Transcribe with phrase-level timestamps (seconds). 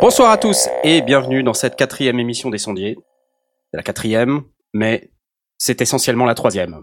[0.00, 2.96] Bonsoir à tous et bienvenue dans cette quatrième émission des sondiers.
[3.76, 4.40] La quatrième,
[4.72, 5.10] mais
[5.58, 6.80] c'est essentiellement la troisième.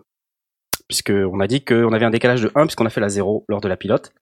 [0.88, 3.61] Puisqu'on a dit qu'on avait un décalage de 1 puisqu'on a fait la 0 lors
[3.61, 4.13] de la pilote.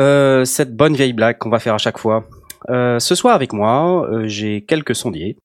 [0.00, 2.28] Euh, cette bonne vieille blague qu'on va faire à chaque fois.
[2.70, 5.36] Euh, ce soir avec moi, euh, j'ai quelques sondiers.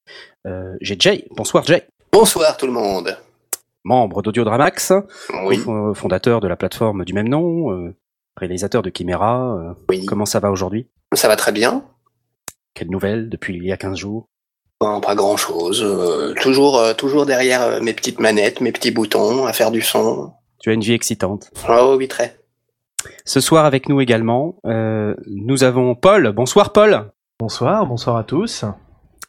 [0.81, 1.25] J'ai Jay.
[1.31, 1.87] Bonsoir Jay.
[2.13, 3.17] Bonsoir tout le monde.
[3.83, 4.93] Membre d'Audiodramax,
[5.45, 5.57] Oui,
[5.95, 7.91] fondateur de la plateforme du même nom,
[8.37, 9.75] réalisateur de Chimera.
[9.89, 10.05] oui.
[10.05, 10.85] comment ça va aujourd'hui?
[11.15, 11.83] Ça va très bien.
[12.75, 14.27] Quelles nouvelles depuis il y a 15 jours?
[14.81, 15.85] Pas grand chose.
[16.41, 20.31] toujours, euh, toujours derrière euh, mes petites manettes, mes petits boutons, à faire du son.
[20.59, 21.51] Tu as une vie excitante.
[21.69, 22.37] Oh oui, très.
[23.25, 26.31] Ce soir avec nous également, euh, nous avons Paul.
[26.31, 27.11] Bonsoir Paul.
[27.39, 28.65] Bonsoir, bonsoir à tous.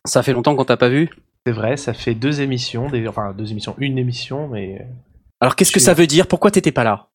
[0.07, 1.11] Ça fait longtemps qu'on t'a pas vu.
[1.47, 4.87] C'est vrai, ça fait deux émissions, des- enfin deux émissions, une émission, mais
[5.41, 6.27] Alors qu'est-ce que ça veut dire?
[6.29, 7.09] Pourquoi t'étais pas là?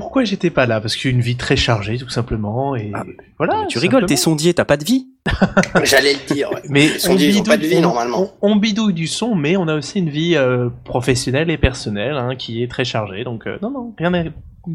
[0.00, 0.78] Pourquoi j'étais pas là?
[0.80, 3.02] Parce que j'ai une vie très chargée, tout simplement, et Ah,
[3.38, 3.64] voilà.
[3.66, 5.08] Tu rigoles, t'es sondier, t'as pas de vie
[5.84, 6.52] J'allais le dire.
[6.52, 6.60] ouais.
[6.68, 8.32] Mais Les sondiers, ils ont pas de vie, on- normalement.
[8.42, 12.16] On, on bidouille du son, mais on a aussi une vie euh, professionnelle et personnelle
[12.18, 13.24] hein, qui est très chargée.
[13.24, 14.12] Donc euh, non, non, rien,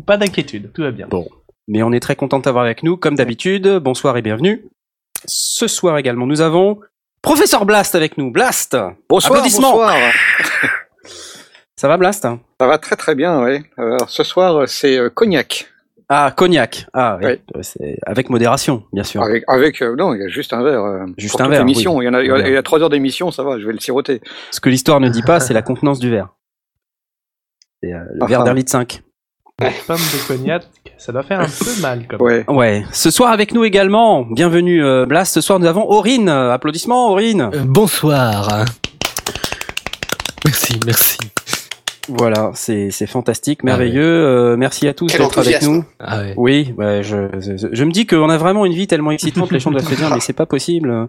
[0.07, 1.05] pas d'inquiétude, tout va bien.
[1.07, 1.27] Bon.
[1.67, 3.67] Mais on est très content de t'avoir avec nous, comme d'habitude.
[3.77, 4.65] Bonsoir et bienvenue.
[5.27, 6.79] Ce soir également, nous avons
[7.21, 8.31] Professeur Blast avec nous.
[8.31, 8.75] Blast
[9.07, 9.73] Bonsoir, Applaudissements.
[9.73, 9.93] bonsoir.
[11.81, 12.27] Ça va Blast?
[12.59, 13.63] Ça va très très bien, oui.
[13.75, 15.65] Alors ce soir, c'est euh, cognac.
[16.09, 16.85] Ah, cognac.
[16.93, 17.25] Ah, oui.
[17.25, 17.41] Oui.
[17.55, 19.23] Euh, c'est avec modération, bien sûr.
[19.23, 20.83] Avec, avec euh, non, il y a juste un verre.
[20.83, 21.73] euh, Juste pour un verre, oui.
[21.75, 23.41] Il y en a, il y a- Un il y a trois heures d'émission, ça
[23.41, 24.21] va, je vais le siroter.
[24.51, 26.27] Ce que l'histoire ne dit pas, c'est la contenance du verre.
[27.81, 28.43] C'est euh, le Ah, verre ah.
[28.43, 29.01] d'un litre 5.
[29.57, 30.67] Pomme de cognac,
[30.99, 32.45] ça doit faire un peu mal quand même.
[32.47, 32.47] Ouais.
[32.47, 32.85] Ouais.
[32.91, 35.33] Ce soir avec nous également, bienvenue euh, Blast.
[35.33, 36.29] Ce soir nous avons Aurine.
[36.29, 37.49] Euh, Applaudissements Aurine.
[37.51, 38.65] Euh, bonsoir.
[40.45, 41.17] Merci, merci.
[42.17, 44.03] Voilà, c'est c'est fantastique, merveilleux.
[44.03, 45.83] Euh, merci à tous d'être avec nous.
[45.99, 46.33] Ah ouais.
[46.37, 49.59] Oui, ouais, je, je, je me dis qu'on a vraiment une vie tellement excitante, les
[49.59, 51.07] gens doivent se dire, mais c'est pas possible.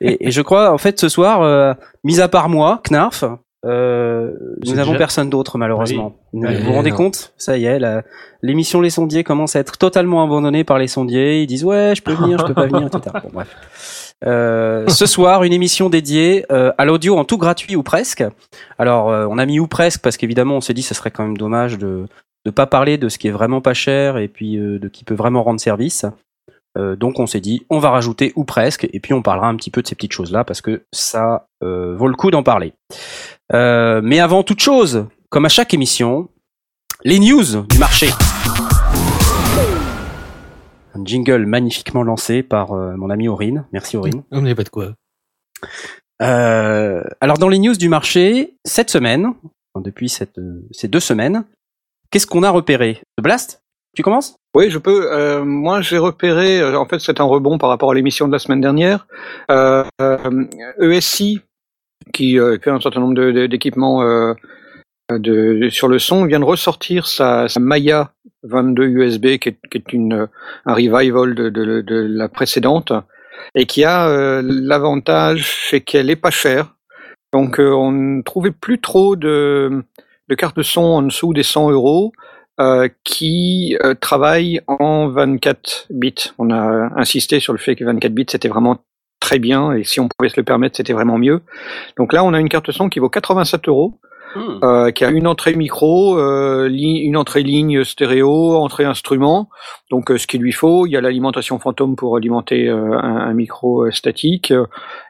[0.00, 1.74] Et, et je crois, en fait, ce soir, euh,
[2.04, 3.24] mis à part moi, Knarf,
[3.66, 4.30] euh,
[4.66, 6.16] nous n'avons déjà- personne d'autre, malheureusement.
[6.32, 6.96] Vous Ouais, vous rendez non.
[6.96, 7.32] compte?
[7.36, 8.02] Ça y est, la-
[8.42, 11.42] l'émission Les Sondiers commence à être totalement abandonnée par les sondiers.
[11.42, 13.00] Ils disent, ouais, je peux venir, je peux pas venir, etc.
[13.22, 13.48] Bon, bref.
[14.26, 18.24] Euh, ce soir, une émission dédiée euh, à l'audio en tout gratuit ou presque.
[18.78, 21.24] Alors, euh, on a mis ou presque parce qu'évidemment, on s'est dit, ce serait quand
[21.24, 22.06] même dommage de
[22.46, 25.04] de pas parler de ce qui est vraiment pas cher et puis euh, de qui
[25.04, 26.06] peut vraiment rendre service.
[26.78, 29.56] Euh, donc, on s'est dit, on va rajouter ou presque et puis on parlera un
[29.56, 32.72] petit peu de ces petites choses là parce que ça vaut le coup d'en parler.
[33.52, 36.28] Mais avant toute chose, comme à chaque émission,
[37.04, 38.08] les news du marché.
[40.94, 43.64] Un jingle magnifiquement lancé par euh, mon ami Aurine.
[43.72, 44.22] Merci Aurine.
[44.32, 44.94] On n'est pas de quoi.
[46.22, 49.26] Euh, alors dans les news du marché, cette semaine,
[49.74, 51.44] enfin, depuis cette, euh, ces deux semaines,
[52.10, 53.00] qu'est-ce qu'on a repéré?
[53.20, 53.62] Blast?
[53.96, 54.36] Tu commences?
[54.54, 55.10] Oui, je peux.
[55.12, 56.62] Euh, moi, j'ai repéré.
[56.74, 59.06] en fait, c'est un rebond par rapport à l'émission de la semaine dernière.
[59.50, 60.44] Euh, euh,
[60.80, 61.40] ESI,
[62.12, 64.02] qui euh, fait un certain nombre de- de- d'équipements
[65.10, 68.12] de, sur le son, vient de ressortir sa, sa Maya
[68.42, 70.28] 22 USB, qui est, qui est une,
[70.66, 72.92] un revival de, de- de la précédente,
[73.54, 76.74] et qui a euh, l'avantage, c'est qu'elle est pas chère.
[77.32, 79.84] Donc, euh, on ne trouvait plus trop de,
[80.28, 82.12] de cartes son en dessous des 100 euros
[82.60, 86.14] euh, qui euh, travaillent en 24 bits.
[86.38, 88.78] On a insisté sur le fait que 24 bits c'était vraiment
[89.20, 91.40] très bien et si on pouvait se le permettre c'était vraiment mieux.
[91.96, 93.98] Donc là on a une carte son qui vaut 87 euros,
[94.36, 99.48] euh, qui a une entrée micro, euh, une entrée ligne stéréo, entrée instrument.
[99.90, 103.16] Donc euh, ce qu'il lui faut, il y a l'alimentation fantôme pour alimenter euh, un,
[103.16, 104.66] un micro euh, statique, euh,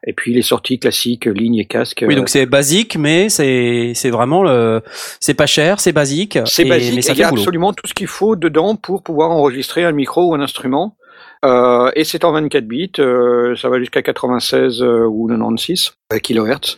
[0.06, 2.05] et puis les sorties classiques ligne et casque.
[2.06, 4.82] Oui, donc c'est basique, mais c'est c'est vraiment le,
[5.20, 6.38] c'est pas cher, c'est basique.
[6.46, 7.43] C'est basique, mais ça et il fait y a boulot.
[7.43, 10.96] absolument tout ce qu'il faut dedans pour pouvoir enregistrer un micro ou un instrument.
[11.44, 15.93] Euh, et c'est en 24 bits, euh, ça va jusqu'à 96 euh, ou 96
[16.23, 16.76] kHz.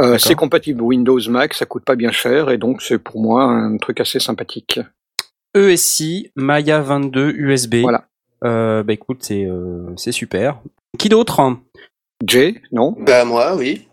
[0.00, 3.44] Euh, c'est compatible Windows Mac, ça coûte pas bien cher, et donc c'est pour moi
[3.44, 4.80] un truc assez sympathique.
[5.54, 7.76] ESI Maya 22 USB.
[7.82, 8.04] Voilà.
[8.44, 10.60] Euh, bah écoute, c'est euh, c'est super.
[10.98, 11.56] Qui d'autre?
[12.26, 12.94] Jay, non?
[12.98, 13.86] Bah moi, oui.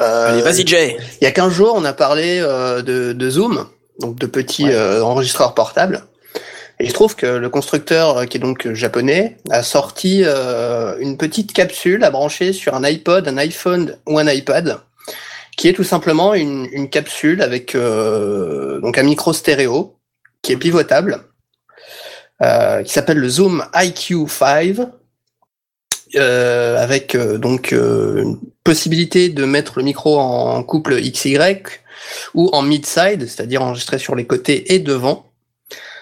[0.00, 0.96] Euh, Allez, vas-y Jay.
[1.20, 3.66] Il y a 15 jours, on a parlé euh, de, de Zoom,
[4.00, 4.74] donc de petits Ouais.
[4.74, 6.04] euh, enregistreurs portables.
[6.80, 11.16] Et il se trouve que le constructeur, qui est donc japonais, a sorti euh, une
[11.16, 14.80] petite capsule à brancher sur un iPod, un iPhone ou un iPad,
[15.56, 19.96] qui est tout simplement une, une capsule avec euh, donc un micro stéréo
[20.42, 21.24] qui est pivotable,
[22.42, 24.88] euh, qui s'appelle le Zoom IQ5,
[26.16, 31.38] euh, avec euh, donc euh, une possibilité de mettre le micro en couple XY
[32.34, 35.26] ou en mid-side, c'est-à-dire enregistré sur les côtés et devant.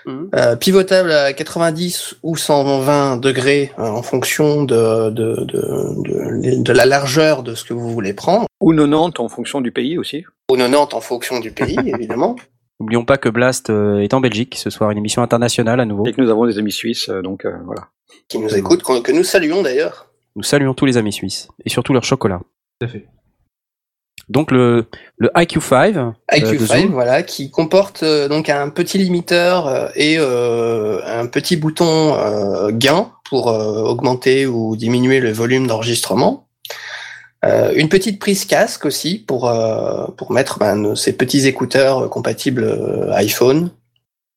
[0.06, 0.31] Mhm.
[0.34, 5.62] Euh, pivotable à 90 ou 120 degrés euh, en fonction de, de, de,
[6.02, 9.72] de, de la largeur de ce que vous voulez prendre, Ou 90 en fonction du
[9.72, 10.25] pays aussi.
[10.50, 12.37] ou 90 en fonction du pays, évidemment.
[12.81, 16.05] N'oublions pas que Blast euh, est en Belgique ce soir, une émission internationale à nouveau.
[16.06, 17.82] Et que nous avons des amis suisses, donc euh, voilà.
[18.28, 20.08] qui nous écoutent, que nous saluons d'ailleurs.
[20.34, 22.40] Nous saluons tous les amis suisses et surtout leur chocolat.
[22.81, 23.06] Tout à fait.
[24.32, 24.87] Donc le,
[25.19, 26.93] le IQ5, euh, de IQ5, Zoom.
[26.93, 32.70] voilà, qui comporte euh, donc un petit limiteur euh, et euh, un petit bouton euh,
[32.73, 36.49] gain pour euh, augmenter ou diminuer le volume d'enregistrement.
[37.44, 42.08] Euh, une petite prise casque aussi pour euh, pour mettre ben, ces petits écouteurs euh,
[42.08, 43.70] compatibles euh, iPhone.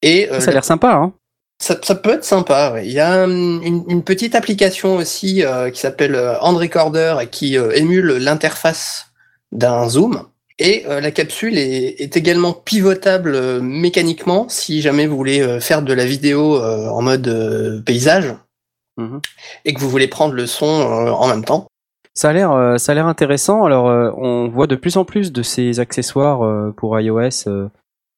[0.01, 1.13] Et euh, ça a l'air sympa, hein
[1.57, 2.71] ça, ça peut être sympa.
[2.73, 2.85] ouais.
[2.85, 7.27] Il y a une, une petite application aussi euh, qui s'appelle euh, Hand Recorder et
[7.27, 9.05] qui euh, émule l'interface
[9.55, 10.21] d'un zoom.
[10.59, 15.59] Et euh, la capsule est, est également pivotable euh, mécaniquement si jamais vous voulez euh,
[15.59, 18.33] faire de la vidéo euh, en mode euh, paysage
[18.97, 19.19] Mhm.
[19.65, 21.67] et que vous voulez prendre le son euh, en même temps.
[22.13, 23.65] Ça a l'air, ça a l'air intéressant.
[23.65, 23.87] Alors,
[24.17, 27.45] on voit de plus en plus de ces accessoires pour iOS,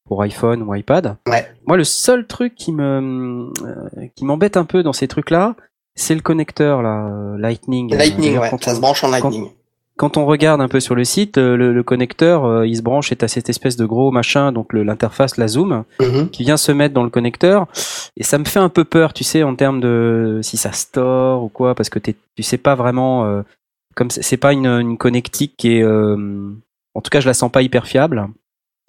[0.07, 1.15] pour iPhone ou iPad.
[1.27, 1.47] Ouais.
[1.65, 3.51] Moi, le seul truc qui me,
[4.15, 5.55] qui m'embête un peu dans ces trucs-là,
[5.95, 7.09] c'est le connecteur là,
[7.39, 7.91] Lightning.
[7.95, 9.45] Lightning, ouais, quand ça on- se branche en Lightning.
[9.45, 9.51] quand
[10.17, 13.11] on regarde un peu sur le site, euh, le, le connecteur, euh, il se branche
[13.11, 16.29] est à cette espèce de gros machin, donc l'interface, la Zoom, Mhm.
[16.29, 17.65] qui vient se mettre dans le connecteur.
[18.15, 21.43] Et ça me fait un peu peur, tu sais, en termes de si ça store
[21.43, 23.41] ou quoi, parce que tu sais pas vraiment, euh,
[23.95, 26.51] comme c'est pas une, une connectique qui est, euh,
[26.93, 28.27] en tout cas, je la sens pas hyper fiable.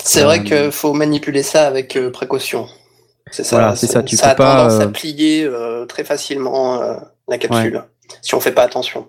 [0.04, 2.66] C'est vrai qu'il faut manipuler ça avec précaution.
[3.30, 5.50] C'est ça, Voilà, c'est ça, tu ça peux a pas, tendance à plier
[5.88, 6.80] très facilement
[7.28, 7.82] la capsule,
[8.22, 9.08] si on fait pas attention.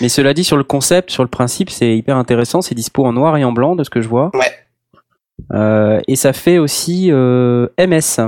[0.00, 2.62] Mais cela dit, sur le concept, sur le principe, c'est hyper intéressant.
[2.62, 4.30] C'est dispo en noir et en blanc, de ce que je vois.
[4.34, 4.52] Ouais.
[5.52, 8.20] Euh, et ça fait aussi euh, MS.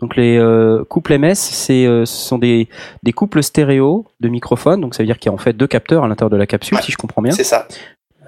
[0.00, 2.68] Donc les euh, couples MS, c'est euh, ce sont des,
[3.02, 4.80] des couples stéréo de microphones.
[4.80, 6.46] Donc ça veut dire qu'il y a en fait deux capteurs à l'intérieur de la
[6.46, 6.82] capsule, Ouais.
[6.82, 7.32] si je comprends bien.
[7.32, 7.68] C'est ça.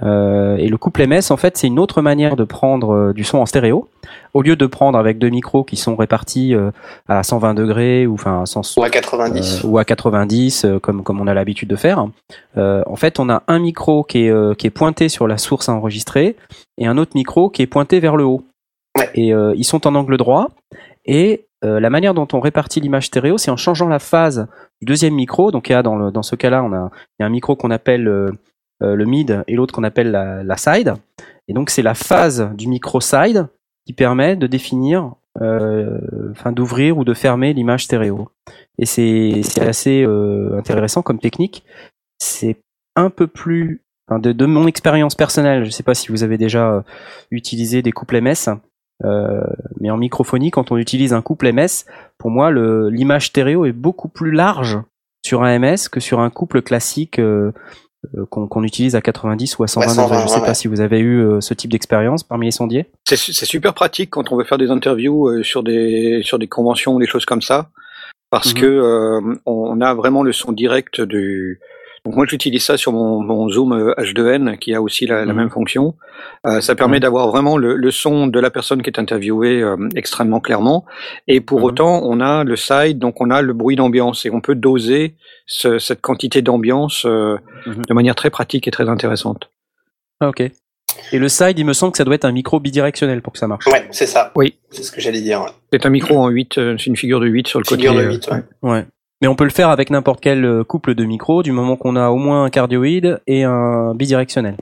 [0.02, 3.25] Euh, et le couple MS, en fait, c'est une autre manière de prendre euh, du
[3.25, 3.88] son en stéréo.
[4.32, 6.70] Au lieu de prendre avec deux micros qui sont répartis euh,
[7.08, 9.64] à 120 degrés ou enfin à 100 Ou à 90.
[9.64, 12.06] euh, ou à 90 euh, comme comme on a l'habitude de faire.
[12.56, 15.37] Euh, en fait, on a un micro qui est euh, qui est pointé sur la
[15.38, 16.37] source à enregistrer
[16.79, 18.43] et un autre micro qui est pointé vers le haut.
[18.99, 19.11] Ouais.
[19.14, 20.49] Et euh, ils sont en angle droit
[21.05, 24.47] et euh, la manière dont on répartit l'image stéréo, c'est en changeant la phase
[24.81, 25.50] du deuxième micro.
[25.50, 27.31] Donc il y a dans le dans ce cas-là, on a il y a un
[27.31, 28.08] micro qu'on appelle
[28.80, 30.94] le mid et l'autre qu'on appelle la, la side.
[31.48, 33.48] Et donc c'est la phase du micro side
[33.86, 35.98] qui permet de définir, euh,
[36.30, 38.28] enfin d'ouvrir ou de fermer l'image stéréo.
[38.78, 41.64] Et c'est assez euh, intéressant comme technique.
[42.18, 42.58] C'est
[42.96, 46.38] un peu plus, de, de mon expérience personnelle, je ne sais pas si vous avez
[46.38, 46.82] déjà euh,
[47.30, 48.50] utilisé des couples MS,
[49.04, 49.42] euh,
[49.80, 51.84] mais en microphonie, quand on utilise un couple MS,
[52.18, 54.78] pour moi, l'image stéréo est beaucoup plus large
[55.24, 57.52] sur un MS que sur un couple classique euh, euh,
[58.31, 60.19] qu'on qu'on utilise à 90 ou à 120 Ouais, 120, degrés.
[60.19, 60.55] Je ne sais ouais, pas ouais.
[60.55, 62.87] si vous avez eu euh, ce type d'expérience parmi les sondiers.
[63.07, 66.38] C'est su- c'est super pratique quand on veut faire des interviews euh, sur des sur
[66.38, 67.71] des conventions, des choses comme ça,
[68.30, 68.61] parce Mhm.
[68.61, 71.61] que euh, on a vraiment le son direct du.
[72.04, 75.33] Donc moi j'utilise ça sur mon, mon Zoom euh, H2n qui a aussi la, la
[75.33, 75.38] Mhm.
[75.38, 75.95] même fonction.
[76.47, 79.76] Euh, ça permet d'avoir vraiment le, le son de la personne qui est interviewée euh,
[79.97, 80.85] extrêmement clairement.
[81.28, 81.64] Et pour Mhm.
[81.64, 85.14] autant on a le side, donc on a le bruit d'ambiance et on peut doser
[85.47, 89.50] ce- cette quantité d'ambiance euh, de manière très pratique et très intéressante.
[90.21, 90.42] Ah, ok.
[91.12, 93.38] Et le side, il me semble que ça doit être un micro bidirectionnel pour que
[93.38, 93.66] ça marche.
[93.69, 94.33] Ouais, c'est ça.
[94.35, 94.57] Oui.
[94.71, 95.40] C'est ce que j'allais dire.
[95.40, 95.49] ouais.
[95.73, 98.02] C'est un micro en 8, euh, c'est une figure de 8 sur le Figure côté.
[98.04, 98.71] de euh, 8, ouais.
[98.71, 98.85] Ouais.
[99.20, 101.94] Mais on peut le faire avec n'importe quel euh, couple de micros du moment qu'on
[101.96, 104.56] a au moins un cardioïde et un bidirectionnel.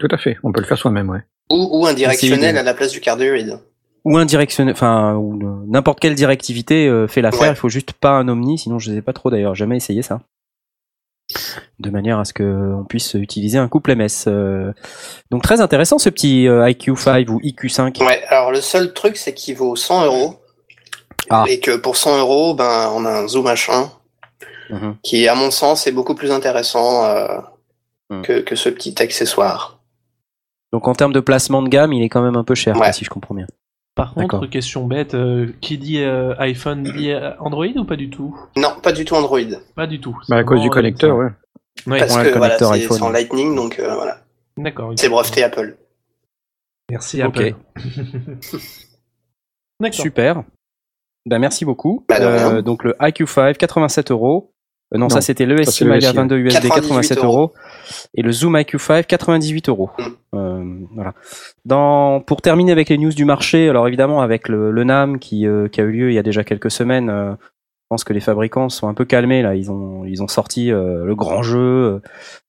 [0.00, 1.20] Tout à fait, on peut le faire soi-même, ouais.
[1.50, 3.58] Ou, ou un directionnel à la place du cardioïde.
[4.04, 7.42] Ou un directionnel, enfin, ou n'importe quelle directivité euh, fait l'affaire.
[7.42, 7.50] Ouais.
[7.50, 10.20] Il faut juste pas un omni, sinon je sais pas trop d'ailleurs, jamais essayé ça.
[11.78, 14.24] De manière à ce que on puisse utiliser un couple MS.
[14.26, 14.72] euh.
[15.30, 18.04] Donc très intéressant ce petit euh, IQ5 ou IQ5.
[18.04, 20.36] Ouais, alors le seul truc, c'est qu'il vaut 100 euros.
[21.30, 21.44] Ah.
[21.48, 23.90] Et que pour 100 euros, ben, on a un Zoom H1
[24.70, 24.96] Mhm.
[25.02, 27.38] qui, à mon sens, est beaucoup plus intéressant euh,
[28.10, 28.22] Mhm.
[28.22, 29.78] que, que ce petit accessoire.
[30.72, 32.92] Donc en termes de placement de gamme, il est quand même un peu cher, Ouais.
[32.92, 33.46] si je comprends bien.
[33.94, 34.48] Par contre, D'accord.
[34.50, 38.34] question bête, euh, qui dit euh, iPhone dit euh, Android ou pas du tout?
[38.56, 39.38] Non, pas du tout Android.
[39.76, 40.16] Pas du tout.
[40.30, 41.28] Bah, à C'est cause du connecteur, ouais.
[41.86, 42.96] Ouais, parce que voilà, connecteur c'est iPhone.
[42.96, 44.18] c'est en Lightning, donc euh, voilà.
[44.56, 44.92] d'accord.
[44.96, 45.76] C'est breveté Apple.
[46.90, 47.20] Merci.
[47.20, 47.54] Apple.
[49.80, 49.94] D'accord.
[50.00, 50.42] Super.
[51.26, 52.04] Ben, merci beaucoup.
[52.08, 52.16] Bah.
[52.20, 54.52] Euh, donc le IQ5, 87 euros.
[54.92, 56.80] Euh, non, Non, ça c'était le ça, SI c'est le Maga SI, 22 USB, 98
[56.82, 57.54] 87 euros.
[58.14, 59.90] Et le Zoom IQ5, 98 euros.
[60.34, 61.14] Euh, voilà.
[61.64, 65.46] Dans, pour terminer avec les news du marché, alors évidemment avec le, le NAM qui,
[65.46, 68.12] euh, qui a eu lieu il y a déjà quelques semaines, euh, je pense que
[68.12, 69.54] les fabricants sont un peu calmés là.
[69.54, 72.00] Ils ont, ils ont sorti euh, le grand jeu.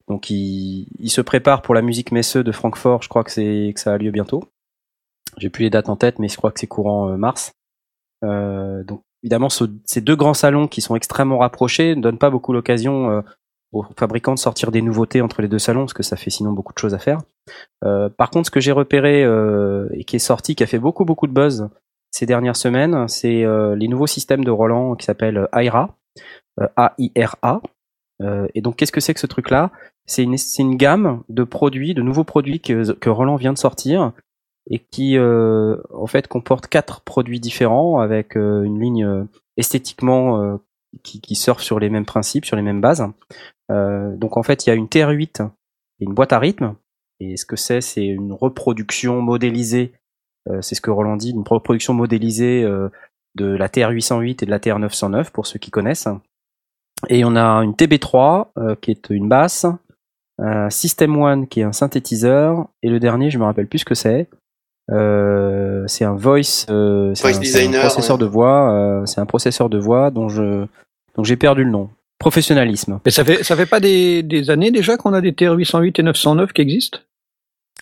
[0.10, 3.04] donc ils, ils se préparent pour la musique Messeux de Francfort.
[3.04, 4.44] Je crois que c'est que ça a lieu bientôt.
[5.38, 7.54] J'ai plus les dates en tête, mais je crois que c'est courant mars.
[8.24, 12.30] Euh, donc évidemment, ce- ces deux grands salons qui sont extrêmement rapprochés ne donnent pas
[12.30, 13.22] beaucoup l'occasion euh,
[13.72, 16.52] aux fabricants de sortir des nouveautés entre les deux salons, parce que ça fait sinon
[16.52, 17.20] beaucoup de choses à faire.
[17.84, 20.80] Euh, par contre, ce que j'ai repéré euh, et qui est sorti, qui a fait
[20.80, 21.68] beaucoup beaucoup de buzz
[22.12, 25.96] ces dernières semaines, c'est euh, les nouveaux systèmes de Roland qui s'appellent AIRA,
[26.76, 27.62] A-I-R-A.
[28.22, 29.72] Euh, et donc, qu'est-ce que c'est que ce truc-là?
[30.06, 34.12] C'est une, une gamme de produits, de nouveaux produits que, que Roland vient de sortir
[34.70, 39.24] et qui, euh, en fait, comporte quatre produits différents avec euh, une ligne euh,
[39.58, 40.58] esthétiquement euh,
[41.04, 43.06] qui, qui surfe sur les mêmes principes, sur les mêmes bases.
[43.70, 45.42] Donc, en fait, il y a une TR8
[46.00, 46.76] et une boîte à rythme.
[47.20, 49.94] Et ce que c'est, c'est une reproduction modélisée.
[50.62, 52.64] c'est ce que Roland dit, une reproduction modélisée
[53.36, 56.08] de la TR808 et de la TR909 pour ceux qui connaissent.
[57.10, 59.66] Et on a une TB3 euh, qui est une basse,
[60.40, 63.86] un System One qui est un synthétiseur, et le dernier, je me rappelle plus ce
[63.86, 64.30] que c'est.
[64.92, 68.22] Euh, c'est un voice, euh, c'est Voice un, processeur ouais.
[68.22, 68.72] de voix.
[68.74, 70.66] euh, c'est un processeur de voix dont je,
[71.16, 71.90] donc j'ai perdu le nom.
[72.20, 73.00] Professionnalisme.
[73.06, 76.04] Mais ça fait ça fait pas des, des années déjà qu'on a des TR-808 et
[76.04, 77.00] 909 qui existent?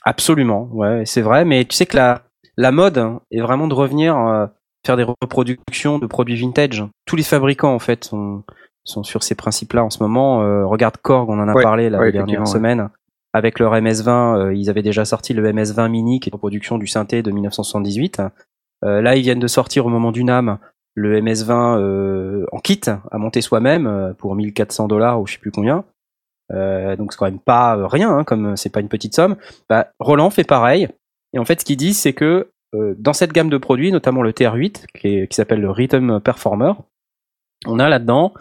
[0.03, 1.45] Absolument, ouais, c'est vrai.
[1.45, 2.23] Mais tu sais que la
[2.57, 4.45] la mode hein, est vraiment de revenir euh,
[4.85, 6.83] faire des reproductions de produits vintage.
[7.05, 8.43] Tous les fabricants en fait sont
[8.83, 10.41] sont sur ces principes-là en ce moment.
[10.41, 12.89] Euh, regarde Korg, on en a Ouais, parlé la ouais, dernière semaine.
[13.33, 16.77] Avec leur MS20, euh, ils avaient déjà sorti le MS20 Mini, qui est une reproduction
[16.77, 18.21] du synthé de 1978.
[18.83, 20.57] Euh, là, ils viennent de sortir au moment du NAM
[20.95, 25.51] le MS20 euh, en kit à monter soi-même pour 1400 dollars ou je sais plus
[25.51, 25.85] combien.
[26.51, 29.37] Euh, donc c'est quand même pas rien, hein, comme c'est pas une petite somme.
[29.69, 30.89] Bah, Roland fait pareil.
[31.33, 34.21] Et en fait, ce qu'ils disent, c'est que euh, dans cette gamme de produits, notamment
[34.21, 36.73] le TR8, qui, est- qui s'appelle le Rhythm Performer,
[37.67, 38.33] on a là-dedans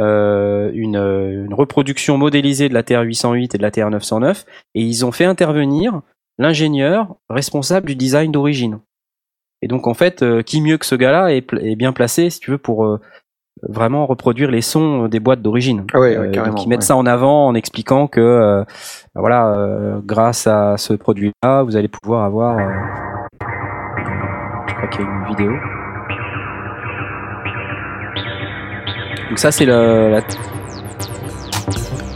[0.00, 4.44] euh, une, une reproduction modélisée de la TR808 et de la TR909,
[4.74, 6.02] et ils ont fait intervenir
[6.38, 8.80] l'ingénieur responsable du design d'origine.
[9.62, 12.50] Et donc en fait, euh, qui mieux que ce gars-là est, bien placé, si tu
[12.50, 13.00] veux, pour euh,
[13.62, 15.86] vraiment reproduire les sons des boîtes d'origine.
[15.94, 16.84] Ah ouais, donc ils mettent ouais.
[16.84, 18.64] ça en avant en expliquant que
[19.14, 22.58] voilà, grâce à ce produit-là, vous allez pouvoir avoir.
[24.68, 25.52] je crois qu'il y a une vidéo.
[29.28, 30.20] Donc ça c'est la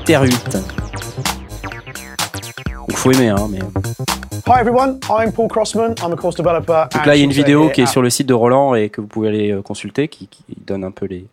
[0.05, 0.53] TR8.
[2.89, 3.59] Donc faut aimer hein, mais.
[4.47, 5.95] Hi everyone, I'm Paul Crossman.
[6.03, 6.85] I'm a course developer.
[6.93, 8.91] Donc là il y a une vidéo qui est sur le site de Roland et
[8.91, 11.27] que vous pouvez aller euh, consulter, qui, qui donne un peu les,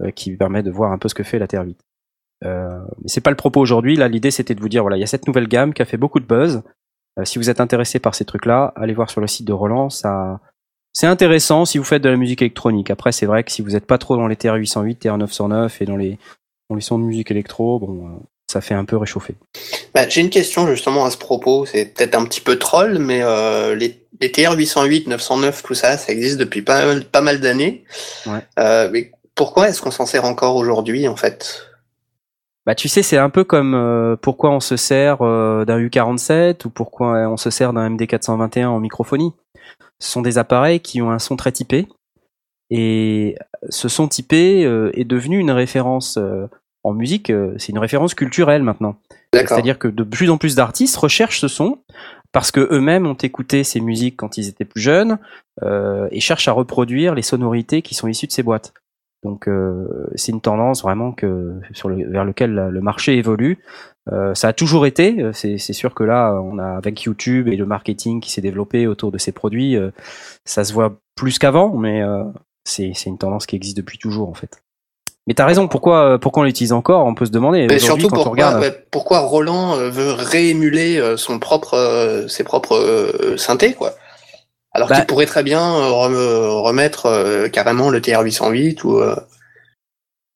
[0.00, 1.74] euh, qui permet de voir un peu ce que fait la TR8.
[2.44, 3.96] Euh, mais c'est pas le propos aujourd'hui.
[3.96, 5.86] Là, l'idée c'était de vous dire voilà, il y a cette nouvelle gamme qui a
[5.86, 6.62] fait beaucoup de buzz.
[7.18, 9.88] Euh, si vous êtes intéressé par ces trucs-là, allez voir sur le site de Roland.
[9.88, 10.40] Ça,
[10.98, 12.90] c'est intéressant si vous faites de la musique électronique.
[12.90, 15.98] Après, c'est vrai que si vous n'êtes pas trop dans les TR808, TR909 et dans
[15.98, 16.18] les,
[16.70, 18.10] dans les sons de musique électro, bon, euh,
[18.50, 19.34] ça fait un peu réchauffer.
[19.94, 21.66] Bah, J'ai une question justement à ce propos.
[21.66, 26.12] C'est peut-être un petit peu troll, mais euh, les, les TR-808, 909, tout ça, ça
[26.14, 27.84] existe depuis pas, mal- pas mal d'années.
[28.24, 28.40] Ouais.
[28.58, 31.66] Euh, mais pourquoi est-ce qu'on s'en sert encore aujourd'hui, en fait?
[32.64, 36.70] Bah, tu sais, c'est un peu comme euh, pourquoi on se sert d'un U47 ou
[36.70, 39.34] pourquoi on se sert d'un MD421 en microphonie.
[39.98, 41.86] Ce sont des appareils qui ont un son très typé
[42.70, 43.36] et
[43.68, 46.46] ce son typé euh, est devenu une référence euh,
[46.86, 47.30] en musique.
[47.30, 48.96] euh, c'est une référence culturelle maintenant.
[49.32, 51.78] C'est-à-dire que de plus en plus d'artistes recherchent ce son
[52.32, 55.18] parce que eux-mêmes ont écouté ces musiques quand ils étaient plus jeunes
[55.62, 58.72] euh, et cherchent à reproduire les sonorités qui sont issues de ces boîtes.
[59.24, 63.58] Donc euh, c'est une tendance vraiment que sur le, vers lequel le marché évolue.
[64.12, 65.20] Euh, ça a toujours été.
[65.20, 68.86] euh, C'est sûr que là, on a avec YouTube et le marketing qui s'est développé
[68.86, 69.90] autour de ces produits, euh,
[70.44, 72.22] ça se voit plus qu'avant, mais euh,
[72.64, 74.62] c'est une tendance qui existe depuis toujours en fait.
[75.26, 75.66] Mais t'as raison.
[75.66, 77.04] Pourquoi euh, pourquoi on l'utilise encore?
[77.04, 77.66] On peut se demander.
[77.66, 82.44] Mais surtout quand on pourquoi, regarde, ouais, pourquoi Roland veut réémuler son propre, euh, ses
[82.44, 83.94] propres euh, synthés, quoi?
[84.72, 85.58] Alors Bah- qu'il pourrait très bien
[85.88, 88.98] rem- remettre euh, carrément le TR-808 ou.
[88.98, 89.16] euh,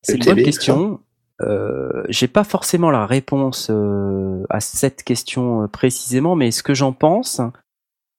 [0.02, 0.98] C'est une bonne question.
[1.42, 6.74] Euh, J'ai pas forcément la réponse euh, à cette question euh, précisément, mais ce que
[6.74, 7.40] j'en pense,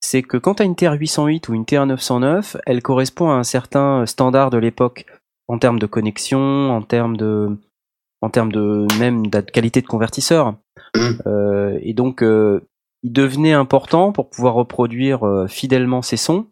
[0.01, 4.06] c'est que quand tu as une TR-808 ou une TR-909, elle correspond à un certain
[4.06, 5.06] standard de l'époque
[5.48, 7.58] en termes de connexion, en termes de,
[8.22, 10.56] en termes de même de qualité de convertisseur.
[10.96, 11.10] Mm.
[11.28, 12.62] Euh, et donc, euh,
[13.04, 16.48] il devenait important pour pouvoir reproduire euh, fidèlement ses sons.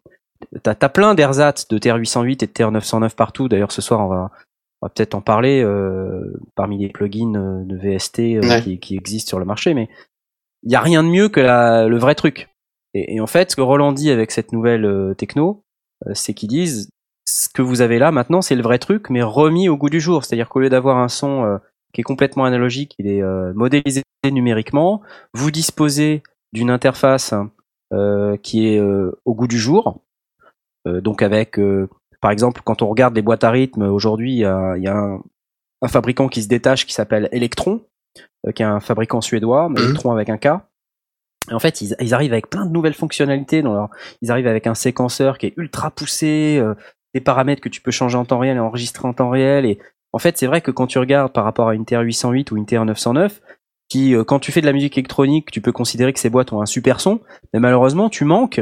[0.62, 3.48] T'as as plein d'ersatz de TR-808 et de TR-909 partout.
[3.48, 4.30] D'ailleurs, ce soir, on va,
[4.82, 8.62] on va peut-être en parler euh, parmi les plugins euh, de VST euh, Ouais.
[8.62, 9.74] qui, qui existent sur le marché.
[9.74, 9.88] Mais
[10.62, 12.48] il y a rien de mieux que la, le vrai truc.
[12.94, 15.62] Et, et en fait, ce que Roland dit avec cette nouvelle techno,
[16.14, 16.88] c'est qu'ils disent
[17.30, 20.00] ce que vous avez là maintenant, c'est le vrai truc, mais remis au goût du
[20.00, 20.24] jour.
[20.24, 21.58] C'est-à-dire qu'au lieu d'avoir un son euh,
[21.92, 25.02] qui est complètement analogique, il est euh, modélisé numériquement.
[25.32, 26.22] Vous disposez
[26.52, 27.34] d'une interface
[27.92, 30.00] euh, qui est au goût du jour.
[30.86, 31.58] Donc avec,
[32.20, 34.88] par exemple, quand on regarde les boîtes à rythme aujourd'hui, il y a, il y
[34.88, 35.22] a un,
[35.82, 37.82] un fabricant qui se détache qui s'appelle Electron,
[38.46, 39.86] euh, qui est un fabricant suédois, mais Mhm.
[39.86, 40.46] Electron avec un K.
[41.50, 43.62] Et en fait, ils, ils arrivent avec plein de nouvelles fonctionnalités.
[43.62, 43.88] Dans leur,
[44.20, 46.74] ils arrivent avec un séquenceur qui est ultra poussé, euh,
[47.14, 49.64] des paramètres que tu peux changer en temps réel et enregistrer en temps réel.
[49.66, 49.78] Et
[50.12, 52.66] en fait, c'est vrai que quand tu regardes par rapport à une TR-808 ou une
[52.66, 53.40] TR-909,
[53.88, 56.52] qui, euh, quand tu fais de la musique électronique, tu peux considérer que ces boîtes
[56.52, 57.20] ont un super son,
[57.52, 58.60] mais malheureusement, tu manques,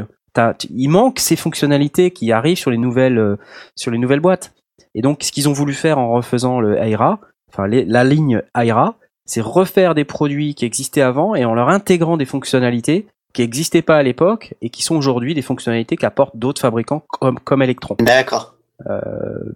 [0.70, 3.36] il manque ces fonctionnalités qui arrivent sur les nouvelles, euh,
[3.76, 4.52] sur les nouvelles boîtes.
[4.94, 7.20] Et donc, ce qu'ils ont voulu faire en refaisant le Aira,
[7.52, 11.68] enfin les- la ligne Aira, c'est refaire des produits qui existaient avant et en leur
[11.68, 16.36] intégrant des fonctionnalités qui n'existaient pas à l'époque et qui sont aujourd'hui des fonctionnalités qu'apportent
[16.36, 17.96] d'autres fabricants comme, comme Electron.
[17.98, 18.54] D'accord.
[18.88, 19.02] Euh,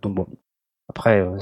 [0.03, 0.27] donc bon,
[0.91, 1.39] après, euh,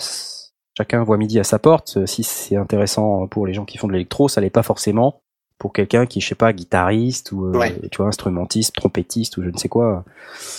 [0.79, 2.07] chacun voit midi à sa porte.
[2.07, 5.21] Si c'est intéressant pour les gens qui font de l'électro, ça l'est pas forcément
[5.61, 7.79] pour quelqu'un qui, je sais pas, guitariste ou euh, Ouais.
[7.93, 10.05] tu vois, instrumentiste, trompettiste ou je ne sais quoi.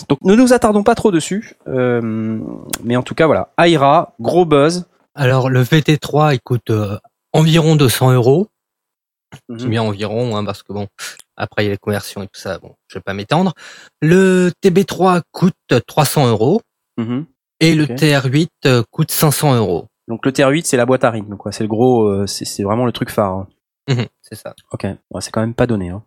[0.08, 1.56] Donc ne nous attardons pas trop dessus.
[1.68, 2.40] Euh,
[2.84, 4.86] mais en tout cas, voilà, Aira, gros buzz.
[5.16, 6.98] Alors le VT3 il coûte euh,
[7.34, 8.48] environ 200 euros.
[9.50, 9.60] Mhm.
[9.60, 10.88] C'est bien environ, hein, parce que bon,
[11.36, 13.54] après il y a les conversions et tout ça, bon, je vais pas m'étendre.
[14.02, 15.56] Le TB3 coûte
[15.88, 16.62] 300 euros
[16.98, 17.26] Mhm.
[17.60, 17.90] et le Ok.
[17.92, 19.88] TR8 euh, coûte 500 euros.
[20.08, 21.52] Donc le TR8, c'est la boîte à rythme, quoi.
[21.52, 23.32] C'est le gros, euh, c'est c'est vraiment le truc phare.
[23.34, 23.48] hein.
[23.90, 24.54] Mhm, C'est ça.
[24.72, 25.90] Ok, Ouais, c'est quand même pas donné.
[25.90, 26.04] Hein.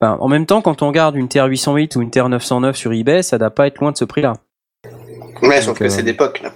[0.00, 3.36] Enfin, en même temps, quand on regarde une TR808 ou une TR909 sur eBay, ça
[3.38, 4.32] doit pas être loin de ce prix-là.
[5.42, 6.52] Ouais, Donc, sauf que euh, c'est d'époque, là.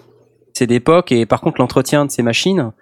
[0.55, 2.73] C'est d'époque et par contre l'entretien de ces machines,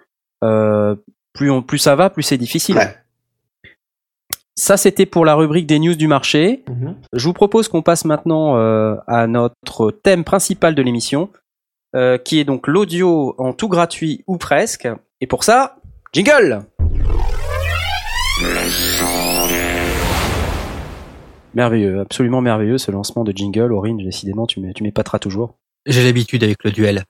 [0.43, 0.95] euh,
[1.33, 2.77] plus on, plus ça va, plus c'est difficile.
[2.77, 2.95] Ouais.
[4.55, 6.63] Ça, c'était pour la rubrique des news du marché.
[6.69, 6.95] Mhm.
[7.13, 11.29] Je vous propose qu'on passe maintenant euh, à notre thème principal de l'émission,
[11.95, 14.87] euh, qui est donc l'audio en tout gratuit ou presque.
[15.21, 15.77] Et pour ça,
[16.13, 16.63] jingle
[21.53, 23.71] Merveilleux, absolument merveilleux ce lancement de jingle.
[23.71, 25.55] Orange, décidément, tu m'é- tu m'épateras toujours.
[25.85, 27.03] J'ai l'habitude avec le duel.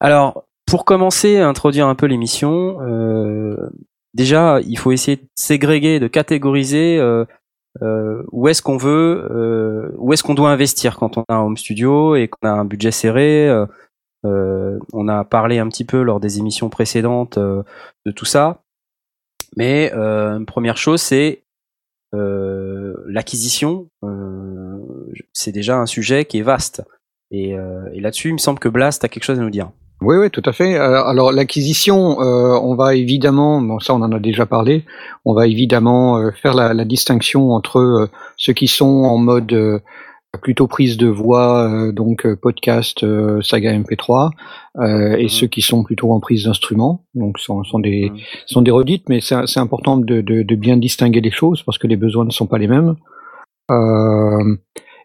[0.00, 3.56] Alors, pour commencer à introduire un peu l'émission, euh,
[4.14, 7.24] déjà, il faut essayer de ségréguer, de catégoriser euh,
[7.82, 11.40] euh, où est-ce qu'on veut, euh, où est-ce qu'on doit investir quand on a un
[11.40, 13.48] home studio et qu'on a un budget serré.
[14.24, 18.62] on a parlé un petit peu lors des émissions précédentes de tout ça,
[19.56, 21.42] mais euh, première chose, c'est
[22.14, 23.88] euh, l'acquisition.
[24.04, 24.78] Euh,
[25.32, 26.82] c'est déjà un sujet qui est vaste.
[27.30, 29.70] Et, euh, et là-dessus, il me semble que Blast a quelque chose à nous dire.
[30.00, 30.76] Oui, oui, tout à fait.
[30.76, 34.84] Euh, alors l'acquisition, euh, on va évidemment, bon ça on en a déjà parlé,
[35.24, 39.82] on va évidemment faire la, la distinction entre ceux qui sont en mode
[40.42, 44.30] plutôt prise de voix, euh, donc euh, podcast, euh, saga MP3,
[44.78, 45.28] euh, et Mhm.
[45.28, 48.18] ceux qui sont plutôt en prise d'instrument, donc sont, sont des Mhm.
[48.46, 51.78] sont des redites, mais c'est c'est important de, de, de bien distinguer les choses parce
[51.78, 52.96] que les besoins ne sont pas les mêmes.
[53.70, 54.56] Euh,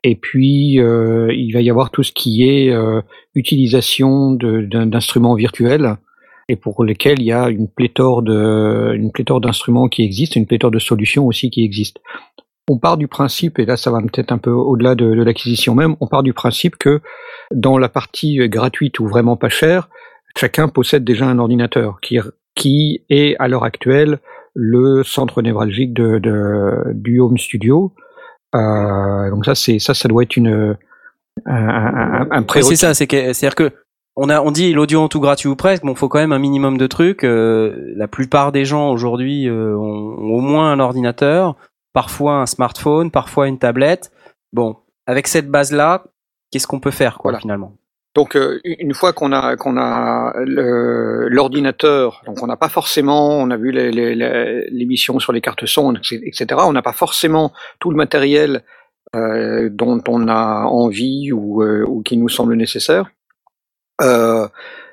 [0.03, 3.01] et puis, euh, il va y avoir tout ce qui est euh,
[3.35, 5.97] utilisation d'instruments virtuels
[6.49, 10.47] et pour lesquels il y a une pléthore de une pléthore d'instruments qui existent, une
[10.47, 12.01] pléthore de solutions aussi qui existent.
[12.69, 15.75] On part du principe, et là ça va peut-être un peu au-delà de, de l'acquisition
[15.75, 17.01] même, on part du principe que
[17.53, 19.89] dans la partie gratuite ou vraiment pas chère,
[20.37, 22.19] chacun possède déjà un ordinateur qui,
[22.55, 24.19] qui est à l'heure actuelle
[24.53, 27.93] le centre névralgique de, de- du home studio.
[28.55, 30.77] Euh, donc ça, c'est ça, ça doit être une
[31.45, 33.71] un, un, c'est ça, c'est que c'est-à-dire que
[34.17, 36.39] on a on dit l'audio en tout gratuit ou presque, bon faut quand même un
[36.39, 37.23] minimum de trucs.
[37.23, 41.55] euh, la plupart des gens aujourd'hui euh, ont, ont au moins un ordinateur,
[41.93, 44.11] parfois un smartphone, parfois une tablette.
[44.53, 46.03] Bon, avec cette base là,
[46.51, 47.39] qu'est-ce qu'on peut faire quoi Voilà.
[47.41, 47.73] finalement?
[48.13, 50.33] Donc euh, une fois qu'on a qu'on a
[51.29, 55.39] l'ordinateur, donc on n'a pas forcément, on a vu les- les- les- l'émission sur les
[55.41, 56.45] cartes son, etc.
[56.65, 58.63] On n'a pas forcément tout le matériel
[59.15, 63.11] euh, dont on a envie ou, euh, ou qui nous semble nécessaire.
[64.01, 64.47] Euh,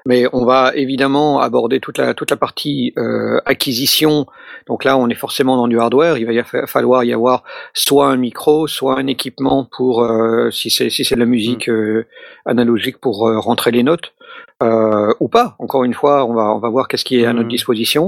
[0.08, 4.26] mais on va évidemment aborder toute la toute la partie euh, acquisition.
[4.68, 6.16] Donc là, on est forcément dans du hardware.
[6.18, 7.44] Il va y fa- falloir y avoir
[7.74, 11.68] soit un micro, soit un équipement pour euh, si c'est si c'est de la musique
[11.68, 12.06] euh,
[12.46, 14.08] analogique pour euh, rentrer les notes
[14.62, 15.48] euh, ou pas.
[15.58, 17.56] Encore une fois, on va on va voir qu'est-ce qui est à notre Mhm.
[17.58, 18.04] disposition.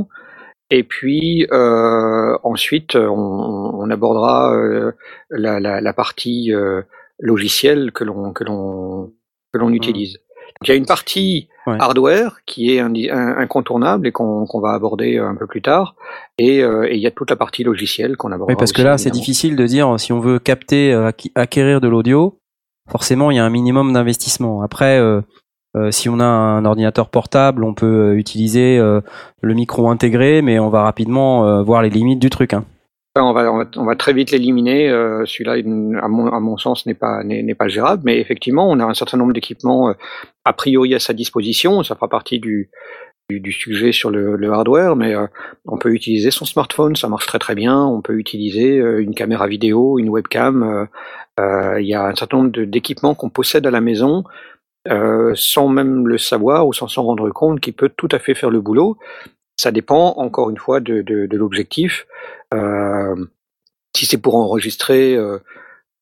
[0.71, 3.23] Et puis euh, ensuite, on,
[3.83, 4.93] on abordera euh,
[5.31, 6.83] la, la, la partie euh,
[7.19, 9.13] logicielle que l'on que l'on
[9.53, 10.19] que l'on utilise.
[10.65, 11.77] Il y a une partie Ouais.
[11.79, 15.95] hardware qui est incontournable et qu'on va aborder un peu plus tard,
[16.39, 18.55] et, euh, et il y a toute la partie logicielle qu'on abordera.
[18.55, 21.89] Oui, parce que là, c'est difficile de dire si on veut capter, euh, acquérir de
[21.89, 22.39] l'audio.
[22.91, 24.63] Forcément, il y a un minimum d'investissement.
[24.63, 25.21] Après, euh,
[25.77, 29.01] euh, si on a un ordinateur portable, on peut euh, utiliser euh,
[29.43, 32.55] le micro intégré, mais on va rapidement euh, voir les limites du truc.
[32.55, 32.65] Hein.
[33.17, 34.89] On, va, on, va, on va très vite l'éliminer.
[34.89, 37.23] euh, Celui-là, il- à mon, à mon sens, n'est pas,
[37.59, 38.03] pas gérable.
[38.05, 39.95] Mais effectivement, on a un certain nombre d'équipements euh,
[40.45, 41.83] a priori à sa disposition.
[41.83, 42.71] Ça fera partie du,
[43.29, 44.95] du, du sujet sur le, le hardware.
[44.95, 45.27] Mais euh,
[45.67, 47.85] on peut utiliser son smartphone, ça marche très très bien.
[47.85, 50.87] On peut utiliser euh, une caméra vidéo, une webcam.
[51.41, 54.25] euh, Il y a un certain nombre d'équipements qu'on possède à la maison.
[54.89, 58.35] euh, sans même le savoir ou sans s'en rendre compte, qui peut tout à fait
[58.35, 58.97] faire le boulot.
[59.59, 62.07] Ça dépend encore une fois de, de, de l'objectif.
[62.55, 63.27] Euh,
[63.97, 65.39] si c'est pour enregistrer euh,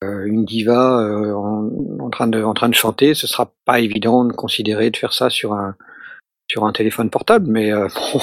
[0.04, 0.98] euh, une diva
[1.34, 4.96] en, en train de en train de chanter, ce sera pas évident de considérer de
[4.96, 5.76] faire ça sur un
[6.50, 7.46] sur un téléphone portable.
[7.50, 8.20] Mais euh, bon,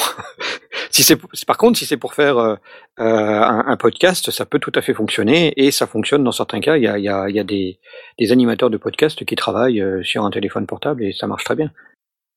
[0.91, 2.55] si c'est par contre si c'est pour faire euh,
[2.97, 6.77] un, podcast, ça peut tout à fait fonctionner et ça fonctionne dans certains cas.
[6.77, 7.79] Il y a y a, y a des
[8.19, 11.71] des animateurs de podcast qui travaillent sur un téléphone portable et ça marche très bien.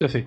[0.00, 0.26] Tout à fait.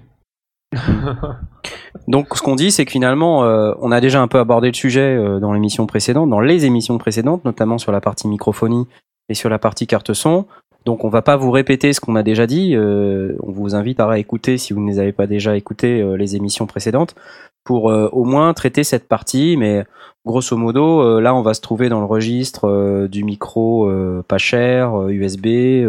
[2.08, 4.74] Donc, ce qu'on dit, c'est que finalement, euh, on a déjà un peu abordé le
[4.74, 8.88] sujet euh, dans l'émission précédente, dans les émissions précédentes, notamment sur la partie microphonie
[9.30, 10.46] et sur la partie carte son.
[10.86, 12.76] Donc, on va pas vous répéter ce qu'on a déjà dit.
[12.76, 16.16] euh, on vous invite à écouter, si vous ne les avez pas déjà écouté, euh,
[16.16, 17.16] les émissions précédentes,
[17.64, 19.56] pour au moins traiter cette partie.
[19.56, 19.84] Mais
[20.26, 23.88] grosso modo, là, on va se trouver dans le registre du micro
[24.28, 25.86] pas cher, USB.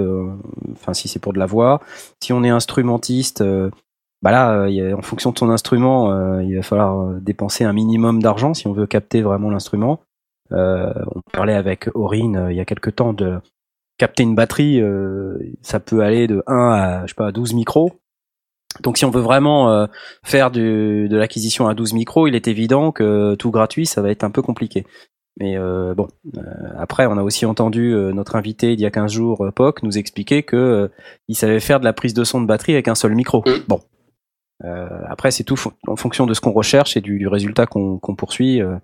[0.73, 1.81] Enfin, si c'est pour de la voix.
[2.23, 3.43] Si on est instrumentiste.
[4.23, 7.73] Bah là, euh, en fonction de son instrument, euh, il va falloir euh, dépenser un
[7.73, 10.01] minimum d'argent si on veut capter vraiment l'instrument.
[10.53, 13.41] Euh, on parlait avec Aurine euh, il y a quelques temps de
[13.99, 17.55] capter une batterie, euh, ça peut aller de 1 à je sais pas à 12
[17.55, 17.93] micros.
[18.81, 19.87] Donc si on veut vraiment euh,
[20.25, 24.11] faire du, de l'acquisition à 12 micros, il est évident que tout gratuit, ça va
[24.11, 24.87] être un peu compliqué.
[25.39, 26.41] Mais euh, bon, euh,
[26.79, 30.43] après on a aussi entendu notre invité il y a 15 jours, POC, nous expliquer
[30.43, 30.91] que
[31.29, 33.43] il savait faire de la prise de son de batterie avec un seul micro.
[33.47, 33.65] Mm.
[33.69, 33.81] Bon,
[35.09, 38.61] après, c'est tout en fonction de ce qu'on recherche et du, résultat qu'on poursuit.
[38.61, 38.77] euh,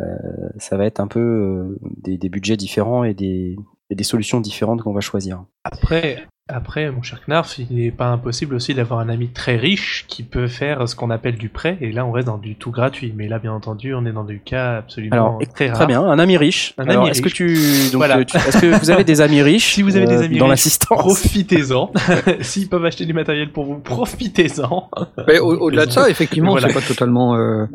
[0.00, 3.56] euh, ça va être un peu euh, des, des budgets différents et des,
[3.90, 5.44] et des solutions différentes qu'on va choisir.
[5.64, 10.04] Après, après, mon cher Knarf, il n'est pas impossible aussi d'avoir un ami très riche
[10.08, 12.70] qui peut faire ce qu'on appelle du prêt, et là on reste dans du tout
[12.70, 13.12] gratuit.
[13.16, 15.76] Mais là, bien entendu, on est dans du cas absolument Alors, très rare.
[15.76, 16.74] très bien, un ami riche.
[16.78, 17.54] Un Alors, ami est-ce que tu,
[17.92, 18.24] donc, Voilà.
[18.24, 20.44] tu- est-ce que vous avez des amis riches Si vous avez des euh, amis dans
[20.46, 21.92] riches, l'assistance Profitez-en.
[22.40, 24.88] S'ils peuvent acheter du matériel pour vous, profitez-en.
[25.28, 26.68] Mais au- au-delà de ça, effectivement, Voilà.
[26.68, 27.66] c'est pas totalement euh,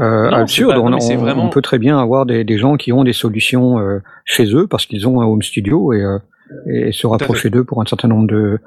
[0.00, 0.70] euh, Non, absurde.
[0.70, 2.58] c'est pas- non, on, mais c'est on- vraiment- on peut très bien avoir des, des
[2.58, 6.00] gens qui ont des solutions euh, chez eux parce qu'ils ont un home studio et,
[6.02, 6.18] euh,
[6.66, 8.58] et se rapprocher d'eux pour un certain nombre de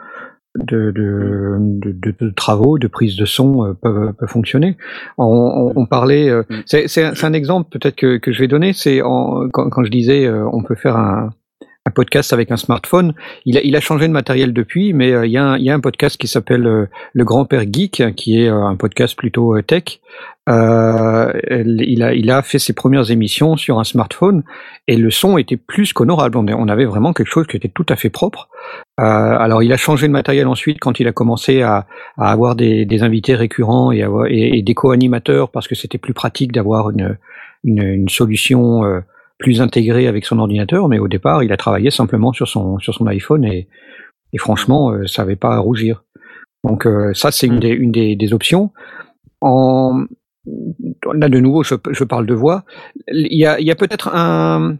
[0.57, 1.55] de, de,
[1.91, 4.75] de, travaux, de prise de son euh, peuvent, peuvent fonctionner.
[5.19, 6.55] On, on, on parlait, euh, Mm.
[6.65, 8.73] c'est c'est un, exemple peut-être que, que je vais donner.
[8.73, 11.29] C'est en- quand, quand je disais euh, on peut faire un,
[11.87, 13.13] un podcast avec un smartphone.
[13.45, 15.69] Il a, il a changé de matériel depuis, mais euh, il y, a un- y
[15.69, 19.59] a un podcast qui s'appelle euh, Le Grand-Père Geek, qui est euh, un podcast plutôt
[19.61, 19.99] tech.
[20.49, 24.43] Euh, il, a, il a fait ses premières émissions sur un smartphone
[24.87, 26.37] et le son était plus qu'honorable.
[26.37, 28.47] On, avait vraiment quelque chose qui était tout à fait propre.
[28.99, 31.85] Euh, alors il a changé de matériel ensuite quand il a commencé à,
[32.17, 36.51] à avoir des, des invités récurrents et, et des co-animateurs parce que c'était plus pratique
[36.53, 37.17] d'avoir une,
[37.65, 39.01] une, une solution euh,
[39.39, 40.87] plus intégrée avec son ordinateur.
[40.89, 43.67] Mais au départ, il a travaillé simplement sur son sur son iPhone et,
[44.33, 46.03] et franchement, euh, ça avait pas à rougir.
[46.63, 47.59] Donc euh, ça, c'est une, Mm.
[47.59, 48.71] des, une des, des options.
[49.41, 50.05] En
[51.13, 52.63] là de nouveau, je, je parle de voix.
[53.09, 54.77] Il y a, il y a peut-être un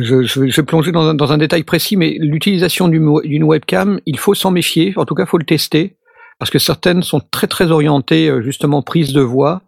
[0.00, 3.20] je, je, vais- je vais plonger dans un, dans un détail précis, mais l'utilisation d'une
[3.22, 4.94] d'une webcam, il faut s'en méfier.
[4.96, 5.96] En tout cas, il faut le tester
[6.38, 9.62] parce que certaines sont très très orientées euh, justement prise de voix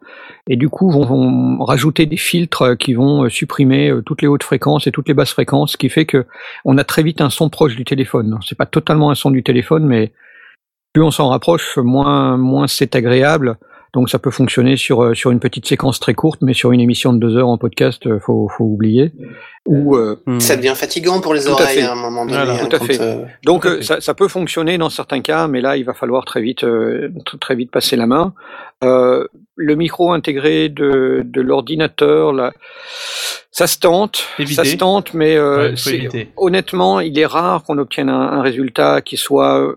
[0.49, 4.29] et du coup vont, vont rajouter des filtres euh, qui vont euh, supprimer toutes les
[4.29, 6.27] hautes fréquences et toutes les basses fréquences, ce qui fait que
[6.65, 8.39] on a très vite un son proche du téléphone.
[8.47, 10.13] C'est pas totalement un son du téléphone, mais
[10.93, 13.59] plus on s'en rapproche, moins moins c'est agréable.
[13.93, 16.81] Donc ça peut fonctionner sur euh, sur une petite séquence très courte, mais sur une
[16.81, 19.13] émission de deux heures en podcast, euh, faut faut oublier.
[19.67, 20.39] Ou euh, Hmm.
[20.41, 21.83] Ça devient fatigant pour les Tout à oreilles fait.
[21.83, 22.37] à un moment donné.
[22.37, 23.01] Voilà, hein, tout à fait.
[23.01, 23.83] euh, Donc euh, fait.
[23.83, 27.09] ça, ça peut fonctionner dans certains cas, mais là il va falloir très vite euh,
[27.27, 28.33] tr- très vite passer la main.
[28.85, 29.27] Euh,
[29.57, 32.53] le micro intégré de, de l'ordinateur, là,
[33.51, 34.55] ça se tente, Éviter.
[34.55, 39.03] ça se tente, mais euh, Ouais, honnêtement, il est rare qu'on obtienne un, un résultat
[39.03, 39.75] qui soit euh,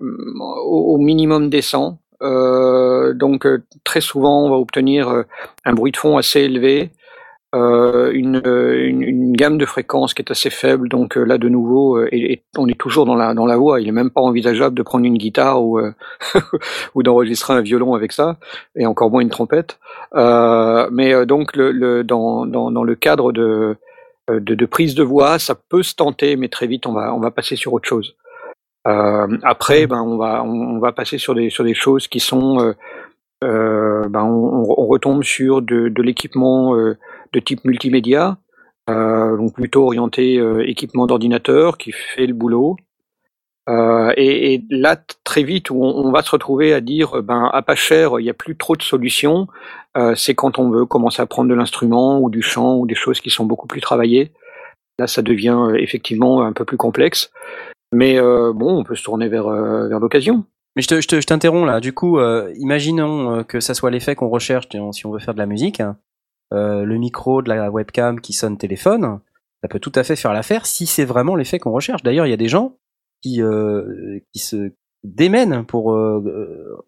[0.65, 1.99] au, au minimum décent.
[2.23, 5.23] Euh, donc euh, très souvent, on va obtenir euh,
[5.65, 6.91] un bruit de fond assez élevé.
[7.53, 10.89] une, gamme de fréquences qui est assez faible.
[10.89, 11.99] Donc là, de nouveau,
[12.57, 13.81] on est toujours dans la dans la voix.
[13.81, 15.81] Il est même pas envisageable de prendre une guitare ou
[17.03, 18.37] d'enregistrer un violon avec ça,
[18.75, 19.79] et encore moins une trompette.
[20.13, 23.75] Mais donc dans, dans le cadre de,
[24.29, 27.19] de de prise de voix, ça peut se tenter, mais très vite on va on
[27.19, 28.15] va passer sur autre chose.
[28.87, 32.59] Euh, après, ben on va on, va passer sur des sur des choses qui sont
[32.59, 32.73] euh,
[33.43, 38.37] euh, ben on, on retombe sur de, de l'équipement de type multimédia,
[38.87, 42.75] donc plutôt orienté équipement d'ordinateur qui fait le boulot.
[43.69, 47.61] Euh, et, et là, très vite, on, on va se retrouver à dire, ben à
[47.61, 49.47] pas cher, il n'y a plus trop de solutions.
[49.95, 52.95] Euh, c'est quand on veut commencer à prendre de l'instrument ou du chant ou des
[52.95, 54.31] choses qui sont beaucoup plus travaillées.
[54.99, 57.31] Là, ça devient effectivement un peu plus complexe.
[57.93, 60.45] Mais euh, bon, on peut se tourner vers, euh, vers l'occasion.
[60.75, 61.79] Mais je te- je te- je t'interromps là.
[61.79, 65.39] Du coup, euh, imaginons que ça soit l'effet qu'on recherche si on veut faire de
[65.39, 65.81] la musique.
[66.53, 69.19] Euh, le micro de la webcam qui sonne téléphone,
[69.61, 72.03] ça peut tout à fait faire l'affaire si c'est vraiment l'effet qu'on recherche.
[72.03, 72.75] D'ailleurs, il y a des gens
[73.21, 74.71] qui, euh, qui se
[75.03, 75.95] démènent pour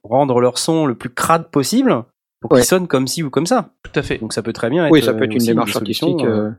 [0.03, 2.03] rendre leur son le plus crade possible
[2.41, 2.63] pour qu'il Ouais.
[2.63, 3.69] sonne comme ci ou comme ça.
[3.83, 4.17] Tout à fait.
[4.19, 6.23] Donc ça peut très bien être Oui, ça peut être une démarche artistique.
[6.23, 6.51] euh,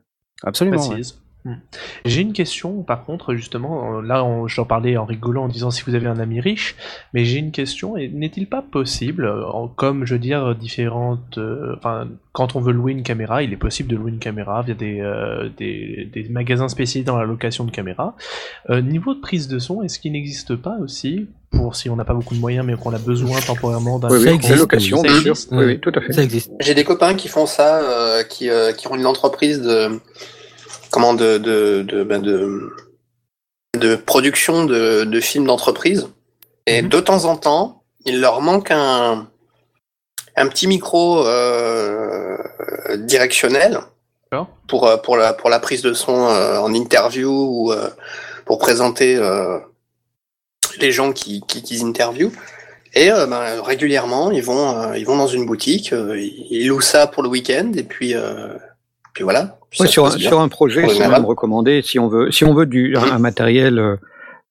[0.42, 0.76] Absolument.
[0.88, 1.20] précise.
[2.04, 5.94] J'ai une question, par contre, justement, là, j'en parlais en rigolant en disant si vous
[5.94, 6.76] avez un ami riche,
[7.14, 9.32] mais j'ai une question, et n'est-il pas possible,
[9.76, 13.56] comme je veux dire, différentes, euh, enfin, quand on veut louer une caméra, il est
[13.56, 17.64] possible de louer une caméra via des, euh, des, des magasins spécialisés dans la location
[17.64, 18.14] de caméras.
[18.70, 22.04] Euh, niveau de prise de son, est-ce qu'il n'existe pas aussi, pour si on n'a
[22.04, 24.96] pas beaucoup de moyens, mais qu'on a besoin temporairement d'un Oui, oui, existe, la location,
[24.98, 25.30] ça bien sûr.
[25.30, 25.48] existe.
[25.52, 26.12] Oui, oui, tout à fait.
[26.12, 26.50] Ça existe.
[26.60, 30.00] J'ai des copains qui font ça, euh, qui, euh, qui ont une entreprise de
[30.90, 32.70] comment de de de, ben de,
[33.78, 36.08] de production de, de films d'entreprise.
[36.66, 36.88] Et Mhm.
[36.88, 39.28] de temps en temps, il leur manque un
[40.36, 42.36] un petit micro euh,
[42.98, 43.80] directionnel
[44.68, 47.88] pour euh, pour la pour la prise de son euh, en interview ou euh,
[48.44, 49.18] pour présenter
[50.80, 52.32] les gens qui qui, qui interviewent.
[52.94, 57.28] Et ben, régulièrement, ils vont, ils vont dans une boutique, ils louent ça pour le
[57.28, 58.14] week-end, et puis,
[59.16, 59.58] puis voilà.
[59.70, 62.44] Puis Ouais, ça se sur, un, sur projet, c'est même recommandé si on veut, si
[62.44, 63.96] on veut du, un, matériel euh,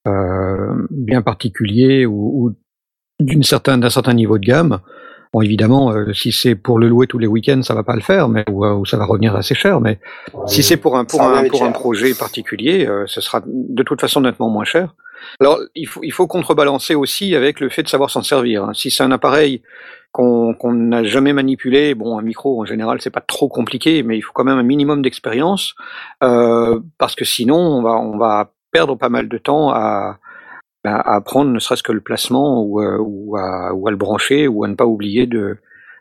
[0.08, 2.54] euh, bien particulier ou, ou
[3.20, 4.80] d'une certain, d'un certain niveau de gamme.
[5.36, 8.00] Bon, évidemment, euh, si c'est pour le louer tous les week-ends, ça va pas le
[8.00, 9.82] faire, mais ou, euh, ou ça va revenir assez cher.
[9.82, 9.98] Mais
[10.46, 14.00] si c'est pour un pour un pour un projet particulier, euh, ce sera de toute
[14.00, 14.94] façon nettement moins cher.
[15.38, 18.64] Alors, il faut il faut contrebalancer aussi avec le fait de savoir s'en servir.
[18.64, 18.72] hein.
[18.72, 19.60] Si c'est un appareil
[20.10, 24.16] qu'on qu'on n'a jamais manipulé, bon, un micro en général c'est pas trop compliqué, mais
[24.16, 25.74] il faut quand même un minimum d'expérience
[26.24, 30.18] euh, parce que sinon on va on va perdre pas mal de temps à
[30.86, 33.96] à à apprendre ne serait-ce que le placement ou, euh, ou, à, ou à le
[33.96, 35.56] brancher ou à ne pas oublier de,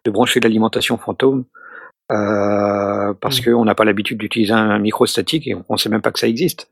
[0.06, 1.44] de brancher l'alimentation fantôme
[2.12, 3.54] euh, parce Mhm.
[3.54, 6.20] qu'on n'a pas l'habitude d'utiliser un micro statique et on ne sait même pas que
[6.20, 6.70] ça existe.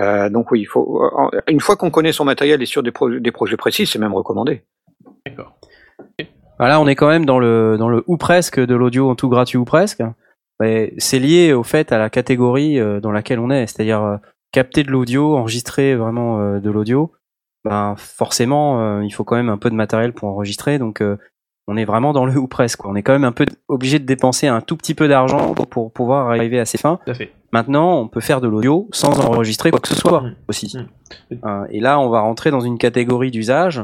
[0.00, 1.02] Euh, donc oui, il faut
[1.48, 4.14] une fois qu'on connaît son matériel et sur des, pro- des projets précis, c'est même
[4.14, 4.62] recommandé.
[5.26, 5.54] D'accord.
[6.58, 9.28] Voilà, on est quand même dans le dans le ou presque de l'audio en tout
[9.28, 10.02] gratuit ou presque.
[10.60, 14.18] Mais c'est lié au fait à la catégorie dans laquelle on est, c'est-à-dire
[14.52, 17.10] capter de l'audio, enregistrer vraiment de l'audio.
[17.64, 21.16] Ben forcément, euh, il faut quand même un peu de matériel pour enregistrer, donc euh,
[21.68, 22.78] on est vraiment dans le ou presque.
[22.80, 22.90] quoi.
[22.90, 25.92] On est quand même un peu obligé de dépenser un tout petit peu d'argent pour
[25.92, 26.98] pouvoir arriver à ses fins.
[27.04, 27.30] Tout à fait.
[27.52, 30.34] Maintenant, on peut faire de l'audio sans enregistrer quoi que ce soit Mm.
[30.48, 30.76] aussi.
[30.76, 31.34] Mm.
[31.44, 33.80] Euh, et là, on va rentrer dans une catégorie d'usage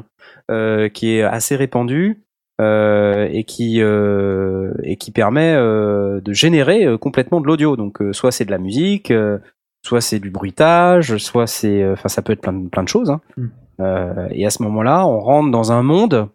[0.50, 2.24] euh, qui est assez répandue
[2.60, 7.76] euh, et qui et qui permet de générer complètement de l'audio.
[7.76, 9.12] Donc, soit c'est de la musique,
[9.86, 13.10] soit c'est du bruitage, soit c'est, enfin, ça peut être plein de, plein de choses.
[13.10, 13.20] hein.
[13.36, 13.46] Mm.
[13.80, 16.28] Euh, et à ce moment-là, on rentre dans un monde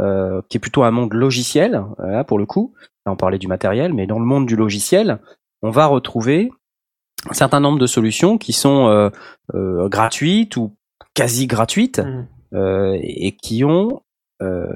[0.00, 2.74] euh, qui est plutôt un monde logiciel, euh, là pour le coup.
[3.06, 5.18] Là, on parlait du matériel, mais dans le monde du logiciel,
[5.62, 6.50] on va retrouver
[7.28, 9.10] un certain nombre de solutions qui sont euh,
[9.54, 10.74] euh, gratuites ou
[11.14, 12.26] quasi gratuites Mm.
[12.54, 14.02] euh, et qui ont
[14.42, 14.66] euh,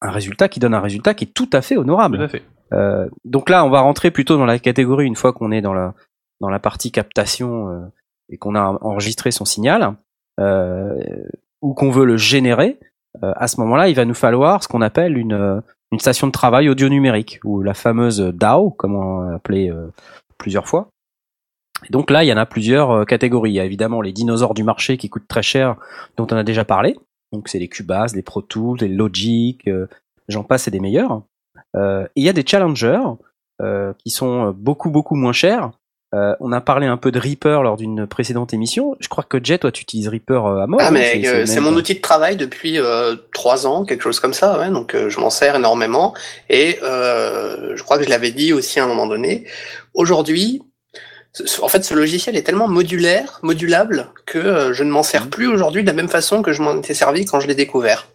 [0.00, 2.18] un résultat qui donne un résultat qui est tout à fait honorable.
[2.18, 2.42] Tout à fait.
[2.72, 5.74] Euh, donc là, on va rentrer plutôt dans la catégorie une fois qu'on est dans
[5.74, 5.94] la
[6.40, 7.80] dans la partie captation euh,
[8.28, 9.90] et qu'on a enregistré son signal euh,
[10.38, 12.78] ou qu'on veut le générer.
[13.22, 15.60] euh, à ce moment-là, il va nous falloir ce qu'on appelle une euh,
[15.92, 19.92] une station de travail audio numérique ou la fameuse DAO, comme on l'a appelé euh,
[20.38, 20.88] plusieurs fois.
[21.86, 23.50] Et donc là, il y en a plusieurs euh, catégories.
[23.50, 25.76] Il y a évidemment les dinosaures du marché qui coûtent très cher,
[26.16, 26.96] dont on a déjà parlé.
[27.32, 29.86] Donc c'est les Cubase, les Pro Tools, les Logic, euh,
[30.28, 31.22] j'en passe et des meilleurs.
[31.76, 33.02] Euh, il y a des challengers
[33.60, 35.72] euh, qui sont beaucoup beaucoup moins chers,
[36.14, 38.96] Euh, on a parlé un peu de Reaper lors d'une précédente émission.
[39.00, 40.80] Je crois que Jet, toi, tu utilises Reaper euh, à mort.
[40.82, 44.20] Ah mais euh, c'est même- mon outil de travail depuis euh, trois ans, quelque chose
[44.20, 46.12] comme ça, ouais, donc euh, je m'en sers énormément.
[46.50, 49.46] Et euh, je crois que je l'avais dit aussi à un moment donné.
[49.94, 50.60] Aujourd'hui,
[51.62, 55.30] en fait, ce logiciel est tellement modulaire, modulable, que euh, je ne m'en sers Mhm.
[55.30, 58.08] plus aujourd'hui de la même façon que je m'en étais servi quand je l'ai découvert.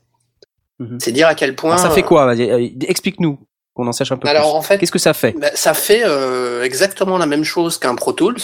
[0.77, 0.99] Mhm.
[1.01, 1.71] C'est dire à quel point.
[1.71, 2.35] Alors, ça fait quoi?
[2.35, 3.39] Euh, Explique-nous,
[3.77, 4.57] qu'on en sache un peu Alors plus.
[4.57, 5.33] en fait, Qu'est-ce que ça fait?
[5.39, 8.41] bah, ça fait euh, exactement la même chose qu'un Pro Tools.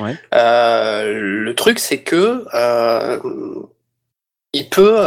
[0.00, 0.16] Ouais.
[0.34, 3.18] Euh, le truc, c'est que euh,
[4.52, 4.98] il peut,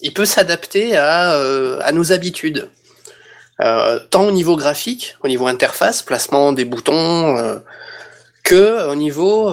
[0.00, 1.32] il peut s'adapter à,
[1.80, 2.68] à nos habitudes,
[3.58, 7.60] tant au niveau graphique, au niveau interface, placement des boutons,
[8.44, 9.52] que au niveau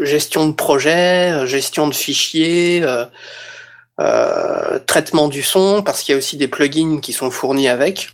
[0.00, 2.84] gestion de projet, gestion de fichiers.
[4.00, 8.12] Euh, traitement du son, parce qu'il y a aussi des plugins qui sont fournis avec,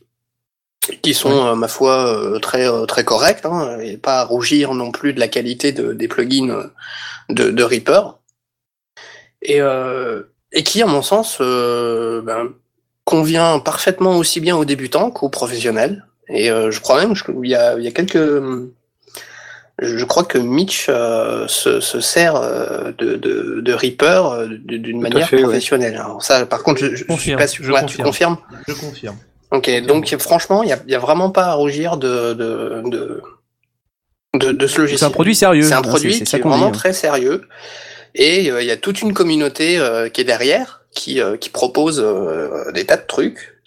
[1.03, 4.75] qui sont, euh, ma foi, euh, très euh, très corrects, hein, et pas à rougir
[4.75, 6.71] non plus de la qualité de, des plugins
[7.29, 8.19] de, de Reaper,
[9.43, 12.51] et, euh, et qui, à mon sens, euh, ben,
[13.05, 16.05] convient parfaitement aussi bien aux débutants qu'aux professionnels.
[16.29, 18.17] Et euh, je crois même qu'il y a, il y a quelques
[19.81, 25.01] je crois que Mitch euh, se, se sert euh, de, de, de Reaper euh, d'une
[25.01, 25.43] manière fait, ouais.
[25.43, 25.97] professionnelle.
[25.97, 27.65] Alors ça, par contre, je, je, je suis Confirme, pas sûr.
[27.65, 28.37] je Ouais, tu confirme.
[28.37, 28.65] confirmes?
[28.69, 29.17] Je confirme.
[29.53, 32.83] Ok, donc franchement, il y a, il y a vraiment pas à rougir de de
[32.85, 33.23] de,
[34.35, 34.99] de, de ce logiciel.
[34.99, 35.63] C'est un produit sérieux.
[35.63, 36.79] C'est un hein, produit c'est qui est vraiment dit.
[36.79, 37.43] très sérieux.
[38.15, 41.49] Et euh, il y a toute une communauté euh, qui est derrière, qui, euh, qui
[41.49, 43.60] propose euh, des tas de trucs.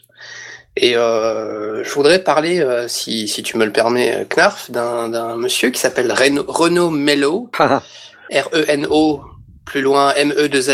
[0.75, 5.35] Et euh, je voudrais parler, euh, si, si tu me le permets, Knarf, d'un d'un
[5.35, 7.49] monsieur qui s'appelle Reno- Renaud Mello,
[8.31, 9.21] R-E-N-O,
[9.65, 10.13] plus loin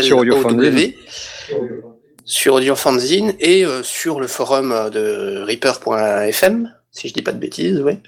[0.02, 0.60] Sur Audiofanzine.
[0.60, 0.98] M-E-2-L-O-W,
[2.24, 7.38] sur Audiofanzine et euh, sur le forum euh, de Reaper.fm, si je dis pas de
[7.38, 7.98] bêtises, ouais,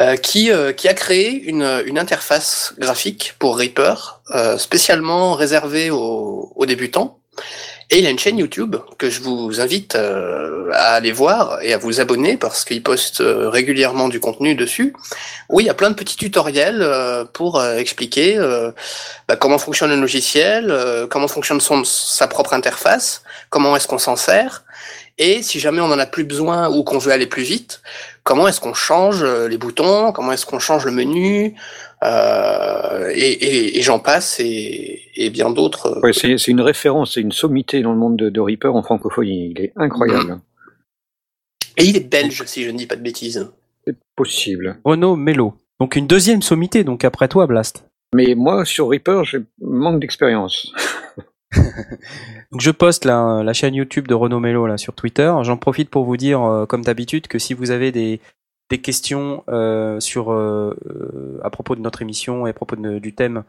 [0.00, 5.90] euh, qui, euh, qui a créé une, une interface graphique pour Reaper, euh, spécialement réservée
[5.90, 7.20] aux, aux débutants.
[7.90, 11.72] Et il a une chaîne YouTube que je vous invite euh, à aller voir et
[11.72, 14.92] à vous abonner parce qu'il poste euh, régulièrement du contenu dessus.
[15.48, 18.38] Oui, il y a plein de petits tutoriels euh, pour expliquer
[19.28, 20.74] bah, comment fonctionne le logiciel,
[21.10, 24.64] comment fonctionne son, sa propre interface, comment est-ce qu'on s'en sert,
[25.18, 27.80] et si jamais on en a plus besoin ou qu'on veut aller plus vite,
[28.24, 31.54] comment est-ce qu'on change les boutons, comment est-ce qu'on change le menu,
[32.04, 36.00] euh, et, et- et j'en passe, et, et bien d'autres.
[36.02, 38.82] Ouais, c'est c'est une référence, c'est une sommité dans le monde de, de Reaper en
[38.82, 39.50] francophonie.
[39.56, 40.40] Il est incroyable.
[41.78, 43.50] Et il est belge, si je ne dis pas de bêtises.
[43.86, 44.78] C'est possible.
[44.84, 45.54] Renaud Mello.
[45.80, 47.84] Donc une deuxième sommité, donc après toi, Blast.
[48.14, 50.72] Mais moi, sur Reaper, je manque d'expérience.
[52.52, 55.32] Donc je poste la, la chaîne YouTube de Renaud Mello là sur Twitter.
[55.42, 58.20] J'en profite pour vous dire, euh, comme d'habitude, que si vous avez des,
[58.70, 63.14] des questions euh, sur euh, euh, à propos de notre émission et à propos du
[63.14, 63.44] thème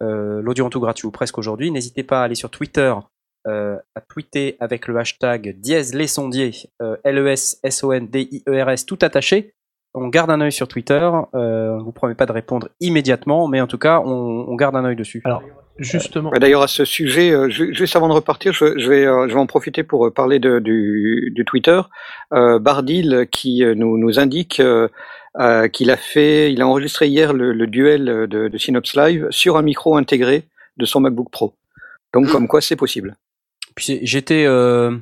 [0.00, 2.94] l'audio en tout gratuit ou presque aujourd'hui, n'hésitez pas à aller sur Twitter,
[3.46, 6.52] euh, à tweeter avec le hashtag dièse les sondiers,
[6.82, 9.54] euh, L-E-S-S-O-N-D-I-E-R-S, tout attaché.
[9.94, 11.10] On garde un œil sur Twitter.
[11.34, 14.76] Euh, on vous promet pas de répondre immédiatement, mais en tout cas, on, on garde
[14.76, 15.22] un œil dessus.
[15.24, 15.42] Alors,
[15.78, 19.28] justement, D'ailleurs, à ce sujet, euh, ju- juste avant de repartir, je, je vais, euh,
[19.28, 21.80] je vais en profiter pour euh, parler de, du, du Twitter.
[22.32, 24.88] Euh, Bardil qui nous, nous indique euh,
[25.38, 29.26] euh, qu'il a fait, il a enregistré hier le, le duel de, de Synops Live
[29.30, 30.44] sur un micro intégré
[30.76, 31.54] de son MacBook Pro.
[32.14, 32.30] Donc, Mm.
[32.32, 33.16] comme quoi, c'est possible.
[33.76, 34.96] Puis j'étais euh,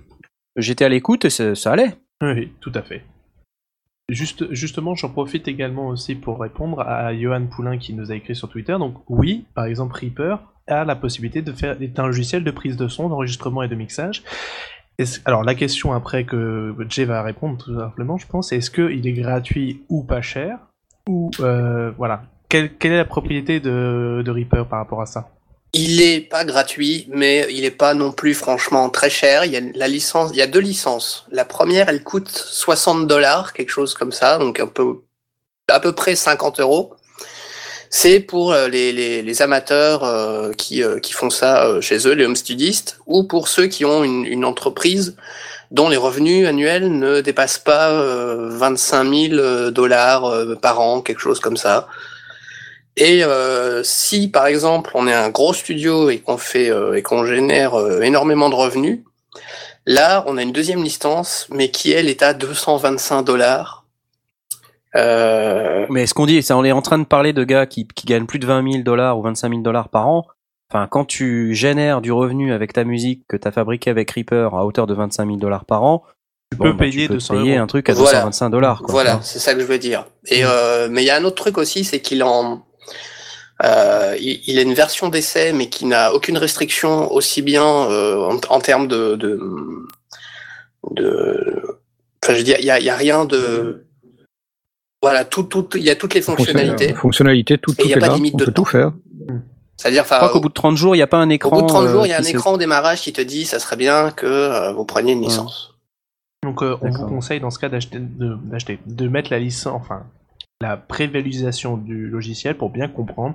[0.56, 1.94] j'étais à l'écoute et ça, ça allait.
[2.22, 3.02] Oui, tout à fait.
[4.08, 8.36] Juste, justement, j'en profite également aussi pour répondre à Johan Poulain qui nous a écrit
[8.36, 8.76] sur Twitter.
[8.78, 10.36] Donc oui, par exemple, Reaper
[10.66, 13.74] a la possibilité de faire est un logiciel de prise de son, d'enregistrement et de
[13.74, 14.22] mixage.
[15.24, 19.12] Alors la question après que Jay va répondre tout simplement, je pense, est-ce qu'il est
[19.12, 20.58] gratuit ou pas cher?
[21.08, 25.28] Ou euh, voilà, quelle, quelle est la propriété de, de Reaper par rapport à ça?
[25.72, 29.44] Il est pas gratuit, mais il est pas non plus franchement très cher.
[29.44, 31.26] Il y a la licence, il y a deux licences.
[31.30, 35.02] La première, elle coûte 60 dollars, quelque chose comme ça, donc peu,
[35.68, 36.94] à peu près 50 euros.
[37.90, 42.06] C'est pour euh, les, les, les amateurs euh, qui, euh, qui font ça euh, chez
[42.06, 45.16] eux, les home studistes, ou pour ceux qui ont une, une entreprise
[45.70, 51.20] dont les revenus annuels ne dépassent pas euh, 25 000 dollars euh, par an, quelque
[51.20, 51.88] chose comme ça.
[52.96, 57.02] Et euh, si par exemple on est un gros studio et qu'on fait euh, et
[57.02, 59.00] qu'on génère euh, énormément de revenus,
[59.84, 63.75] là on a une deuxième licence, mais qui elle est à 225 dollars.
[64.96, 67.86] Euh, Mais ce qu'on dit, c'est on est en train de parler de gars qui,
[67.86, 70.26] qui gagnent plus de 20 000 dollars ou 25 000 dollars par an.
[70.72, 74.54] Enfin, quand tu génères du revenu avec ta musique que tu as fabriqué avec Reaper
[74.54, 76.02] à hauteur de 25 000 dollars par an,
[76.50, 77.62] Tu Bon, peux bah, payer tu peux 200 payer euros.
[77.64, 78.18] un truc à Voilà.
[78.20, 78.82] 225 dollars.
[78.88, 80.06] Voilà, c'est ça que je veux dire.
[80.26, 80.46] Et Mm.
[80.48, 82.64] euh, mais il y a un autre truc aussi, c'est qu'il en
[83.64, 88.18] euh, il, il a une version d'essai, mais qui n'a aucune restriction aussi bien euh,
[88.22, 89.40] en, en termes de de,
[90.90, 91.62] de
[92.22, 93.85] enfin, je veux dire, il y a, y a rien de
[95.02, 96.94] voilà, tout, tout, il y a toutes les fonctionnalités.
[96.94, 98.62] Fonctionnalité, tout, Et tout y a est pas de là, limite on de peut temps.
[98.64, 98.92] tout faire.
[99.76, 101.56] C'est-à-dire, Je crois qu'au bout de 30 jours, il n'y a pas un au écran.
[101.56, 103.44] bout de 30 jours, il y a euh, un écran au démarrage qui te dit,
[103.44, 105.74] ça serait bien que euh, vous preniez une licence.
[106.42, 109.74] Donc euh, on vous conseille dans ce cas d'acheter, de, d'acheter, de mettre la licence,
[109.74, 110.04] enfin
[110.62, 113.34] la prévisualisation du logiciel pour bien comprendre.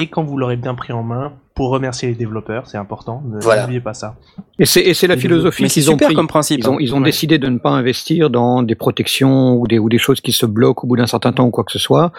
[0.00, 3.38] Et quand vous l'aurez bien pris en main, pour remercier les développeurs, c'est important, ne
[3.40, 3.62] Voilà.
[3.62, 4.14] n'oubliez pas ça.
[4.58, 6.14] Et c'est la philosophie Mais c'est qu'ils ont super pris.
[6.14, 6.60] comme principe.
[6.60, 6.78] Ils ont, hein.
[6.80, 7.04] ils ont Ouais.
[7.04, 10.46] décidé de ne pas investir dans des protections ou des, ou des choses qui se
[10.46, 12.12] bloquent au bout d'un certain temps ou quoi que ce soit.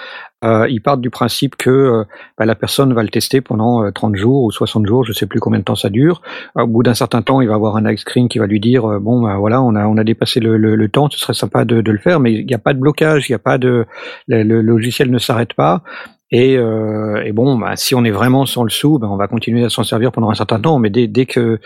[0.44, 2.04] Euh, ils partent du principe que euh,
[2.38, 5.26] bah, la personne va le tester pendant euh, 30 jours ou 60 jours, je sais
[5.26, 6.22] plus combien de temps ça dure.
[6.56, 8.86] Au bout d'un certain temps, il va avoir un ice screen qui va lui dire
[8.86, 11.34] euh, bon bah voilà, on a on a dépassé le, le, le temps, ce serait
[11.34, 13.40] sympa de, de le faire, mais il n'y a pas de blocage, il n'y a
[13.40, 13.86] pas de
[14.28, 15.82] le, le logiciel ne s'arrête pas.
[16.32, 19.28] Et, euh, et bon, bah, si on est vraiment sans le sou, ben on va
[19.28, 20.80] continuer à s'en servir pendant un certain temps.
[20.80, 21.60] Mais dès, dès que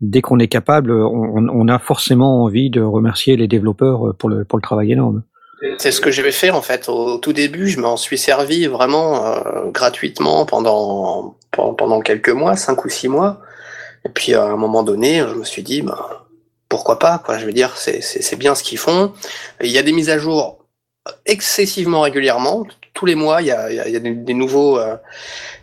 [0.00, 4.44] dès qu'on est capable, on, on a forcément envie de remercier les développeurs pour le
[4.44, 5.22] pour le travail énorme.
[5.78, 6.88] C'est ce que je faire en fait.
[6.88, 12.84] Au tout début, je m'en suis servi vraiment euh, gratuitement pendant pendant quelques mois, cinq
[12.84, 13.40] ou six mois.
[14.04, 16.26] Et puis à un moment donné, je me suis dit, bah,
[16.68, 17.38] pourquoi pas quoi.
[17.38, 19.12] Je veux dire, c'est c'est bien ce qu'ils font.
[19.62, 20.58] Il y a des mises à jour
[21.24, 22.66] excessivement régulièrement.
[22.96, 24.96] Tous les mois, il y a y a, des, des nouveaux euh,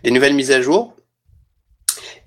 [0.03, 0.93] des nouvelles mises à jour.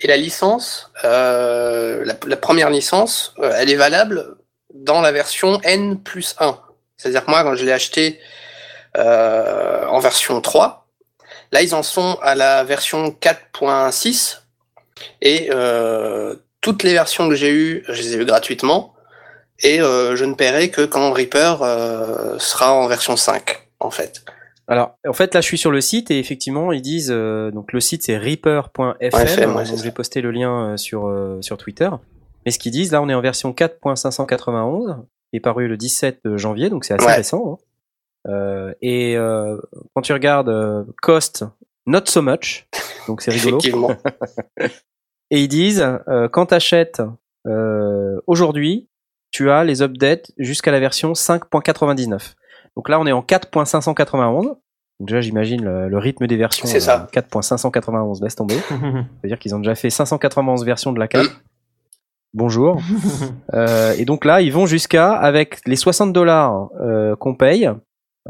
[0.00, 4.36] Et la licence, euh, la, la première licence, euh, elle est valable
[4.74, 6.58] dans la version N plus 1.
[6.96, 8.18] C'est-à-dire que moi, quand je l'ai acheté
[8.96, 10.88] euh, en version 3,
[11.52, 14.40] là, ils en sont à la version 4.6.
[15.22, 18.92] Et euh, toutes les versions que j'ai eues, je les ai eues gratuitement.
[19.60, 21.56] Et je ne paierai que quand Reaper
[22.38, 24.22] sera en version 5, en fait.
[24.68, 27.72] Alors, en fait, là, je suis sur le site et effectivement, ils disent euh, donc
[27.72, 28.96] le site c'est reaper.fm.
[29.00, 31.88] FM, ouais, donc j'ai posté le lien euh, sur euh, sur Twitter.
[32.44, 34.96] Mais ce qu'ils disent, là, on est en version 4.591,
[35.30, 37.14] qui est paru le 17 janvier, donc c'est assez Ouais.
[37.14, 37.58] récent.
[37.60, 37.64] hein.
[38.28, 39.56] Euh, et euh,
[39.94, 41.44] quand tu regardes euh, cost,
[41.86, 42.66] not so much,
[43.06, 43.58] donc c'est rigolo.
[43.58, 43.90] Effectivement.
[45.30, 47.02] Et ils disent, euh, quand t'achètes
[47.48, 48.88] euh, aujourd'hui,
[49.32, 52.34] tu as les updates jusqu'à la version 5.99.
[52.76, 54.44] Donc là, on est en 4.591.
[54.46, 54.58] Donc
[55.00, 56.66] déjà, j'imagine le, le rythme des versions.
[56.66, 57.08] C'est ça.
[57.16, 58.54] euh, 4.591, laisse tomber.
[59.20, 61.24] C'est-à-dire qu'ils ont déjà fait 591 versions de la 4.
[61.24, 61.28] Mm.
[62.34, 62.80] Bonjour.
[63.54, 67.70] Euh, et donc là, ils vont jusqu'à, avec les 60 dollars euh, qu'on paye,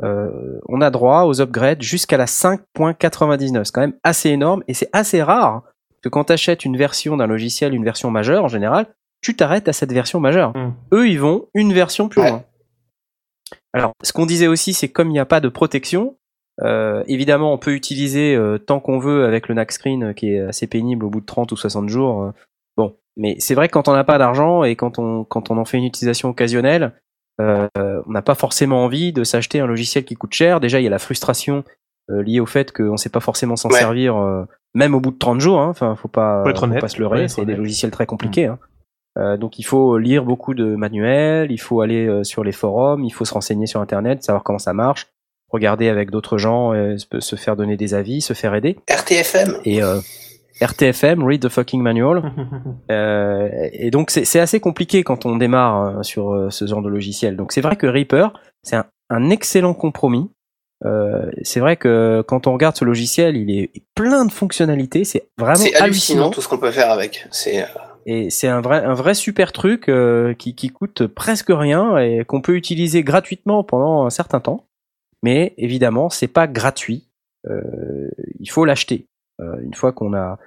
[0.05, 3.65] euh, on a droit aux upgrades jusqu'à la 5.99.
[3.65, 5.63] C'est quand même assez énorme et c'est assez rare
[6.03, 8.87] que quand tu achètes une version d'un logiciel, une version majeure en général,
[9.23, 10.53] tu t'arrêtes à cette version majeure.
[10.57, 10.75] Mm.
[10.93, 12.31] Eux, ils vont une version plus Ouais.
[12.31, 12.43] loin.
[13.73, 16.17] Alors, ce qu'on disait aussi, c'est comme il n'y a pas de protection,
[16.63, 20.31] euh, évidemment, on peut utiliser euh, tant qu'on veut avec le NAC screen euh, qui
[20.33, 22.23] est assez pénible au bout de 30 ou 60 jours.
[22.23, 22.31] euh,
[22.77, 25.59] bon, mais c'est vrai que quand on n'a pas d'argent et quand on, quand on
[25.59, 26.93] en fait une utilisation occasionnelle,
[27.41, 30.59] euh, on n'a pas forcément envie de s'acheter un logiciel qui coûte cher.
[30.61, 31.63] Déjà, il y a la frustration
[32.11, 33.79] euh, liée au fait qu'on ne sait pas forcément s'en Ouais.
[33.79, 34.45] servir, euh,
[34.75, 35.61] même au bout de 30 jours.
[35.61, 35.69] hein.
[35.69, 37.29] Enfin, faut pas, Faut pas se leurrer.
[37.29, 38.47] C'est des logiciels très compliqués.
[38.47, 38.59] hein.
[39.17, 43.05] Euh, donc, il faut lire beaucoup de manuels, il faut aller euh, sur les forums,
[43.05, 45.07] il faut se renseigner sur Internet, savoir comment ça marche,
[45.51, 48.77] regarder avec d'autres gens, euh, se- faire donner des avis, se faire aider.
[48.89, 49.57] RTFM.
[49.65, 49.81] Et
[50.61, 52.23] RTFM, read the fucking manual.
[52.89, 57.37] Et donc c'est assez compliqué quand on démarre sur ce genre de logiciel.
[57.37, 58.29] Donc c'est vrai que Reaper,
[58.63, 60.31] c'est un, un excellent compromis.
[61.43, 65.05] C'est vrai que quand on regarde ce logiciel, il est plein de fonctionnalités.
[65.05, 66.31] C'est vraiment hallucinant hallucinant.
[66.31, 67.27] tout ce qu'on peut faire avec.
[67.31, 67.65] C'est
[68.09, 72.25] Et c'est un vrai, un vrai super truc euh, qui, qui coûte presque rien et
[72.25, 74.65] qu'on peut utiliser gratuitement pendant un certain temps.
[75.23, 77.09] Mais évidemment, c'est pas gratuit.
[77.49, 79.07] Euh, il faut l'acheter.
[79.41, 80.39] Euh, une fois qu'on a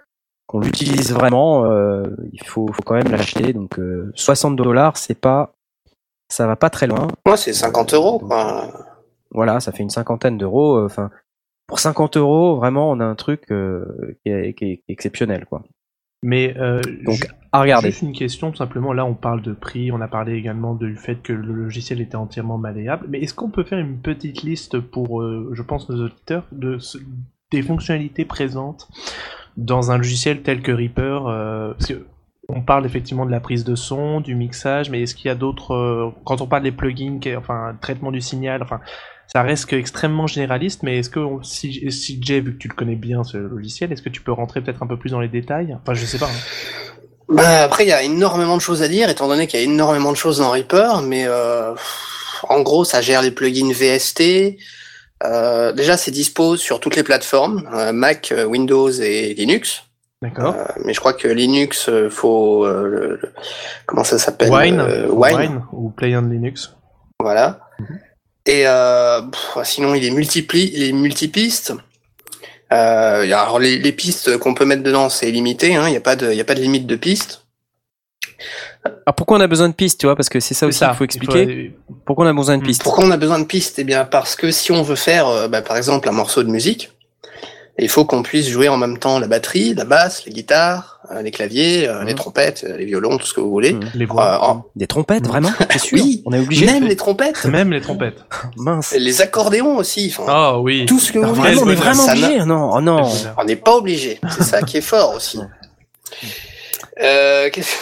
[0.47, 2.03] qu'on l'utilise vraiment, euh,
[2.33, 3.53] il faut, faut quand même l'acheter.
[3.53, 5.53] Donc euh, 60 dollars, c'est pas,
[6.29, 7.07] ça va pas très loin.
[7.25, 8.19] moi, c'est 50 euros.
[8.19, 8.71] quoi.
[9.31, 10.77] Voilà, ça fait une cinquantaine d'euros.
[10.77, 11.11] euh, Enfin,
[11.67, 15.61] pour 50 euros, vraiment, on a un truc euh, qui, est, qui est exceptionnel, quoi.
[16.23, 17.79] Mais euh, Donc, à.
[17.81, 18.93] Juste une question, tout simplement.
[18.93, 22.15] Là, on parle de prix, on a parlé également du fait que le logiciel était
[22.15, 23.07] entièrement malléable.
[23.09, 27.61] Mais est-ce qu'on peut faire une petite liste pour, euh, je pense, nos auditeurs, des
[27.61, 28.87] fonctionnalités présentes
[29.57, 32.05] dans un logiciel tel que Reaper euh, Parce que
[32.51, 35.35] on parle effectivement de la prise de son, du mixage, mais est-ce qu'il y a
[35.35, 38.79] d'autres euh, Quand on parle des plugins, enfin, traitement du signal, enfin,
[39.27, 40.81] ça reste extrêmement généraliste.
[40.81, 44.01] Mais est-ce que si, si Jay, vu que tu le connais bien ce logiciel, est-ce
[44.01, 45.77] que tu peux rentrer peut-être un peu plus dans les détails?
[45.79, 46.25] Enfin, je sais pas.
[46.25, 46.98] hein.
[47.29, 49.65] Bah, après, il y a énormément de choses à dire, étant donné qu'il y a
[49.65, 51.73] énormément de choses dans Reaper, mais euh,
[52.47, 54.57] en gros, ça gère les plugins VST.
[55.23, 59.83] Euh, déjà, c'est dispo sur toutes les plateformes, euh, Mac, Windows et Linux.
[60.21, 60.55] D'accord.
[60.83, 63.33] Mais je crois que Linux, faut euh, le- le-
[63.85, 65.37] comment ça s'appelle Wine, Wine.
[65.37, 66.73] Wine, ou Play on Linux.
[67.21, 67.59] voilà.
[68.45, 71.73] Et euh, pff, sinon, il est multipli, il est multipiste.
[72.71, 75.75] Euh, y a- alors les, les pistes qu'on peut mettre dedans, c'est limité.
[75.75, 77.45] hein, Il n'y a pas de, il y a pas de limite de pistes.
[78.85, 80.15] Alors pourquoi on a besoin de pistes, tu vois?
[80.15, 81.75] Parce que c'est ça aussi qu'il faut il expliquer.
[82.05, 82.65] Pourquoi on a besoin de Hmm.
[82.65, 82.83] pistes?
[82.83, 83.79] Pourquoi on a besoin de pistes?
[83.79, 86.49] Eh bien, parce que si on veut faire, euh, bah, par exemple, un morceau de
[86.49, 86.91] musique,
[87.77, 90.98] il faut qu'on puisse jouer en même temps la batterie, la basse, les guitares, euh,
[91.23, 92.17] les claviers, euh, les Mhm.
[92.17, 93.73] trompettes, euh, les violons, tout ce que vous voulez.
[93.73, 93.91] Mhm.
[93.95, 94.65] Les Euh, voix.
[94.75, 95.49] Des trompettes, vraiment?
[95.77, 98.23] Sûr Oui, On est obligé même les trompettes, Même les trompettes.
[98.57, 98.95] Mince.
[98.97, 100.13] les accordéons aussi.
[100.17, 100.85] enfin, Oh oui.
[100.85, 101.73] Tout ce que Ah, vous vraiment, on voulez.
[101.73, 103.03] est vraiment obligé Non, oh non.
[103.37, 104.19] On n'est pas obligé.
[104.29, 105.39] C'est ça qui est fort aussi.
[107.01, 107.77] Euh, qu'est-ce-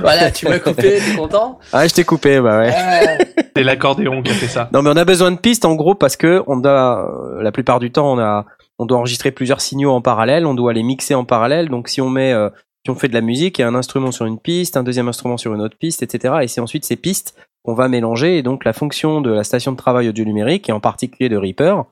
[0.00, 2.74] voilà, tu m'as coupé, t'es content Ah, je t'ai coupé, bah ouais.
[2.74, 3.24] Euh,
[3.56, 4.68] C'est l'accordéon qui a fait ça.
[4.72, 7.78] Non, mais on a besoin de pistes en gros parce que on euh, la plupart
[7.78, 8.44] du temps, on a,
[8.78, 11.68] on doit enregistrer plusieurs signaux en parallèle, on doit les mixer en parallèle.
[11.68, 12.50] Donc si on met, euh,
[12.84, 14.82] si on fait de la musique, il y a un instrument sur une piste, un
[14.82, 16.36] deuxième instrument sur une autre piste, etc.
[16.42, 18.38] Et c'est ensuite ces pistes qu'on va mélanger.
[18.38, 21.36] Et donc la fonction de la station de travail audio numérique et en particulier de
[21.36, 21.84] Reaper,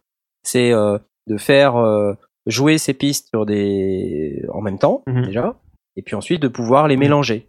[0.42, 2.12] c'est euh, de faire euh,
[2.46, 5.24] jouer ces pistes sur des, en même temps Mhm.
[5.24, 5.56] déjà,
[5.96, 7.48] et puis ensuite de pouvoir les mélanger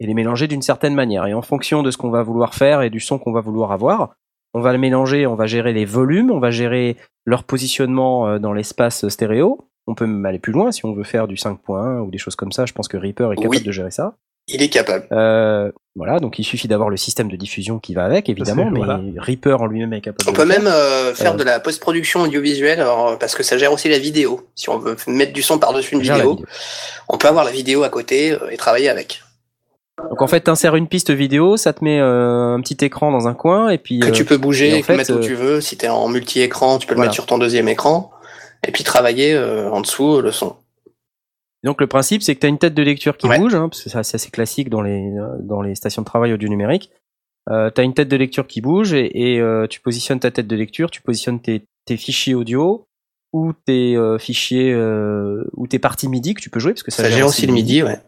[0.00, 1.26] et les mélanger d'une certaine manière.
[1.26, 3.70] Et en fonction de ce qu'on va vouloir faire et du son qu'on va vouloir
[3.72, 4.16] avoir,
[4.56, 6.96] on va le mélanger, on va gérer les volumes, on va gérer
[7.26, 9.68] leur positionnement euh, dans l'espace stéréo.
[9.86, 12.34] On peut même aller plus loin si on veut faire du 5.1 ou des choses
[12.36, 12.66] comme ça.
[12.66, 13.62] Je pense que Reaper est capable Oui.
[13.62, 14.14] de gérer ça.
[14.48, 15.06] il est capable.
[15.12, 18.78] Euh, voilà, donc il suffit d'avoir le système de diffusion qui va avec, évidemment, mais
[18.78, 19.00] voilà.
[19.18, 20.62] Reaper en lui-même est capable On de peut faire.
[20.62, 21.36] même euh, faire Euh.
[21.36, 24.46] de la post-production audiovisuelle alors, parce que ça gère aussi la vidéo.
[24.54, 26.46] Si on veut mettre du son par-dessus une vidéo, vidéo.
[27.08, 29.22] on peut avoir la vidéo à côté euh, et travailler avec.
[30.10, 33.28] Donc en fait, t'insères une piste vidéo, ça te met euh, un petit écran dans
[33.28, 35.20] un coin, et puis Que euh, tu peux bouger et en fait, mettre où euh,
[35.20, 35.60] tu veux.
[35.60, 38.10] Si t'es en multi-écran, tu peux le mettre sur ton deuxième écran
[38.66, 40.56] et puis travailler euh, en dessous le son.
[41.64, 43.38] Donc le principe, c'est que tu as une tête de lecture qui Ouais.
[43.38, 46.32] bouge, hein, parce que ça, c'est assez classique dans les, dans les stations de travail
[46.32, 46.90] audio numérique.
[47.50, 50.30] Euh, tu as une tête de lecture qui bouge et, et, euh, tu positionnes ta
[50.30, 52.86] tête de lecture, tu positionnes tes, tes fichiers audio
[53.32, 56.90] ou tes euh, fichiers euh, ou tes parties MIDI que tu peux jouer parce que
[56.90, 57.98] ça, Ça, gère aussi le MIDI, ouais.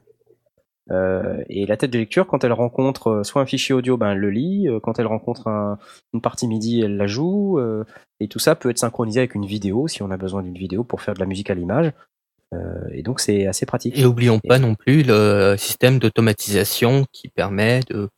[0.90, 4.12] Euh, et la tête de lecture, quand elle rencontre euh, soit un fichier audio, ben
[4.12, 4.68] elle le lit.
[4.68, 5.78] euh, Quand elle rencontre un-
[6.14, 7.58] une partie MIDI, elle la joue.
[7.58, 7.84] euh,
[8.20, 10.84] et tout ça peut être synchronisé avec une vidéo si on a besoin d'une vidéo
[10.84, 11.92] pour faire de la musique à l'image.
[12.54, 13.98] Euh, et donc c'est assez pratique.
[13.98, 18.08] Et oublions pas non plus le système d'automatisation qui permet de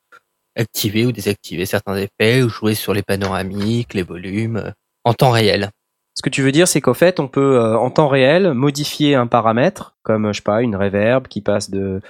[0.56, 4.72] activer ou désactiver certains effets ou jouer sur les panoramiques, les volumes
[5.04, 5.70] en temps réel.
[6.14, 9.14] Ce que tu veux dire, c'est qu'en fait, on peut euh, en temps réel modifier
[9.14, 12.00] un paramètre, comme je sais pas, une reverb qui passe de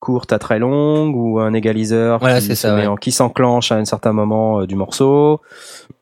[0.00, 2.86] courte à très longue, ou un égaliseur Voilà, qui, c'est se ça, met ouais.
[2.86, 5.40] en- qui s'enclenche à un certain moment euh, du morceau,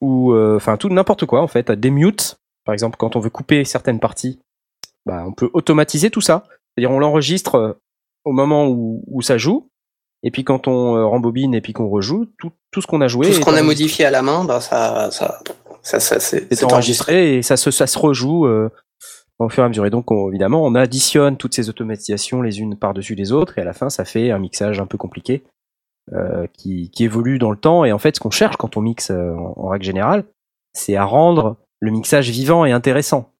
[0.01, 2.37] ou euh, enfin tout n'importe quoi en fait, des mutes.
[2.65, 4.41] Par exemple, quand on veut couper certaines parties,
[5.07, 6.45] bah, on peut automatiser tout ça.
[6.77, 7.73] C'est-à-dire on l'enregistre euh,
[8.25, 9.69] au moment où, où ça joue,
[10.23, 13.09] et puis quand on euh, rembobine et puis qu'on rejoue, tout, tout ce qu'on a
[13.09, 15.41] joué Tout ce qu'on a modifié à la main, bah, ça, ça,
[15.83, 18.69] ça, ça, c'est enregistré et ça se, ça se rejoue euh,
[19.39, 19.87] au fur et à mesure.
[19.87, 23.63] Et donc, on- évidemment, on additionne toutes ces automatisations les unes par-dessus les autres, et
[23.63, 25.45] à la fin, ça fait un mixage un peu compliqué
[26.13, 27.85] euh, qui, évolue dans le temps.
[27.85, 30.25] Et en fait, ce qu'on cherche quand on mixe euh, en, règle générale,
[30.73, 33.33] c'est à rendre le mixage vivant et intéressant.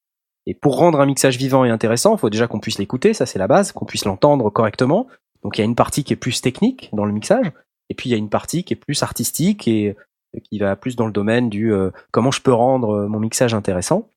[0.47, 3.27] Et pour rendre un mixage vivant et intéressant, il faut déjà qu'on puisse l'écouter, ça
[3.27, 5.07] c'est la base, qu'on puisse l'entendre correctement.
[5.43, 7.51] Donc il y a une partie qui est plus technique dans le mixage,
[7.89, 9.97] et puis il y a une partie qui est plus artistique et
[10.43, 13.55] qui va plus dans le domaine du euh, comment je peux rendre euh, mon mixage
[13.55, 14.09] intéressant.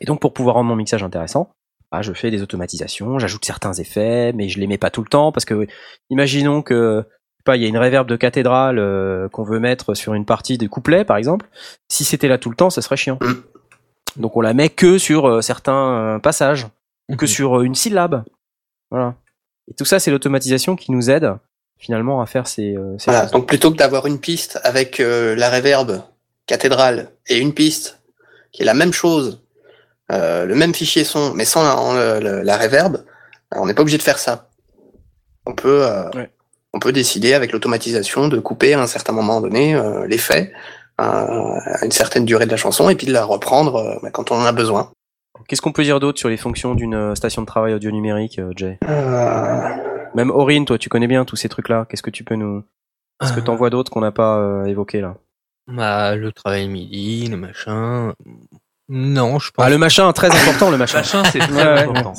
[0.00, 1.50] Et donc pour pouvoir rendre mon mixage intéressant,
[1.92, 5.08] bah, je fais des automatisations, j'ajoute certains effets, mais je les mets pas tout le
[5.08, 5.66] temps parce que
[6.10, 7.04] imaginons que
[7.44, 10.58] pas il y a une réverb de cathédrale euh, qu'on veut mettre sur une partie
[10.58, 11.46] des couplets par exemple.
[11.88, 13.18] Si c'était là tout le temps, ça serait chiant.
[14.16, 16.66] Donc on la met que sur euh, certains euh, passages
[17.08, 18.24] ou que sur euh, une syllabe.
[18.90, 19.14] Voilà.
[19.68, 21.34] Et tout ça c'est l'automatisation qui nous aide
[21.78, 26.02] finalement à faire ces, ces Voilà, donc plutôt que d'avoir une piste avec la reverb
[26.46, 28.00] cathédrale et une piste
[28.50, 29.42] qui est la même chose,
[30.10, 31.62] le même fichier son, mais sans
[31.94, 33.04] la, le- la reverb,
[33.50, 34.48] alors on n'est pas obligé de faire ça.
[35.46, 36.30] On peut, euh, Ouais.
[36.72, 40.52] on peut décider avec l'automatisation de couper à un certain moment donné euh, l'effet
[41.00, 44.10] euh, à une certaine durée de la chanson et puis de la reprendre euh, bah,
[44.10, 44.90] quand on en a besoin.
[45.48, 48.38] Qu'est-ce qu'on peut dire d'autre sur les fonctions d'une euh, station de travail audio numérique,
[48.40, 48.78] euh, Jay?
[48.88, 49.68] Euh,
[50.14, 51.86] Même Aurine, toi, tu connais bien tous ces trucs-là.
[51.88, 52.64] Qu'est-ce que tu peux nous,
[53.22, 55.16] est-ce que Euh, t'en vois d'autres qu'on n'a pas euh, évoqués là?
[55.68, 58.14] Bah, le travail midi, le machin.
[58.88, 59.64] Non, je pense.
[59.64, 60.98] Ah, le machin, très important, le machin.
[60.98, 62.14] Machin, c'est très important.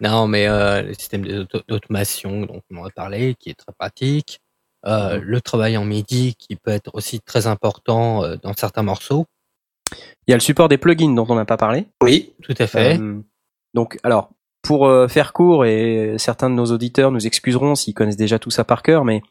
[0.00, 4.40] Non, mais euh, le système d'auto- d'automation dont on a parlé, qui est très pratique.
[4.86, 9.24] Euh, le travail en MIDI qui peut être aussi très important euh, dans certains morceaux.
[10.26, 11.86] Il y a le support des plugins dont on n'a pas parlé.
[12.02, 12.34] Oui.
[12.42, 12.98] Tout à fait.
[13.00, 13.20] Euh,
[13.72, 14.30] donc, alors,
[14.62, 18.50] pour euh, faire court, et certains de nos auditeurs nous excuseront s'ils connaissent déjà tout
[18.50, 19.22] ça par cœur, mais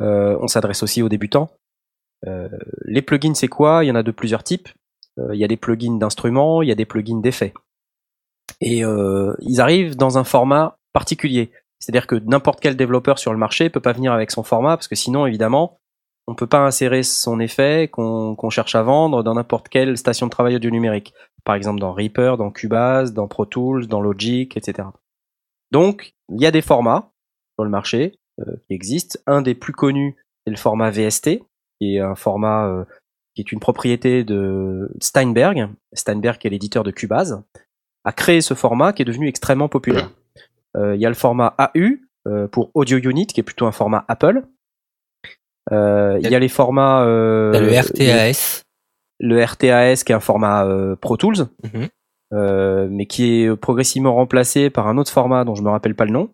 [0.00, 1.50] euh, on s'adresse aussi aux débutants.
[2.26, 2.48] Euh,
[2.86, 3.84] les plugins, c'est quoi?
[3.84, 4.68] Il y en a de plusieurs types.
[5.18, 7.54] Euh, Il y a des plugins d'instruments, il y a des plugins d'effets.
[8.60, 11.50] Et euh, ils arrivent dans un format particulier.
[11.78, 14.88] C'est-à-dire que n'importe quel développeur sur le marché peut pas venir avec son format, parce
[14.88, 15.78] que sinon, évidemment,
[16.26, 20.30] on peut pas insérer son effet qu'on cherche à vendre dans n'importe quelle station de
[20.30, 21.14] travail audio numérique
[21.46, 24.88] par exemple dans Reaper, dans Cubase, dans Pro Tools, dans Logic, etc.
[25.70, 27.12] Donc, il y a des formats
[27.54, 29.18] sur le marché euh, qui existent.
[29.26, 31.40] Un des plus connus est le format VST,
[31.80, 32.84] qui est un format
[33.36, 35.68] qui est une propriété de Steinberg.
[35.92, 37.42] Steinberg, qui est l'éditeur de Cubase,
[38.04, 40.10] a créé ce format qui est devenu extrêmement populaire.
[40.76, 43.72] Euh, Il y a le format AU euh, pour Audio Unit, qui est plutôt un
[43.72, 44.42] format Apple.
[45.72, 48.62] Euh, Il y a les formats euh, le RTAS.
[49.20, 51.88] le RTAS qui est un format euh, Pro Tools, Mhm.
[52.34, 56.04] euh, mais qui est progressivement remplacé par un autre format dont je me rappelle pas
[56.04, 56.30] le nom.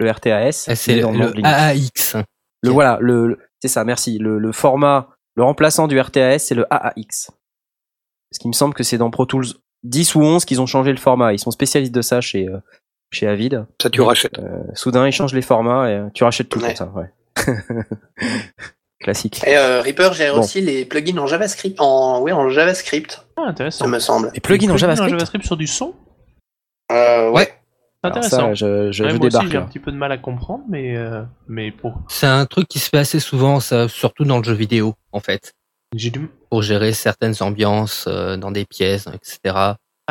[0.00, 0.66] Le RTAS.
[0.68, 1.44] Ah, C'est le.
[1.44, 2.16] AAX.
[2.62, 4.18] Le voilà, le, le- c'est ça, merci.
[4.18, 7.30] Le, le format, le remplaçant du RTAS, c'est le AAX.
[8.30, 9.46] Parce qu'il me semble que c'est dans Pro Tools
[9.84, 11.32] 10 ou 11 qu'ils ont changé le format.
[11.32, 12.58] Ils sont spécialistes de ça chez euh,
[13.12, 13.66] chez Avid.
[13.82, 14.38] Ça, tu rachètes.
[14.38, 16.74] Euh, soudain, ils changent les formats et euh, tu rachètes tout Ouais.
[16.76, 17.10] ça, ouais.
[19.00, 19.42] Classique.
[19.46, 20.40] Et euh, Reaper gère Bon.
[20.40, 21.80] aussi les plugins en JavaScript.
[21.80, 23.86] En, oui, en JavaScript, Ah, intéressant.
[23.86, 24.30] ça me semble.
[24.34, 25.44] Les plugins en JavaScript.
[25.46, 25.94] sur du son?
[26.92, 27.50] Euh, ouais.
[28.02, 28.36] Intéressant.
[28.38, 29.50] ça, je, je Ouais, vous moi aussi, débarque.
[29.52, 32.00] j'ai un petit peu de mal à comprendre, mais, euh, mais pour...
[32.08, 35.20] C'est un truc qui se fait assez souvent, ça, surtout dans le jeu vidéo, en
[35.20, 35.52] fait,
[35.94, 36.30] j'ai du...
[36.50, 39.54] pour gérer certaines ambiances euh, dans des pièces, etc.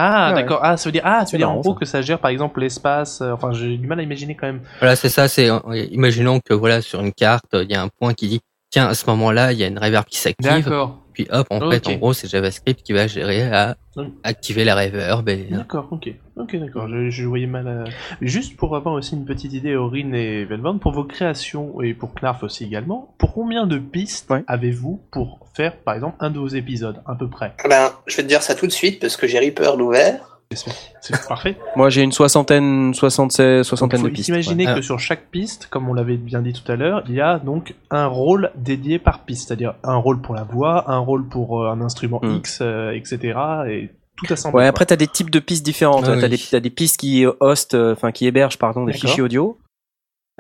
[0.02, 0.36] Ah, Ouais.
[0.36, 0.60] d'accord.
[0.64, 1.80] Ah, ça veut dire, ah, ça C'est veut dire en gros ça.
[1.80, 3.22] que ça gère par exemple l'espace.
[3.22, 4.62] euh, enfin, j'ai du mal à imaginer quand même.
[4.80, 5.28] Voilà, c'est ça.
[5.28, 5.60] C'est euh,
[5.92, 8.94] imaginons que voilà sur une carte, il y a un point qui dit tiens à
[8.94, 10.48] ce moment-là, il y a une reverb qui s'active.
[10.50, 11.00] D'accord.
[11.20, 13.76] Puis hop, en fait, en gros, c'est JavaScript qui va gérer à
[14.24, 15.28] activer la reverb.
[15.28, 15.48] Et...
[15.52, 16.10] D'accord, ok.
[16.38, 16.88] Ok, d'accord.
[16.88, 17.68] Je, je voyais mal.
[17.68, 17.84] à-
[18.22, 22.14] Juste pour avoir aussi une petite idée, Aurine et Velvan, pour vos créations et pour
[22.14, 24.44] Knarf aussi également, pour combien de pistes Ouais.
[24.48, 27.54] avez-vous pour faire par exemple un de vos épisodes, à peu près?
[27.68, 30.39] Ben, je vais te dire ça tout de suite parce que j'ai Reaper d'ouvert.
[30.52, 31.58] C'est parfait.
[31.76, 34.26] Moi, j'ai une soixantaine, soixantaine faut de pistes.
[34.26, 34.76] s'imaginer ouais.
[34.76, 37.38] que sur chaque piste, comme on l'avait bien dit tout à l'heure, il y a
[37.38, 41.64] donc un rôle dédié par piste, c'est-à-dire un rôle pour la voix, un rôle pour
[41.64, 42.36] euh, un instrument Mm.
[42.38, 43.38] X, euh, etc.
[43.70, 44.58] Et tout assemblé.
[44.58, 46.06] Ouais, après, t'as des types de pistes différentes.
[46.06, 46.62] Ah t'as, oui.
[46.62, 49.60] des, pistes qui host, euh, enfin, qui hébergent, pardon, des fichiers audio.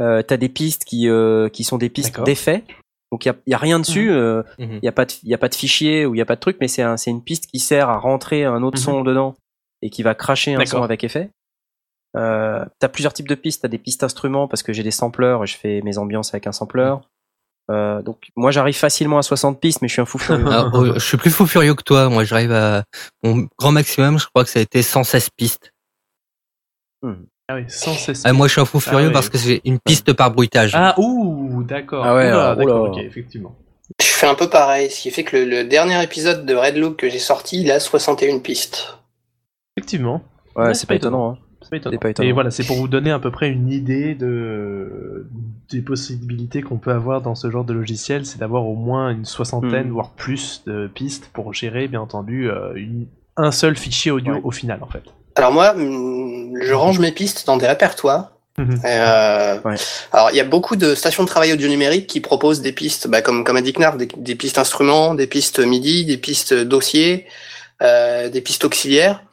[0.01, 2.64] Euh, t'as des pistes qui, euh, qui sont des pistes d'effets.
[3.12, 4.12] Donc, il y a, rien dessus.
[4.12, 4.80] euh, Mhm.
[4.82, 6.26] Il y a pas de, il y a pas de fichier ou il y a
[6.26, 8.80] pas de truc, mais c'est un, c'est une piste qui sert à rentrer un autre
[8.80, 8.84] Mhm.
[8.84, 9.36] son dedans
[9.82, 11.30] et qui va cracher un son avec effet.
[12.18, 13.62] Euh, t'as plusieurs types de pistes.
[13.62, 16.48] T'as des pistes instruments parce que j'ai des sampleurs et je fais mes ambiances avec
[16.48, 16.96] un sampler.
[17.70, 20.48] Euh, donc moi j'arrive facilement à 60 pistes, mais je suis un fou furieux.
[20.48, 22.10] Alors, euh, je suis plus fou furieux que toi.
[22.10, 22.84] Moi, j'arrive à
[23.24, 24.18] mon grand maximum.
[24.20, 25.72] Je crois que ça a été 116 pistes.
[27.04, 28.24] Ah oui, sans cesse.
[28.26, 29.14] Ah, moi, je suis un fou furieux oui.
[29.14, 30.72] parce que j'ai une piste par bruitage.
[30.76, 32.06] Ah, ouh, d'accord.
[32.06, 32.76] Ah ouais, Oula, oula.
[32.92, 33.56] ok, effectivement.
[34.00, 36.76] Je fais un peu pareil, ce qui fait que le, le dernier épisode de Red
[36.76, 38.99] Look que j'ai sorti, il a 61 pistes.
[39.80, 40.22] Effectivement.
[40.56, 41.32] Ouais, Ouais, c'est pas étonnant.
[41.32, 41.38] hein.
[41.62, 41.98] C'est pas étonnant.
[41.98, 42.30] Pas étonnant.
[42.30, 45.26] Et voilà, c'est pour vous donner à peu près une idée de
[45.72, 49.26] des possibilités qu'on peut avoir dans ce genre de logiciel, c'est d'avoir au moins une
[49.26, 49.92] soixantaine, Hmm.
[49.92, 53.08] voire plus de pistes pour gérer, bien entendu, euh, une-
[53.38, 54.42] un seul fichier audio Ouais.
[54.44, 55.04] au final, en fait.
[55.36, 58.32] Alors moi, hum, je range mes pistes dans des répertoires.
[58.58, 58.80] Mhm.
[58.84, 59.76] Euh, Ouais.
[60.12, 63.08] Alors il y a beaucoup de stations de travail audio numérique qui proposent des pistes,
[63.08, 66.54] bah, comme comme a dit Knarf, des, des pistes instruments, des pistes MIDI, des pistes
[66.54, 67.26] dossiers,
[67.82, 69.24] euh, des pistes auxiliaires.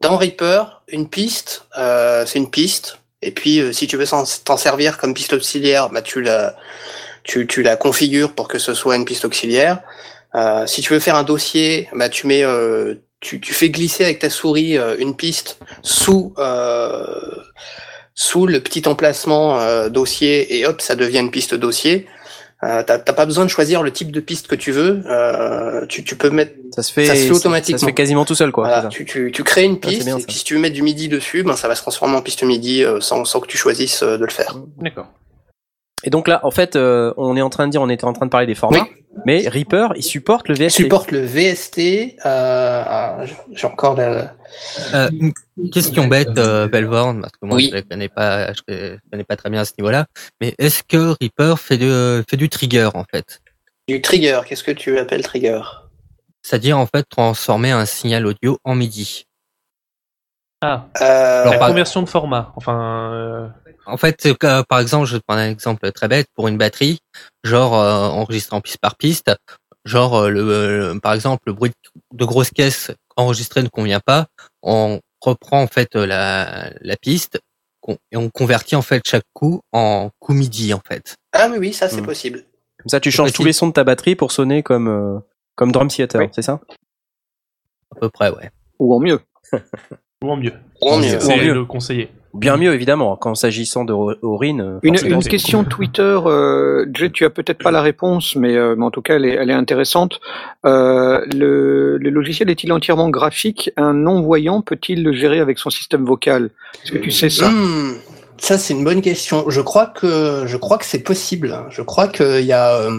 [0.00, 2.98] Dans Reaper, une piste, euh, c'est une piste.
[3.22, 4.04] Et puis euh, si tu veux
[4.44, 6.56] t'en servir comme piste auxiliaire, bah tu la
[7.24, 9.80] tu, la configures pour que ce soit une piste auxiliaire.
[10.34, 12.44] Euh, si tu veux faire un dossier, bah tu mets
[13.20, 16.34] tu, fais glisser avec ta souris une piste sous
[18.14, 22.06] sous le petit emplacement dossier et hop ça devient une piste dossier.
[22.64, 25.02] Euh, T'as t'as pas besoin de choisir le type de piste que tu veux.
[25.06, 27.78] Euh, tu, tu peux mettre Ça se fait, Ça se fait ça automatiquement.
[27.78, 28.64] se fait quasiment tout seul, quoi.
[28.64, 28.88] voilà, ça.
[28.88, 30.26] tu, tu, tu crées une Ah, piste bien, et ça.
[30.26, 32.42] puis si tu veux mettre du MIDI dessus, ben ça va se transformer en piste
[32.42, 34.56] MIDI euh, sans, sans que tu choisises euh, de le faire.
[34.78, 35.06] D'accord.
[36.04, 38.12] Et donc là, en fait, euh, on est en train de dire, on était en
[38.14, 38.86] train de parler des formats,
[39.24, 40.76] mais Reaper, il supporte le Il VST.
[40.82, 42.16] supporte le VST.
[42.24, 43.18] Euh, ah,
[43.52, 44.34] J'ai encore la...
[44.94, 45.08] Euh,
[45.56, 47.68] une question bête, euh, Belvorn, parce que moi Oui.
[47.70, 48.60] je ne connais pas, je
[49.10, 50.06] connais pas très bien à ce niveau-là.
[50.40, 53.40] Mais est-ce que Reaper fait de, fait du trigger en fait?
[53.88, 54.40] Du trigger.
[54.46, 55.60] Qu'est-ce que tu appelles trigger?
[56.42, 59.26] C'est-à-dire en fait transformer un signal audio en MIDI.
[60.62, 62.52] Ah, Euh, la par- conversion de format.
[62.56, 63.48] Enfin, euh,
[63.86, 66.48] En fait, c'est que, par exemple, je vais te prendre un exemple très bête pour
[66.48, 66.98] une batterie,
[67.44, 69.30] genre euh, enregistré en piste par piste,
[69.84, 71.72] genre euh, le, euh, par exemple le bruit
[72.12, 74.26] de grosse caisse enregistré ne convient pas,
[74.62, 77.38] on reprend en fait euh, la, la piste
[78.10, 81.14] et on convertit en fait chaque coup en coup midi en fait.
[81.32, 82.06] Ah oui, oui, ça c'est Hmm.
[82.06, 82.44] possible.
[82.78, 83.36] Comme ça, tu changes possible.
[83.36, 85.18] tous les sons de ta batterie pour sonner comme euh,
[85.54, 86.28] comme drum theater, Oui.
[86.32, 86.60] c'est ça?
[87.94, 88.50] À peu près, ouais.
[88.80, 89.20] Ou en mieux.
[90.22, 90.52] ou en mieux.
[90.82, 91.20] Ou en mieux.
[91.20, 92.10] C'est le conseiller.
[92.38, 93.16] Bien mieux évidemment.
[93.16, 95.64] Quand s'agissant de Aurine, euh, Une, question.
[95.64, 99.16] Twitter, euh, Jay, tu as peut-être pas la réponse, mais, euh, mais en tout cas,
[99.16, 100.20] elle est, elle est intéressante.
[100.64, 103.70] Euh, le, le logiciel est-il entièrement graphique?
[103.76, 106.50] Un non-voyant peut-il le gérer avec son système vocal?
[106.84, 107.48] Est-ce que tu sais ça?
[107.48, 107.94] Hmm,
[108.38, 109.48] ça c'est une bonne question.
[109.48, 111.64] Je crois que je crois que c'est possible.
[111.70, 112.98] Je crois qu'il y a euh,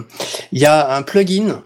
[0.52, 1.62] il y a un plugin.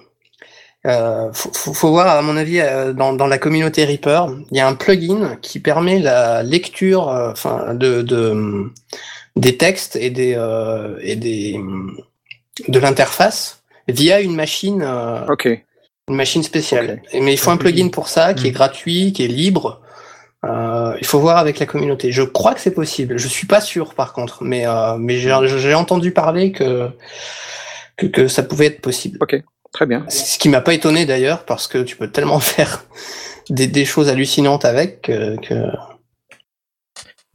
[0.85, 4.57] Euh, faut, faut, faut voir à mon avis euh, dans, dans la communauté Reaper, il
[4.57, 8.65] y a un plugin qui permet la lecture, euh, enfin de, de
[9.37, 11.61] des textes et des euh, et des
[12.69, 15.25] de l'interface via une machine euh,
[16.09, 17.01] une machine spéciale.
[17.15, 19.81] Mais il faut un plugin pour ça, qui est gratuit, qui est libre.
[20.45, 22.11] Euh, il faut voir avec la communauté.
[22.11, 23.17] Je crois que c'est possible.
[23.19, 26.91] Je suis pas sûr par contre, mais euh, mais j'ai j'ai entendu parler que,
[27.97, 29.19] que que ça pouvait être possible.
[29.73, 30.05] Très bien.
[30.09, 32.85] Ce qui m'a pas étonné d'ailleurs, parce que tu peux tellement faire
[33.51, 35.71] des, des choses hallucinantes avec que, que-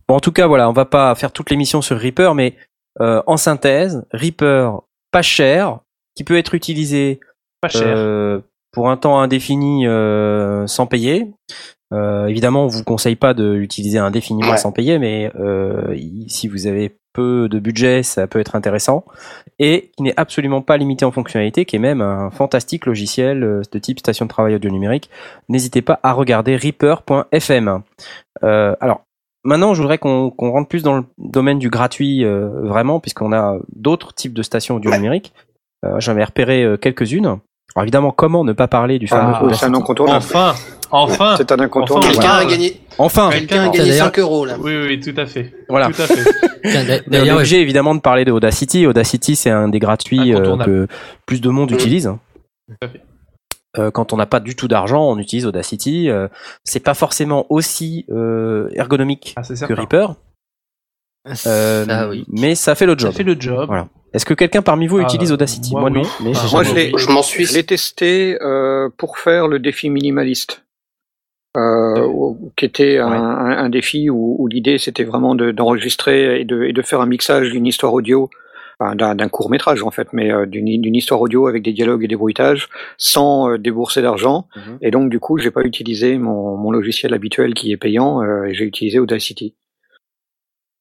[0.08, 2.56] Bon, en tout cas, voilà, on va pas faire toute l'émission sur Reaper, mais
[3.02, 4.82] euh, en synthèse, Reaper
[5.12, 5.80] pas cher,
[6.16, 7.20] qui peut être utilisé
[7.62, 7.84] Pas cher.
[7.86, 8.40] euh,
[8.72, 11.28] pour un temps indéfini euh, sans payer.
[11.94, 14.58] Euh, évidemment, on vous conseille pas de l'utiliser indéfiniment Ouais.
[14.58, 19.04] sans payer, mais euh, si vous avez peu de budget, ça peut être intéressant.
[19.58, 23.62] Et qui n'est absolument pas limité en fonctionnalité, qui est même un fantastique logiciel euh,
[23.72, 25.10] de type station de travail audio numérique.
[25.50, 27.82] N'hésitez pas à regarder reaper.fm.
[28.44, 29.02] Euh, alors,
[29.44, 33.58] maintenant, je voudrais qu'on rentre plus dans le domaine du gratuit, euh, vraiment, puisqu'on a
[33.76, 34.98] d'autres types de stations audio Ouais.
[34.98, 35.34] numériques.
[35.86, 37.40] Euh, J'en ai repéré quelques-unes.
[37.76, 40.18] Alors évidemment, comment ne pas parler du fameux Ah, c'est un incontournable.
[40.18, 40.56] Enfin,
[40.92, 41.36] enfin.
[41.38, 42.12] C'est un incontournable.
[42.14, 44.56] quelqu'un a gagné, Enfin, quelqu'un a gagné D'ailleurs- 5 euros là.
[44.60, 45.54] Oui, oui, tout à fait.
[45.70, 45.88] voilà.
[45.88, 46.24] Tout à fait.
[46.64, 48.88] Tiens, d'a- On est obligé évidemment de parler de Audacity.
[48.88, 50.88] Audacity, c'est un des gratuits euh, que
[51.28, 51.76] plus de monde Mhm.
[51.78, 52.08] utilise.
[52.82, 53.02] à fait.
[53.78, 56.10] Euh, quand on n'a pas du tout d'argent, on utilise Audacity.
[56.10, 56.28] Euh,
[56.64, 58.06] c'est pas forcément aussi
[58.74, 59.74] ergonomique Ah, que.
[59.74, 60.16] Reaper,
[61.36, 62.26] ça, oui.
[62.30, 63.14] mais ça fait le Ça job.
[63.14, 63.66] fait le job.
[63.68, 63.88] Voilà.
[64.14, 65.98] Est-ce que quelqu'un parmi vous Ah, utilise Audacity moi, Moi oui.
[66.02, 67.46] non, mais Ah, Moi, je l'ai- Je m'en suis.
[67.46, 70.64] Je l'ai testé euh, pour faire le défi minimaliste,
[71.58, 72.08] euh,
[72.56, 73.18] qui était un, Ouais.
[73.18, 77.02] un- un défi où, où l'idée c'était vraiment de- d'enregistrer et, de, et de faire
[77.02, 78.30] un mixage d'une histoire audio,
[78.80, 82.08] enfin, d'un court métrage en fait, mais euh, d'une histoire audio avec des dialogues et
[82.08, 84.48] des bruitages, sans euh, débourser d'argent.
[84.56, 84.78] Mhm.
[84.82, 88.46] Et donc du coup, j'ai pas utilisé mon, mon logiciel habituel qui est payant, euh,
[88.46, 89.56] et j'ai utilisé Audacity.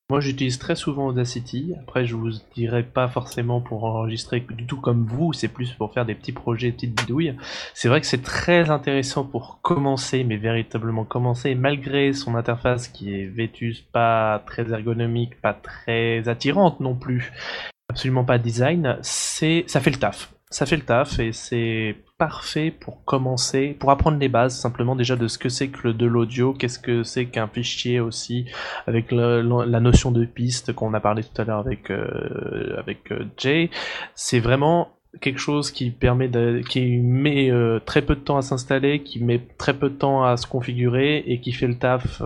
[0.09, 1.75] Moi, j'utilise très souvent Audacity.
[1.81, 5.33] Après, je vous dirai pas forcément pour enregistrer du tout comme vous.
[5.33, 7.35] C'est plus pour faire des petits projets, des petites bidouilles.
[7.75, 13.15] C'est vrai que c'est très intéressant pour commencer, mais véritablement commencer, malgré son interface qui
[13.15, 17.33] est vétuste, pas très ergonomique, pas très attirante non plus.
[17.89, 18.99] Absolument pas design.
[19.03, 20.36] C'est, ça fait le taf.
[20.51, 25.17] Ça fait le taf et c'est parfait pour commencer, pour apprendre les bases simplement déjà
[25.17, 28.47] de ce que c'est que de l'audio, qu'est-ce que c'est qu'un fichier aussi,
[28.87, 33.25] avec la notion de piste qu'on a parlé tout à l'heure avec euh, avec euh,
[33.37, 33.71] Jay,
[34.15, 38.43] c'est vraiment quelque chose qui permet de, qui met euh, très peu de temps à
[38.43, 42.23] s'installer, qui met très peu de temps à se configurer et qui fait le taf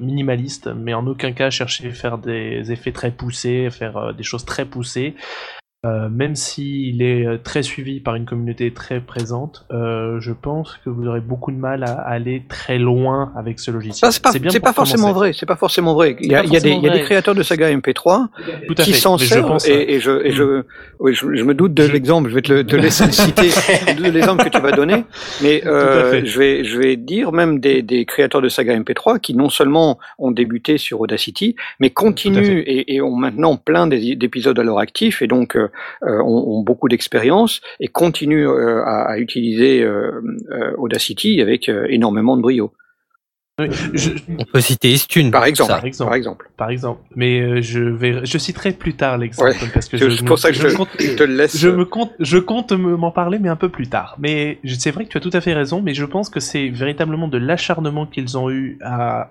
[0.00, 4.44] minimaliste, mais en aucun cas chercher à faire des effets très poussés, faire des choses
[4.44, 5.14] très poussées.
[5.86, 10.76] Euh, même s'il est euh, très suivi par une communauté très présente, euh, je pense
[10.84, 14.10] que vous aurez beaucoup de mal à aller très loin avec ce logiciel.
[14.10, 15.32] C'est pas, bien pas forcément vrai.
[15.32, 16.16] C'est pas forcément vrai.
[16.20, 18.26] Il y a, y des, y a créateurs de saga MP3
[18.66, 20.64] Tout à qui s'en je servent pense, et, et je, et je,
[20.98, 22.28] oui, je, je me doute de l'exemple.
[22.30, 23.50] Je vais te, le- te laisser citer
[24.00, 25.04] l'exemple que tu vas donner,
[25.44, 29.32] mais euh, je vais, je vais dire même des, des créateurs de saga MP3 qui
[29.34, 34.58] non seulement ont débuté sur Audacity, mais continuent et, et ont maintenant plein d'é- d'épisodes
[34.58, 35.56] à leur actif et donc
[36.02, 42.36] ont, ont beaucoup d'expérience et continuent euh, à, utiliser euh, euh, Audacity avec euh, énormément
[42.36, 42.72] de brio.
[43.58, 45.30] Oui, je- On peut citer Estune.
[45.30, 45.70] Par exemple.
[45.72, 46.08] Par exemple.
[46.10, 46.50] Par exemple.
[46.56, 47.00] par exemple.
[47.16, 49.56] Mais euh, je vais, je citerai plus tard l'exemple Ouais.
[49.74, 51.56] parce que C'est je, pour ça que je, compte, je te le laisse.
[51.58, 54.16] je me compte, je compte me- m'en parler, mais un peu plus tard.
[54.18, 56.68] Mais c'est vrai que tu as tout à fait raison, mais je pense que c'est
[56.68, 59.28] véritablement de l'acharnement qu'ils ont eu à,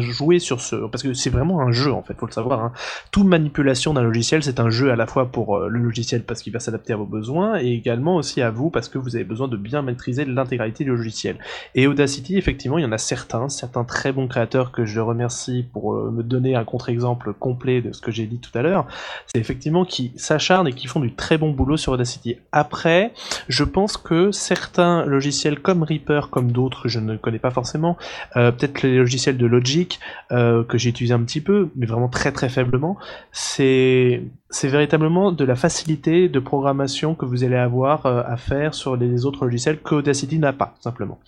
[0.00, 2.62] jouer sur ce, parce que c'est vraiment un jeu en fait, faut le savoir.
[2.62, 2.72] Hein.
[3.12, 6.42] Toute manipulation d'un logiciel, c'est un jeu à la fois pour euh, le logiciel parce
[6.42, 9.24] qu'il va s'adapter à vos besoins, et également aussi à vous parce que vous avez
[9.24, 11.36] besoin de bien maîtriser l'intégralité du logiciel.
[11.74, 15.66] Et Audacity, effectivement, il y en a certains, certains très bons créateurs que je remercie
[15.72, 18.86] pour euh, me donner un contre-exemple complet de ce que j'ai dit tout à l'heure.
[19.26, 22.36] C'est effectivement qui s'acharnent et qui font du très bon boulot sur Audacity.
[22.52, 23.12] Après,
[23.48, 27.96] je pense que certains logiciels comme Reaper, comme d'autres que je ne connais pas forcément,
[28.36, 30.00] euh, peut-être les logiciels de Logic
[30.32, 32.96] euh, que j'ai utilisé un petit peu, mais vraiment très très faiblement,
[33.32, 34.22] c'est
[34.62, 39.44] véritablement de la facilité de programmation que vous allez avoir à faire sur les autres
[39.44, 41.18] logiciels que Audacity n'a pas, simplement.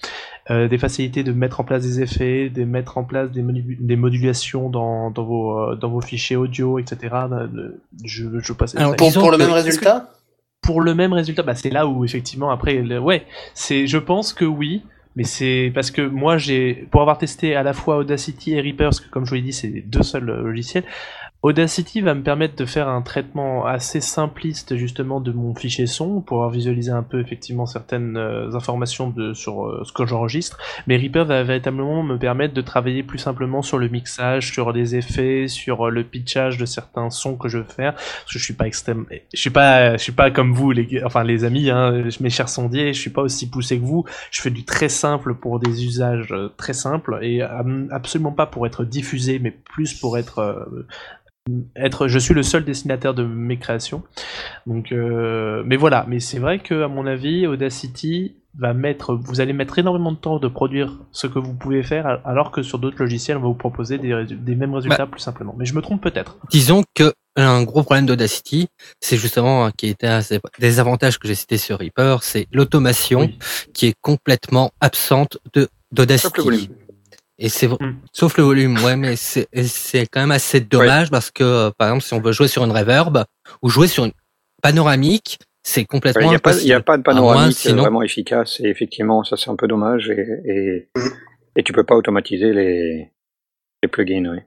[0.49, 3.97] Euh, des facilités de mettre en place des effets, de mettre en place des, des
[3.97, 6.97] modulations dans, dans, vos, euh, dans vos fichiers audio, etc.
[7.53, 10.09] De- Je, je passe Alors, Pour, pour le même résultat?
[10.63, 13.25] pour le même résultat, bah c'est là où effectivement après, le- ouais,
[13.55, 14.83] c'est, je pense que oui,
[15.17, 18.85] mais c'est parce que moi j'ai, pour avoir testé à la fois Audacity et Reaper,
[18.87, 20.85] parce que comme je vous l'ai dit, c'est les deux seuls euh, logiciels.
[21.47, 26.21] Audacity va me permettre de faire un traitement assez simpliste justement de mon fichier son,
[26.21, 30.59] pour visualiser un peu effectivement certaines euh, informations sur euh, ce que j'enregistre.
[30.89, 34.97] Mais Reaper va véritablement me permettre de travailler plus simplement sur le mixage, sur les
[34.97, 38.45] effets, sur euh, le pitchage de certains sons que je veux faire parce que je
[38.45, 41.71] suis pas extrême je suis pas je suis pas comme vous les enfin les amis
[41.71, 44.89] hein, mes chers sondiers je suis pas aussi poussé que vous je fais du très
[44.89, 50.19] simple pour des usages très simples et absolument pas pour être diffusé mais plus pour
[50.19, 50.67] être
[51.77, 54.03] être je suis le seul dessinateur de mes créations.
[54.67, 56.05] Donc euh, mais voilà.
[56.09, 60.17] Mais c'est vrai que à mon avis Audacity va mettre vous allez mettre énormément de
[60.17, 63.49] temps de produire ce que vous pouvez faire alors que sur d'autres logiciels on va
[63.49, 65.55] vous proposer des, des mêmes résultats plus simplement.
[65.59, 66.39] Mais je me trompe peut-être.
[66.51, 68.69] Disons que un gros problème d'Audacity,
[69.01, 70.21] c'est justement qui était un
[70.59, 73.39] des avantages que j'ai cités sur Reaper, c'est l'automation Oui.
[73.75, 76.71] qui est complètement absente de d'Audacity.
[77.39, 77.77] Sauf le volume.
[77.79, 77.97] Et c'est Mm.
[78.13, 82.05] sauf le volume, ouais, mais c'est quand même assez dommage parce que euh, par exemple
[82.05, 83.25] si on veut jouer sur une reverb
[83.63, 84.13] ou jouer sur une
[84.63, 86.85] panoramique, c'est Il complètement n'y a, pas- il y a impossible.
[86.85, 90.09] pas de À moins, panoramique sinon- vraiment efficace et effectivement ça c'est un peu dommage
[90.11, 90.89] et, et,
[91.57, 93.11] et tu peux pas automatiser les,
[93.83, 94.31] les plugins.
[94.33, 94.39] Oui.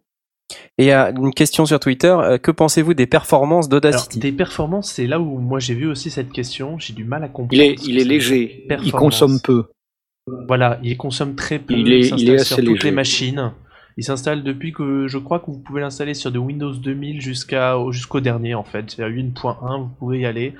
[0.80, 2.08] Et il y a une question sur Twitter.
[2.08, 6.10] euh, que pensez-vous des performances d'Audacity des performances, c'est là où moi j'ai vu aussi
[6.10, 6.80] cette question.
[6.80, 7.54] J'ai du mal à comprendre.
[7.54, 9.00] Il est, il est léger, il Performance.
[9.00, 9.66] consomme peu.
[10.48, 11.74] Voilà, il consomme très peu.
[11.74, 13.52] Il est- il s'installe est sur toutes les machines.
[13.98, 17.76] Il s'installe depuis que je crois que vous pouvez l'installer sur de Windows 2000 jusqu'à
[17.92, 18.86] jusqu'au dernier en fait.
[18.96, 20.54] C'est à 8.1, vous pouvez y aller.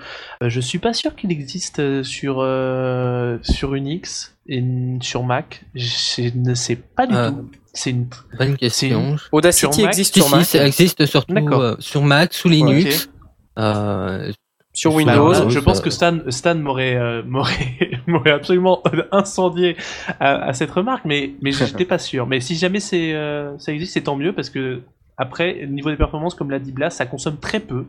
[0.44, 4.62] Euh, je suis pas sûr qu'il existe euh, sur euh, sur Unix et
[5.02, 5.64] sur Mac.
[5.74, 7.50] Je ne sais pas du Euh, tout.
[7.72, 8.08] C'est une
[8.38, 9.16] Bonne question.
[9.32, 12.50] Audacity sur Mac existe Si, sur si, Mac, ça existe surtout euh, sur Mac, sous
[12.50, 13.10] Linux.
[13.58, 14.34] Euh,
[14.80, 15.32] sur Windows.
[15.32, 19.76] là, je pense que Stan, Stan m'aurait, euh, m'aurait, m'aurait absolument incendié
[20.20, 22.28] à, à cette remarque, mais, mais j'étais pas sûr.
[22.28, 24.82] Mais si jamais c'est, euh, ça existe, c'est tant mieux parce que
[25.18, 27.86] après, au niveau des performances, comme l'a dit Blas, ça consomme très peu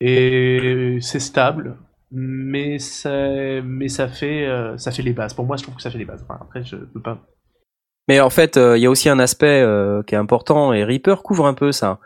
[0.00, 1.76] et c'est stable,
[2.10, 5.34] mais ça, mais ça fait, euh, ça fait les bases.
[5.34, 6.24] Pour moi, je trouve que ça fait les bases.
[6.28, 7.18] Enfin, après, je peux pas.
[8.08, 10.84] Mais en fait, euh, il y a aussi un aspect euh, qui est important et
[10.84, 11.98] Reaper couvre un peu ça.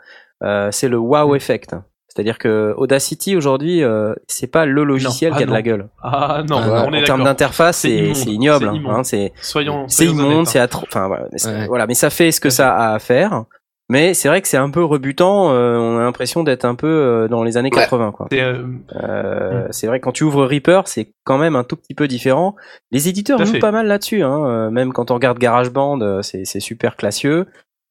[0.43, 1.75] Euh, c'est le wow effect.
[2.17, 5.63] C'est-à-dire que Audacity aujourd'hui, euh, c'est pas le logiciel Ah qui a de la non.
[5.63, 5.87] gueule.
[6.01, 8.15] Ah non, Ah, Voilà, on est en termes d'interface, C'est c'est immonde.
[8.15, 8.71] c'est ignoble.
[9.03, 10.63] C'est hein, Soyons, c'est soyons immonde, c'est hein.
[10.63, 10.85] atro...
[10.87, 11.67] Enfin voilà, mais, c'est- Ouais.
[11.67, 13.43] voilà, mais ça fait ce que ça a à faire.
[13.89, 15.51] Mais c'est vrai que c'est un peu rebutant.
[15.53, 17.81] euh, on a l'impression d'être un peu euh, dans les années Ouais.
[17.83, 18.27] 80, quoi.
[18.31, 18.63] C'est, euh,
[19.01, 22.07] Euh, C'est vrai que quand tu ouvres Reaper, c'est quand même un tout petit peu
[22.07, 22.55] différent.
[22.91, 24.23] Les éditeurs jouent pas mal là-dessus.
[24.23, 24.43] Hein.
[24.45, 27.45] euh, Même quand on regarde GarageBand, c'est c'est super classieux.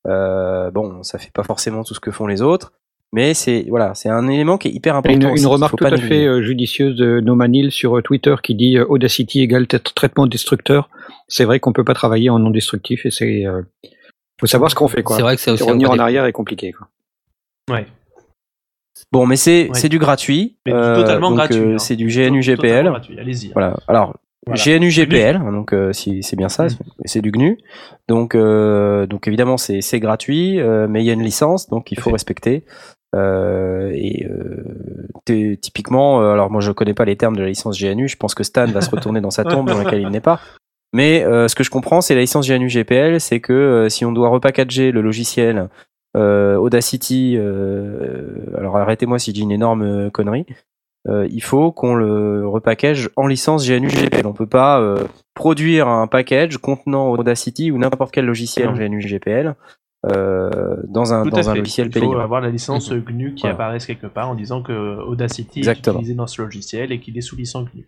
[0.06, 2.72] Euh, bon, ça fait pas forcément tout ce que font les autres,
[3.12, 5.34] mais c'est voilà, c'est un élément qui est hyper important.
[5.34, 6.08] Une, remarque tout à négliger.
[6.08, 10.26] fait euh, judicieuse de Nomanil sur euh, Twitter qui dit euh, Audacity égale tra- traitement
[10.26, 10.88] destructeur.
[11.28, 13.62] C'est vrai qu'on peut pas travailler en non destructif et c'est euh,
[14.40, 15.16] faut savoir ce qu'on fait quoi.
[15.16, 16.88] c'est vrai que c'est aussi Revenir en arrière est compliqué quoi.
[17.70, 17.86] ouais.
[19.12, 19.74] Bon, mais c'est Ouais.
[19.74, 20.56] c'est du gratuit.
[20.66, 21.58] Mais euh, totalement donc, gratuit.
[21.58, 21.78] euh, hein.
[21.78, 22.88] C'est du GNU GPL.
[23.18, 23.48] Allez-y.
[23.48, 23.50] hein.
[23.52, 23.76] Voilà.
[23.88, 24.14] Alors
[24.46, 24.62] Voilà.
[24.62, 26.68] GNU GPL, donc euh, si c'est bien ça, Mm.
[27.04, 27.58] c'est- du GNU.
[28.08, 31.90] Donc euh, donc évidemment c'est c'est gratuit, euh, mais il y a une licence, donc
[31.90, 32.64] il faut respecter.
[33.14, 34.62] Euh, et euh,
[35.24, 38.16] t'es- typiquement, euh, alors moi je connais pas les termes de la licence GNU, je
[38.16, 40.40] pense que Stan va se retourner dans sa tombe dans laquelle il n'est pas.
[40.92, 44.04] Mais euh, ce que je comprends, c'est la licence GNU GPL, c'est que euh, si
[44.04, 45.68] on doit repackager le logiciel
[46.16, 50.46] euh, Audacity, euh, alors arrêtez-moi si je dis une énorme euh, connerie,
[51.08, 54.26] euh, il faut qu'on le repackage en licence GNU GPL.
[54.26, 55.04] On peut pas euh,
[55.34, 58.78] produire un package contenant Audacity ou n'importe quel logiciel Mhm.
[58.78, 59.54] GNU GPL
[60.06, 62.18] euh, dans un, dans un logiciel Il faut payant.
[62.18, 63.54] avoir la licence GNU qui Voilà.
[63.54, 64.72] apparaisse quelque part en disant que
[65.06, 65.96] Audacity Exactement.
[65.96, 67.86] est utilisé dans ce logiciel et qu'il est sous licence GNU.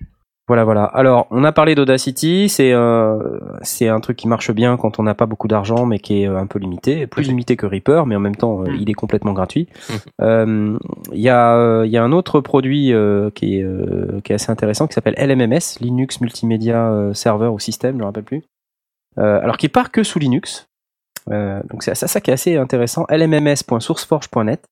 [0.49, 0.85] Voilà, voilà.
[0.85, 5.03] Alors, on a parlé d'Audacity, c'est euh, c'est un truc qui marche bien quand on
[5.03, 8.07] n'a pas beaucoup d'argent, mais qui est euh, un peu limité, plus limité que Reaper,
[8.07, 8.77] mais en même temps, euh, Mm.
[8.81, 9.69] il est complètement gratuit.
[10.21, 10.77] Euh,
[11.13, 14.35] Il y a il y a un autre produit euh, qui est euh, qui est
[14.35, 18.43] assez intéressant qui s'appelle LMMS, Linux Multimedia Server ou System, je me rappelle plus.
[19.19, 20.67] Euh, alors, qui part que sous Linux.
[21.31, 23.05] Euh, donc c'est ça, ça qui est assez intéressant.
[23.11, 24.65] LMMS.sourceforge.net,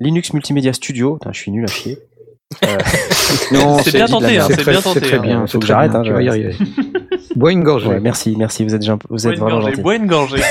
[0.00, 1.14] Linux Multimedia Studio.
[1.16, 1.98] Putain, je suis nul à chier.
[3.52, 5.00] Non, C'est bien tenté, hein, c'est bien tenté.
[5.00, 5.22] C'est très hein.
[5.22, 5.40] bien.
[5.42, 6.56] Faut c'est que j'arrête, hein, tu vas y arriver.
[7.36, 7.88] Bois une gorgée.
[7.88, 8.64] Ouais, merci, merci.
[8.64, 9.82] Vous êtes, vous vraiment gorgée, gentil.
[9.82, 10.42] bois une gorgée.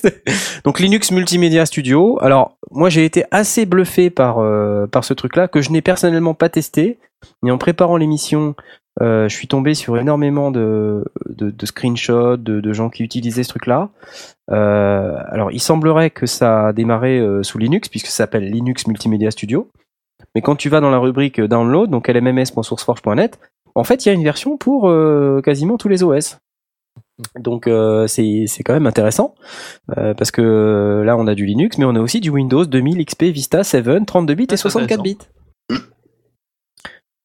[0.64, 2.18] Donc Linux Multimedia Studio.
[2.22, 6.34] Alors moi j'ai été assez bluffé par euh, par ce truc-là que je n'ai personnellement
[6.34, 6.98] pas testé.
[7.42, 8.54] Mais en préparant l'émission,
[9.02, 13.42] euh, je suis tombé sur énormément de de, de screenshots de, de gens qui utilisaient
[13.42, 13.90] ce truc-là.
[14.50, 18.86] Euh, alors il semblerait que ça a démarré euh, sous Linux puisque ça s'appelle Linux
[18.86, 19.70] Multimedia Studio.
[20.36, 23.40] Mais quand tu vas dans la rubrique download, donc lmms.sourceforge.net,
[23.74, 26.36] en fait il y a une version pour euh, quasiment tous les OS.
[27.38, 29.34] Donc euh, c'est quand même intéressant.
[29.96, 33.02] Euh, parce que là on a du Linux, mais on a aussi du Windows 2000
[33.06, 35.16] XP Vista 7, 32 bits et Ah, c'est 64 bits.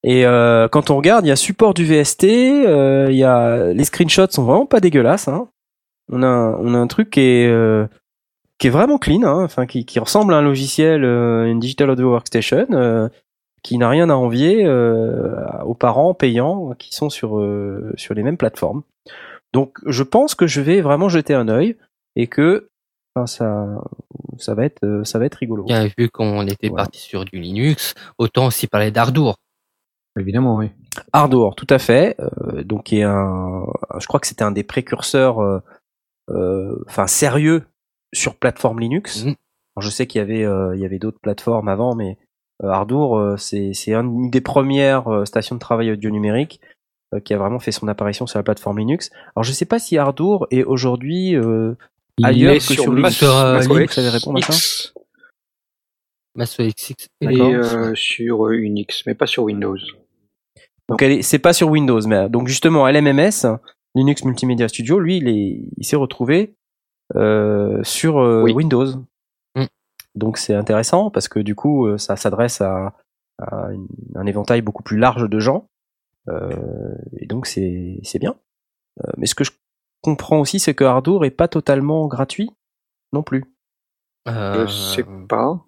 [0.03, 3.83] Et euh, quand on regarde, il y a support du VST, il y a les
[3.83, 5.27] screenshots sont vraiment pas dégueulasses.
[5.27, 5.49] Hein.
[6.09, 7.51] On a un- on a un truc qui est
[8.61, 11.89] qui est vraiment clean, hein, enfin qui, qui ressemble à un logiciel, euh, une digital
[11.89, 13.09] audio workstation, euh,
[13.63, 15.35] qui n'a rien à envier euh,
[15.65, 18.83] aux parents payants qui sont sur euh, sur les mêmes plateformes.
[19.51, 21.75] Donc je pense que je vais vraiment jeter un œil
[22.15, 22.69] et que
[23.15, 23.67] enfin, ça
[24.37, 25.63] ça va être ça va être rigolo.
[25.63, 26.83] Bien vu qu'on était Voilà.
[26.83, 29.37] parti sur du Linux, autant aussi parler d'Ardour.
[30.19, 30.69] Évidemment, oui.
[31.13, 32.15] Ardour, tout à fait.
[32.19, 33.65] euh, donc est un,
[33.99, 35.59] je crois que c'était un des précurseurs, euh,
[36.29, 37.63] euh, enfin sérieux
[38.13, 39.23] sur plateforme Linux.
[39.25, 39.35] Mhm.
[39.75, 42.17] Alors, je sais qu'il y avait, euh, il y avait d'autres plateformes avant, mais
[42.63, 46.59] euh, Ardour, euh, c'est c'est un- une des premières euh, stations de travail audio numérique
[47.13, 49.09] euh, qui a vraiment fait son apparition sur la plateforme Linux.
[49.35, 51.73] Alors je sais pas si Ardour est aujourd'hui euh,
[52.17, 53.15] Il Ailleurs est que sur Linux.
[53.15, 53.33] Sur,
[53.75, 54.53] Linux, savez répondre à ça
[57.31, 59.77] et euh, sur euh, Unix, mais pas sur Windows.
[60.87, 63.57] Donc elle est- c'est pas sur Windows, mais donc justement LMMS,
[63.95, 66.55] Linux Multimedia Studio, lui il est, il s'est retrouvé
[67.83, 68.53] sur euh, Oui.
[68.53, 68.87] Windows.
[69.55, 69.65] Mm.
[70.15, 72.93] Donc c'est intéressant parce que du coup euh, ça s'adresse à,
[73.39, 75.67] à une- un éventail beaucoup plus large de gens
[76.29, 78.35] Euh, et donc c'est c'est bien.
[79.03, 79.51] Euh, mais ce que je
[80.03, 82.51] comprends aussi c'est que Ardour est pas totalement gratuit
[83.13, 83.43] non plus,
[84.27, 85.59] Euh, Je sais pas,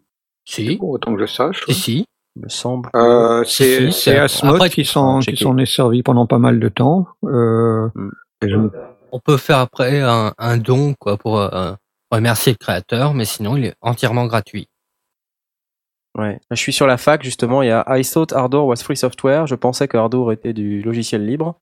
[0.46, 1.66] Si, autant que je sache.
[1.66, 2.06] si, si.
[2.36, 2.90] il me semble.
[2.96, 5.38] Euh, c'est Si, Asmod après, qui s'en checker.
[5.38, 7.08] qui s'en est servi pendant pas mal de temps.
[7.26, 8.12] Euh, Mm.
[8.44, 8.70] et je ne-
[9.16, 11.74] On peut faire après un, un don quoi pour euh,
[12.12, 14.68] remercier le créateur, mais sinon il est entièrement gratuit.
[16.18, 16.40] Ouais.
[16.52, 19.46] Je suis sur la fac justement, il y a I thought Ardour was free software.
[19.48, 21.60] Je pensais que Ardour était du logiciel libre.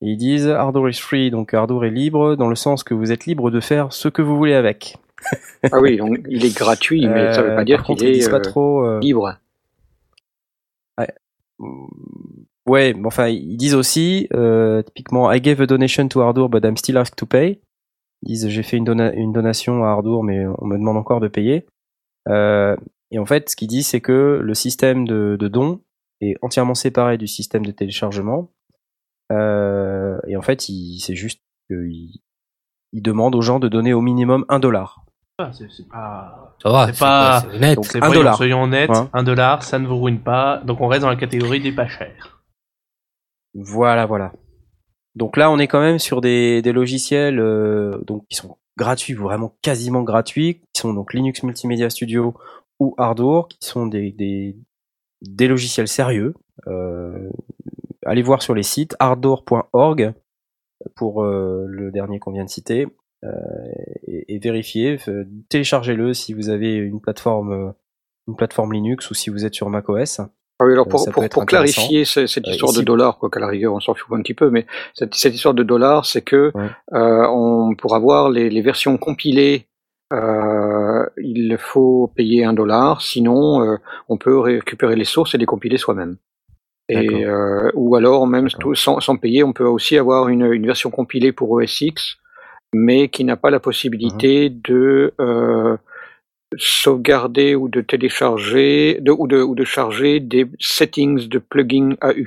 [0.00, 3.12] Et ils disent Ardour is free, donc Ardour est libre dans le sens que vous
[3.12, 4.96] êtes libre de faire ce que vous voulez avec.
[5.72, 8.28] Ah oui, donc, il est gratuit, mais ça veut Euh, pas dire par qu'il est
[8.30, 8.84] pas euh, trop.
[8.84, 9.36] euh, libre.
[10.98, 11.08] Ouais,
[12.66, 16.76] mais enfin, ils disent aussi, euh, typiquement, I gave a donation to Ardour, but I'm
[16.76, 17.60] still asked to pay.
[18.22, 21.20] Ils disent, j'ai fait une, dona- une donation à Ardour, mais on me demande encore
[21.20, 21.66] de payer.
[22.28, 22.74] Euh,
[23.10, 25.80] et en fait, ce qu'ils disent, c'est que le système de, de don
[26.22, 28.50] est entièrement séparé du système de téléchargement.
[29.32, 32.20] Euh, et en fait, il- c'est juste qu'ils
[32.92, 35.04] ils demandent aux gens de donner au minimum un dollar.
[35.38, 36.56] Ah, c'est pas.
[36.62, 37.74] Ça va, C'est pas- honnête.
[37.76, 38.36] Donc, un voyons, dollar.
[38.36, 38.96] Soyons honnêtes, Ouais.
[39.12, 40.58] un dollar, ça ne vous ruine pas.
[40.64, 42.33] Donc on reste dans la catégorie des pas chers.
[43.54, 44.32] Voilà, voilà.
[45.14, 49.56] Donc là, on est quand même sur des, logiciels euh, donc qui sont gratuits, vraiment
[49.62, 52.34] quasiment gratuits, qui sont donc Linux Multimedia Studio
[52.80, 54.12] ou Ardour, qui sont des,
[55.22, 56.34] des, logiciels sérieux.
[56.66, 57.30] Euh,
[58.04, 60.12] allez voir sur les sites ardour.org
[60.96, 62.88] pour euh, le dernier qu'on vient de citer
[64.06, 64.98] et, vérifiez,
[65.48, 67.72] téléchargez-le si vous avez une plateforme
[68.28, 70.20] une plateforme Linux ou si vous êtes sur macOS.
[70.64, 73.18] Ah oui, alors Euh, pour, pour, pour clarifier ce- cette Euh, histoire ici- de dollars,
[73.18, 75.62] quoi, qu'à la rigueur on s'en fout un petit peu, mais cette, cette histoire de
[75.62, 76.68] dollars, c'est que Ouais.
[76.94, 79.66] euh, on pour avoir les, les versions compilées,
[80.12, 83.76] euh, il faut payer un dollar, sinon euh,
[84.08, 86.16] on peut récupérer les sources et les compiler soi-même.
[86.90, 90.66] Et euh, ou alors même tout, sans, sans payer, on peut aussi avoir une, une
[90.66, 92.16] version compilée pour OS X,
[92.74, 94.60] mais qui n'a pas la possibilité Mhm.
[94.68, 95.76] de euh,
[96.58, 102.26] sauvegarder ou de télécharger de, ou, de, ou de charger des settings de plugin AU.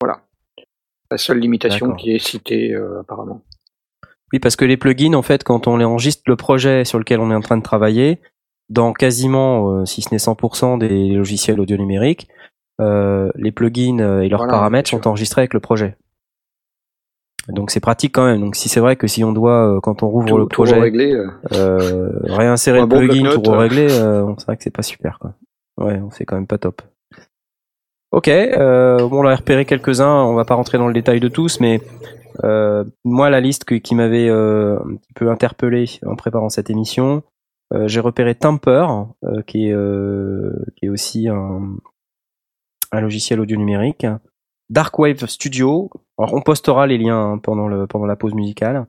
[0.00, 0.22] Voilà.
[1.10, 3.42] La seule limitation qui est citée euh, apparemment.
[4.32, 7.20] Oui, parce que les plugins, en fait, quand on les enregistre le projet sur lequel
[7.20, 8.18] on est en train de travailler,
[8.70, 12.28] dans quasiment, euh, si ce n'est 100% des logiciels audio numériques,
[12.80, 15.96] euh, les plugins et leurs Voilà, paramètres sont enregistrés avec le projet.
[17.48, 18.40] Donc c'est pratique quand même.
[18.40, 20.78] Donc si c'est vrai que si on doit, euh, quand on rouvre Tout, le projet,
[20.78, 21.12] réglé.
[21.12, 21.28] euh.
[21.52, 25.34] euh, réinsérer le bon plugin, tout régler, euh, c'est vrai que c'est pas super quoi.
[25.78, 26.82] Ouais, c'est quand même pas top.
[28.12, 31.28] Ok, euh, bon, on a repéré quelques-uns, on va pas rentrer dans le détail de
[31.28, 31.80] tous, mais
[32.44, 36.68] euh, moi la liste que- qui m'avait euh, un petit peu interpellé en préparant cette
[36.70, 37.22] émission,
[37.74, 38.86] euh, j'ai repéré Temper,
[39.24, 41.62] euh, qui est euh, qui est aussi un,
[42.92, 44.06] un logiciel audio numérique,
[44.72, 45.90] Darkwave Studio.
[46.18, 48.86] Alors on postera les liens hein, pendant la pause musicale.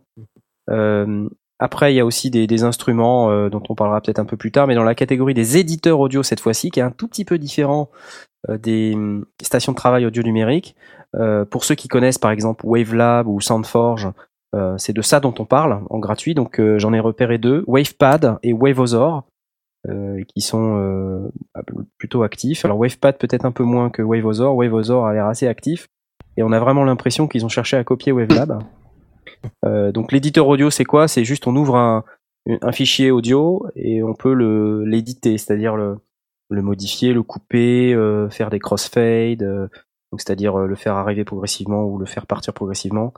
[0.69, 1.27] Euh,
[1.59, 4.51] après, il y a aussi des, instruments euh, dont on parlera peut-être un peu plus
[4.51, 7.25] tard, mais dans la catégorie des éditeurs audio cette fois-ci, qui est un tout petit
[7.25, 7.89] peu différent
[8.49, 10.75] euh, des hum, stations de travail audio numérique.
[11.51, 14.09] Pour ceux qui connaissent par exemple Wavelab ou Soundforge,
[14.77, 16.33] c'est de ça dont on parle en gratuit.
[16.33, 19.23] Donc j'en ai repéré deux, WavePad et Waveosaur,
[19.89, 21.29] euh, qui sont euh,
[21.97, 22.65] plutôt actifs.
[22.65, 24.55] Alors WavePad peut-être un peu moins que Waveosaur.
[24.55, 25.87] Waveosaur a l'air assez actif.
[26.37, 28.61] Et on a vraiment l'impression qu'ils ont cherché à copier Wavelab.
[29.65, 31.07] Euh, donc l'éditeur audio, c'est quoi?
[31.07, 32.03] C'est juste on ouvre un,
[32.61, 35.97] un fichier audio et on peut le l'éditer, c'est-à-dire le,
[36.49, 39.67] le modifier, le couper, euh, faire des crossfades, euh,
[40.11, 43.13] donc c'est-à-dire le faire arriver progressivement ou le faire partir progressivement,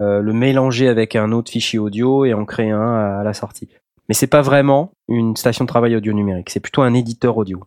[0.00, 3.32] euh, le mélanger avec un autre fichier audio et en créer un à, à la
[3.32, 3.68] sortie.
[4.08, 7.60] Mais c'est pas vraiment une station de travail audio numérique, c'est plutôt un éditeur audio.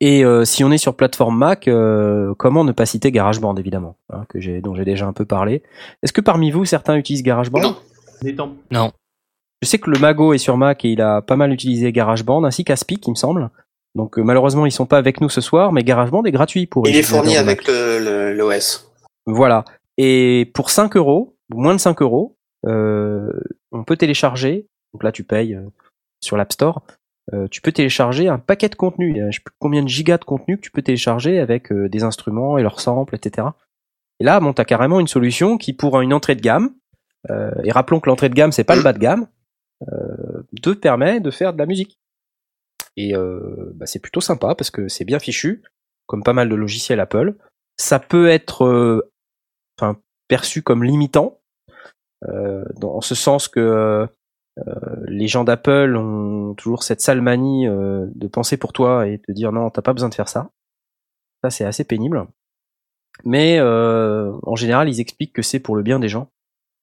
[0.00, 3.96] Et euh, si on est sur plateforme Mac, euh, comment ne pas citer GarageBand évidemment,
[4.12, 5.62] hein, que j'ai dont j'ai déjà un peu parlé.
[6.02, 7.60] Est-ce que parmi vous certains utilisent GarageBand?
[7.60, 7.76] Non.
[8.36, 8.92] Temps.
[9.62, 12.44] Je sais que le Mago est sur Mac et il a pas mal utilisé GarageBand
[12.44, 13.50] ainsi qu'Aspic, il me semble.
[13.94, 16.84] Donc euh, malheureusement ils sont pas avec nous ce soir, mais GarageBand est gratuit pour.
[16.84, 18.90] les Il est fourni avec le- le- l'OS.
[19.26, 19.64] Voilà.
[19.96, 22.36] Et pour 5 euros, ou moins de 5 euros,
[22.66, 23.30] euh,
[23.72, 25.68] on peut télécharger, donc là tu payes euh,
[26.20, 26.82] sur l'App Store,
[27.34, 29.16] euh, tu peux télécharger un paquet de contenu.
[29.32, 32.56] Sais plus combien de gigas de contenu que tu peux télécharger avec euh, des instruments
[32.56, 33.48] et leurs samples, etc.
[34.20, 36.74] Et là, bon, t'as carrément une solution qui, pour une entrée de gamme,
[37.64, 39.26] et rappelons que l'entrée de gamme, c'est pas le bas de gamme,
[40.62, 41.98] te permet de faire de la musique.
[42.98, 45.62] Et euh, bah, c'est plutôt sympa parce que c'est bien fichu,
[46.06, 47.34] comme pas mal de logiciels Apple.
[47.78, 49.08] Ça peut être
[50.28, 51.40] perçu comme limitant
[52.28, 54.08] euh, dans ce sens que
[55.06, 59.32] les gens d'Apple ont toujours cette sale manie euh, de penser pour toi et de
[59.32, 60.50] dire non t'as pas besoin de faire ça.
[61.42, 62.26] Ça c'est assez pénible.
[63.24, 66.28] Mais euh, en général ils expliquent que c'est pour le bien des gens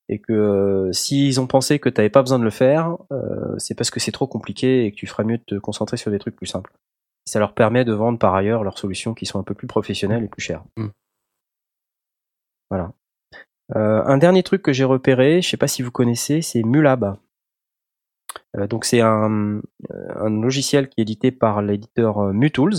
[0.08, 3.74] et que euh, s'ils ont pensé que t'avais pas besoin de le faire euh, c'est
[3.74, 6.18] parce que c'est trop compliqué et que tu ferais mieux de te concentrer sur des
[6.18, 6.72] trucs plus simples.
[7.24, 10.24] Ça leur permet de vendre par ailleurs leurs solutions qui sont un peu plus professionnelles
[10.24, 10.64] et plus chères.
[10.76, 10.88] Mm.
[12.70, 12.92] voilà.
[13.76, 17.16] Euh, un dernier truc que j'ai repéré, je sais pas si vous connaissez, c'est Mulab.
[18.56, 19.60] Euh, donc c'est un,
[19.90, 22.74] un logiciel qui est édité par l'éditeur euh, Mutools.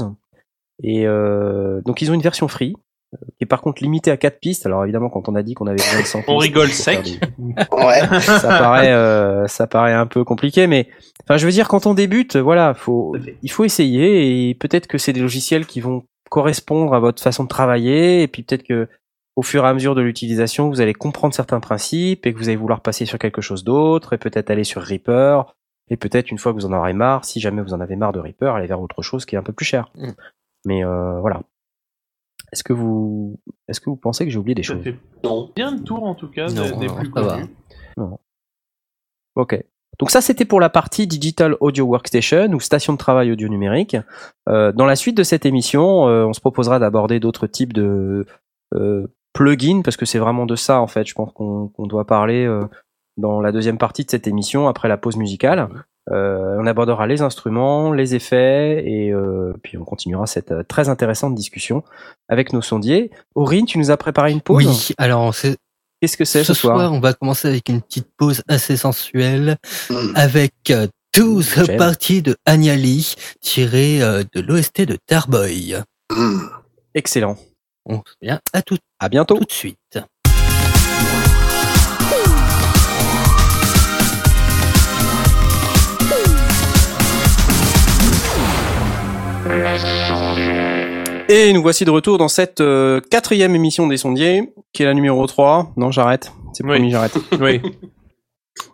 [0.81, 2.75] Et euh, donc ils ont une version free,
[3.13, 4.65] euh, qui est par contre limitée à 4 pistes.
[4.65, 7.03] Alors évidemment quand on a dit qu'on avait besoin de 100 pistes, On rigole sec.
[7.03, 7.19] des-
[7.71, 8.19] Ouais.
[8.19, 10.87] ça paraît euh, ça paraît un peu compliqué mais
[11.23, 14.97] enfin je veux dire quand on débute voilà faut il faut essayer et peut-être que
[14.97, 18.87] c'est des logiciels qui vont correspondre à votre façon de travailler et puis peut-être que
[19.35, 22.49] au fur et à mesure de l'utilisation vous allez comprendre certains principes et que vous
[22.49, 25.53] allez vouloir passer sur quelque chose d'autre et peut-être aller sur Reaper
[25.89, 28.11] et peut-être une fois que vous en aurez marre si jamais vous en avez marre
[28.13, 30.11] de Reaper aller vers autre chose qui est un peu plus cher Mm.
[30.65, 31.41] mais euh, voilà
[32.51, 34.83] est-ce que vous est-ce que vous pensez que j'ai oublié des Ça choses?
[34.83, 35.49] fait Non.
[35.55, 37.33] bien le tour en tout cas des- Non, des non, plus ça va.
[37.95, 38.15] connus.
[39.35, 39.63] Ok.
[39.99, 43.95] Donc ça, c'était pour la partie Digital Audio Workstation ou station de travail audio numérique.
[44.49, 48.25] Euh, dans la suite de cette émission, euh, on se proposera d'aborder d'autres types de
[48.73, 51.05] euh, plugins parce que c'est vraiment de ça en fait.
[51.07, 52.65] Je pense qu'on qu'on doit parler euh,
[53.17, 55.67] dans la deuxième partie de cette émission après la pause musicale.
[56.11, 60.89] Euh, on abordera les instruments, les effets et euh, puis on continuera cette euh, très
[60.89, 61.83] intéressante discussion
[62.27, 63.09] avec nos sondiers.
[63.35, 64.65] Aurine, tu nous as préparé une pause?
[64.89, 65.57] Oui, alors c'est-
[66.01, 68.75] Qu'est-ce que c'est ce ce soir, soir, on va commencer avec une petite pause assez
[68.75, 69.55] sensuelle
[69.89, 70.11] Hmm.
[70.15, 71.77] avec euh, 12 J'aime.
[71.77, 75.77] parties de Agnali tirées euh, de l'OST de Tarboy.
[76.13, 76.39] Hmm.
[76.95, 77.37] Excellent.
[77.85, 79.37] On se vient à tout, À bientôt.
[79.37, 79.99] tout de suite.
[91.29, 94.93] Et nous voici de retour dans cette euh, quatrième émission des sondiers, qui est la
[94.93, 95.71] numéro 3.
[95.77, 96.31] Non, j'arrête.
[96.53, 96.71] C'est Oui.
[96.75, 97.17] promis, j'arrête.
[97.39, 97.61] Oui.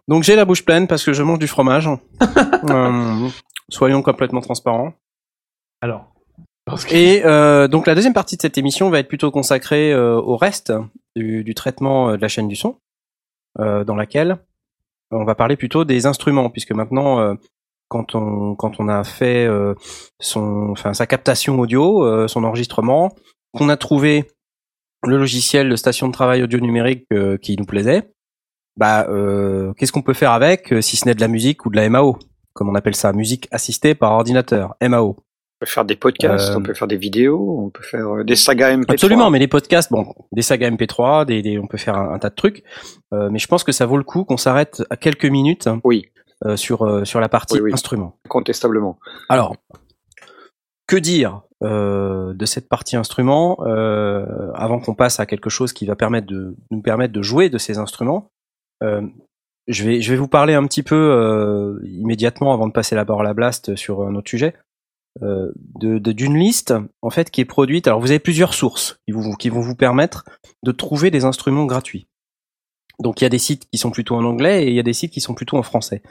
[0.07, 1.89] Donc j'ai la bouche pleine parce que je mange du fromage.
[2.69, 3.29] Euh,
[3.69, 4.91] soyons complètement transparents.
[5.81, 6.07] Alors.
[6.91, 10.37] Et euh, donc la deuxième partie de cette émission va être plutôt consacrée euh, au
[10.37, 10.73] reste
[11.15, 12.77] du, du traitement euh, de la chaîne du son.
[13.59, 14.37] euh, dans laquelle
[15.11, 17.33] on va parler plutôt des instruments, puisque maintenant, euh,
[17.89, 19.73] quand on quand on a fait euh,
[20.19, 23.13] son, enfin sa captation audio, son enregistrement,
[23.53, 24.25] qu'on a trouvé
[25.05, 27.07] le logiciel de station de travail audio numérique
[27.41, 28.11] qui nous plaisait,
[28.77, 29.07] bah
[29.77, 32.19] qu'est-ce qu'on peut faire avec si ce n'est de la musique ou de la MAO,
[32.53, 35.17] comme on appelle ça, musique assistée par ordinateur, MAO.
[35.61, 38.23] On peut faire des podcasts, Euh, on peut faire des vidéos, on peut faire euh,
[38.23, 38.91] des sagas MP3.
[38.93, 42.19] Absolument, mais les podcasts, bon, des sagas MP3, des, des- on peut faire un, un
[42.19, 42.63] tas de trucs,
[43.13, 46.05] euh, mais je pense que ça vaut le coup qu'on s'arrête à quelques minutes Oui,
[46.45, 47.73] euh, sur euh, sur la partie Oui, oui.
[47.73, 48.17] instrument.
[48.25, 48.99] incontestablement.
[49.27, 49.57] Alors,
[50.87, 54.25] que dire euh, de cette partie instrument euh,
[54.55, 57.57] avant qu'on passe à quelque chose qui va permettre de nous permettre de jouer de
[57.57, 58.31] ces instruments
[58.81, 59.01] Euh,
[59.67, 63.03] Je vais je vais vous parler un petit peu euh, immédiatement avant de passer la
[63.03, 64.53] parole à Blast sur un autre sujet.
[65.23, 67.87] Euh, d'une liste en fait qui est produite.
[67.87, 70.23] Alors vous avez plusieurs sources qui, qui vont vous permettre
[70.63, 72.07] de trouver des instruments gratuits.
[72.99, 74.83] Donc il y a des sites qui sont plutôt en anglais et il y a
[74.83, 76.01] des sites qui sont plutôt en français.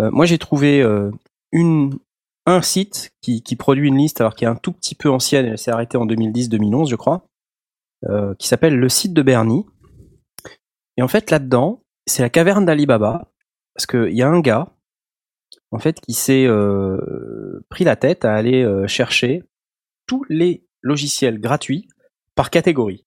[0.00, 1.10] Euh, moi j'ai trouvé euh,
[1.52, 1.98] une
[2.46, 5.46] un site qui, qui produit une liste alors qui est un tout petit peu ancienne,
[5.46, 7.26] elle s'est arrêtée en 2010-2011 je crois,
[8.38, 9.66] qui s'appelle le site de Bernie.
[10.96, 13.30] Et en fait là-dedans c'est la caverne d'Alibaba
[13.74, 14.72] parce qu'il y a un gars
[15.70, 19.44] en fait qui s'est euh, pris la tête à aller euh, chercher
[20.06, 21.88] tous les logiciels gratuits
[22.34, 23.04] par catégorie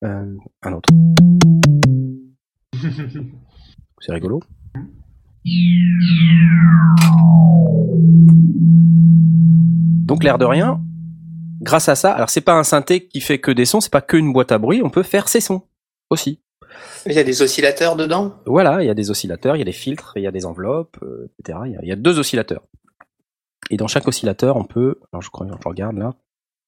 [0.02, 0.88] Euh, un autre.
[4.00, 4.40] C'est rigolo.
[10.06, 10.80] Donc l'air de rien,
[11.60, 14.00] grâce à ça, alors c'est pas un synthé qui fait que des sons, c'est pas
[14.00, 15.62] que une boîte à bruit, on peut faire ses sons
[16.10, 16.40] aussi.
[17.06, 18.34] Il y a des oscillateurs dedans?
[18.46, 20.46] Voilà, il y a des oscillateurs, il y a des filtres, il y a des
[20.46, 21.58] enveloppes, euh, etc.
[21.66, 22.62] Il y, a, il y a deux oscillateurs.
[23.70, 26.14] Et dans chaque oscillateur, on peut, alors je crois, je regarde là,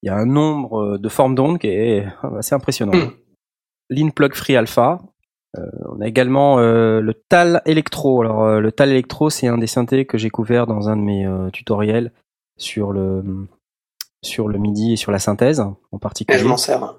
[0.02, 2.06] il y a un nombre euh, de formes d'ondes qui est
[2.38, 2.96] assez impressionnant.
[2.96, 3.12] Mm.
[3.90, 5.00] Lean Plug Free Alpha.
[5.56, 8.20] Euh, on a également euh, le TAL Electro.
[8.22, 11.02] Alors euh, le TAL Electro, c'est un des synthés que j'ai couvert dans un de
[11.02, 12.12] mes euh, tutoriels
[12.56, 13.22] sur le
[14.22, 16.38] sur le MIDI et sur la synthèse en Et particulier.
[16.38, 16.94] je m'en sers.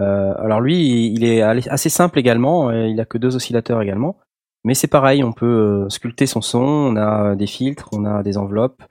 [0.00, 2.70] Euh, alors lui, il est assez simple également.
[2.70, 4.16] Il a que deux oscillateurs également.
[4.64, 6.60] Mais c'est pareil, on peut sculpter son son.
[6.60, 8.82] On a des filtres, on a des enveloppes,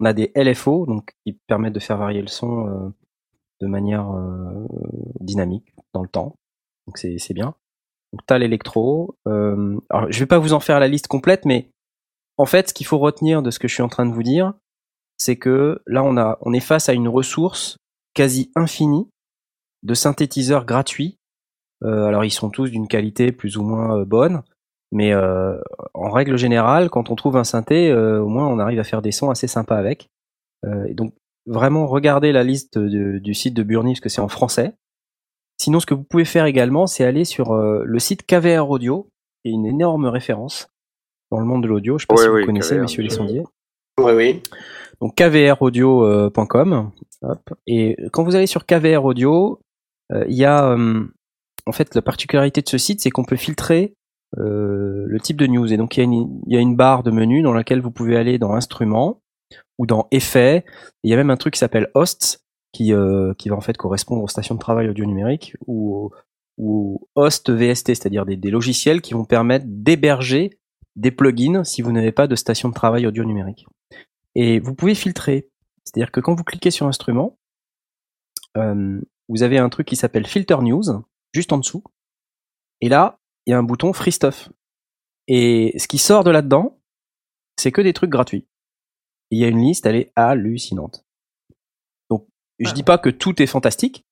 [0.00, 2.88] on a des LFO, donc qui permettent de faire varier le son euh,
[3.60, 4.66] de manière euh,
[5.20, 6.36] dynamique dans le temps.
[6.86, 7.54] Donc c'est c'est bien.
[8.12, 9.16] Donc t'as l'électro.
[9.28, 11.70] Euh, alors je vais pas vous en faire la liste complète, mais
[12.36, 14.22] en fait, ce qu'il faut retenir de ce que je suis en train de vous
[14.22, 14.54] dire,
[15.18, 17.76] c'est que là, on a, on est face à une ressource
[18.14, 19.08] quasi infinie
[19.82, 21.18] de synthétiseurs gratuits.
[21.84, 24.42] Euh, alors ils sont tous d'une qualité plus ou moins euh, bonne,
[24.92, 25.58] mais euh,
[25.94, 29.12] en règle générale, quand on trouve un synthé, au moins on arrive à faire des
[29.12, 30.08] sons assez sympas avec.
[30.88, 31.14] Et donc
[31.46, 34.74] vraiment regardez la liste du site de Burnie parce que c'est en français.
[35.60, 39.10] Sinon, ce que vous pouvez faire également, c'est aller sur euh, le site KVR Audio,
[39.42, 40.70] qui est une énorme référence
[41.30, 41.98] dans le monde de l'audio.
[41.98, 43.14] Je sais pas Oui, si oui, vous connaissez, KVR, messieurs les oui.
[43.14, 43.42] sondiers.
[43.98, 44.42] Oui, oui.
[45.02, 46.90] Donc kvraudio.com.
[47.20, 47.50] Hop.
[47.66, 49.60] Et quand vous allez sur KVR Audio,
[50.14, 51.04] euh, il y a euh,
[51.66, 53.92] en fait la particularité de ce site, c'est qu'on peut filtrer
[54.38, 55.70] euh, le type de news.
[55.70, 57.82] Et donc il y, a une, il y a une barre de menu dans laquelle
[57.82, 59.20] vous pouvez aller dans Instruments
[59.78, 60.64] ou dans Effets.
[61.04, 62.42] Il y a même un truc qui s'appelle Hosts
[62.72, 66.10] qui, euh, qui va en fait correspondre aux stations de travail audio numérique ou,
[66.56, 70.58] ou host VST, c'est-à-dire des, des logiciels qui vont permettre d'héberger
[70.96, 73.66] des plugins si vous n'avez pas de station de travail audio numérique.
[74.34, 75.48] Et vous pouvez filtrer.
[75.84, 77.38] C'est-à-dire que quand vous cliquez sur Instrument,
[78.56, 80.84] euh, vous avez un truc qui s'appelle Filter News,
[81.32, 81.82] juste en dessous.
[82.80, 84.50] Et là, il y a un bouton Free Stuff.
[85.26, 86.80] Et ce qui sort de là-dedans,
[87.56, 88.46] c'est que des trucs gratuits.
[89.30, 91.04] Il y a une liste, elle est hallucinante.
[92.60, 94.04] Je dis pas que tout est fantastique,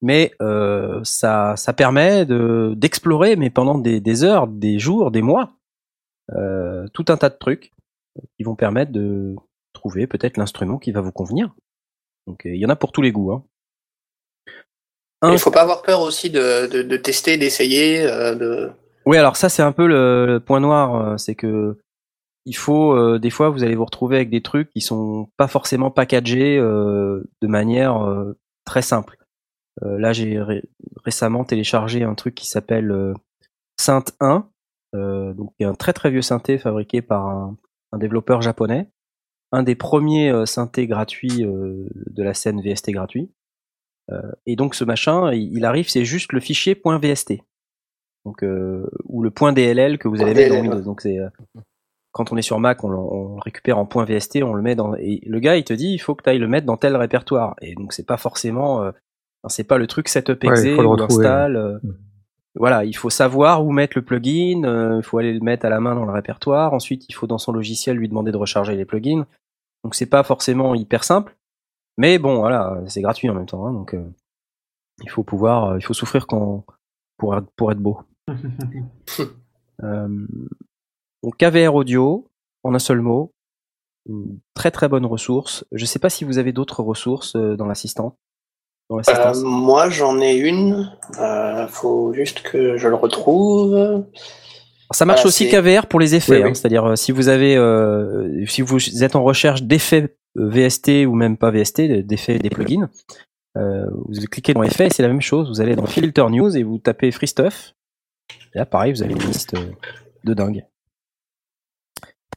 [0.00, 5.22] mais euh, ça, ça permet de d'explorer, mais pendant des, des heures, des jours, des
[5.22, 5.52] mois,
[6.32, 7.72] euh, tout un tas de trucs
[8.36, 9.36] qui vont permettre de
[9.72, 11.54] trouver peut-être l'instrument qui va vous convenir.
[12.26, 13.32] Donc, il y en a pour tous les goûts.
[13.32, 13.44] Hein.
[15.30, 18.04] Il faut pas avoir peur aussi de, de, de tester, d'essayer.
[18.04, 18.70] Euh, de...
[19.06, 21.78] Oui, alors ça c'est un peu le, le point noir, euh, c'est que
[22.44, 25.48] il faut euh, des fois vous allez vous retrouver avec des trucs qui sont pas
[25.48, 29.16] forcément packagés euh, de manière euh, très simple.
[29.82, 30.64] Euh, là j'ai ré-
[31.04, 33.14] récemment téléchargé un truc qui s'appelle
[33.80, 34.48] Synth 1,
[34.94, 37.56] donc qui est un très très vieux synthé fabriqué par un,
[37.92, 38.88] un développeur japonais,
[39.52, 43.30] un des premiers euh, synthés gratuits euh, de la scène VST gratuit.
[44.10, 47.34] Euh, et donc ce machin, il, il arrive, c'est juste le fichier .vst.
[48.24, 50.84] Donc euh, ou le .dll que vous allez mettre dans Windows.
[50.84, 51.28] Donc c'est euh,
[52.12, 54.74] quand on est sur Mac, on, le- on le récupère en .vst, on le met
[54.74, 56.76] dans et le gars il te dit il faut que tu ailles le mettre dans
[56.76, 57.56] tel répertoire.
[57.62, 58.92] Et donc c'est pas forcément euh,
[59.48, 61.56] c'est pas le truc setup exe ou install.
[61.56, 61.96] euh, Mhm.
[62.54, 65.70] Voilà, il faut savoir où mettre le plugin, euh, il faut aller le mettre à
[65.70, 66.74] la main dans le répertoire.
[66.74, 69.24] Ensuite, il faut dans son logiciel lui demander de recharger les plugins.
[69.84, 71.34] Donc c'est pas forcément hyper simple,
[71.96, 73.66] mais bon voilà, c'est gratuit en même temps.
[73.66, 74.04] hein, donc euh,
[75.02, 76.66] il faut pouvoir, euh, il faut souffrir quand
[77.16, 78.00] pour être, pour être beau.
[81.22, 82.28] Donc KVR Audio,
[82.62, 83.32] en un seul mot,
[84.08, 85.64] une très très bonne ressource.
[85.72, 88.16] Je sais pas si vous avez d'autres ressources euh, dans l'assistant.
[88.90, 90.90] Euh, moi, j'en ai une.
[91.18, 94.04] Euh, faut juste que je le retrouve.
[94.90, 96.56] Ça marche Voilà, aussi KVR pour les effets, Oui, hein, oui.
[96.56, 101.50] c'est-à-dire si vous avez, euh, si vous êtes en recherche d'effets VST ou même pas
[101.50, 102.90] VST, d'effets des plugins,
[103.56, 105.48] euh, vous cliquez dans effets, c'est la même chose.
[105.48, 107.74] Vous allez dans Filter News et vous tapez Free Stuff.
[108.54, 109.54] Et là, pareil, vous avez une liste
[110.24, 110.66] de dingue.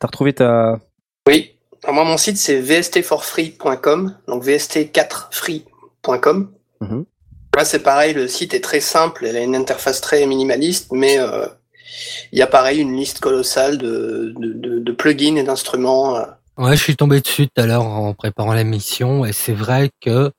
[0.06, 0.80] T'as retrouvé ta,
[1.28, 1.56] Oui.
[1.84, 4.16] Alors, moi, mon site, c'est vstforfree.com.
[4.28, 6.52] Donc, vst4free.com.
[6.82, 7.06] Mhm.
[7.58, 8.14] Là, c'est pareil.
[8.14, 9.26] Le site est très simple.
[9.26, 11.48] Elle a une interface très minimaliste, mais euh,
[12.32, 16.18] il y a pareil une liste colossale de, de, de, de plugins et d'instruments.
[16.18, 16.26] euh.
[16.58, 20.32] Ouais, je suis tombé dessus tout à l'heure en préparant l'émission et c'est vrai que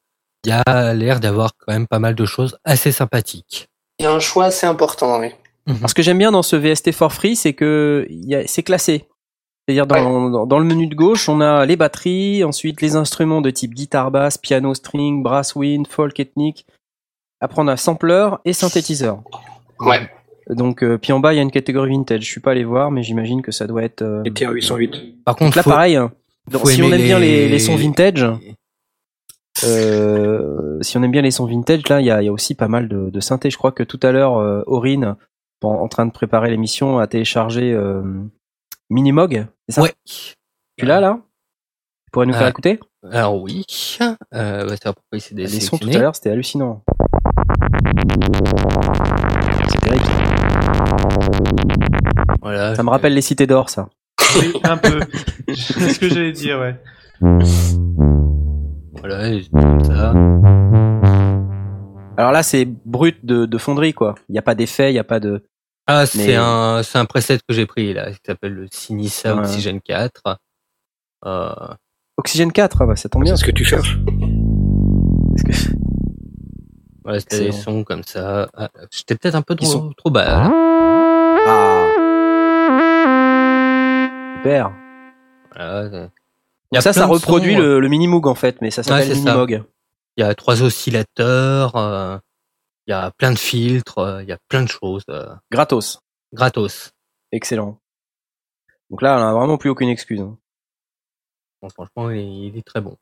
[0.45, 3.67] il y a l'air d'avoir quand même pas mal de choses assez sympathiques.
[3.99, 5.19] Il y a un choix assez important.
[5.19, 5.31] Oui.
[5.67, 8.47] Alors, ce que j'aime bien dans ce VST for free, c'est que il y a-
[8.47, 9.07] c'est classé.
[9.67, 13.41] C'est-à-dire dans, dans, dans le menu de gauche, on a les batteries, ensuite les instruments
[13.41, 16.67] de type guitare basse, piano string, brass wind, folk ethnique.
[17.41, 19.23] Après on a sampler et synthétiseur.
[19.81, 20.09] Ouais.
[20.49, 22.23] Donc euh, puis en bas il y a une catégorie vintage.
[22.23, 24.03] Je suis pas allé voir, mais j'imagine que ça doit être.
[24.03, 25.25] euh, Et tiens, 808.
[25.25, 25.97] Par contre, là faut- pareil.
[25.97, 26.13] hein.
[26.51, 28.25] Faut si on aime bien les, sons vintage,
[29.65, 32.33] euh, si on aime bien les sons vintage, là il y a, il y a
[32.33, 33.51] aussi pas mal de, de synthé.
[33.51, 35.17] Je crois que tout à l'heure, euh, Aurine,
[35.63, 38.03] en, en train de préparer l'émission, a téléchargé euh,
[38.91, 39.47] Minimog.
[39.69, 39.93] C'est ça ouais.
[40.77, 41.19] Tu l'as là?
[42.07, 42.51] Tu pourrais nous faire Ah.
[42.51, 42.79] écouter?
[43.11, 43.65] Alors oui,
[44.35, 44.75] euh, bah,
[45.13, 46.83] c'est c'est des Les sons tout à l'heure, c'était hallucinant.
[49.69, 50.05] C'est terrible.
[52.43, 52.75] Voilà.
[52.75, 53.89] Ça me rappelle les cités d'or, ça.
[54.41, 55.01] Oui, un peu.
[55.55, 56.77] C'est ce que j'allais dire, ouais.
[58.99, 60.11] Voilà, et comme ça.
[62.19, 64.15] Alors là, c'est brut de, de fonderie, quoi.
[64.29, 65.45] Il n'y a pas d'effet, il n'y a pas de.
[65.87, 69.35] Ah, c'est Mais- un, c'est un preset que j'ai pris là, qui s'appelle le Sinisa
[69.35, 69.41] Ouais.
[69.43, 70.39] Oxygen 4.
[71.25, 71.55] Euh,
[72.17, 73.37] Oxygène 4, ah bah, ça tombe bien.
[73.37, 73.99] C'est ce que tu cherches.
[75.45, 75.53] Que-
[77.05, 78.49] voilà, c'était des sons comme ça.
[78.57, 80.25] Ah, J'étais peut-être un peu trop, sont- trop bas.
[80.25, 80.51] là.
[81.47, 81.87] Ah.
[84.39, 84.73] Super.
[85.55, 86.09] Voilà,
[86.73, 89.15] y a ça, ça reproduit sons, le, le Minimoog en fait, mais ça s'appelle Ouais,
[89.15, 89.31] c'est ça.
[89.35, 89.63] Minimog.
[90.17, 92.19] Il y a trois oscillateurs, euh,
[92.87, 96.01] il y a plein de filtres, euh, il y a plein de choses euh, Gratos.
[96.33, 96.91] gratos.
[97.33, 97.79] Excellent.
[98.91, 100.21] Donc là, on a vraiment plus aucune excuse.
[100.21, 100.39] hein.
[101.63, 102.97] Bon, franchement, il est, il est très bon.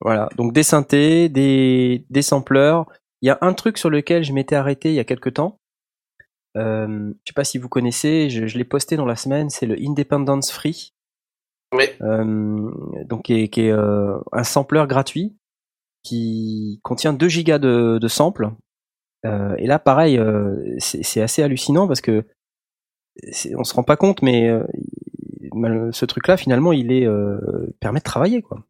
[0.00, 0.28] Voilà.
[0.36, 2.86] Donc des synthés, des, des sampleurs.
[3.22, 5.58] Il y a un truc sur lequel je m'étais arrêté il y a quelque temps.
[6.56, 9.66] Euh, je sais pas si vous connaissez, je, je l'ai posté dans la semaine, c'est
[9.66, 10.92] le Independence Free.
[11.72, 11.84] Oui.
[12.00, 15.36] Euh, donc qui est, qui est, euh, un sampler gratuit
[16.02, 18.50] qui contient 2 gigas de, de samples
[19.26, 22.24] Euh, et là, pareil, euh, c'est assez hallucinant parce que
[23.56, 27.06] on se rend pas compte, mais euh, ce truc-là, finalement, il est
[27.80, 28.64] permet de travailler, quoi.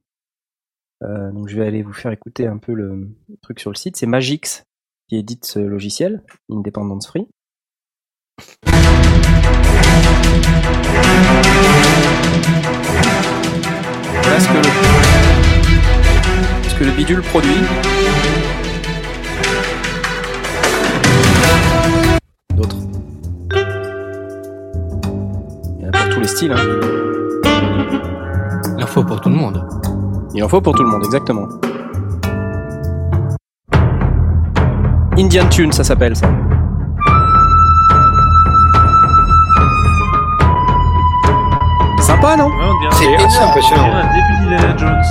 [1.02, 3.09] Donc, je vais aller vous faire écouter un peu le
[3.43, 3.97] truc sur le site.
[3.97, 4.64] C'est Magix
[5.09, 7.27] qui édite ce logiciel, Independence Free.
[14.22, 14.62] Voilà ce que le,
[16.68, 17.56] ce que le bidule produit.
[26.40, 26.52] Styles.
[26.52, 26.56] Hein.
[28.78, 29.62] Il en faut pour tout le monde.
[30.34, 31.46] Il en faut pour tout le monde, exactement.
[35.18, 36.28] Indian Tune, ça s'appelle ça.
[42.00, 42.46] Sympa, non?
[42.46, 42.52] Ouais,
[42.92, 43.48] C'est on dirait énorme.
[43.48, 43.92] impressionnant.
[43.92, 45.04] un début d'Indiana Jones.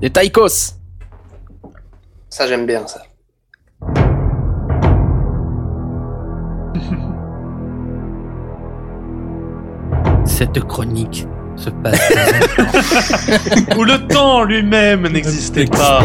[0.00, 0.74] Des taikos
[2.30, 3.02] Ça, j'aime bien ça.
[10.40, 12.00] Cette chronique se passe.
[13.76, 16.00] Où le temps lui-même n'existait pas.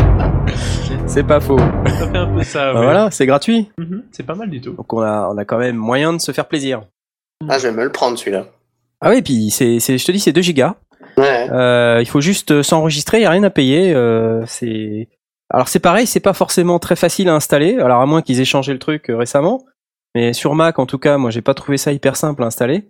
[1.07, 1.57] C'est pas faux.
[1.57, 2.85] Ça fait un peu ça, Bah ouais.
[2.85, 3.71] voilà, c'est gratuit.
[3.77, 4.73] Mhm, C'est pas mal du tout.
[4.73, 6.81] Donc on a, on a quand même moyen de se faire plaisir.
[7.47, 8.47] Ah, je vais me le prendre celui-là.
[8.99, 10.75] Ah oui, puis c'est, je te dis, c'est 2 gigas.
[11.15, 11.47] Ouais.
[11.49, 13.93] Euh, il faut juste euh, s'enregistrer, il n'y a rien à payer.
[13.95, 15.07] Euh, c'est...
[15.49, 18.43] Alors c'est pareil, c'est pas forcément très facile à installer, alors à moins qu'ils aient
[18.45, 19.63] changé le truc récemment.
[20.13, 22.89] Mais sur Mac, en tout cas, moi j'ai pas trouvé ça hyper simple à installer.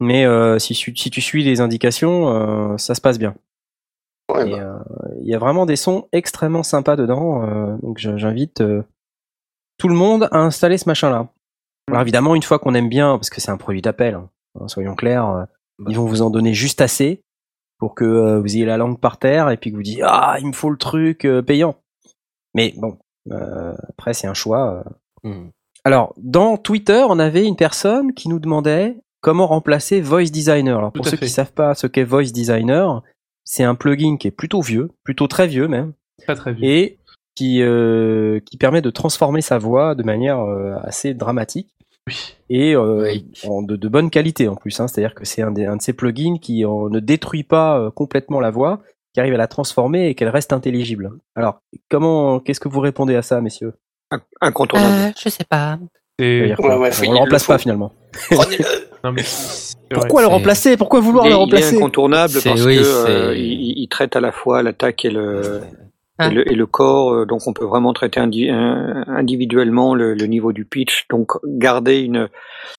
[0.00, 3.34] Mais euh, si, tu- si tu suis les indications, euh, ça se passe bien.
[4.32, 4.56] Ouais, bah.
[4.58, 4.78] euh,
[5.22, 8.82] Il y a vraiment des sons extrêmement sympas dedans, euh, donc j'invite euh,
[9.78, 11.28] tout le monde à installer ce machin-là.
[11.88, 14.28] Alors évidemment, une fois qu'on aime bien, parce que c'est un produit d'appel, hein,
[14.60, 15.44] hein, soyons clairs, euh,
[15.88, 17.22] ils vont vous en donner juste assez
[17.78, 20.46] pour que vous ayez la langue par terre et puis que vous dites ah il
[20.46, 21.76] me faut le truc payant.
[22.54, 22.98] Mais bon,
[23.30, 24.82] euh, après c'est un choix.
[25.22, 25.48] Hmm.
[25.84, 28.96] Alors dans Twitter, on avait une personne qui nous demandait
[29.26, 30.78] comment remplacer Voice Designer.
[30.78, 31.26] Alors pour Tout ceux fait.
[31.26, 33.02] qui savent pas ce qu'est Voice Designer,
[33.42, 35.94] c'est un plugin qui est plutôt vieux, plutôt très vieux même,
[36.28, 36.64] Pas très vieux.
[36.64, 36.98] et
[37.34, 41.74] qui euh, qui permet de transformer sa voix de manière euh, assez dramatique
[42.06, 42.36] Oui.
[42.50, 43.26] et euh, Oui.
[43.48, 44.78] en de, de bonne qualité en plus.
[44.78, 47.80] Hein, C'est-à-dire que c'est un, des- un de ces plugins qui en- ne détruit pas
[47.80, 48.80] euh, complètement la voix,
[49.12, 51.10] qui arrive à la transformer et qu'elle reste intelligible.
[51.34, 51.58] Alors,
[51.90, 53.74] comment, qu'est-ce que vous répondez à ça, messieurs?
[54.40, 54.94] Incontournable.
[55.08, 55.78] Euh, je sais pas.
[56.20, 57.92] Ouais, ouais, On le remplace pas finalement.
[58.30, 58.64] Prenez-le.
[59.06, 60.76] Non, mais c'est- Pourquoi le remplacer?
[60.76, 61.76] Pourquoi vouloir Il est- le il est remplacer?
[61.76, 65.60] incontournable parce oui, que c'est- euh, il, traite à la fois l'attaque et le,
[66.18, 66.28] Ah.
[66.28, 68.50] et le, et le corps, euh, donc on peut vraiment traiter indi-
[69.06, 72.28] individuellement le, le niveau du pitch, donc garder une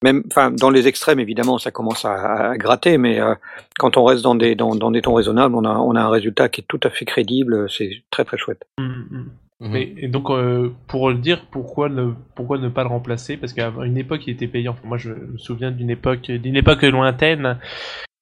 [0.04, 2.14] même, enfin dans les extrêmes évidemment ça commence à,
[2.52, 3.36] à gratter, mais euh,
[3.80, 6.10] quand on reste dans des dans, dans des tons raisonnables, on a on a un
[6.10, 8.64] résultat qui est tout à fait crédible, c'est très très chouette.
[8.80, 9.30] Mhm, mhm.
[9.60, 9.70] Mhm.
[9.72, 13.54] Mais, et donc, euh, pour le dire, pourquoi ne, pourquoi ne pas le remplacer Parce
[13.54, 14.76] qu'à une époque, il était payant.
[14.84, 17.58] Moi, je me souviens d'une époque, d'une époque lointaine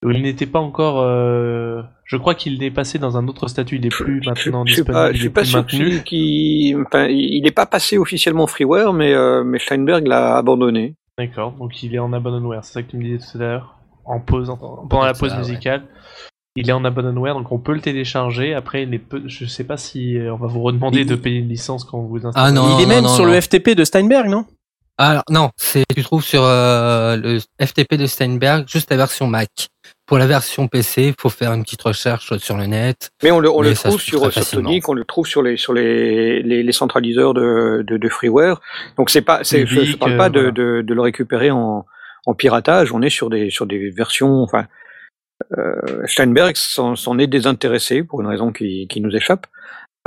[0.03, 1.02] où il n'était pas encore.
[1.02, 3.78] euh, je crois qu'il est passé dans un autre statut.
[3.78, 4.94] Il est plus maintenant je suis disponible.
[4.94, 6.03] pas, je il suis est pas plus sûr maintenu.
[6.03, 10.95] qu'il, enfin, il n'est pas passé officiellement freeware, mais euh, mais Steinberg l'a abandonné.
[11.18, 11.52] D'accord.
[11.53, 12.64] Donc, il est en abandonware.
[12.64, 13.76] C'est ça que tu me disais tout à l'heure?
[14.06, 15.40] En pause, en- pendant la Ça, pause ouais.
[15.40, 15.84] musicale.
[16.57, 18.53] Il est en abandonware, donc on peut le télécharger.
[18.53, 19.22] Après, il est peu...
[19.26, 21.99] je sais pas si euh, on va vous redemander Il- de payer une licence quand
[21.99, 22.34] vous installez.
[22.48, 23.32] Ah non, Il est même non, sur non.
[23.34, 24.45] le FTP de Steinberg, non?
[24.98, 29.49] Alors non, c'est tu trouves sur euh, le FTP de Steinberg juste la version Mac.
[30.06, 33.10] Pour la version PC, il faut faire une petite recherche sur le net.
[33.22, 35.57] Mais on le, on Mais le ça trouve sur Subtonic, on le trouve sur les
[35.57, 38.61] sur les, les, les centraliseurs de, de, de freeware.
[38.98, 40.52] Donc c'est pas, c'est, je, je Public, parle pas euh, de, voilà.
[40.53, 41.86] de, de le récupérer en,
[42.26, 42.94] en piratage.
[42.94, 44.44] On est sur des sur des versions.
[44.44, 44.65] Enfin,
[46.06, 49.48] Steinberg s'en, est désintéressé pour une raison qui, qui nous échappe.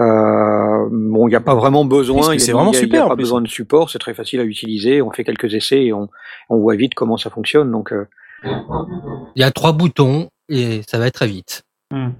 [0.00, 2.38] Euh, bon, il n'y a pas vraiment besoin.
[2.38, 3.22] C'est vraiment y a- il y super, a pas plus.
[3.22, 3.90] besoin de support.
[3.90, 5.02] C'est très facile à utiliser.
[5.02, 6.08] On fait quelques essais et on,
[6.48, 7.70] on voit vite comment ça fonctionne.
[7.72, 8.06] Donc euh,
[8.44, 11.62] Il y a trois boutons et ça va être très vite.
[11.90, 12.10] Hmm.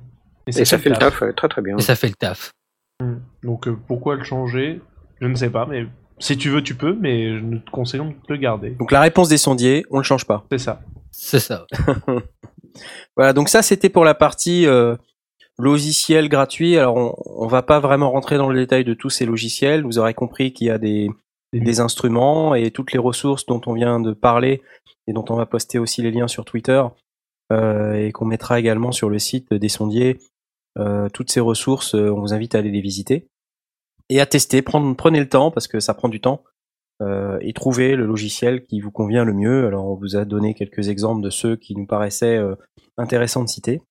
[0.47, 1.77] et ça fait le taf euh, très très bien.
[1.77, 2.53] Et ça fait le taf.
[3.01, 3.19] Hmm.
[3.45, 4.81] Donc euh, pourquoi le changer?
[5.21, 5.87] Je ne sais pas, mais
[6.19, 8.71] si tu veux, tu peux, mais nous te conseillons de le garder.
[8.71, 10.45] Donc la réponse des sondiers, on le change pas.
[10.51, 10.81] C'est ça.
[11.13, 11.67] C'est ça.
[13.17, 14.97] Voilà, donc ça c'était pour la partie euh,
[15.59, 16.77] logiciel gratuit.
[16.77, 16.97] Alors
[17.27, 19.85] on, va pas vraiment rentrer dans le détail de tous ces logiciels.
[19.85, 21.09] Vous aurez compris qu'il y a des,
[21.53, 24.63] des instruments et toutes les ressources dont on vient de parler
[25.07, 26.83] et dont on va poster aussi les liens sur Twitter
[27.53, 30.19] euh, et qu'on mettra également sur le site des sondiers.
[30.79, 33.29] Euh, toutes ces ressources, on vous invite à aller les visiter
[34.09, 34.63] et à tester.
[34.63, 36.43] Prendre, prenez le temps parce que ça prend du temps
[37.01, 39.67] euh, et trouver le logiciel qui vous convient le mieux.
[39.67, 42.57] Alors on vous a donné quelques exemples de ceux qui nous paraissaient euh,
[42.97, 43.83] intéressants de citer.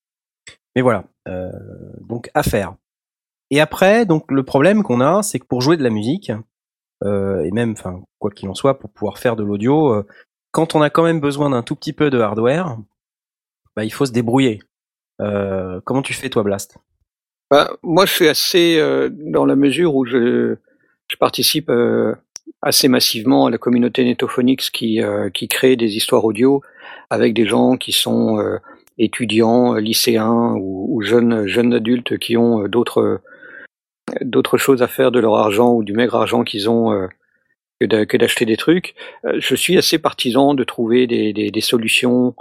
[0.75, 1.49] Mais voilà, euh,
[2.01, 2.75] donc à faire.
[3.49, 6.33] Et après, donc le problème qu'on a, c'est que pour jouer de la musique,
[7.05, 10.03] et même, enfin, quoi qu'il en soit, pour pouvoir faire de l'audio,
[10.51, 12.75] quand on a quand même besoin d'un tout petit peu de hardware,
[13.75, 14.59] bah, il faut se débrouiller.
[15.19, 16.79] Comment tu fais toi, Blast?
[17.51, 20.57] Bah, moi, je suis assez dans la mesure où je,
[21.09, 21.71] je participe
[22.61, 26.61] assez massivement à la communauté Netophonics qui, euh, qui crée des histoires audio
[27.09, 28.57] avec des gens qui sont euh,
[28.97, 33.21] étudiants, lycéens ou, jeunes, jeunes adultes qui ont euh, d'autres
[34.21, 37.09] d'autres choses à faire de leur argent ou du maigre argent qu'ils ont
[37.81, 38.95] que d'a- que d'acheter des trucs.
[39.37, 42.33] Je suis assez partisan de trouver des, des, solutions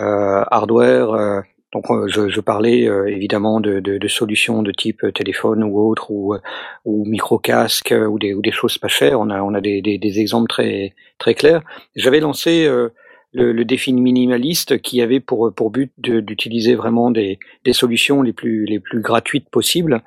[0.00, 1.44] hardware.
[1.72, 5.64] Donc euh, je, je parlais euh, évidemment de, de, de solutions de type euh, téléphone
[5.64, 6.38] ou autre ou, euh,
[6.84, 9.18] ou micro casque ou des, ou des choses pas chères.
[9.20, 11.62] On a, on a des, des, des exemples très, très clairs.
[11.96, 12.90] J'avais lancé euh,
[13.32, 18.34] le, le défi minimaliste qui avait pour, pour but d'utiliser vraiment des, des solutions les
[18.34, 20.02] plus, les plus gratuites possibles.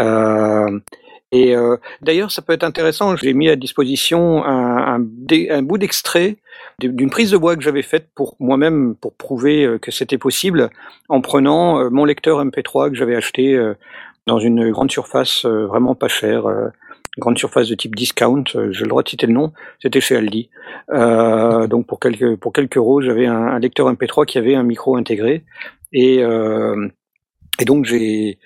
[0.00, 0.80] Euh,
[1.32, 3.14] et euh, d'ailleurs, ça peut être intéressant.
[3.16, 5.06] J'ai mis à disposition un, un,
[5.50, 6.36] un bout d'extrait
[6.78, 10.70] d'une prise de voix que j'avais faite pour moi-même pour prouver euh, que c'était possible
[11.08, 13.74] en prenant euh, mon lecteur MP3 que j'avais acheté euh,
[14.26, 16.44] dans une grande surface vraiment pas chère,
[17.18, 18.44] grande surface de type discount.
[18.70, 19.52] J'ai le droit de citer le nom.
[19.80, 20.50] C'était chez Aldi.
[20.92, 24.62] Euh, donc pour quelques pour quelques euros, j'avais un, un lecteur MP3 qui avait un
[24.62, 25.44] micro intégré
[25.92, 26.88] et euh,
[27.60, 28.38] et donc j'ai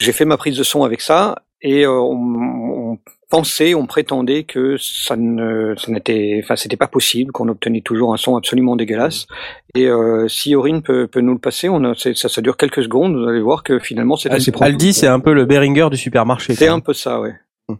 [0.00, 2.98] j'ai fait ma prise de son avec ça et euh, on, on
[3.30, 8.14] pensait, on prétendait que ça ne, ça n'était, enfin c'était pas possible, qu'on obtenait toujours
[8.14, 9.26] un son absolument dégueulasse.
[9.74, 12.56] Et euh, si Aurine peut, peut nous le passer, on a, c'est- ça, ça dure
[12.56, 13.16] quelques secondes.
[13.16, 14.66] Vous allez voir que finalement c'est assez propre.
[14.66, 16.54] Aldi, c'est un peu le Beringer du supermarché.
[16.54, 17.34] C'est un peu ça, ouais.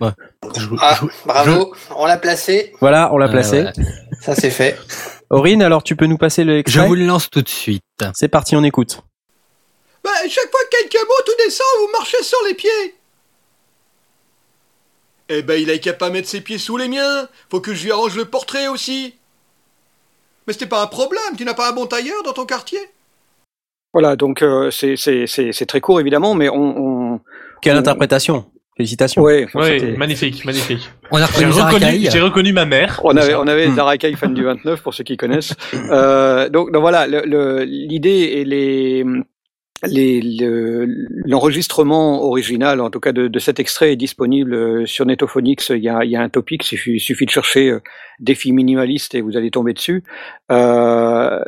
[0.00, 3.64] Ah, bravo, on l'a placé, Voilà, on l'a Ouais, placé.
[4.20, 4.78] ça c'est fait.
[5.30, 7.82] Aurine, alors tu peux nous passer le Je vous le lance tout de suite.
[8.12, 9.02] C'est parti, on écoute.
[10.02, 12.94] Bah, chaque fois que quelqu'un monte ou descend, vous marchez sur les pieds.
[15.28, 17.28] Eh ben, il a qu'à pas mettre ses pieds sous les miens.
[17.50, 19.14] Faut que je lui arrange le portrait aussi.
[20.46, 22.80] Mais c'était pas un problème, tu n'as pas un bon tailleur dans ton quartier
[23.92, 27.20] Voilà, donc euh, c'est c'est c'est c'est très court évidemment, mais on, on
[27.62, 28.46] Quelle on- interprétation
[28.76, 29.20] Félicitations.
[29.22, 30.90] ouais, Oui, c'était- magnifique, magnifique.
[31.10, 32.10] On a J'ai reconnu Zara reconnu, Kay.
[32.10, 33.00] j'ai reconnu ma mère.
[33.04, 33.76] On avait, on avait Hmm.
[33.76, 35.52] Zara Kay, fan du 29, pour ceux qui connaissent.
[35.74, 38.08] Euh, donc, donc voilà, le- le- l'idée
[38.38, 39.04] et les,
[39.86, 40.86] les, le-
[41.24, 45.68] l'enregistrement original, en tout cas de, de cet extrait, est disponible euh, sur Netophonics.
[45.70, 47.80] Il y a, il y a un topic, il suffit, il suffit de chercher euh,
[48.18, 50.04] défi minimaliste et vous allez tomber dessus.
[50.52, 51.40] Euh,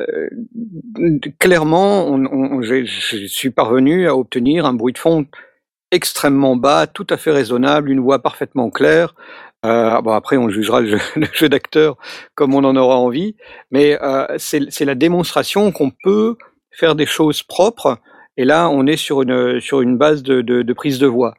[1.39, 2.85] clairement, on, on- je
[3.27, 5.25] suis parvenu à obtenir un bruit de fond
[5.91, 9.15] extrêmement bas, tout à fait raisonnable, une voix parfaitement claire.
[9.65, 10.99] Euh, bon après, on jugera le jeu,
[11.33, 11.97] jeu d'acteur
[12.35, 13.35] comme on en aura envie,
[13.71, 16.35] mais euh, c'est la démonstration qu'on peut
[16.71, 17.99] faire des choses propres.
[18.37, 21.35] Et là, on est sur une sur une base de, de, de prise de voix.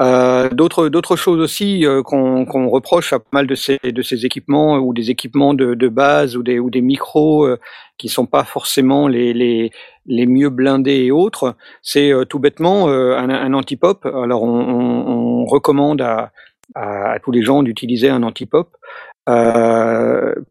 [0.00, 4.02] Euh, D'autres d'autres choses aussi euh, qu'on qu'on reproche à pas mal de ces de
[4.02, 7.60] ces équipements ou des équipements de, de base ou des ou des micros euh,
[7.96, 9.70] qui sont pas forcément les les
[10.06, 14.04] les mieux blindés et autres, c'est euh, tout bêtement euh, un, un anti-pop.
[14.04, 16.32] Alors on, on, on recommande à,
[16.74, 18.68] à, tous les gens d'utiliser un anti-pop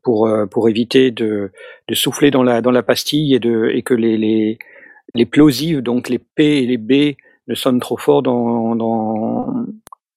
[0.03, 1.51] pour pour éviter de,
[1.89, 4.57] de souffler dans la dans la pastille et de et que les les
[5.15, 7.15] les plosives donc les P et les B
[7.47, 8.75] ne sonnent trop fort dans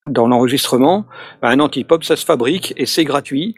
[0.06, 1.06] dans l'enregistrement.
[1.42, 3.56] Un anti-pop ça se fabrique et c'est gratuit.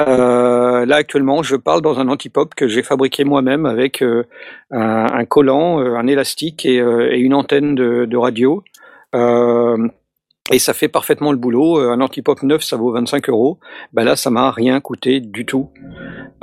[0.00, 4.24] Euh, là actuellement, je parle dans un anti-pop que j'ai fabriqué moi-même avec euh,
[4.70, 8.64] un, collant, euh, un élastique et, une antenne de radio.
[10.50, 11.78] Euh, et ça fait parfaitement le boulot.
[11.78, 13.58] Euh, Un anti-pop neuf, ça vaut 25 euros.
[13.92, 15.70] Ben là, ça m'a rien coûté du tout.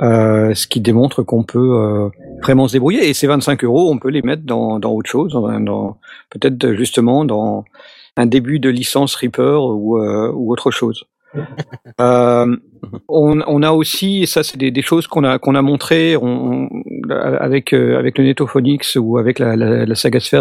[0.00, 2.08] Euh, ce qui démontre qu'on peut euh,
[2.42, 3.08] vraiment se débrouiller.
[3.08, 5.32] Et ces 25 euros, on peut les mettre dans, dans autre chose,
[6.30, 7.64] peut-être justement dans
[8.16, 11.04] un début de licence Reaper euh, ou autre chose.
[12.00, 12.56] Euh,
[13.08, 15.62] on, a aussi, et ça c'est des, choses qu'on a qu'on a
[17.40, 19.84] avec euh, avec le Netophonics ou avec la, la,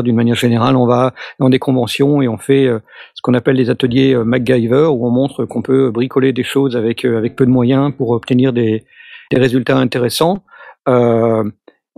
[0.03, 2.79] d'une manière générale, on va dans des conventions et on fait euh,
[3.15, 7.05] ce qu'on appelle des ateliers MacGyver où on montre qu'on peut bricoler des choses avec
[7.05, 8.85] avec peu de moyens pour obtenir des,
[9.31, 10.43] des résultats intéressants.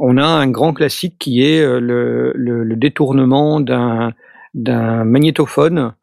[0.01, 4.13] On a un grand classique qui est le, le, détournement d'un
[4.53, 5.93] d'un magnétophone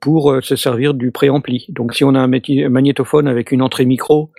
[0.00, 1.66] pour euh, se servir du préampli.
[1.68, 4.30] Donc si on a un magnétophone avec une entrée micro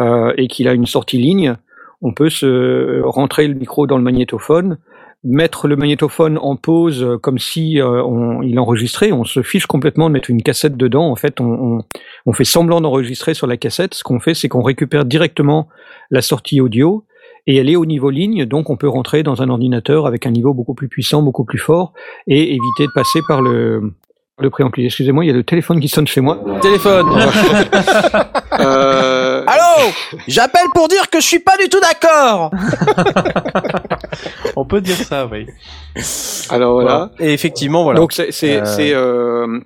[0.00, 1.56] euh, et qu'il a une sortie ligne,
[2.02, 4.78] on peut se rentrer le micro dans le magnétophone,
[5.24, 9.12] mettre le magnétophone en pause euh, comme si euh, on, il enregistrait.
[9.12, 11.10] On se fiche complètement de mettre une cassette dedans.
[11.10, 11.78] En fait, on, on,
[12.26, 13.94] on fait semblant d'enregistrer sur la cassette.
[13.94, 15.68] Ce qu'on fait, c'est qu'on récupère directement
[16.10, 17.04] la sortie audio
[17.46, 20.30] et elle est au niveau ligne, donc on peut rentrer dans un ordinateur avec un
[20.30, 21.92] niveau beaucoup plus puissant, beaucoup plus fort,
[22.26, 23.92] et éviter de passer par le
[24.38, 24.84] le préampli.
[24.86, 26.38] Excusez-moi, il y a le téléphone qui sonne chez moi.
[26.60, 27.06] Téléphone.
[28.58, 29.90] Euh, Allô
[30.28, 32.50] J'appelle pour dire que je suis pas du tout d'accord.
[34.56, 35.46] On peut dire ça, oui.
[36.48, 37.10] alors voilà.
[37.18, 38.00] Et effectivement, voilà.
[38.00, 39.60] Donc c'est c'est Euh, c'est, euh,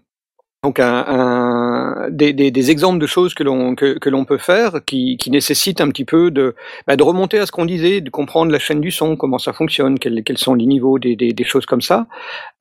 [0.62, 4.37] donc un, un- des, des, des exemples de choses que l'on que, que l'on peut
[4.37, 6.55] faire qui, qui nécessitent un petit peu de
[6.87, 9.55] bah, de remonter à ce qu'on disait, de comprendre la chaîne du son, comment ça
[9.55, 12.07] fonctionne, quels, quels sont les niveaux, des, des, des choses comme ça.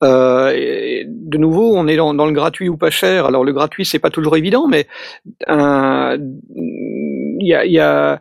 [0.02, 3.26] Euh, de nouveau, on est dans, dans le gratuit ou pas cher.
[3.26, 4.86] Alors le gratuit c'est pas toujours évident, mais
[5.46, 6.16] un-
[7.40, 8.20] il y a, y, a,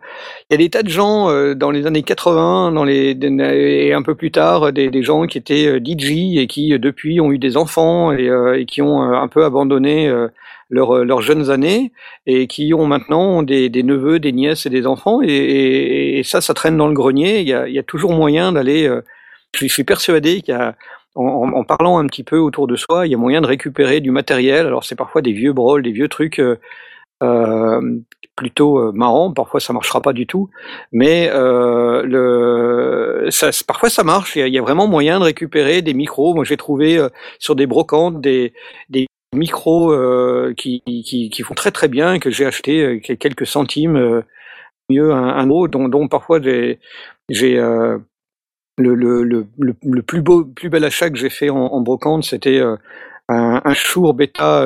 [0.50, 4.02] y a des tas de gens euh, dans les années 80, dans les et un
[4.02, 7.32] peu plus tard, des, des gens qui étaient euh, DJ et qui euh, depuis ont
[7.32, 10.28] eu des enfants et, euh, et qui ont euh, un peu abandonné euh,
[10.70, 11.92] leurs jeunes années
[12.28, 16.42] et qui ont maintenant des, des neveux, des nièces et des enfants et, et, ça,
[16.42, 17.42] ça traîne dans le grenier.
[17.42, 18.90] Il y a, y a toujours moyen d'aller.
[19.56, 20.76] je, suis- persuadé qu'il y a
[21.16, 24.00] en, en- parlant un petit peu autour de soi, il y a moyen de récupérer
[24.00, 24.66] du matériel.
[24.68, 26.60] Alors c'est parfois des vieux brols, des vieux trucs euh,
[27.24, 28.00] euh,
[28.40, 29.34] plutôt euh, marrants.
[29.34, 30.50] Parfois ça marchera pas du tout,
[30.92, 34.36] mais euh, le, ça, parfois ça marche.
[34.36, 36.34] Il y, a, vraiment moyen de récupérer des micros.
[36.34, 38.54] Moi j'ai trouvé euh, sur des brocantes des,
[38.90, 43.46] des micros euh, qui, qui, qui font très très bien que j'ai acheté euh, quelques
[43.46, 44.24] centimes
[44.90, 46.80] mieux un, un euro dont, dont parfois j'ai
[48.82, 52.24] le, le, le, le, plus beau, plus bel achat que j'ai fait en, en brocante,
[52.24, 54.66] c'était un, un Shure Beta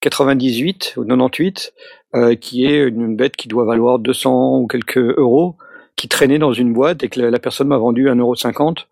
[0.00, 1.72] 98 ou 98,
[2.14, 5.56] euh, qui est une bête qui doit valoir 200 ou quelques euros,
[5.96, 8.84] qui traînait dans une boîte et que la, la personne m'a vendu 1,50€.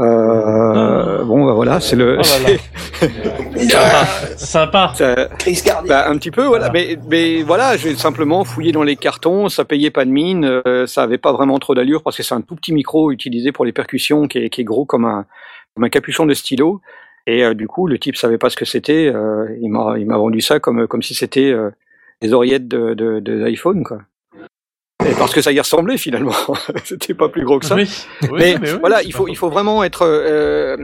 [0.00, 2.18] Euh, Bon, bah voilà, c'est le.
[2.18, 4.04] Oh là là.
[4.36, 4.92] Sympa.
[4.94, 5.88] ça- Crise cardiaque.
[5.88, 6.70] bah, un petit peu, voilà.
[6.72, 10.86] Mais, mais voilà, j'ai simplement fouillé dans les cartons, ça payait pas de mine, euh,
[10.86, 13.64] ça avait pas vraiment trop d'allure parce que c'est un tout petit micro utilisé pour
[13.64, 15.26] les percussions qui est, qui est gros comme un,
[15.74, 16.80] comme un capuchon de stylo.
[17.26, 19.06] Et euh, du coup, le type savait pas ce que c'était.
[19.14, 21.70] euh, il m'a, il m'a vendu ça comme, comme si c'était euh,
[22.20, 23.98] des oreillettes de, de, de l'iPhone, quoi.
[25.04, 26.32] Et parce que ça y ressemblait finalement.
[26.84, 27.74] c'était pas plus gros que ça.
[27.74, 27.88] Oui.
[28.22, 30.76] Oui, mais, mais oui, voilà, il faut, il faut vraiment être, euh,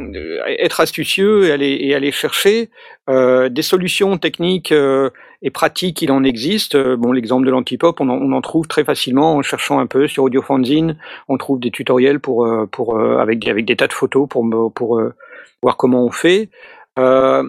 [0.58, 2.68] être astucieux et aller, et aller chercher
[3.08, 5.10] euh, des solutions techniques euh,
[5.42, 6.02] et pratiques.
[6.02, 6.76] Il en existe.
[6.76, 10.08] Bon, l'exemple de l'antipop, on, en- on en trouve très facilement en cherchant un peu
[10.08, 10.96] sur AudioFanzine.
[11.28, 14.44] On trouve des tutoriels pour, pour euh, avec, des- avec des tas de photos pour,
[14.74, 15.14] pour euh,
[15.62, 16.50] voir comment on fait.
[16.98, 17.44] Euh,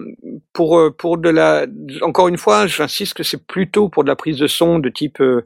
[0.52, 1.66] pour euh, pour de la
[2.02, 5.20] encore une fois, j'insiste que c'est plutôt pour de la prise de son de type
[5.20, 5.42] euh,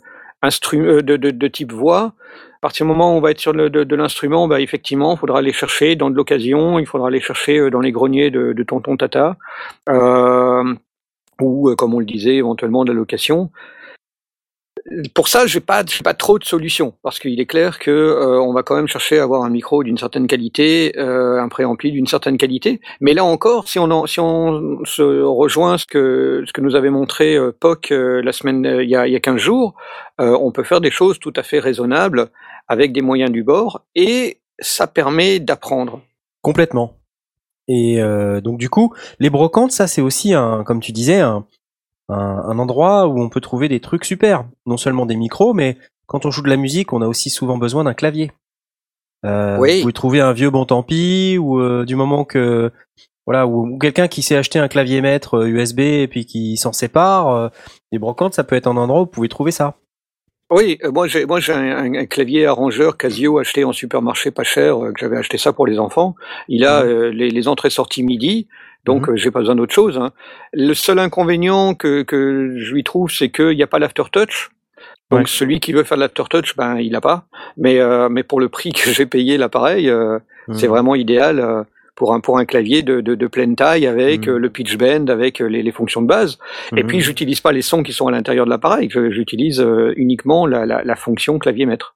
[0.75, 2.13] euh, de, de, type voix.
[2.57, 5.19] À partir du moment où on va être sur de, de l'instrument, bah effectivement, il
[5.19, 8.63] faudra aller chercher dans de l'occasion, il faudra aller chercher euh, dans les greniers de,
[8.63, 9.37] tonton tata,
[9.89, 10.75] euh,
[11.41, 13.51] ou comme on le disait, éventuellement de la location.
[15.15, 18.39] Pour ça, j'ai pas, j'ai pas trop de solutions parce qu'il est clair que euh,
[18.39, 21.91] on va quand même chercher à avoir un micro d'une certaine qualité, euh, un préampli
[21.91, 22.83] d'une certaine qualité.
[23.01, 26.75] Mais là encore, si on en, si on se rejoint ce que ce que nous
[26.75, 29.39] avait montré euh, POC euh, la semaine euh, il y a il y a 15
[29.39, 29.75] jours,
[30.21, 32.31] euh, on peut faire des choses tout à fait raisonnables
[32.69, 36.03] avec des moyens du bord et ça permet d'apprendre.
[36.43, 36.99] Complètement.
[37.69, 37.99] Et
[38.43, 41.47] donc du coup, les brocantes, ça c'est aussi un, comme tu disais, un,
[42.09, 44.45] un, un endroit où on peut trouver des trucs super.
[44.67, 45.77] Non seulement des micros, mais
[46.07, 48.33] quand on joue de la musique, on a aussi souvent besoin d'un clavier.
[49.25, 49.77] Euh, Oui.
[49.77, 52.71] Vous pouvez trouver un vieux bon tant pis, ou euh, du moment que
[53.27, 56.73] voilà, ou, quelqu'un qui s'est acheté un clavier maître euh, USB et puis qui s'en
[56.75, 57.29] sépare.
[57.31, 57.49] euh,
[57.91, 59.77] les brocantes, ça peut être un endroit où vous pouvez trouver ça.
[60.51, 64.45] Oui, euh, moi j'ai moi j'ai un, un- clavier arrangeur Casio acheté en supermarché pas
[64.45, 66.15] cher, euh, que j'avais acheté ça pour les enfants.
[66.49, 66.91] Il a Mhm.
[66.91, 68.47] euh, les, les entrées-sorties MIDI,
[68.85, 69.15] donc Mhm.
[69.15, 69.99] euh, j'ai pas besoin d'autre chose.
[69.99, 70.11] hein.
[70.53, 74.51] Le seul inconvénient que, que je lui trouve, c'est qu'il n'y a pas l'aftertouch.
[75.11, 75.27] Donc Ouais.
[75.27, 77.25] celui qui veut faire l'aftertouch, ben il l'a pas.
[77.57, 80.19] Mais euh, mais pour le prix que j'ai payé l'appareil, euh,
[80.53, 80.73] c'est Mhm.
[80.73, 81.63] vraiment idéal euh,
[81.95, 84.35] pour un pour un clavier de, de, de pleine taille avec Mhm.
[84.35, 86.39] euh, le pitch bend, avec euh, les, les fonctions de base.
[86.77, 86.89] Et Mhm.
[86.89, 89.65] puis j'utilise pas les sons qui sont à l'intérieur de l'appareil, j'utilise
[89.97, 91.95] uniquement la, la, la fonction clavier maître.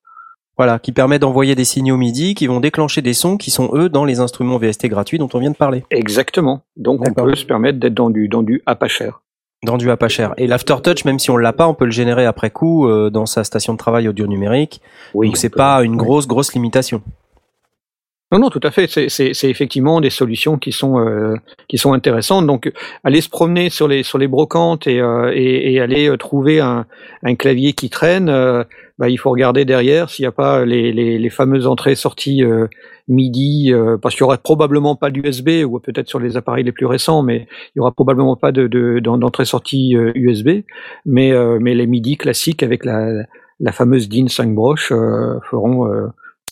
[0.59, 3.89] Voilà, qui permet d'envoyer des signaux MIDI qui vont déclencher des sons qui sont eux
[3.89, 5.85] dans les instruments VST gratuits dont on vient de parler.
[5.91, 6.63] Exactement.
[6.77, 9.23] Donc on peut se permettre d'être dans du dans du à pas cher.
[9.65, 10.35] Vendu à pas cher.
[10.37, 13.27] Et l'aftertouch, même si on l'a pas, on peut le générer après coup euh, dans
[13.27, 14.81] sa station de travail audio numérique.
[15.15, 15.27] Oui.
[15.29, 17.03] Donc c'est peut- pas une grosse grosse limitation.
[18.31, 18.87] Non, non, tout à fait.
[18.89, 21.35] C'est- effectivement des solutions qui sont euh,
[21.67, 22.47] qui sont intéressantes.
[22.47, 22.71] Donc,
[23.03, 26.61] aller se promener sur les sur les brocantes et euh, et, et aller euh, trouver
[26.61, 26.85] un,
[27.23, 28.65] un clavier qui traîne, euh,
[28.99, 32.67] bah, il faut regarder derrière s'il n'y a pas les, les, les fameuses entrées-sorties euh,
[33.09, 36.73] MIDI, euh, parce qu'il y aura probablement pas d'USB ou peut-être sur les appareils les
[36.73, 40.65] plus récents, mais il y aura probablement pas de de- d'en- d'entrée-sortie euh, USB,
[41.07, 43.09] mais mais les MIDI classiques avec la
[43.61, 44.93] la fameuse DIN 5 broches
[45.51, 45.89] feront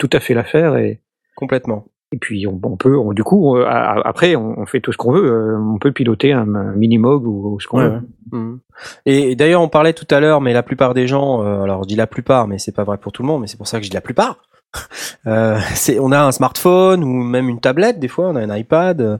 [0.01, 1.01] tout à fait l'affaire et
[1.36, 1.84] Complètement.
[2.12, 4.80] et puis on, on peut on- du coup euh, a- a- après on, on fait
[4.80, 7.78] tout ce qu'on veut euh, on peut piloter un, un Minimog ou, ou ce qu'on
[7.78, 8.00] Ouais, veut.
[8.32, 8.60] Mhm.
[9.06, 11.82] Et, et d'ailleurs, on parlait tout à l'heure, mais la plupart des gens, euh, alors
[11.84, 13.68] je dis la plupart, mais c'est pas vrai pour tout le monde, mais c'est pour
[13.68, 14.38] ça que je dis la plupart.
[15.26, 18.56] Euh, c'est, on a un smartphone ou même une tablette, des fois, on a un
[18.56, 19.18] iPad, euh,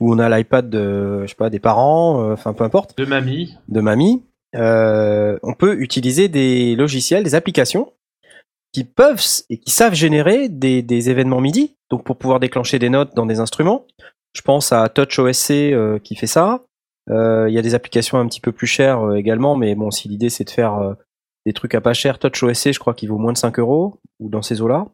[0.00, 3.06] ou on a l'iPad de, je sais pas, des parents, euh, enfin peu importe, De
[3.06, 3.54] mamie.
[3.68, 4.22] de mamie.
[4.54, 7.92] Euh, on peut utiliser des logiciels, des applications
[8.76, 13.16] qui peuvent et qui savent générer des, événements MIDI, donc pour pouvoir déclencher des notes
[13.16, 13.86] dans des instruments.
[14.34, 16.60] Je pense à TouchOSC euh, qui fait ça.
[17.08, 19.90] Euh, Il y a des applications un petit peu plus chères euh, également, mais bon,
[19.90, 20.94] si l'idée c'est de faire
[21.46, 24.28] des trucs à pas cher, TouchOSC, je crois qu'il vaut moins de 5 euros ou
[24.28, 24.84] dans ces eaux-là.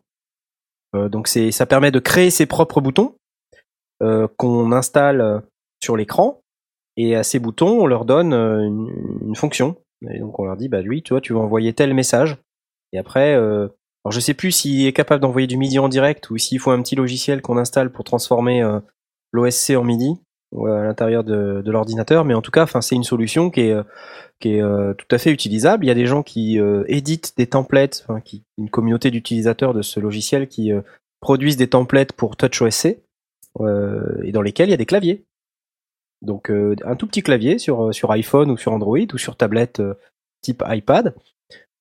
[0.94, 3.16] Donc c'est, ça permet de créer ses propres boutons
[4.36, 5.42] qu'on installe
[5.82, 6.40] sur l'écran
[6.96, 9.74] et à ces boutons on leur donne une, fonction.
[10.09, 12.38] Et donc on leur dit bah lui, toi tu vas envoyer tel message
[12.93, 13.69] et après euh,
[14.05, 16.70] alors je sais plus s'il est capable d'envoyer du MIDI en direct ou s'il faut
[16.70, 18.81] un petit logiciel qu'on installe pour transformer euh,
[19.32, 20.19] l'OSC en MIDI
[20.55, 23.85] à l'intérieur de, l'ordinateur, mais en tout cas, enfin, c'est une solution qui est, euh,
[24.39, 25.82] qui est euh, tout à fait utilisable.
[25.82, 26.59] Il y a des gens qui
[26.89, 30.70] éditent des templates, enfin, qui, une communauté d'utilisateurs de ce logiciel qui
[31.20, 35.24] produisent des templates pour TouchOSC et dans lesquels il y a des claviers.
[36.20, 39.81] Donc un tout petit clavier sur, sur iPhone ou sur Android ou sur tablette
[40.43, 41.14] type iPad.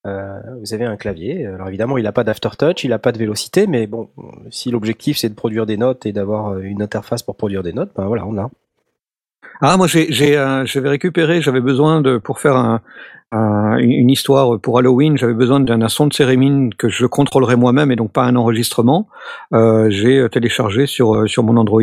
[0.06, 1.46] Euh, vous avez un clavier.
[1.46, 4.08] Alors évidemment, il n'a pas d'aftertouch, il n'a pas de vélocité, mais bon,
[4.50, 7.72] si l'objectif c'est de produire des notes et d'avoir euh, une interface pour produire des
[7.72, 8.50] notes, ben voilà, on l'a.
[9.60, 12.80] Ah, moi, j'ai, euh, j'avais récupéré, j'avais besoin de, pour faire un,
[13.30, 17.92] un- une histoire pour Halloween, j'avais besoin d'un son de cérémine que je contrôlerais moi-même
[17.92, 19.08] et donc pas un enregistrement.
[19.54, 21.80] Euh, j'ai téléchargé sur, sur mon Android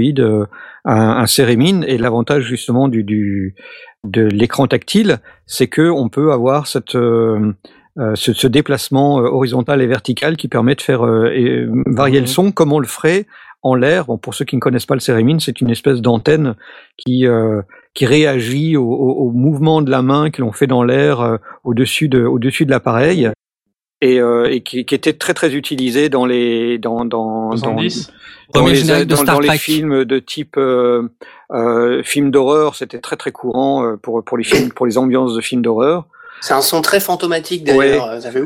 [0.86, 3.56] un, un et l'avantage justement du, du,
[4.04, 6.96] de l'écran tactile, c'est que on peut avoir cette,
[8.16, 12.28] ce, ce déplacement euh, horizontal et vertical qui permet de faire euh, et, varier le
[12.28, 13.26] son comme on le ferait
[13.62, 14.06] en l'air.
[14.06, 16.56] Bon, pour ceux qui ne connaissent pas le cérémine, c'est une espèce d'antenne
[16.98, 17.62] qui euh,
[17.94, 21.38] qui réagit au, au, au mouvement de la main que l'on fait dans l'air euh,
[21.64, 23.32] au-dessus de au-dessus de l'appareil
[24.02, 28.12] et, euh, et qui, qui était très très utilisé dans les dans dans dans, 70
[28.54, 31.10] dans Premier les, dans, films de type euh,
[31.52, 35.36] euh, film d'horreur, c'était très très courant euh, pour pour les films pour les ambiances
[35.36, 36.08] de films d'horreur.
[36.42, 38.22] C'est un son très fantomatique d'ailleurs.
[38.22, 38.40] Ça fait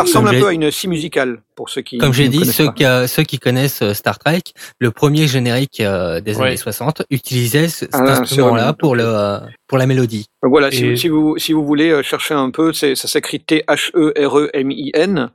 [0.00, 2.84] ressemble un peu à une scie musicale pour ceux qui Comme j'ai dit, ceux qui,
[2.84, 4.42] euh, ceux qui connaissent euh, Star Trek,
[4.78, 6.48] le premier générique euh, des Ouais.
[6.48, 10.26] années 60 utilisait ce- cet Ah, instrument-là pour le pour la mélodie.
[10.42, 14.12] Voilà, si, vous si vous voulez chercher un peu, c'est ça s'écrit T H E
[14.26, 15.30] R E M I N,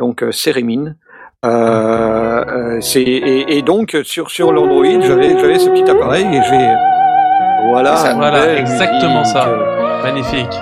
[0.00, 0.96] donc cérémine.
[1.44, 6.40] Euh, euh, c'est et, et donc sur sur l'Android, j'avais j'avais ce petit appareil et
[6.48, 6.74] j'ai
[7.68, 9.48] voilà Voilà, exactement musique, ça.
[10.04, 10.54] Magnifique.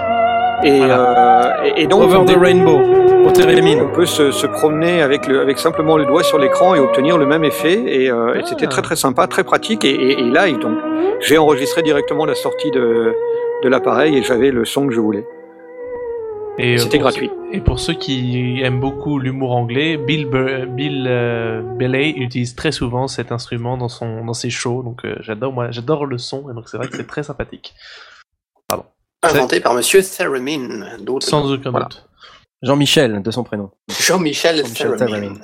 [0.64, 1.60] Et, Voilà.
[1.60, 2.80] euh, et, et donc Over on the Rainbow,
[3.24, 7.18] on peut se, se promener avec le avec simplement le doigt sur l'écran et obtenir
[7.18, 10.76] le même effet et, euh, et c'était très très sympa, très pratique et, live donc
[11.20, 13.14] j'ai enregistré directement la sortie de
[13.64, 15.24] de l'appareil et j'avais le son que je voulais.
[16.58, 17.30] Et, euh, C'était gratuit.
[17.52, 22.72] Et pour ceux qui aiment beaucoup l'humour anglais, Bill, Bur- Bill euh, Bailey utilise très
[22.72, 24.82] souvent cet instrument dans son dans ses shows.
[24.82, 27.74] Donc euh, j'adore moi, j'adore le son et donc c'est vrai que c'est très sympathique.
[29.22, 30.98] Inventé par Monsieur Theremin.
[30.98, 31.86] d'autres Sans aucun Voilà.
[31.86, 32.08] doute.
[32.62, 33.70] Jean-Michel, de son prénom.
[34.00, 35.34] Jean-Michel Theremin.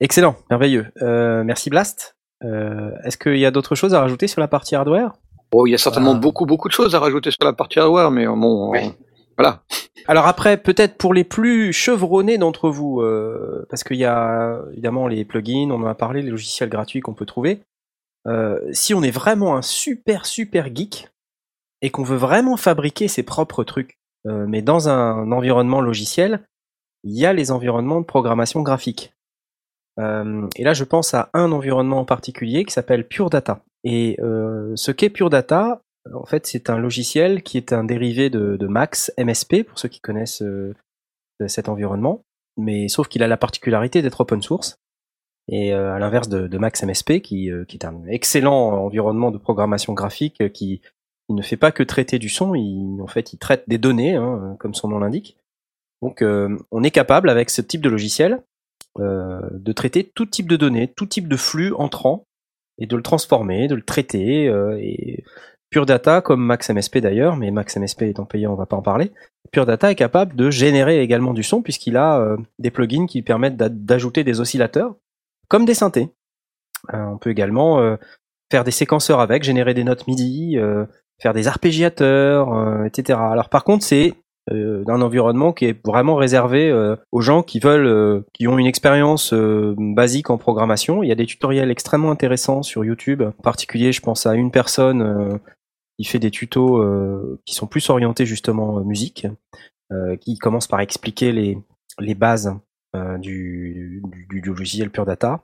[0.00, 0.86] Excellent, merveilleux.
[1.02, 2.16] Euh, merci Blast.
[2.44, 5.12] Euh, Est-ce qu'il y a d'autres choses à rajouter sur la partie hardware?
[5.50, 6.18] Bon, il y a certainement Ah.
[6.18, 8.80] beaucoup beaucoup de choses à rajouter sur la partie hardware, mais euh, bon, Oui.
[8.80, 8.90] euh,
[9.38, 9.62] voilà.
[10.08, 15.08] Alors après, peut-être pour les plus chevronnés d'entre vous, euh, parce qu'il y a évidemment
[15.08, 17.60] les plugins, on en a parlé, les logiciels gratuits qu'on peut trouver.
[18.26, 21.08] Euh, si on est vraiment un super super geek
[21.86, 23.96] et qu'on veut vraiment fabriquer ses propres trucs,
[24.26, 26.40] euh, mais dans un environnement logiciel,
[27.04, 29.14] il y a les environnements de programmation graphique.
[30.00, 33.62] Euh, et là, je pense à un environnement en particulier qui s'appelle Pure Data.
[33.84, 35.80] Et euh, ce qu'est Pure Data,
[36.12, 40.00] en fait, c'est un logiciel qui est un dérivé de, Max MSP, pour ceux qui
[40.00, 40.42] connaissent
[41.46, 42.24] cet environnement,
[42.56, 44.80] mais sauf qu'il a la particularité d'être open source.
[45.46, 50.52] Et à l'inverse de, Max MSP, qui, qui est un excellent environnement de programmation graphique,
[50.52, 50.80] qui,
[51.26, 54.14] qui ne fait pas que traiter du son, il, en fait, il traite des données,
[54.14, 55.36] hein, comme son nom l'indique.
[56.02, 58.42] Donc, euh, on est capable, avec ce type de logiciel,
[59.00, 62.24] euh, de traiter tout type de données, tout type de flux entrant,
[62.78, 65.24] et de le transformer, de le traiter, euh, et
[65.70, 68.82] Pure Data, comme Max MSP d'ailleurs, mais Max MSP étant payant, on va pas en
[68.82, 69.10] parler.
[69.50, 73.56] Pure Data est capable de générer également du son puisqu'il a des plugins qui permettent
[73.56, 74.94] d'a- d'ajouter des oscillateurs
[75.48, 76.10] comme des synthés.
[76.92, 77.96] On peut également
[78.50, 80.56] faire des séquenceurs avec, générer des notes MIDI,
[81.20, 83.18] faire des arpégiateurs, euh, etc.
[83.20, 84.14] Alors par contre, c'est
[84.52, 88.66] euh, environnement qui est vraiment réservé euh, aux gens qui veulent, euh, qui ont une
[88.66, 91.02] expérience euh, basique en programmation.
[91.02, 93.22] Il y a des tutoriels extrêmement intéressants sur YouTube.
[93.22, 95.38] En particulier, je pense à une personne euh,
[95.98, 96.84] qui fait des tutos
[97.46, 99.26] qui sont plus orientés justement musique,
[100.20, 101.56] qui commence par expliquer les,
[101.98, 102.54] les bases
[103.18, 105.40] du, du, du logiciel Pure Data,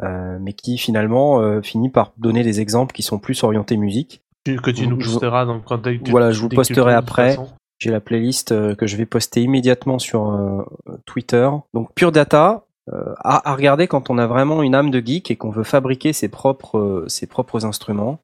[0.00, 4.22] mais qui finalement finit par donner des exemples qui sont plus orientés musique.
[4.44, 7.36] Que tu nous posteras donc quand tu- Voilà, je vous posterai après.
[7.78, 10.62] J'ai la playlist euh, que je vais poster immédiatement sur euh,
[11.04, 11.48] Twitter.
[11.74, 15.30] Donc Pure Data, euh, à, à regarder quand on a vraiment une âme de geek
[15.30, 18.20] et qu'on veut fabriquer ses propres, euh, ses propres instruments.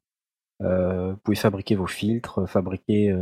[0.61, 3.13] Euh, vous pouvez fabriquer vos filtres, fabriquer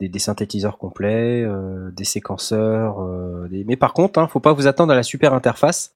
[0.00, 1.46] des, des synthétiseurs complets,
[1.92, 2.96] des séquenceurs.
[3.48, 3.64] des...
[3.64, 5.94] Mais par contre, hein, faut pas vous attendre à la super interface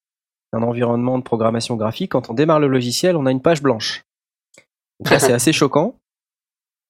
[0.52, 2.12] d'un environnement de programmation graphique.
[2.12, 4.02] Quand on démarre le logiciel, on a une page blanche.
[5.00, 5.94] Donc là, c'est assez choquant.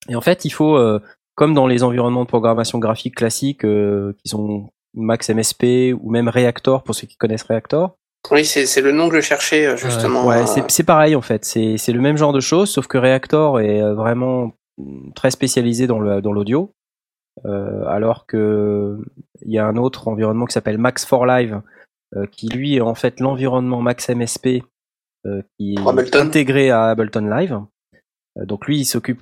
[0.09, 1.01] Et en fait, il faut, euh,
[1.35, 6.29] comme dans les environnements de programmation graphique classiques, euh, qui sont Max MSP ou même
[6.29, 7.97] Reactor pour ceux qui connaissent Reactor,
[8.31, 10.27] Oui, c'est c'est le nom que je cherchais euh, justement.
[10.27, 11.45] Ouais, euh, c'est c'est pareil en fait.
[11.45, 15.87] C'est c'est le même genre de choses, sauf que Reactor est vraiment mm, très spécialisé
[15.87, 16.73] dans le dans l'audio,
[17.45, 18.99] euh, alors que
[19.43, 21.61] il y a un autre environnement qui s'appelle Max for Live,
[22.17, 24.63] euh, qui lui est en fait l'environnement Max MSP
[25.27, 26.21] euh, qui est Ableton.
[26.21, 27.61] intégré à Ableton Live.
[28.39, 29.21] Euh, donc lui, il s'occupe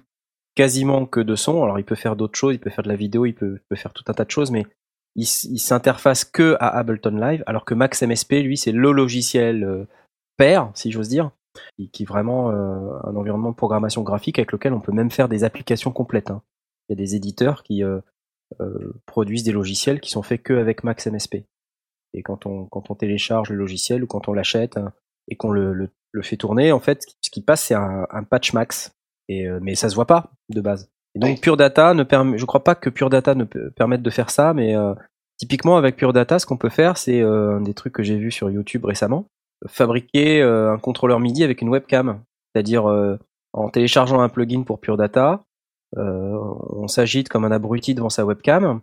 [0.56, 1.62] quasiment que de son.
[1.62, 3.76] Alors il peut faire d'autres choses, il peut faire de la vidéo, il peut, peut
[3.76, 4.66] faire tout un tas de choses, mais
[5.14, 9.62] il, il s'interface que à Ableton Live, alors que Max MSP, lui, c'est le logiciel
[9.62, 9.86] euh,
[10.36, 11.30] père, si j'ose dire,
[11.76, 15.10] qui, qui est vraiment euh, un environnement de programmation graphique avec lequel on peut même
[15.10, 16.30] faire des applications complètes.
[16.30, 16.42] hein.
[16.88, 18.00] Il y a des éditeurs qui euh,
[18.60, 21.44] euh, produisent des logiciels qui sont faits que avec Max MSP.
[22.14, 24.92] Et quand on, quand on télécharge le logiciel ou quand on l'achète hein,
[25.28, 28.22] et qu'on le, le, le fait tourner, en fait, ce qui passe, c'est un, un
[28.22, 28.95] patch Max.
[29.28, 30.90] Et, euh, mais ça se voit pas de base.
[31.14, 31.40] Et donc Oui.
[31.40, 34.30] Pure Data ne permet, je crois pas que Pure Data ne peut permette de faire
[34.30, 34.94] ça, mais euh,
[35.38, 38.16] typiquement avec Pure Data, ce qu'on peut faire, c'est euh, un des trucs que j'ai
[38.16, 39.26] vu sur YouTube récemment,
[39.66, 42.20] fabriquer euh, un contrôleur MIDI avec une webcam,
[42.54, 43.18] c'est-à-dire euh,
[43.52, 45.44] en téléchargeant un plugin pour Pure Data,
[45.96, 46.38] euh,
[46.70, 48.80] on s'agite comme un abruti devant sa webcam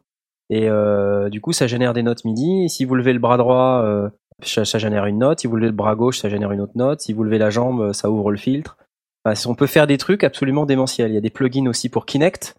[0.50, 2.70] et euh, du coup ça génère des notes MIDI.
[2.70, 4.10] Si vous levez le bras droit, euh,
[4.42, 5.42] ça, ça génère une note.
[5.42, 7.02] Si vous levez le bras gauche, ça génère une autre note.
[7.02, 8.78] Si vous levez la jambe, ça ouvre le filtre.
[9.26, 11.12] Enfin, on peut faire des trucs absolument démentiels.
[11.12, 12.56] Il y a des plugins aussi pour Kinect,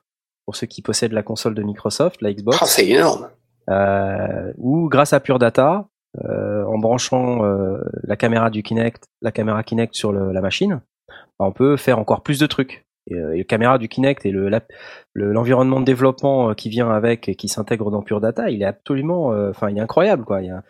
[0.47, 3.29] pour ceux qui possèdent la console de Microsoft, la Xbox oh, c'est énorme.
[3.71, 5.87] euh, ou grâce à Pure Data,
[6.25, 10.81] euh, en branchant euh, la caméra du Kinect, la caméra Kinect sur le- la machine,
[11.39, 12.85] bah, on peut faire encore plus de trucs.
[13.11, 14.63] Et, euh, et la caméra du Kinect et le la-
[15.13, 18.63] le- l'environnement de développement euh, qui vient avec et qui s'intègre dans Pure Data, il
[18.63, 20.41] est absolument, euh, enfin, il est incroyable quoi.
[20.41, 20.63] Il y a,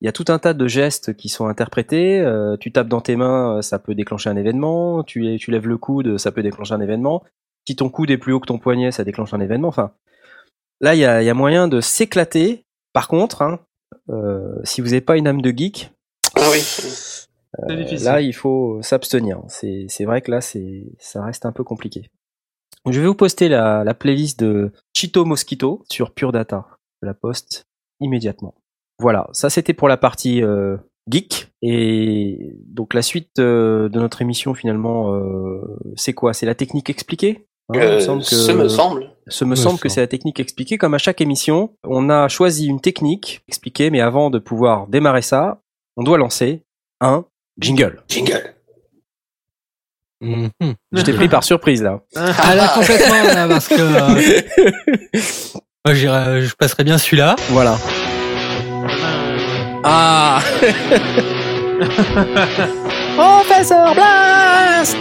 [0.00, 2.20] il y a tout un tas de gestes qui sont interprétés.
[2.20, 5.02] euh, tu tapes dans tes mains, euh, ça peut déclencher un événement.
[5.04, 7.24] Tu, tu lèves le coude, ça peut déclencher un événement.
[7.66, 9.68] Si ton coude est plus haut que ton poignet, ça déclenche un événement.
[9.68, 9.92] Enfin,
[10.80, 12.64] là, il y a, il y a moyen de s'éclater.
[12.92, 13.60] Par contre, hein,
[14.08, 15.90] euh, si vous n'avez pas une âme de geek,
[16.36, 16.60] Ah oui.
[16.60, 17.26] C'est
[17.72, 18.04] euh, difficile.
[18.04, 19.40] là, il faut s'abstenir.
[19.48, 22.08] C'est c'est vrai que là, c'est ça reste un peu compliqué.
[22.84, 26.68] Donc, je vais vous poster la, la playlist de Chito Mosquito sur Pure Data.
[27.02, 27.66] Je la poste
[28.00, 28.54] immédiatement.
[29.00, 30.76] Voilà, ça c'était pour la partie euh,
[31.08, 31.52] geek.
[31.62, 35.60] Et donc la suite euh, de notre émission finalement, euh,
[35.96, 36.32] c'est quoi?
[36.34, 37.46] C'est la technique expliquée?
[37.70, 39.10] Hein, il me Euh, semble que- Ce me semble.
[39.28, 40.78] ce me Me semble que c'est la technique expliquée.
[40.78, 45.22] Comme à chaque émission, on a choisi une technique expliquée, mais avant de pouvoir démarrer
[45.22, 45.60] ça,
[45.96, 46.62] on doit lancer
[47.00, 47.24] un
[47.60, 48.02] jingle.
[48.08, 48.54] Jingle.
[50.20, 50.50] Mhm.
[50.92, 52.00] Je t'ai pris par surprise là.
[52.16, 54.40] Ah là complètement là, parce que euh,
[55.84, 57.36] moi, je passerais bien celui-là.
[57.50, 57.76] Voilà.
[59.90, 60.40] Ah
[63.16, 64.98] Professeur Blast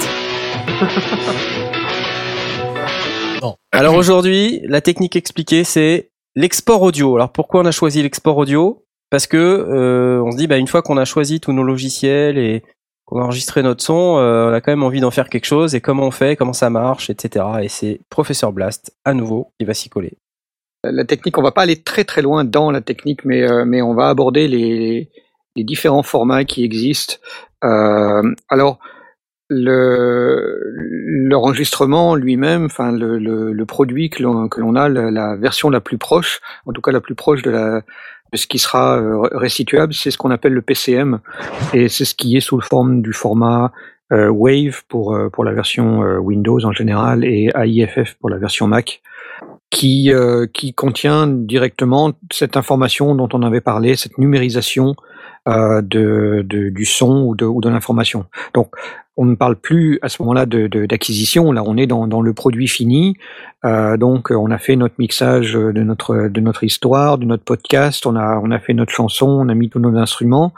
[3.41, 3.55] Bon.
[3.73, 7.17] Alors aujourd'hui, la technique expliquée, c'est l'export audio.
[7.17, 8.85] Alors pourquoi on a choisi l'export audio?
[9.09, 12.37] Parce que euh, on se dit, bah, une fois qu'on a choisi tous nos logiciels
[12.37, 12.63] et
[13.03, 15.75] qu'on a enregistré notre son, euh, on a quand même envie d'en faire quelque chose.
[15.75, 16.37] Et comment on fait?
[16.37, 17.09] Comment ça marche?
[17.09, 17.45] Etc.
[17.61, 20.17] Et c'est Professeur Blast, à nouveau, qui va s'y coller.
[20.83, 23.81] La technique, on va pas aller très très loin dans la technique, mais, euh, mais
[23.81, 25.09] on va aborder les,
[25.55, 27.15] différents formats qui existent.
[27.63, 28.79] Euh, alors,
[29.49, 30.61] le
[31.29, 36.81] l'enregistrement lui-même, enfin le, produit que l'on a, la, version la plus proche, en tout
[36.81, 37.81] cas la plus proche de
[38.35, 41.21] ce qui sera euh, restituable, c'est ce qu'on appelle le PCM,
[41.73, 43.71] et c'est ce qui est sous le forme du format
[44.11, 49.01] euh, Wave pour pour la version Windows en général et AIFF pour la version Mac.
[49.69, 54.95] Qui, euh, qui contient directement cette information dont on avait parlé, cette numérisation
[55.47, 58.25] euh, de, de, du son ou de, ou de l'information.
[58.53, 58.71] Donc,
[59.19, 61.51] on ne parle plus à ce moment-là de, d'acquisition.
[61.51, 63.17] Là, on est dans, dans le produit fini.
[63.65, 68.05] Euh, donc, on a fait notre mixage de notre de notre histoire, de notre podcast.
[68.05, 69.27] On a on a fait notre chanson.
[69.27, 70.53] On a mis tous nos instruments.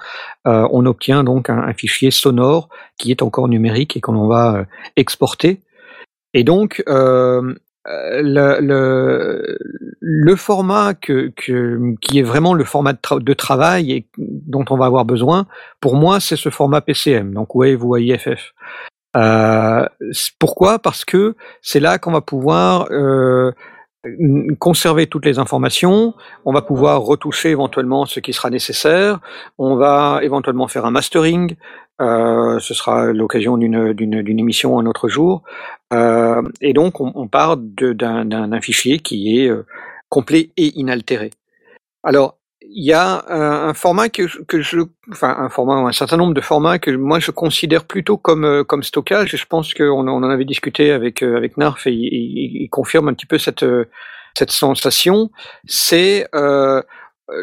[0.45, 2.67] Euh, on obtient donc un, un, fichier sonore
[2.97, 4.65] qui est encore numérique et qu'on va euh,
[4.97, 5.61] exporter.
[6.33, 9.57] Et donc, euh, le,
[9.99, 15.47] le, format qui est vraiment le format de, travail et dont on va avoir besoin,
[15.79, 18.53] pour moi, c'est ce format PCM, donc Wave ou IFF.
[19.15, 19.85] Euh,
[20.37, 20.79] pourquoi?
[20.79, 23.51] Parce que c'est là qu'on va pouvoir euh,
[24.59, 26.13] conserver toutes les informations,
[26.45, 29.19] on va pouvoir retoucher éventuellement ce qui sera nécessaire,
[29.57, 31.55] on va éventuellement faire un mastering,
[32.01, 35.43] euh, ce sera l'occasion d'une émission un autre jour,
[35.93, 39.65] euh, et donc on, on part d'un fichier qui est euh,
[40.09, 41.31] complet et inaltéré.
[42.03, 42.39] Alors,
[42.71, 44.79] il y a un, format que, que je,
[45.11, 48.63] enfin un format, un certain nombre de formats que moi je considère plutôt comme euh,
[48.63, 49.35] comme stockage.
[49.35, 53.13] Je pense qu'on on en avait discuté avec euh, avec Narf et il, confirme un
[53.13, 53.65] petit peu cette
[54.35, 55.31] cette sensation.
[55.65, 56.81] C'est euh,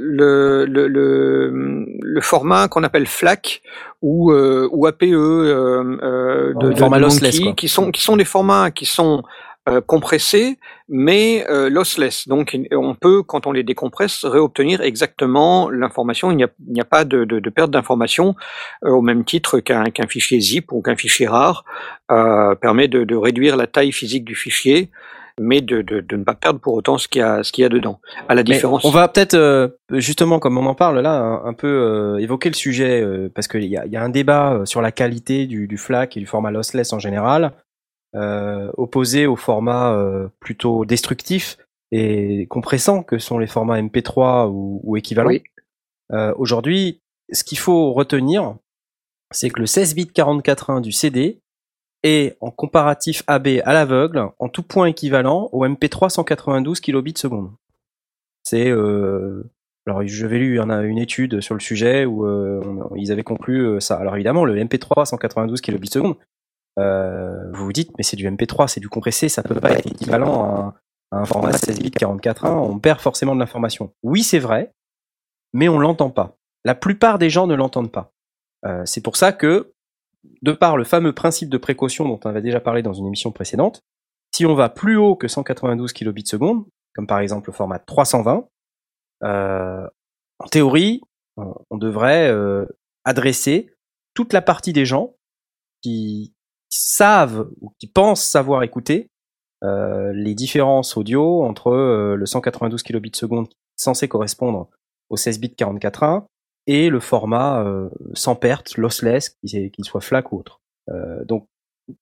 [0.00, 3.62] le, le, le, le, format qu'on appelle FLAC
[4.02, 8.70] ou, euh, ou APE euh, de, de, format lossless, qui sont qui sont des formats
[8.70, 9.22] qui sont
[9.68, 10.58] euh, compressés,
[10.88, 12.28] mais euh, lossless.
[12.28, 16.30] Donc, on peut, quand on les décompresse, réobtenir exactement l'information.
[16.30, 18.36] Il n'y a, a, pas de, de, de perte d'information
[18.84, 21.64] euh, au même titre qu'un qu'un fichier zip ou qu'un fichier rare
[22.12, 24.88] euh, permet de, de, réduire la taille physique du fichier
[25.40, 27.62] mais de, de, de, ne pas perdre pour autant ce qu'il y a, ce qu'il
[27.62, 28.00] y a dedans.
[28.28, 28.84] À la différence.
[28.84, 32.18] Mais on va peut-être euh, justement, comme on en parle là, un, un peu euh,
[32.18, 35.46] évoquer le sujet euh, parce qu'il y a, y a un débat sur la qualité
[35.46, 37.52] du, du FLAC et du format lossless en général
[38.16, 41.58] euh, opposé au format euh, plutôt destructif
[41.92, 45.28] et compressant que sont les formats MP3 ou, ou équivalents.
[45.28, 45.42] Oui.
[46.12, 48.56] Euh, Aujourd'hui, ce qu'il faut retenir,
[49.32, 51.42] c'est que le 16 bits 44.1 du CD
[52.02, 57.50] est en comparatif AB à l'aveugle en tout point équivalent au MP3 192 kilobits seconde.
[58.42, 59.50] C'est euh,
[59.86, 63.60] alors j'avais lu une, une étude sur le sujet où euh, on, ils avaient conclu
[63.60, 63.96] euh, ça.
[63.96, 66.16] Alors évidemment le MP3 192 kilobits seconde
[66.78, 69.86] euh, vous vous dites, mais c'est du MP3, c'est du compressé, ça peut pas être
[69.86, 70.74] équivalent à un,
[71.12, 73.92] à un format 16 bits 44.1, on perd forcément de l'information.
[74.02, 74.74] Oui, c'est vrai,
[75.52, 76.36] mais on l'entend pas.
[76.64, 78.12] La plupart des gens ne l'entendent pas.
[78.66, 79.72] Euh, c'est pour ça que,
[80.42, 83.32] de par le fameux principe de précaution dont on avait déjà parlé dans une émission
[83.32, 83.82] précédente,
[84.34, 88.48] si on va plus haut que 192 kilobits seconde, comme par exemple le format 320,
[89.24, 89.86] euh,
[90.38, 91.00] en théorie,
[91.36, 92.66] on devrait euh,
[93.04, 93.70] adresser
[94.14, 95.14] toute la partie des gens
[95.82, 96.32] qui,
[96.68, 99.08] savent ou qui pensent savoir écouter
[99.62, 101.70] euh, les différences audio entre
[102.16, 104.68] le 192 kilobits seconde censé correspondre
[105.08, 106.24] au 16 bits 44.1
[106.66, 110.60] et le format euh, sans perte, lossless, qu'il soit FLAC ou autre.
[110.90, 111.46] Euh, donc,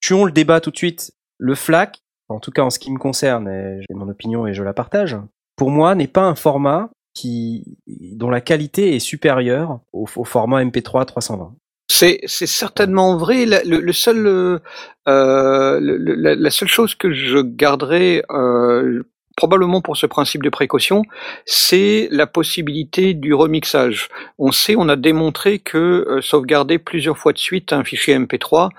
[0.00, 1.12] tuons le débat tout de suite.
[1.38, 3.48] Le FLAC, en tout cas en ce qui me concerne,
[3.80, 5.16] j'ai mon opinion et je la partage,
[5.56, 11.04] pour moi n'est pas un format qui, dont la qualité est supérieure au, format MP3
[11.06, 11.54] 320.
[11.88, 13.46] C'est, certainement vrai.
[13.46, 19.04] Le, le seul, euh, le, la, la, seule chose que je garderai euh,
[19.36, 21.02] probablement pour ce principe de précaution,
[21.44, 24.08] c'est la possibilité du remixage.
[24.38, 28.70] On sait, on a démontré que euh, sauvegarder plusieurs fois de suite un fichier MP3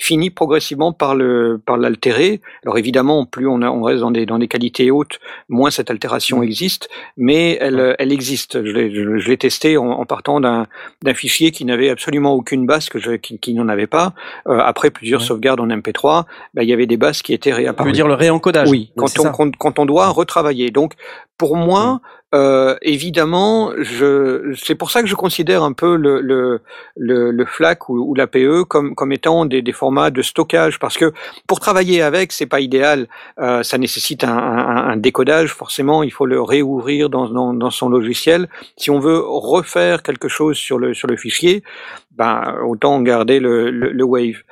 [0.00, 2.40] finit progressivement par le par l'altérer.
[2.64, 5.90] Alors évidemment, plus on, a, on reste dans des dans des qualités hautes, moins cette
[5.90, 8.64] altération existe, mais elle elle existe.
[8.64, 10.66] Je l'ai je, testé en, en partant d'un
[11.02, 14.14] d'un fichier qui n'avait absolument aucune base que je qui, qui n'en avait pas.
[14.48, 15.26] Euh, après plusieurs ouais.
[15.26, 16.24] sauvegardes en MP3,
[16.54, 17.88] ben, il y avait des bases qui étaient réapparues.
[17.88, 20.70] Tu veux dire le réencodage Oui, quand on quand, quand, on doit retravailler.
[20.70, 20.94] Donc
[21.36, 22.00] pour moi,
[22.32, 26.60] euh, évidemment, je, c'est pour ça que je considère un peu le, le,
[26.96, 30.96] le, le FLAC ou, ou l'APE comme, comme étant des, des, formats de stockage, parce
[30.96, 31.12] que
[31.48, 33.08] pour travailler avec, c'est pas idéal.
[33.40, 35.52] Euh, ça nécessite un, un, un, décodage.
[35.52, 38.48] Forcément, il faut le réouvrir dans, dans, dans, son logiciel.
[38.76, 41.64] Si on veut refaire quelque chose sur le, sur le fichier,
[42.12, 44.42] ben, autant garder le, le, le Wave.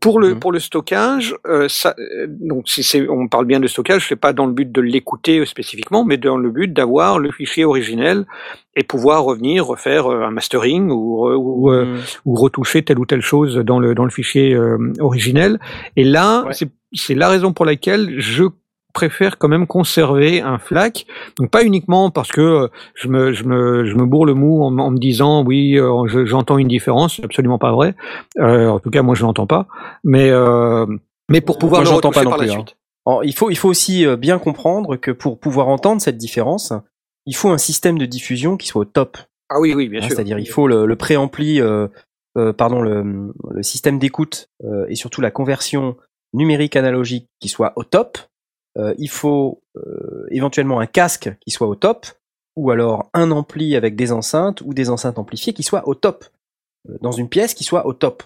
[0.00, 0.38] Pour le, mmh.
[0.38, 1.96] pour le stockage, euh, ça,
[2.28, 5.44] donc si c'est, on parle bien de stockage, c'est pas dans le but de l'écouter
[5.46, 8.26] spécifiquement, mais dans le but d'avoir le fichier originel
[8.76, 11.98] et pouvoir revenir refaire un mastering ou, ou, mmh.
[12.26, 15.58] ou retoucher telle ou telle chose dans le, dans le fichier euh, originel.
[15.96, 16.52] Et là, ouais.
[16.92, 18.44] c'est la raison pour laquelle je
[18.96, 21.06] préfère quand même conserver un FLAC.
[21.38, 24.62] Donc pas uniquement parce que euh, je me, je me, je me bourre le mou
[24.64, 27.94] en, en me disant oui, euh, j'entends une différence, c'est absolument pas vrai.
[28.38, 29.66] Euh, en tout cas, moi je l'entends pas.
[30.02, 30.86] Mais, euh,
[31.28, 32.56] mais pour pouvoir moi, le retoucher pas par plus, la hein.
[32.56, 32.76] suite.
[33.06, 36.72] Alors, il faut il faut aussi bien comprendre que pour pouvoir entendre cette différence,
[37.26, 39.18] il faut un système de diffusion qui soit au top.
[39.50, 40.16] Ah oui, oui, bien Hein, sûr.
[40.16, 41.60] C'est-à-dire il faut le, le préampli,
[42.56, 44.48] pardon, le, le système d'écoute
[44.88, 45.96] et surtout la conversion
[46.32, 48.18] numérique analogique qui soit au top.
[48.76, 52.06] Euh, il faut euh, éventuellement un casque qui soit au top,
[52.56, 56.24] ou alors un ampli avec des enceintes ou des enceintes amplifiées qui soient au top
[56.88, 58.22] Euh, dans une pièce qui soit au top.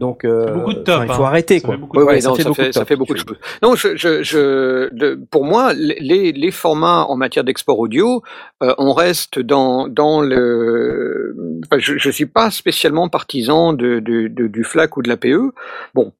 [0.00, 1.26] Donc euh, beaucoup de top, enfin, il faut hein.
[1.26, 1.76] arrêter Ça quoi.
[1.76, 2.88] fait Ouais, non, ça, beaucoup fait, de ça top.
[2.88, 3.36] fait beaucoup de choses.
[3.62, 8.22] Non, je, je, je, de- pour moi, les, les formats en matière d'export audio,
[8.62, 11.36] euh, on reste dans, dans le.
[11.66, 15.52] enfin, je, je suis pas spécialement partisan de, de, de- du FLAC ou de l'APE.
[15.94, 16.12] Bon.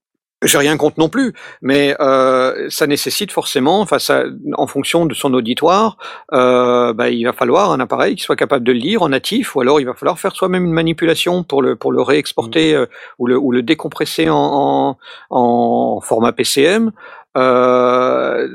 [0.44, 4.22] J'ai rien contre non plus, mais euh, ça nécessite forcément, enfin, ça,
[4.54, 5.96] en fonction de son auditoire,
[6.32, 9.56] euh, bah, il va falloir un appareil qui soit capable de le lire en natif,
[9.56, 12.86] ou alors il va falloir faire soi-même une manipulation pour le pour le réexporter euh,
[13.18, 14.98] ou le ou le décompresser en, en,
[15.30, 16.92] en format PCM.
[17.36, 18.48] Euh,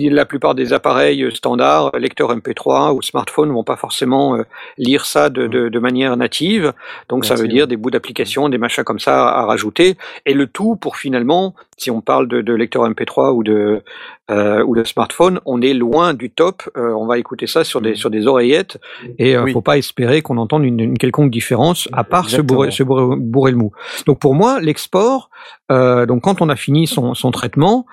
[0.00, 4.42] la plupart des appareils standards, lecteurs MP3 ou smartphones, vont pas forcément euh,
[4.76, 6.72] lire ça de, de, de manière native.
[7.08, 9.96] Donc ça veut dire des bouts d'application, des machins comme ça à, rajouter.
[10.26, 13.82] Et le tout pour finalement, si on parle de, de lecteur MP3 ou de
[14.30, 16.62] euh, ou de smartphone, on est loin du top.
[16.76, 18.78] Euh, on va écouter ça sur des sur des oreillettes
[19.18, 19.52] et euh, Oui.
[19.52, 23.16] faut pas espérer qu'on entende une, une quelconque différence à part se bourrer, se bourrer,
[23.16, 23.72] bourrer le mou.
[24.06, 25.30] Donc pour moi, l'export,
[25.70, 27.86] euh, donc quand on a fini son, son traitement,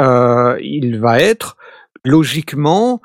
[0.00, 1.56] euh, il va être
[2.04, 3.00] logiquement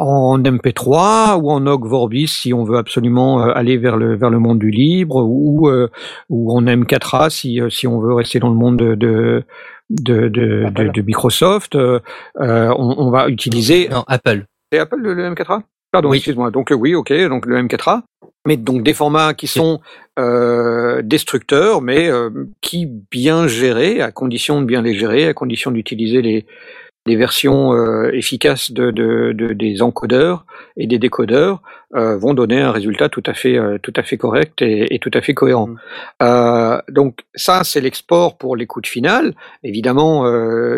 [0.00, 4.30] en MP3 ou en OGG Vorbis si on veut absolument euh, aller vers le vers
[4.30, 5.88] le monde du libre ou euh,
[6.28, 9.44] ou en M4A si euh, si on veut rester dans le monde de de
[9.90, 11.98] de, de, de- de Microsoft, euh,
[12.40, 14.44] euh, on, on va utiliser Non, Apple.
[14.70, 16.18] c'est Apple le, le M4A Pardon, Oui.
[16.18, 16.50] excuse-moi.
[16.50, 18.02] Donc euh, oui, ok, donc le M4A,
[18.48, 19.80] mais donc des formats qui sont
[20.18, 22.30] euh, destructeurs, mais euh,
[22.62, 26.46] qui bien gérés, à condition de bien les gérer, à condition d'utiliser les
[27.06, 30.44] les versions euh, efficaces de, de, de- des encodeurs
[30.76, 31.62] et des décodeurs
[31.94, 35.22] vont donner un résultat tout à fait tout à fait correct et, et tout à
[35.22, 35.68] fait cohérent.
[36.20, 36.80] Mm.
[36.90, 39.34] Donc ça c'est l'export pour l'écoute finale.
[39.62, 40.12] Évidemment,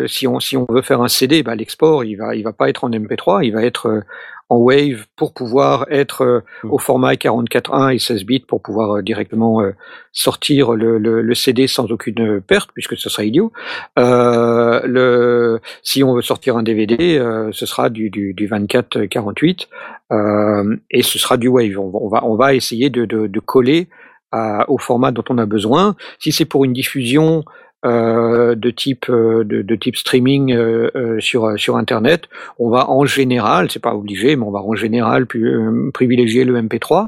[0.07, 2.69] si on si on veut faire un CD, bah, l'export il va il va pas
[2.69, 4.03] être en MP3, il va être
[4.51, 6.71] en Wave pour pouvoir être euh, Mm.
[6.73, 9.71] au format 44.1 et 16 bits pour pouvoir euh, directement euh,
[10.11, 13.51] sortir le, le, le CD sans aucune perte puisque ce serait idiot.
[13.97, 19.67] Euh, le, si on veut sortir un DVD, euh, ce sera du, du, du 24-48
[20.11, 21.77] euh, et ce sera du Wave.
[21.79, 23.87] On va, on va, on va essayer de, de, de coller
[24.31, 25.95] à- au format dont on a besoin.
[26.19, 27.43] Si c'est pour une diffusion
[27.85, 32.29] euh, de type euh, de, de type streaming euh, euh, sur euh, sur internet,
[32.59, 36.61] on va en général, c'est pas obligé, mais on va en général euh, privilégier le
[36.61, 37.07] MP3.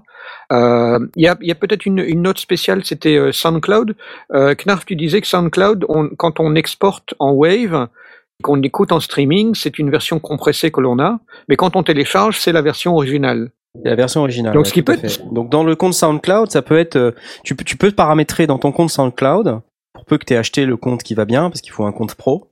[0.51, 3.95] Euh, Il y a, il y a peut-être une, une note spéciale, c'était SoundCloud.
[4.33, 7.87] Euh, Knarf, tu disais que SoundCloud, on, quand on exporte en Wave,
[8.41, 11.19] qu'on écoute en streaming, c'est une version compressée que l'on a,
[11.49, 13.51] mais quand on télécharge, c'est la version originale.
[13.83, 14.53] La version originale.
[14.53, 15.33] Donc, ouais, ce qui peut être-.
[15.33, 18.71] Donc dans le compte SoundCloud, ça peut être, tu peux, tu peux paramétrer dans ton
[18.71, 19.61] compte SoundCloud
[20.03, 21.93] pour peu que tu aies acheté le compte qui va bien, parce qu'il faut un
[21.93, 22.51] compte pro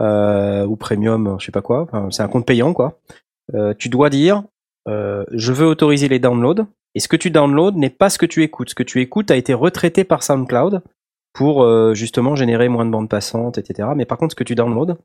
[0.00, 1.82] euh, ou premium, je sais pas quoi.
[1.82, 2.98] Enfin, c'est un compte payant quoi.
[3.54, 4.42] Euh, tu dois dire,
[4.88, 6.66] euh, je veux autoriser les downloads.
[6.96, 8.70] Et ce que tu downloads n'est pas ce que tu écoutes.
[8.70, 10.82] Ce que tu écoutes a été retraité par SoundCloud
[11.32, 13.88] pour justement générer moins de bandes passantes, etc.
[13.96, 14.96] Mais par contre, ce que tu downloads,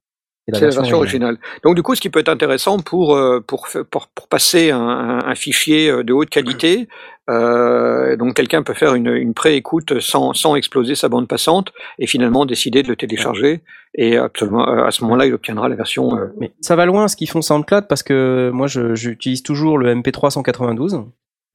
[0.47, 1.37] C'est la version originale.
[1.63, 3.17] Donc du coup, ce qui peut être intéressant pour
[3.47, 6.89] pour pour, pour passer un, fichier de haute qualité,
[7.29, 12.07] euh, donc quelqu'un peut faire une, une pré-écoute sans sans exploser sa bande passante et
[12.07, 13.61] finalement décider de le télécharger
[13.95, 16.17] et absolument euh, à ce moment-là, il obtiendra la version.
[16.17, 19.77] euh, Mais ça va loin ce qu'ils font SoundCloud parce que moi je- j'utilise toujours
[19.77, 21.03] le MP3 192.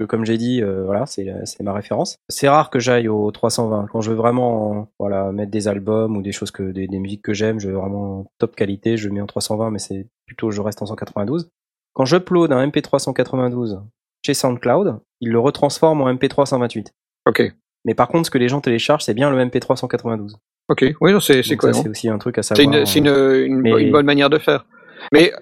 [0.01, 2.17] Que comme j'ai dit, euh, voilà, c'est c'est ma référence.
[2.31, 6.17] C'est rare que j'aille au 320 quand je veux vraiment euh, voilà mettre des albums
[6.17, 9.11] ou des choses que des, des musiques que j'aime, je veux vraiment top qualité, je
[9.11, 11.51] mets en 320 mais c'est plutôt je reste en 192.
[11.95, 13.81] Quand j'upload un MP3 192
[14.25, 16.93] chez SoundCloud, il le retransforme en MP3 128.
[17.29, 17.43] Ok,
[17.85, 20.37] Mais par contre, ce que les gens téléchargent, c'est bien le MP3 192.
[20.69, 22.79] ok, oui, c'est c'est aussi un truc à C'est savoir.
[22.81, 24.67] une c'est une, une, bonne manière de faire.
[25.13, 25.33] Mais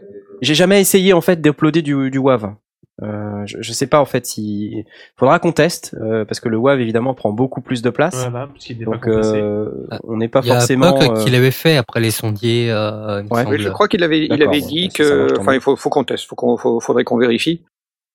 [0.42, 2.54] J'ai jamais essayé en fait d'uploader du, du WAV.
[3.02, 4.84] Euh, je, je sais pas en fait si
[5.16, 8.26] faudra qu'on teste euh, parce que le WAV évidemment prend beaucoup plus de place.
[8.28, 9.70] Voilà, parce qu'il n'est pas donc euh,
[10.04, 10.98] on n'est pas Il y a forcément.
[10.98, 12.70] Puck euh, qui l'avait fait après les sondiers.
[12.70, 13.58] Euh, il Ouais.
[13.58, 16.26] je crois qu'il avait, il avait dit marche, que, enfin, il faut, faut qu'on teste,
[16.26, 17.62] faut qu'on, faut- faudrait qu'on vérifie.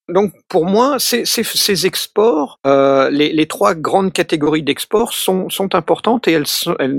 [0.08, 5.50] Donc, pour moi, ces, ces, ces exports, euh, les, les trois grandes catégories d'exports sont,
[5.50, 6.44] sont importantes et elles,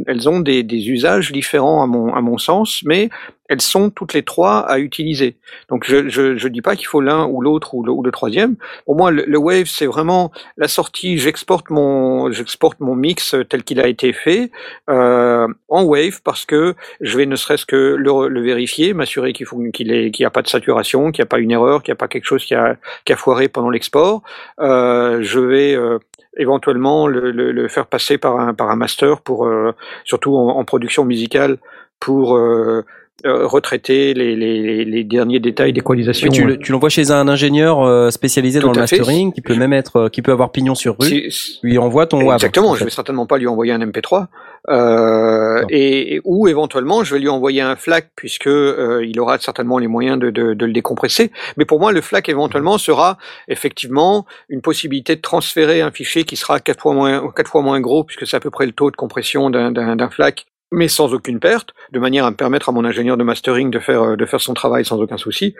[0.07, 3.09] elles ont des, des usages différents à mon, à mon sens, mais
[3.47, 5.37] elles sont toutes les trois à utiliser.
[5.69, 8.11] Donc je je, je dis pas qu'il faut l'un ou l'autre ou le, ou le
[8.11, 8.55] troisième.
[8.85, 11.17] Pour moi, le, le Wave c'est vraiment la sortie.
[11.17, 14.51] J'exporte mon j'exporte mon mix tel qu'il a été fait
[14.89, 20.11] euh, en Wave parce que je vais ne serait-ce que le, le vérifier, m'assurer qu'il
[20.19, 22.07] n'y a pas de saturation, qu'il n'y a pas une erreur, qu'il n'y a pas
[22.07, 24.23] quelque chose qui a qui a foiré pendant l'export.
[24.59, 25.99] Euh, je vais euh,
[26.37, 29.73] éventuellement le, le, le, faire passer par un par un master pour euh,
[30.05, 31.57] surtout en, en, production musicale
[31.99, 32.85] pour euh,
[33.25, 36.29] retraiter les, les, les, derniers détails d'équalisation.
[36.29, 39.35] Tu, tu l'envoies chez un ingénieur euh, spécialisé Tout dans le mastering, fait.
[39.35, 41.29] qui peut même être, euh, qui peut avoir pignon sur rue.
[41.63, 42.35] Lui envoie ton WAV.
[42.35, 42.75] Exactement.
[42.75, 44.27] Je vais certainement pas lui envoyer un MP3,
[44.69, 49.79] euh, et, ou éventuellement je vais lui envoyer un FLAC puisque euh, il aura certainement
[49.79, 51.31] les moyens de, de, de, le décompresser.
[51.57, 53.17] Mais pour moi, le FLAC éventuellement sera
[53.47, 57.79] effectivement une possibilité de transférer un fichier qui sera quatre fois moins quatre fois moins
[57.79, 61.39] gros puisque c'est à peu près le taux de compression d'un FLAC mais sans aucune
[61.39, 64.41] perte, de manière à me permettre à mon ingénieur de mastering de faire, de faire
[64.41, 65.55] son travail sans aucun souci.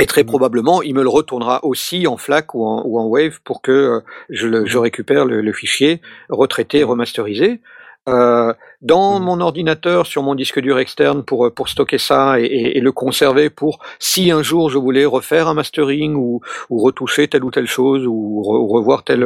[0.00, 3.40] Et très probablement, il me le retournera aussi en FLAC ou en, ou en Wave
[3.44, 7.60] pour que euh, je, le, je récupère le, le, fichier retraité, remasterisé.
[8.08, 8.52] Euh,
[8.84, 12.80] dans mon ordinateur, sur mon disque dur externe, pour, pour stocker ça et, et, et,
[12.80, 16.40] le conserver pour si un jour je voulais refaire un mastering ou,
[16.70, 19.24] ou retoucher telle ou telle chose ou, re, ou revoir telle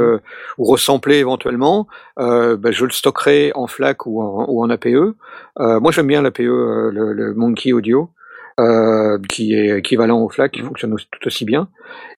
[0.59, 1.86] ou ressembler éventuellement,
[2.18, 4.86] euh, ben je le stockerai en FLAC ou en, ou en APE.
[4.86, 8.10] Euh, moi j'aime bien l'APE, euh, le, le Monkey Audio.
[8.60, 11.68] Euh, qui est équivalent au FLAC, qui fonctionne tout aussi bien.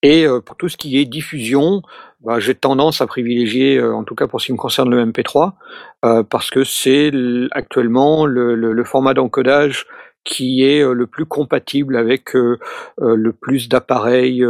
[0.02, 1.82] Et euh, pour tout ce qui est diffusion,
[2.22, 5.05] bah, j'ai tendance à privilégier, euh, en tout cas pour ce qui me concerne le
[5.05, 5.52] MP3,
[6.05, 7.10] euh, parce que c'est
[7.52, 9.86] actuellement le, le, le format d'encodage
[10.24, 14.44] qui est le plus compatible avec le plus d'appareils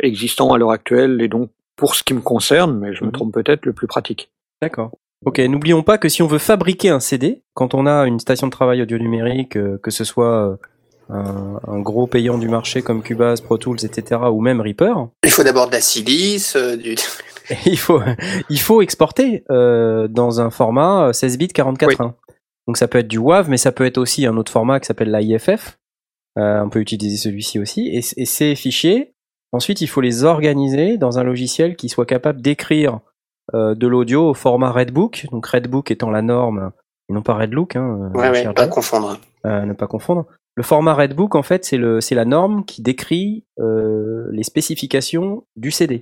[0.00, 3.34] existants à l'heure actuelle, et donc pour ce qui me concerne, mais je me trompe
[3.34, 4.30] peut-être, le plus pratique.
[4.62, 4.92] D'accord.
[5.26, 8.46] Ok, n'oublions pas que si on veut fabriquer un CD, quand on a une station
[8.46, 10.58] de travail audio numérique, que ce soit
[11.08, 15.08] un, un, gros payant du marché comme Cubase, Pro Tools, etc., ou même Reaper.
[15.24, 16.96] Il faut d'abord de la silice, euh, du...
[17.66, 18.00] il faut
[18.48, 22.10] il faut exporter euh, dans un format 16 bits 44 oui.
[22.66, 24.86] Donc ça peut être du WAV, mais ça peut être aussi un autre format qui
[24.86, 25.78] s'appelle l'IFF.
[26.36, 27.88] Euh, on peut utiliser celui-ci aussi.
[27.88, 29.14] Et, et, ces fichiers,
[29.52, 32.98] ensuite, il faut les organiser dans un logiciel qui soit capable d'écrire
[33.54, 35.28] euh, de l'audio au format Redbook.
[35.30, 36.72] Donc Redbook étant la norme,
[37.08, 37.76] et non pas Redlook.
[37.76, 39.16] Hein, ouais, ouais, pas confondre.
[39.44, 40.26] ne pas confondre.
[40.56, 46.00] Le format Redbook, en fait, c'est la norme qui décrit euh, les spécifications du CD.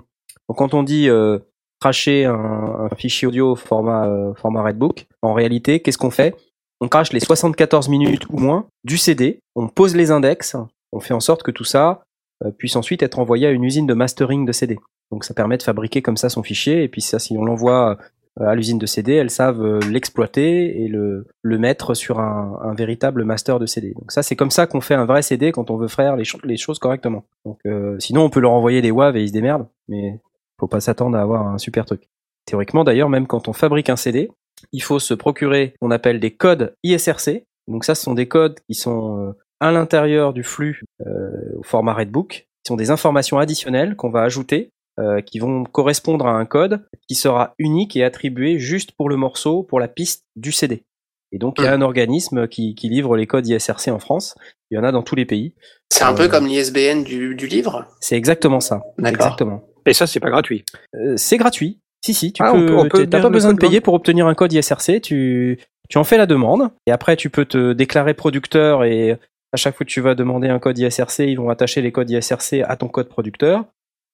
[0.48, 1.38] Donc quand on dit euh,
[1.80, 6.36] cracher un, fichier audio format euh, format Redbook, en réalité, qu'est-ce qu'on fait?
[6.80, 10.56] On crache les 74 minutes ou moins du CD, on pose les index,
[10.92, 12.02] on fait en sorte que tout ça
[12.44, 14.78] euh, puisse ensuite être envoyé à une usine de mastering de CD.
[15.10, 17.98] Donc ça permet de fabriquer comme ça son fichier, et puis ça, si on l'envoie
[18.40, 22.74] à l'usine de CD, elles savent euh, l'exploiter et le, le mettre sur un, un,
[22.74, 23.92] véritable master de CD.
[23.92, 26.56] Donc ça, c'est comme ça qu'on fait un vrai CD quand on veut faire les,
[26.56, 27.24] choses correctement.
[27.44, 30.20] Donc euh, sinon, on peut leur envoyer des WAV et ils se démerdent, mais
[30.58, 32.08] faut pas s'attendre à avoir un super truc.
[32.44, 34.30] Théoriquement, d'ailleurs, même quand on fabrique un CD,
[34.72, 37.44] il faut se procurer qu'on appelle des codes ISRC.
[37.68, 41.94] Donc ça, ce sont des codes qui sont à l'intérieur du flux euh, au format
[41.94, 44.70] Redbook, qui sont des informations additionnelles qu'on va ajouter
[45.00, 49.16] euh, qui vont correspondre à un code qui sera unique et attribué juste pour le
[49.16, 50.84] morceau, pour la piste du CD.
[51.32, 54.36] Et donc il y a un organisme qui, qui, livre les codes ISRC en France.
[54.70, 55.54] Il y en a dans tous les pays.
[55.90, 57.88] C'est un euh, peu comme l'ISBN du, du, livre?
[58.00, 58.82] C'est exactement ça.
[59.04, 59.64] Exactement.
[59.84, 60.64] Et ça c'est pas gratuit.
[60.94, 61.80] Euh, c'est gratuit.
[62.04, 63.06] Si si, tu ah, peux.
[63.06, 65.00] T'as pas besoin de payer pour obtenir un code ISRC.
[65.00, 65.58] Tu
[65.88, 69.18] tu en fais la demande et après tu peux te déclarer producteur et
[69.52, 72.10] à chaque fois que tu vas demander un code ISRC, ils vont attacher les codes
[72.10, 73.64] ISRC à ton code producteur.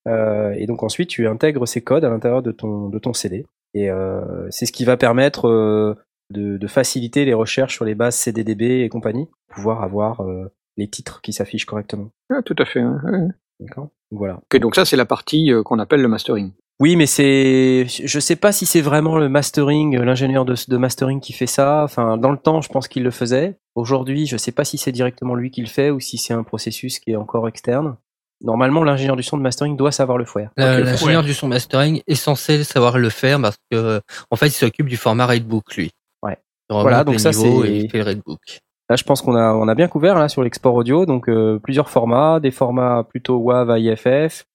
[0.08, 3.46] Euh, et donc ensuite, tu intègres ces codes à l'intérieur de ton, de ton CD.
[3.74, 5.94] Et euh, c'est ce qui va permettre euh,
[6.30, 10.88] de, de, faciliter les recherches sur les bases CDDB et compagnie, pouvoir avoir euh, les
[10.88, 12.10] titres qui s'affichent correctement.
[12.30, 12.82] Ah, tout à fait.
[12.82, 13.28] Ouais.
[13.60, 13.88] D'accord.
[14.10, 14.40] Voilà.
[14.46, 16.52] Okay, donc ça, c'est la partie euh, qu'on appelle le mastering.
[16.80, 21.20] Oui, mais c'est, je sais pas si c'est vraiment le mastering, l'ingénieur de, de, mastering
[21.20, 21.84] qui fait ça.
[21.84, 23.58] Enfin, dans le temps, je pense qu'il le faisait.
[23.74, 26.42] Aujourd'hui, je sais pas si c'est directement lui qui le fait ou si c'est un
[26.42, 27.96] processus qui est encore externe.
[28.42, 30.50] Normalement, l'ingénieur du son de mastering doit savoir le faire.
[30.56, 34.00] L'ingénieur du son mastering est censé savoir le faire parce que,
[34.30, 35.90] en fait, il s'occupe du format Redbook, lui.
[36.22, 36.38] Ouais.
[36.68, 37.48] Voilà, donc ça c'est.
[37.48, 38.60] Il fait Redbook.
[38.88, 41.60] Là, je pense qu'on a on a bien couvert là sur l'export audio, donc euh,
[41.62, 44.46] plusieurs formats, des formats plutôt WAV à IFF,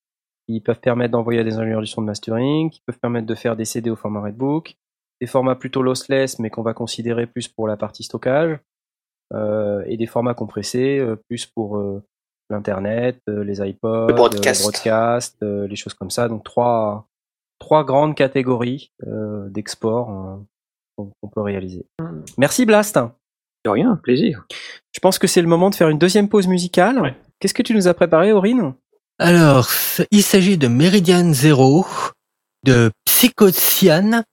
[0.48, 3.36] qui peuvent permettre d'envoyer à des ingénieurs du son de mastering, qui peuvent permettre de
[3.36, 4.76] faire des CD au format Redbook,
[5.22, 8.60] des formats plutôt lossless, mais qu'on va considérer plus pour la partie stockage,
[9.34, 12.04] euh, et des formats compressés, euh, plus pour euh,
[12.50, 16.28] l'internet, euh, les iPods, le broadcast, le broadcast euh, les choses comme ça.
[16.28, 17.08] Donc trois
[17.60, 20.40] trois grandes catégories euh, d'export
[20.96, 21.86] qu'on peut réaliser.
[22.38, 23.00] Merci Blast.
[23.66, 24.46] De rien, plaisir.
[24.92, 27.00] Je pense que c'est le moment de faire une deuxième pause musicale.
[27.02, 27.16] Ouais.
[27.40, 28.76] Qu'est-ce que tu nous as préparé, Aurine?
[29.18, 29.70] Alors,
[30.12, 31.86] il s'agit de Meridian Zero,
[32.64, 34.24] de Psychocian,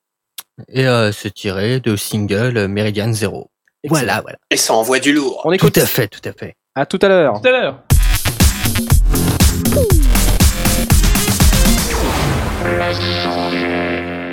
[0.68, 3.48] et euh, c'est tiré de single euh, Meridian Zero.
[3.88, 4.38] Voilà, voilà.
[4.50, 5.40] Et ça envoie du lourd.
[5.44, 5.78] On Tout écoute.
[5.78, 6.54] à fait, tout à fait.
[6.74, 7.40] À tout à l'heure.
[7.40, 7.82] Tout à l'heure.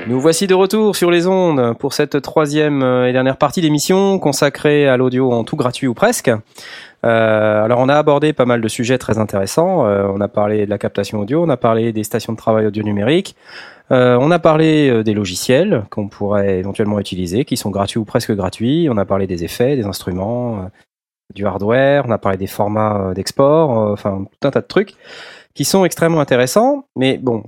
[0.09, 4.17] Nous voici de retour sur les ondes pour cette troisième euh, et dernière partie d'émission
[4.17, 6.31] consacrée à l'audio en tout gratuit ou presque.
[7.05, 9.85] Euh, alors on a abordé pas mal de sujets très intéressants.
[9.85, 12.65] Euh, on a parlé de la captation audio, on a parlé des stations de travail
[12.65, 13.35] audio numérique,
[13.91, 18.87] on a parlé des logiciels qu'on pourrait éventuellement utiliser, qui sont gratuits ou presque gratuits.
[18.91, 20.69] On a parlé des effets, des instruments,
[21.33, 24.67] du hardware, on a parlé des formats euh, d'export, euh, enfin tout un tas de
[24.67, 24.93] trucs
[25.53, 26.85] qui sont extrêmement intéressants.
[26.95, 27.43] Mais bon,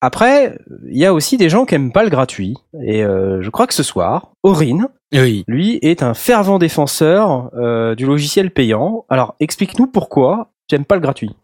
[0.00, 2.56] après, il y a aussi des gens qui aiment pas le gratuit.
[2.82, 5.44] Et euh, je crois que ce soir, Aurine, Oui.
[5.48, 9.04] lui, est un fervent défenseur euh, du logiciel payant.
[9.08, 11.34] Alors, explique-nous pourquoi tu aimes pas le gratuit.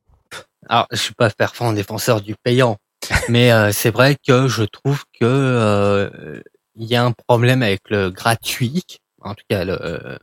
[0.68, 2.76] Alors, je suis pas fervent défenseur du payant,
[3.28, 6.40] mais euh, c'est vrai que je trouve que euh,
[6.76, 8.82] il y a un problème avec le gratuit,
[9.24, 10.18] en tout cas le, euh,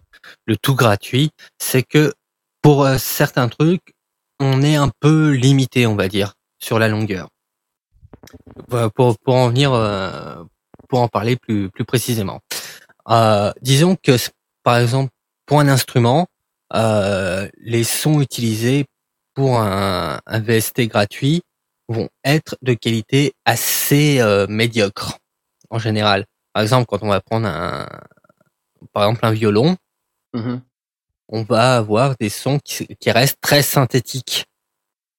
[0.46, 2.14] le tout gratuit, c'est que
[2.62, 3.94] pour euh, certains trucs,
[4.40, 7.30] on est un peu limité, on va dire, sur la longueur.
[8.96, 10.44] Pour pour en venir, euh,
[10.90, 12.40] pour en parler plus plus précisément,
[13.10, 14.14] Euh, disons que
[14.64, 15.12] par exemple
[15.48, 16.28] pour un instrument,
[16.74, 18.86] euh, les sons utilisés
[19.36, 21.42] pour un, un VST gratuit
[21.90, 25.18] vont être de qualité assez euh, médiocre
[25.72, 26.26] en général.
[26.54, 27.88] Par exemple, quand on va prendre un,
[28.94, 29.76] par exemple un violon,
[31.30, 34.46] on va avoir des sons qui, qui restent très synthétiques.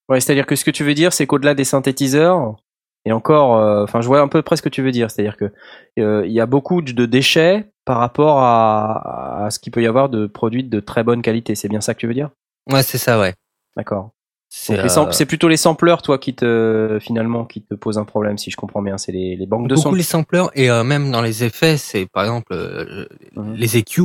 [0.08, 2.56] Ouais, c'est-à-dire que ce que tu veux dire, c'est qu'au-delà des synthétiseurs,
[3.04, 5.36] et encore, euh, enfin, je vois un peu près ce que tu veux dire, c'est-à-dire
[5.36, 5.52] que
[5.98, 9.86] euh, il y a beaucoup de déchets par rapport à, à ce qu'il peut y
[9.86, 11.54] avoir de produits de très bonne qualité.
[11.54, 12.30] C'est bien ça que tu veux dire?
[12.70, 13.34] Ouais, c'est ça, ouais.
[13.76, 14.10] D'accord.
[14.54, 18.36] C'est euh, C'est plutôt les sampleurs, toi, qui te finalement qui te posent un problème,
[18.36, 18.98] si je comprends bien.
[18.98, 19.94] C'est les, les banques de beaucoup sons.
[19.94, 23.54] les sampleurs et euh, même dans les effets, c'est par exemple euh, Mhm.
[23.54, 24.02] les EQ.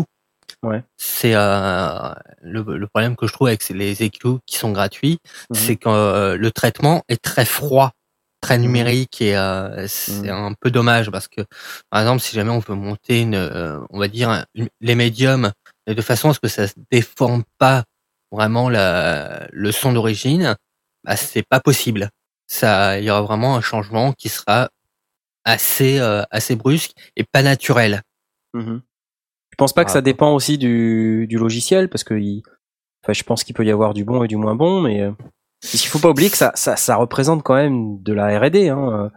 [0.64, 0.84] Ouais.
[0.96, 5.18] C'est euh, le, le problème que je trouve avec les EQ qui sont gratuits,
[5.50, 5.56] Mhm.
[5.58, 7.92] c'est que euh, le traitement est très froid,
[8.40, 10.46] très numérique et euh, c'est Mhm.
[10.46, 11.42] un peu dommage parce que
[11.90, 15.52] par exemple si jamais on veut monter une, euh, on va dire une- les médiums
[15.88, 17.84] de façon à ce que ça se déforme pas
[18.32, 20.56] vraiment la, le son d'origine,
[21.04, 22.10] bah, c'est pas possible.
[22.48, 24.70] Ça, il y aura vraiment un changement qui sera
[25.46, 28.02] assez euh, assez brusque et pas naturel.
[29.52, 32.44] Je pense pas que ça dépend aussi du, du logiciel, parce que il-
[33.04, 35.12] enfin, je pense qu'il peut y avoir du bon et du moins bon, mais euh,
[35.74, 38.70] il faut pas oublier que ça, ça, ça représente quand même de la R&D.
[38.70, 38.92] Hein.
[39.06, 39.10] euh,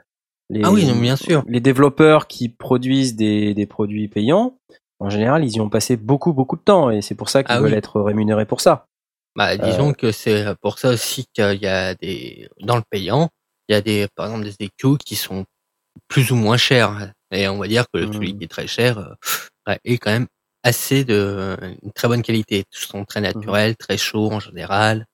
[0.48, 1.44] Les, Ah oui, non, bien sûr.
[1.46, 4.56] Les développeurs qui produisent des, des produits payants,
[4.98, 7.54] en général, ils y ont passé beaucoup, beaucoup de temps, et c'est pour ça qu'ils
[7.54, 7.76] Ah veulent oui.
[7.78, 8.86] être rémunérés pour ça.
[9.36, 13.28] Bah, disons que c'est pour ça aussi qu'il y a des dans le payant,
[13.68, 15.44] il y a des par exemple des EQ qui sont
[16.08, 18.12] plus ou moins chers et on va dire que Mhm.
[18.12, 19.14] celui qui est très cher euh,
[19.68, 20.26] ouais, est quand même
[20.62, 22.64] assez de une très bonne qualité.
[22.72, 25.06] Ils sont très naturels, très chauds en général.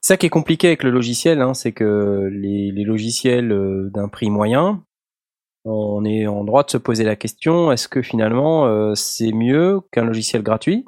[0.00, 4.08] Ça qui est compliqué avec le logiciel, hein, c'est que les, les logiciels euh, d'un
[4.08, 4.82] prix moyen,
[5.64, 9.80] on est en droit de se poser la question est-ce que finalement euh, c'est mieux
[9.92, 10.84] qu'un logiciel gratuit?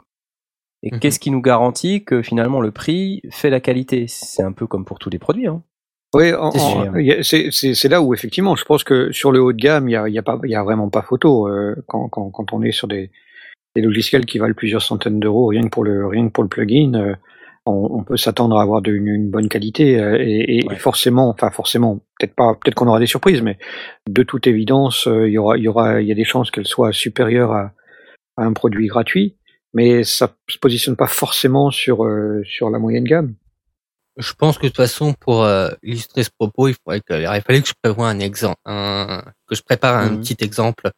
[0.83, 1.01] Et Mhm.
[1.01, 4.07] qu'est-ce qui nous garantit que finalement le prix fait la qualité?
[4.09, 5.47] C'est un peu comme pour tous les produits.
[5.47, 5.63] Hein.
[6.15, 6.33] Oui,
[7.23, 10.09] C'est là où effectivement, je pense que sur le haut de gamme, il y a,
[10.09, 12.73] y a pas, il y a vraiment pas photo euh, quand, quand, quand on est
[12.73, 13.11] sur des,
[13.77, 16.49] des logiciels qui valent plusieurs centaines d'euros rien que pour le rien que pour le
[16.49, 16.95] plugin.
[16.95, 17.15] euh,
[17.67, 20.77] on, on peut s'attendre à avoir de- une, une bonne qualité euh, et, et Ouais.
[20.77, 23.59] forcément, enfin forcément, peut-être pas, peut-être qu'on aura des surprises, mais
[24.09, 26.51] de toute évidence, euh, il y aura, il y aura, il y a des chances
[26.51, 27.73] qu'elle soit supérieure à,
[28.39, 29.37] à un produit gratuit,
[29.75, 33.35] mais ça se positionne pas forcément sur euh, sur la moyenne gamme.
[34.17, 37.43] Je pense que de toute façon pour euh, illustrer ce propos, il faudrait que il
[37.43, 40.21] fallait que je prévoie un exemple, un, que je prépare un Mhm.
[40.21, 40.91] petit exemple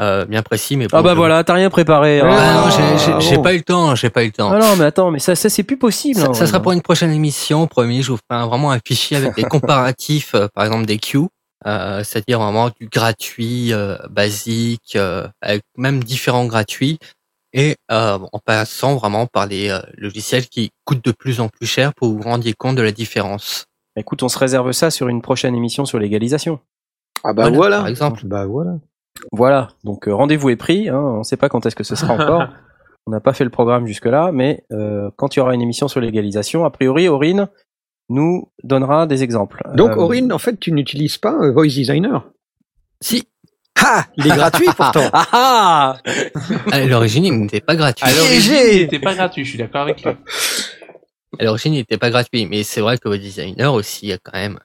[0.00, 0.76] euh, bien précis.
[0.76, 2.20] Mais Ah bon, bah je- voilà, t'as rien préparé.
[2.20, 2.26] Hein.
[2.30, 3.42] Ah non, Ah, j'ai- j'ai j'ai bon.
[3.42, 4.52] pas eu le temps, j'ai pas eu le temps.
[4.52, 6.20] Ah non, mais attends, mais ça, ça c'est plus possible.
[6.20, 6.34] Ça, hein.
[6.34, 8.02] ça sera pour une prochaine émission, promis.
[8.02, 9.42] Je vous ferai vraiment un fichier avec des
[9.96, 11.26] comparatifs, euh, par exemple des queues,
[11.66, 16.98] euh, c'est-à-dire vraiment du gratuit, euh, basique, euh, avec même différents gratuits,
[17.52, 21.66] et euh, en passant vraiment par les euh, logiciels qui coûtent de plus en plus
[21.66, 23.66] cher pour que vous vous rendiez compte de la différence.
[23.96, 26.60] Écoute, on se réserve ça sur une prochaine émission sur l'égalisation.
[27.24, 28.20] Ah bah Voilà, voilà, par exemple.
[28.24, 28.78] Bah voilà.
[29.32, 30.88] Voilà, donc euh, rendez-vous est pris.
[30.88, 32.48] Hein, on ne sait pas quand est-ce que ce sera encore.
[33.06, 35.88] On n'a pas fait le programme jusque-là, mais euh, quand il y aura une émission
[35.88, 37.48] sur l'égalisation, a priori, Aurine
[38.10, 39.62] nous donnera des exemples.
[39.74, 42.30] Donc Euh, Aurine, en fait, tu n'utilises pas euh, Voice Designer?
[43.00, 43.24] Si,
[43.84, 45.08] Ah il est gratuit pourtant.
[45.12, 45.96] Ah ah
[46.70, 48.04] À l'origine, il n'était pas gratuit.
[48.06, 50.12] À l'origine, il n'était pas gratuit, je suis d'accord avec lui.
[51.38, 54.32] À l'origine, il n'était pas gratuit, mais c'est vrai que le designer aussi a quand
[54.38, 54.58] même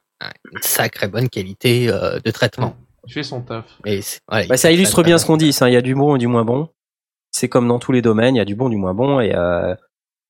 [0.53, 2.75] une sacrée bonne qualité euh, de traitement.
[3.05, 3.65] Il fait son taf.
[3.85, 5.51] C'est- voilà, Bah, il ça illustre bien ce qu'on dit.
[5.51, 5.69] ça.
[5.69, 6.69] Il y a du bon et du moins bon.
[7.31, 9.33] C'est comme dans tous les domaines, il y a du bon, du moins bon, et
[9.35, 9.75] euh,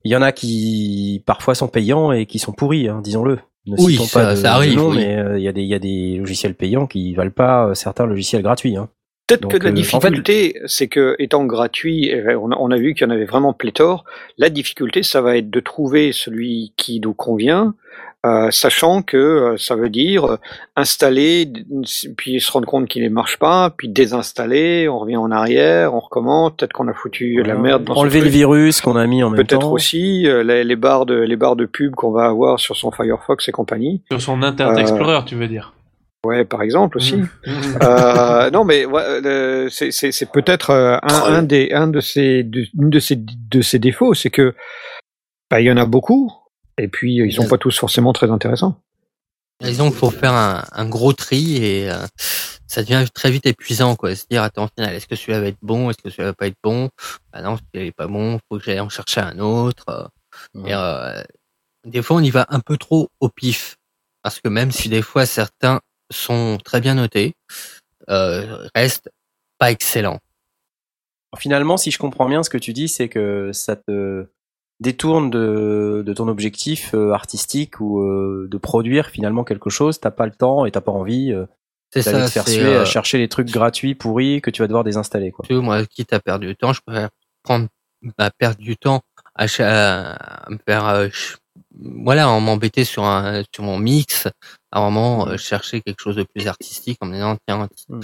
[0.03, 3.39] il y en a qui parfois sont payants et qui sont pourris, hein, disons-le.
[3.65, 4.97] Ne Oui, citons ça- pas de, ça arrive, de nom, oui.
[4.97, 7.67] mais euh, il y a des il y a des logiciels payants qui valent pas
[7.69, 8.75] euh, certains logiciels gratuits.
[8.75, 8.89] Hein.
[9.27, 12.75] Peut-être que la euh, en fait- difficulté, c'est que étant gratuit, on a, on a
[12.77, 14.03] vu qu'il y en avait vraiment pléthore.
[14.37, 17.73] La difficulté, ça va être de trouver celui qui nous convient,
[18.25, 20.37] euh, sachant que euh, ça veut dire euh,
[20.77, 21.51] installer,
[22.17, 25.99] puis se rendre compte qu'il ne marche pas, puis désinstaller, on revient en arrière, on
[25.99, 26.53] recommence.
[26.57, 29.39] Peut-être qu'on a foutu la merde dans Enlever le virus qu'on a mis en même
[29.45, 29.45] temps.
[29.57, 32.75] Peut-être aussi euh, les, les barres de les barres de pub qu'on va avoir sur
[32.77, 34.01] son Firefox et compagnie.
[34.09, 35.73] Sur son Internet Euh, Explorer, tu veux dire.
[36.25, 37.17] Ouais, par exemple aussi.
[37.17, 37.27] Mhm.
[37.83, 42.63] Euh, non, mais ouais, euh, c'est- c'est c'est peut-être un, des un de ces de,
[42.79, 44.53] une de ces de ces défauts, c'est que
[45.51, 46.31] bah, il y en a beaucoup
[46.77, 48.79] et puis euh, ils sont pas tous forcément très intéressants.
[49.61, 52.05] Disons qu'il faut faire un, un gros tri et euh,
[52.67, 54.15] ça devient très vite épuisant, quoi.
[54.15, 56.33] Se dire, attends, au final, est-ce que celui-là va être bon, est-ce que celui-là va
[56.33, 56.89] pas être bon?
[57.31, 59.85] Bah non, celui-là est pas bon, faut que j'aille en chercher un autre.
[60.55, 60.65] euh.
[60.65, 61.23] Et, euh,
[61.85, 63.77] des fois, on y va un peu trop au pif,
[64.21, 65.79] parce que même si des fois certains
[66.11, 67.35] sont très bien notés,
[68.09, 69.11] euh, restent
[69.59, 70.19] pas excellents.
[71.37, 74.27] Finalement, si je comprends bien, ce que tu dis, c'est que ça te
[74.83, 79.99] détourne de, de ton objectif euh, artistique ou euh, de produire finalement quelque chose.
[79.99, 81.45] T'as pas le temps et t'as pas envie euh,
[81.91, 84.83] C'est ça, te faire suer à chercher les trucs gratuits pourris que tu vas devoir
[84.83, 85.31] désinstaller.
[85.31, 85.45] Quoi.
[85.47, 87.09] tu vois, moi, quitte à perdre du temps, je préfère
[87.43, 87.67] prendre,
[88.17, 89.01] bah, perdre du temps
[89.35, 91.07] à, à me faire, euh,
[91.75, 94.27] voilà, en m'embêter sur un, sur mon mix,
[94.71, 98.01] à vraiment euh, chercher quelque chose de plus artistique en me disant, tiens, Mm.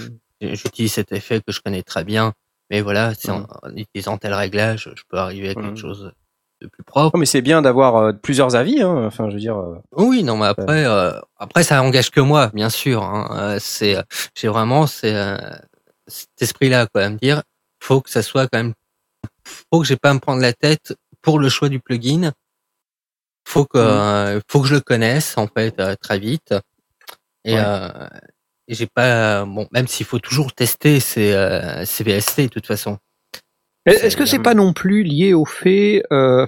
[0.54, 2.32] j'utilise cet effet que je connais très bien,
[2.70, 3.46] mais voilà, c'est en, Mm.
[3.62, 5.76] en utilisant tel réglage, je peux arriver à quelque Mm.
[5.76, 6.12] chose
[6.60, 7.16] de plus propre.
[7.16, 8.82] Non, mais c'est bien d'avoir euh, plusieurs avis.
[8.82, 9.04] Hein.
[9.06, 9.56] Enfin, je veux dire.
[9.58, 13.02] euh, Oui, non, mais après, euh, après ça engage que moi, bien sûr.
[13.02, 13.28] Hein.
[13.32, 14.02] Euh, C'est, euh,
[14.34, 15.36] j'ai vraiment c'est, euh,
[16.06, 17.42] cet esprit-là, quoi, à me dire,
[17.82, 18.74] faut que ça soit quand même,
[19.72, 22.32] faut que j'ai pas à me prendre la tête pour le choix du plugin.
[23.48, 26.54] Faut que, euh, faut que je le connaisse en fait euh, très vite.
[27.44, 27.62] Et, Ouais.
[27.64, 28.06] euh,
[28.68, 32.66] et j'ai pas, bon, même s'il faut toujours tester ces, euh, ces VST de toute
[32.66, 32.98] façon.
[33.90, 36.46] Est-ce que c'est pas non plus lié au fait, euh,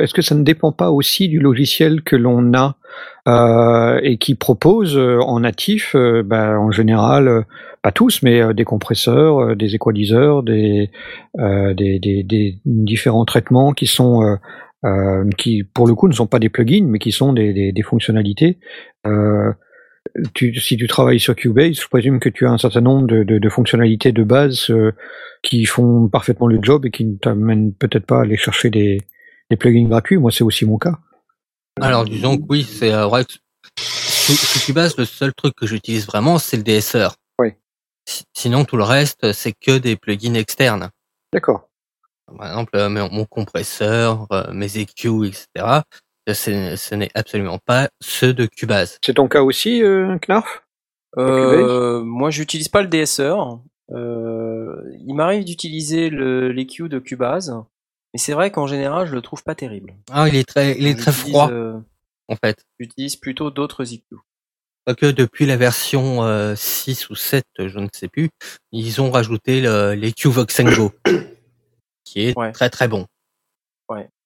[0.00, 2.76] est-ce que ça ne dépend pas aussi du logiciel que l'on a
[3.28, 7.42] euh, et qui propose euh, en natif, euh, bah, en général, euh,
[7.82, 10.90] pas tous, mais euh, des compresseurs, euh, des équaliseurs, des,
[11.38, 14.36] euh, des, des, des différents traitements qui sont euh,
[14.84, 17.72] euh, qui pour le coup ne sont pas des plugins, mais qui sont des, des,
[17.72, 18.58] des fonctionnalités.
[20.34, 23.22] Tu, si tu travailles sur Cubase, je présume que tu as un certain nombre de,
[23.22, 24.92] de, de fonctionnalités de base euh,
[25.42, 29.00] qui font parfaitement le job et qui ne t'amènent peut-être pas à aller chercher des,
[29.48, 30.18] des plugins gratuits.
[30.18, 30.98] Moi, c'est aussi mon cas.
[31.80, 33.32] Alors disons que oui, c'est euh, vrai que
[33.78, 37.14] sous, sous Cubase, le seul truc que j'utilise vraiment, c'est le DSR.
[37.38, 37.50] Oui.
[38.06, 40.90] Si- Sinon, tout le reste, c'est que des plugins externes.
[41.32, 41.68] D'accord.
[42.36, 45.46] Par exemple, euh, mon mon compresseur, euh, mes EQ, etc.
[46.28, 48.98] euh, c'est- Ce n'est absolument pas ceux de Cubase.
[49.04, 50.64] C'est ton cas aussi, euh, Knarf
[51.18, 53.58] Euh, moi, j'utilise pas le DSR.
[53.90, 57.54] Euh, il m'arrive d'utiliser le l'EQ de Cubase,
[58.14, 59.94] mais c'est vrai qu'en général, je le trouve pas terrible.
[60.10, 61.78] Ah, il est très, il est très froid euh,
[62.28, 62.64] en fait.
[62.80, 64.16] J'utilise plutôt d'autres EQ.
[64.86, 68.30] Quoique depuis la version euh, 6 ou 7, je ne sais plus,
[68.72, 70.92] ils ont rajouté le- l'EQ Voxengo,
[72.04, 72.52] qui est Ouais.
[72.52, 73.06] très très bon.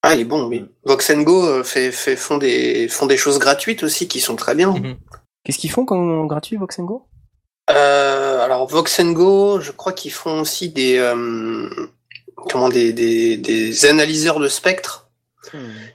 [0.08, 0.64] Ah, il est bon, oui.
[0.84, 4.72] Voxengo euh, fait, fait, font, des, font des choses gratuites aussi qui sont très bien.
[4.72, 4.96] Mhm.
[5.42, 7.08] Qu'est-ce qu'ils font comme gratuit Voxengo
[7.70, 11.68] Euh, alors Voxengo, je crois qu'ils font aussi des euh,
[12.36, 15.08] comment des, des, des analyseurs de spectre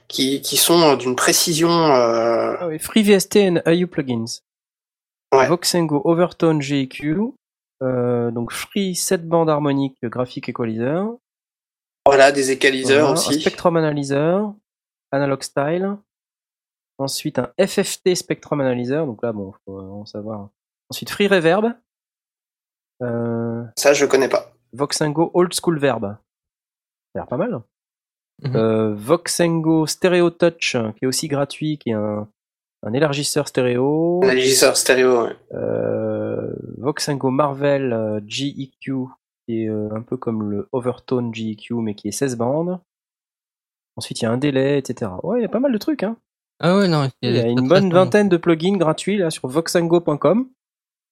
[0.08, 1.70] qui, qui sont d'une précision.
[1.70, 4.40] Euh, Ah oui, FreeVST and IU plugins.
[5.32, 5.46] Ouais.
[5.46, 7.16] Voxengo Overtone GEQ.
[7.82, 11.06] Euh, donc Free 7 bandes harmoniques Graphic Equalizer.
[12.06, 13.40] Voilà, des équaliseurs Voilà, Un aussi.
[13.40, 14.52] Spectrum Analyzer.
[15.12, 15.96] Analog Style.
[16.98, 19.06] Ensuite un FFT Spectrum Analyzer.
[19.06, 20.48] Donc là, bon, faut en savoir.
[20.90, 21.72] Ensuite Free Reverb.
[23.02, 24.52] Euh, Ça, je connais pas.
[24.72, 26.02] Voxengo Old School Verb.
[26.04, 26.16] Ça
[27.14, 27.60] a l'air pas mal.
[28.42, 28.56] Mhm.
[28.56, 32.28] Euh, Voxengo Stereo Touch, qui est aussi gratuit, qui est un,
[32.82, 34.20] un élargisseur stéréo.
[34.22, 35.24] Analyseur stéréo.
[35.24, 35.36] ouais.
[35.54, 38.92] Euh, Voxengo Marvel euh, GEQ,
[39.46, 42.80] qui est euh, un peu comme le Overtone GEQ, mais qui est 16 bandes.
[43.96, 45.10] Ensuite, il y a un délai, etc.
[45.22, 46.02] Ouais, il y a pas mal de trucs.
[46.02, 46.16] Hein.
[46.60, 49.30] Ah ouais, non, Il y a des une très, bonne vingtaine de plugins gratuits là
[49.30, 50.48] sur voxengo.com,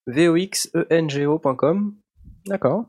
[0.07, 1.95] voxengo.com.
[2.47, 2.85] D'accord.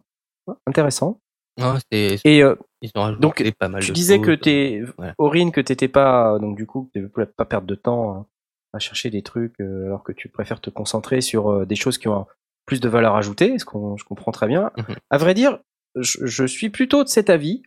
[0.47, 1.19] Ouais, Intéressant.
[1.59, 4.41] Non, c'est- Et euh, ils ont donc, pas mal tu de disais que choses.
[4.41, 5.11] t'es, Ouais.
[5.17, 8.25] Aurine, que t'étais pas, donc du coup, que tu pas perdre de temps hein,
[8.73, 11.97] à chercher des trucs, euh, alors que tu préfères te concentrer sur euh, des choses
[11.97, 12.25] qui ont
[12.65, 14.71] plus de valeur ajoutée, ce qu'on, je comprends très bien.
[14.77, 14.95] Mhm.
[15.09, 15.59] À vrai dire,
[15.95, 17.63] je, je suis plutôt de cet avis,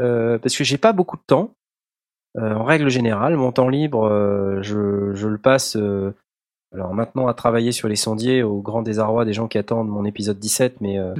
[0.00, 1.54] euh, parce que j'ai pas beaucoup de temps.
[2.36, 5.76] Euh, en règle générale, mon temps libre, euh, je, je le passe
[6.74, 10.04] alors maintenant à travailler sur les sondiers au grand désarroi des gens qui attendent mon
[10.04, 11.14] épisode 17, mais euh,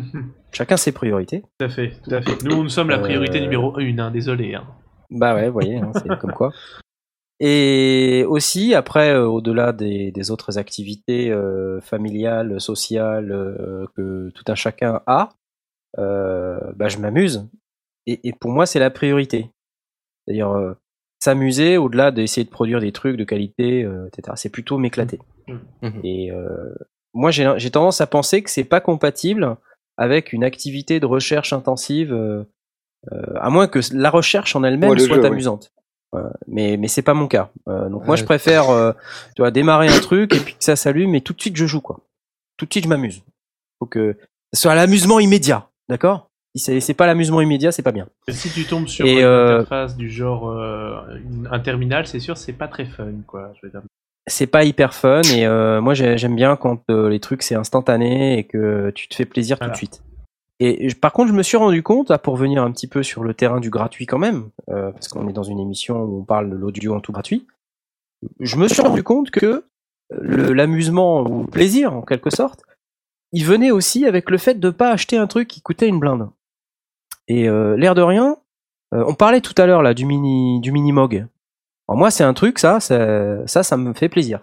[0.53, 1.43] chacun ses priorités.
[1.59, 2.43] Tout à fait, tout à fait.
[2.45, 4.55] Nous, nous sommes la priorité numéro une, hein, désolé.
[4.55, 4.65] Hein.
[5.11, 6.53] Bah ouais, vous voyez, hein, c'est comme quoi.
[7.41, 14.45] Et aussi, après, euh, au-delà des, des autres activités euh, familiales, sociales euh, que tout
[14.49, 15.31] un chacun a,
[15.99, 17.49] euh, bah, je m'amuse.
[18.07, 19.51] Et, et pour moi, c'est la priorité.
[20.27, 20.75] C'est-à-dire euh,
[21.21, 24.35] s'amuser au-delà d'essayer de produire des trucs de qualité, euh, etc.
[24.37, 25.19] C'est plutôt m'éclater.
[25.83, 26.01] Mhm.
[26.05, 26.75] Et euh,
[27.15, 29.57] moi, j'ai j'ai tendance à penser que c'est pas compatible
[29.97, 32.45] avec une activité de recherche intensive, euh,
[33.13, 35.73] euh, à moins que la recherche en elle-même Ouais, soit jeu, amusante.
[36.47, 37.51] Mais mais c'est pas mon cas.
[37.69, 38.17] Euh, donc moi, Ouais.
[38.17, 38.93] je préfère, euh,
[39.37, 41.67] tu vois, démarrer un truc et puis que ça s'allume et tout de suite je
[41.67, 42.01] joue quoi.
[42.57, 43.23] Tout de suite je m'amuse.
[43.79, 44.17] Faut que
[44.53, 46.31] ce soit l'amusement immédiat, d'accord?
[46.57, 48.09] Si c'est c'est pas l'amusement immédiat, c'est pas bien.
[48.27, 51.01] Et Si tu tombes sur Et, une euh, interface du genre euh,
[51.51, 53.53] un terminal, c'est sûr, c'est pas très fun, quoi.
[53.61, 53.83] Je veux dire.
[54.27, 57.55] c'est pas hyper fun et euh, moi j'ai- j'aime bien quand euh, les trucs c'est
[57.55, 60.03] instantané et que tu te fais plaisir tout de suite.
[60.61, 63.03] Et je- par contre, je me suis rendu compte, là, pour venir un petit peu
[63.03, 66.21] sur le terrain du gratuit quand même, euh, parce qu'on est dans une émission où
[66.21, 67.47] on parle de l'audio en tout gratuit,
[68.41, 69.65] je me suis rendu compte que
[70.11, 72.63] le- l'amusement ou le plaisir, en quelque sorte,
[73.33, 76.29] il venait aussi avec le fait de pas acheter un truc qui coûtait une blinde.
[77.29, 78.39] Et euh, l'air de rien,
[78.95, 81.27] euh, on parlait tout à l'heure là du mini du mini mog.
[81.89, 84.41] Alors moi, c'est un truc ça, ça, ça, ça me fait plaisir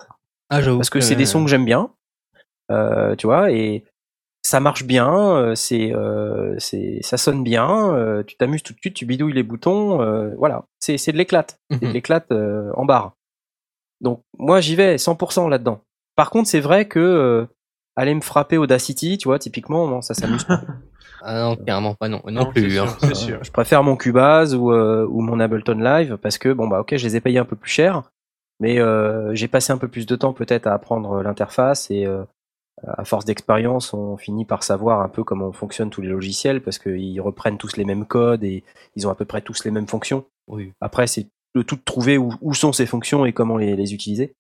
[0.50, 1.90] Ah, parce que c'est des sons que j'aime bien,
[2.72, 3.84] euh, tu vois, et
[4.48, 8.78] ça marche bien, euh, c'est, euh, c'est, ça sonne bien, euh, tu t'amuses tout de
[8.80, 11.94] suite, tu bidouilles les boutons, euh, voilà, c'est, c'est de l'éclate, c'est de Mhm.
[11.94, 13.14] l'éclate euh, en barre.
[14.02, 15.82] Donc moi j'y vais 100% là-dedans.
[16.16, 17.46] Par contre c'est vrai que euh,
[17.96, 20.62] aller me frapper Audacity, tu vois, typiquement, non, ça s'amuse pas.
[21.24, 22.70] Ah non, clairement pas non, non, Non, plus.
[22.70, 22.86] c'est hein.
[22.88, 23.40] sûr, c'est sûr.
[23.44, 26.98] Je préfère mon Cubase ou, euh, ou mon Ableton Live parce que bon bah ok
[26.98, 28.04] je les ai payés un peu plus cher,
[28.60, 32.24] mais euh, j'ai passé un peu plus de temps peut-être à apprendre l'interface et euh,
[32.86, 36.78] à force d'expérience on finit par savoir un peu comment fonctionnent tous les logiciels parce
[36.78, 38.64] qu'ils reprennent tous les mêmes codes et
[38.96, 40.26] ils ont à peu près tous les mêmes fonctions.
[40.48, 40.72] Oui.
[40.82, 44.36] Après c'est de tout trouver où, où sont ces fonctions et comment les, les utiliser.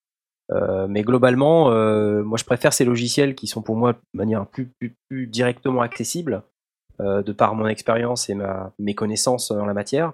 [0.52, 4.46] Euh, mais globalement, euh, moi je préfère ces logiciels qui sont pour moi de manière
[4.46, 6.44] plus, plus, plus directement accessible,
[7.02, 10.14] euh, de par mon expérience et ma, mes connaissances en la matière,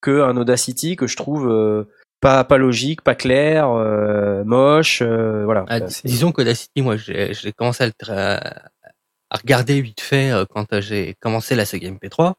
[0.00, 1.84] que un Audacity que je trouve euh,
[2.20, 5.64] pas, pas logique, pas clair, euh, moche, euh, voilà.
[5.68, 8.40] Ah, disons que la City, moi, j'ai commencé à, le tra-
[9.30, 12.34] à regarder vite fait euh, quand j'ai commencé la saga MP3.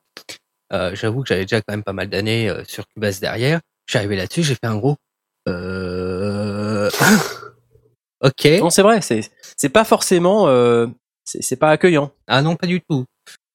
[0.73, 3.60] Euh, J'avoue que j'avais déjà quand même pas mal d'années euh, sur Cubase derrière.
[3.85, 4.97] Je suis arrivé là-dessus, j'ai fait un gros.
[5.47, 6.89] Euh...
[8.22, 8.45] ok.
[8.60, 9.22] Non, c'est vrai, c'est
[9.57, 10.88] c'est pas forcément, euh,
[11.26, 12.11] c'est c'est pas accueillant.
[12.27, 13.06] Ah non, pas du tout.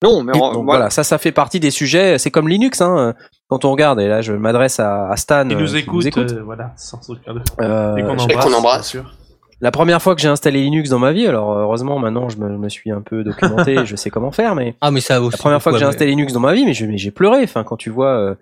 [0.02, 0.78] Non, mais en- Donc voilà.
[0.80, 2.18] voilà, ça, ça fait partie des sujets.
[2.18, 3.14] C'est comme Linux, hein.
[3.54, 6.42] Quand on regarde, et là, je m'adresse à, à Stan, euh, nous qui écoutent, euh,
[6.44, 7.44] voilà, sans aucun doute.
[7.60, 8.44] Euh, Et qu'on embrasse.
[8.44, 8.92] qu'on embrasse.
[8.92, 9.14] bien sûr.
[9.60, 12.58] La première fois que j'ai installé Linux dans ma vie, alors heureusement maintenant je me,
[12.58, 15.36] me suis un peu documenté, et je sais comment faire, mais Ah, mais ça aussi.
[15.36, 17.44] la première fois que j'ai installé Linux dans ma vie, mais j'ai pleuré.
[17.44, 18.34] Enfin, quand tu vois euh,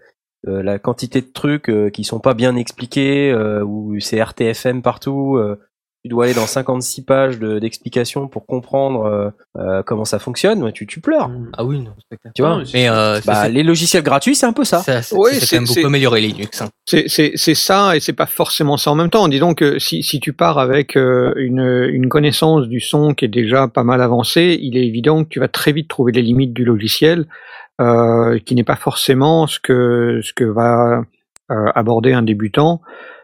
[0.49, 4.81] euh, la quantité de trucs euh, qui sont pas bien expliqués, euh, où c'est RTFM
[4.81, 5.61] partout, euh,
[6.05, 10.73] tu dois aller dans 56 pages de- d'explications pour comprendre euh, euh, comment ça fonctionne,
[10.73, 11.31] tu, tu pleures.
[11.57, 12.33] Ah oui, non, c'est clair.
[12.35, 14.81] Tu vois Non, mais euh, Bah, les logiciels gratuits, c'est un peu ça.
[14.81, 16.61] ça, ça, Oui, c'est- quand même c'est- beaucoup amélioré Linux.
[16.61, 16.71] Hein.
[16.87, 19.29] C'est- ça et c'est pas forcément ça en même temps.
[19.29, 21.61] Disons que si, si tu pars avec euh, une,
[21.93, 25.39] une connaissance du son qui est déjà pas mal avancée, il est évident que tu
[25.39, 27.27] vas très vite trouver les limites du logiciel,
[27.81, 31.03] euh, qui n'est pas forcément ce que ce que va
[31.51, 32.81] euh, aborder un débutant.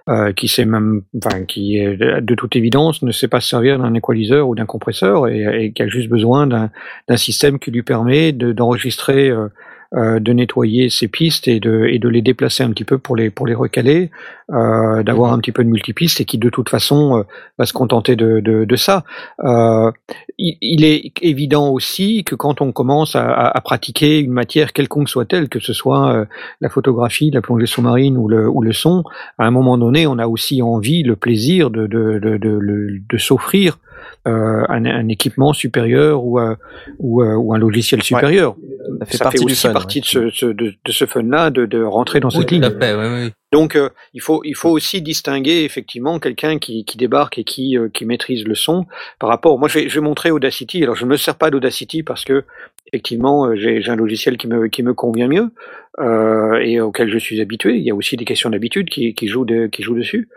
[0.08, 3.94] Euh, qui sait même, enfin, qui de toute évidence ne sait pas se servir d'un
[3.94, 8.32] équaliseur ou d'un compresseur et, et qui a juste besoin d'un système qui lui permet
[8.32, 9.48] de- d'enregistrer euh,
[9.94, 13.16] euh, de nettoyer ses pistes et de, et de les déplacer un petit peu pour
[13.16, 14.10] les, pour les recaler,
[14.50, 17.22] euh, d'avoir un petit peu de multipiste et qui de toute façon euh,
[17.58, 19.04] va se contenter de, de, de ça.
[19.44, 19.90] Euh,
[20.38, 25.08] il, il est évident aussi que quand on commence à, à, pratiquer une matière quelconque
[25.08, 26.24] soit-elle, que ce soit euh,
[26.60, 29.04] la photographie, la plongée sous-marine ou le, ou le son,
[29.38, 33.18] à un moment donné, on a aussi envie, le plaisir de, de, de, de, de,
[33.18, 33.78] s'offrir
[34.24, 36.54] un, un équipement supérieur ou, euh,
[36.98, 38.56] ou, euh, ou un logiciel supérieur.
[39.00, 40.24] Ça fait Ça partie fait du aussi fun, partie ouais.
[40.24, 42.64] de ce, de, de ce fun-là, de, de rentrer dans Oui, cette ligne.
[42.64, 43.32] à fait, ouais, ouais.
[43.50, 47.78] Donc euh, il faut il faut aussi distinguer effectivement quelqu'un qui, qui débarque et qui
[47.78, 48.84] euh, qui maîtrise le son
[49.18, 49.58] par rapport.
[49.58, 50.82] Moi je vais, je vais montrer Audacity.
[50.82, 52.44] Alors je ne me sers pas d'Audacity parce que
[52.92, 55.50] effectivement, euh, j'ai j'ai un logiciel qui me, qui me convient mieux
[55.98, 57.76] euh, et auquel je suis habitué.
[57.76, 60.28] Il y a aussi des questions d'habitude qui, qui, jouent de, qui jouent dessus.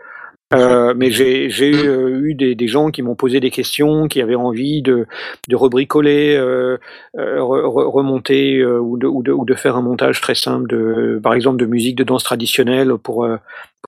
[0.54, 4.08] Euh, mais j'ai j'ai eu, euh, eu des, des gens qui m'ont posé des questions,
[4.08, 5.06] qui avaient envie de,
[5.48, 6.76] de rebricoler, euh,
[7.18, 10.34] euh, re- re- remonter euh, ou, de, ou, de, ou de faire un montage très
[10.34, 13.26] simple, de, par exemple de musique de danse traditionnelle pour,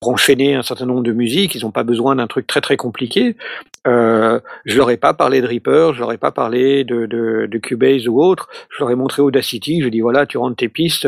[0.01, 1.55] pour enchaîner un certain nombre de musiques.
[1.55, 3.36] Ils n'ont pas besoin d'un truc très très compliqué.
[3.86, 7.47] Euh, je leur ai pas parlé de Reaper, je leur ai pas parlé de, de,
[7.47, 8.49] de Cubase ou autre.
[8.70, 9.82] Je leur ai montré Audacity.
[9.82, 11.07] Je dis voilà, tu rentres tes pistes,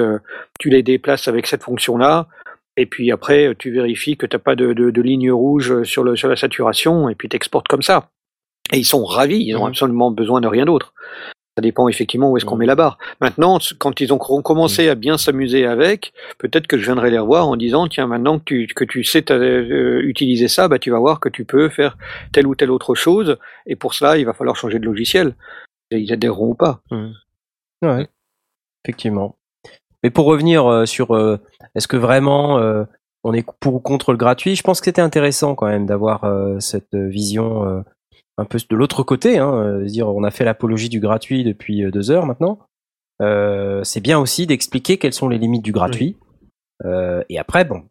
[0.59, 2.27] tu les déplaces avec cette fonction-là.
[2.77, 6.15] Et puis après, tu vérifies que t'as pas de, de, de ligne rouge sur, le,
[6.17, 8.11] sur la saturation, et puis t'exportes comme ça.
[8.73, 9.69] Et ils sont ravis, ils ont Mhm.
[9.69, 10.93] absolument besoin de rien d'autre.
[11.57, 12.61] Ça dépend effectivement où est-ce qu'on Mhm.
[12.61, 12.99] met la barre.
[13.23, 17.19] Maintenant, quand ils ont co- commencé à bien s'amuser avec, peut-être que je viendrai les
[17.19, 20.91] revoir en disant tiens maintenant que tu, que tu sais euh, utiliser ça, bah tu
[20.91, 21.97] vas voir que tu peux faire
[22.33, 23.39] telle ou telle autre chose.
[23.65, 25.35] Et pour cela, il va falloir changer de logiciel.
[25.91, 26.83] Et ils adhéreront ou pas.
[27.83, 28.07] Ouais,
[28.85, 29.37] effectivement.
[30.07, 31.41] Mais pour revenir euh, sur euh,
[31.75, 32.85] est-ce que vraiment euh,
[33.25, 36.25] on est pour ou contre le gratuit, je pense que c'était intéressant quand même d'avoir
[36.61, 37.83] cette vision
[38.39, 42.13] un peu de l'autre côté, hein, dire on a fait l'apologie du gratuit depuis deux
[42.13, 42.61] heures maintenant.
[43.21, 46.17] Euh, c'est bien aussi d'expliquer quelles sont les limites du gratuit.
[46.85, 47.83] Euh, et après, bon,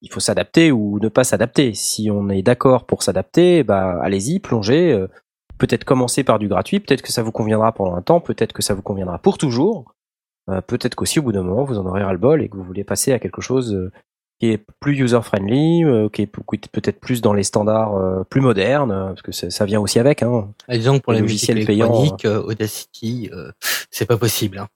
[0.00, 1.74] il faut s'adapter ou ne pas s'adapter.
[1.74, 4.92] Si on est d'accord pour s'adapter, bah allez-y, plongez.
[4.92, 5.08] euh,
[5.58, 8.62] peut-être commencer par du gratuit, peut-être que ça vous conviendra pendant un temps, peut-être que
[8.62, 9.94] ça vous conviendra pour toujours.
[10.50, 12.56] Euh, peut-être qu'aussi au bout d'un moment vous en aurez ras le bol et que
[12.56, 13.90] vous voulez passer à quelque chose euh,
[14.40, 16.42] qui est plus user friendly, euh, qui est pe-
[16.72, 20.22] peut-être plus dans les standards plus modernes, parce que ça, ça vient aussi avec.
[20.22, 20.48] Hein.
[20.68, 23.52] Ah, Disons que pour Les la musique logiciels payants, Audacity, euh,
[23.90, 24.58] c'est pas possible.
[24.58, 24.68] Hein.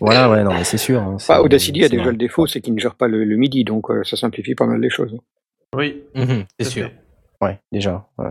[0.00, 1.00] Voilà, ouais, non, mais c'est sûr.
[1.02, 2.12] Hein, Bah, Audacity a déjà vrai.
[2.12, 4.66] le défaut, c'est qu'il ne gère pas le, le MIDI, donc euh, ça simplifie pas
[4.66, 5.16] mal les choses.
[5.74, 6.90] Oui, Mhm, c'est sûr.
[7.40, 8.08] Ouais, déjà.
[8.18, 8.30] Ouais.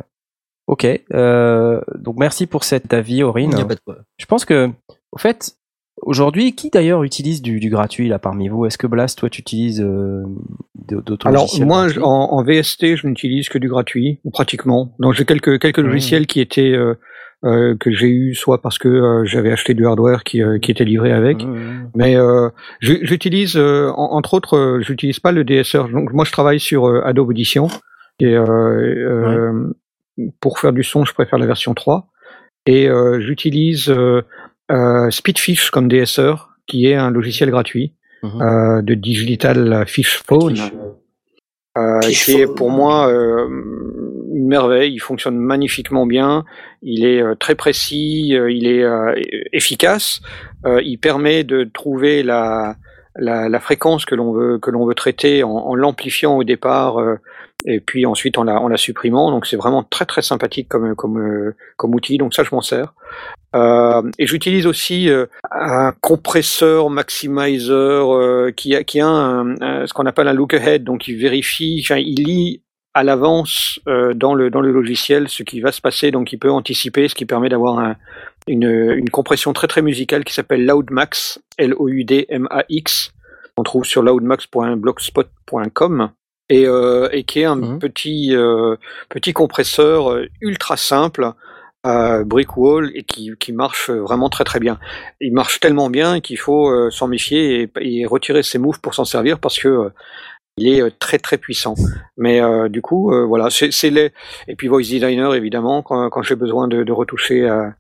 [0.68, 0.85] Ok.
[1.14, 3.51] Euh, donc merci pour cet avis, Aurine.
[3.53, 3.97] Il y a pas de quoi.
[4.18, 4.69] Je pense que,
[5.11, 5.55] au fait,
[6.01, 8.65] aujourd'hui, qui d'ailleurs utilise du, du gratuit là parmi vous?
[8.65, 10.23] Est-ce que Blast, toi, tu utilises euh,
[10.75, 14.93] d'autres Alors moi, je- en, en VST, je n'utilise que du gratuit, pratiquement.
[14.99, 16.93] Donc j'ai quelques quelques logiciels qui étaient euh,
[17.45, 20.71] euh, que j'ai eu soit parce que euh, j'avais acheté du hardware qui, euh, qui
[20.71, 21.89] était livré avec, Mmh.
[21.95, 22.49] mais euh,
[22.79, 25.89] j'utilise euh, en- entre autres, j'utilise pas le DSR.
[25.89, 27.67] Donc moi, je travaille sur Adobe Audition.
[28.19, 29.73] Et euh, euh,
[30.41, 32.07] pour faire du son, je préfère la version 3
[32.65, 33.93] et euh, j'utilise
[34.72, 38.41] euh, Speedfish comme DSR, qui est un logiciel gratuit Mhm.
[38.41, 40.57] euh, de Digital Fish Phone.
[41.77, 43.48] Euh, Fish qui est pour moi euh,
[44.34, 44.91] une merveille.
[44.94, 46.44] Il fonctionne magnifiquement bien.
[46.81, 48.30] Il est très précis.
[48.49, 48.84] il est
[49.53, 50.22] efficace.
[50.65, 52.76] Il permet de trouver la,
[53.15, 56.99] la, la fréquence que l'on veut que l'on veut traiter en, en l'amplifiant au départ
[56.99, 57.18] euh,
[57.68, 59.30] et puis ensuite en la, en la supprimant.
[59.30, 62.18] Donc c'est vraiment très très sympathique comme comme euh, comme outil.
[62.18, 62.95] Donc ça je m'en sers.
[63.56, 67.73] Euh, et j'utilise aussi euh, un compresseur maximizer
[68.14, 71.15] euh, qui a, qui a un, un- ce qu'on appelle un look ahead, donc il
[71.18, 72.61] vérifie, il lit
[72.94, 76.39] à l'avance euh, dans le dans le logiciel ce qui va se passer, donc il
[76.39, 77.95] peut anticiper, ce qui permet d'avoir un,
[78.48, 83.14] une, une compression très très musicale qui s'appelle Loudmax, L-O-U-D-M-A-X,
[83.56, 86.10] on trouve sur loudmax.blogspot.com
[86.49, 87.79] et, euh, et qui est un Mhm.
[87.79, 88.75] petit euh,
[89.09, 91.31] petit compresseur euh, ultra simple
[91.85, 94.79] euh, brick wall et qui, qui marche vraiment très très bien.
[95.21, 97.69] Il marche tellement bien qu'il faut euh, s'en méfier et,
[98.01, 99.89] et retirer ses moves pour s'en servir parce que euh,
[100.57, 101.76] il est très très puissant.
[102.17, 104.11] Mais euh, du coup, euh, voilà, c'est c'est les
[104.47, 107.76] et puis voice designer évidemment quand, quand j'ai besoin de, de retoucher à,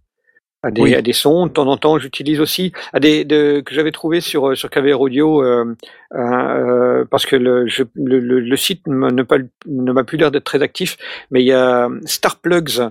[0.63, 0.95] à des, Oui.
[0.95, 1.45] à des sons.
[1.47, 4.99] De temps en temps, j'utilise aussi à des de, que j'avais trouvé sur sur KVR
[5.01, 5.75] Audio euh,
[6.15, 9.37] euh, parce que le, je, le, le, le site ne, ne pas-
[9.67, 10.97] ne m'a plus l'air d'être très actif,
[11.31, 12.89] mais il y a Star Plugs.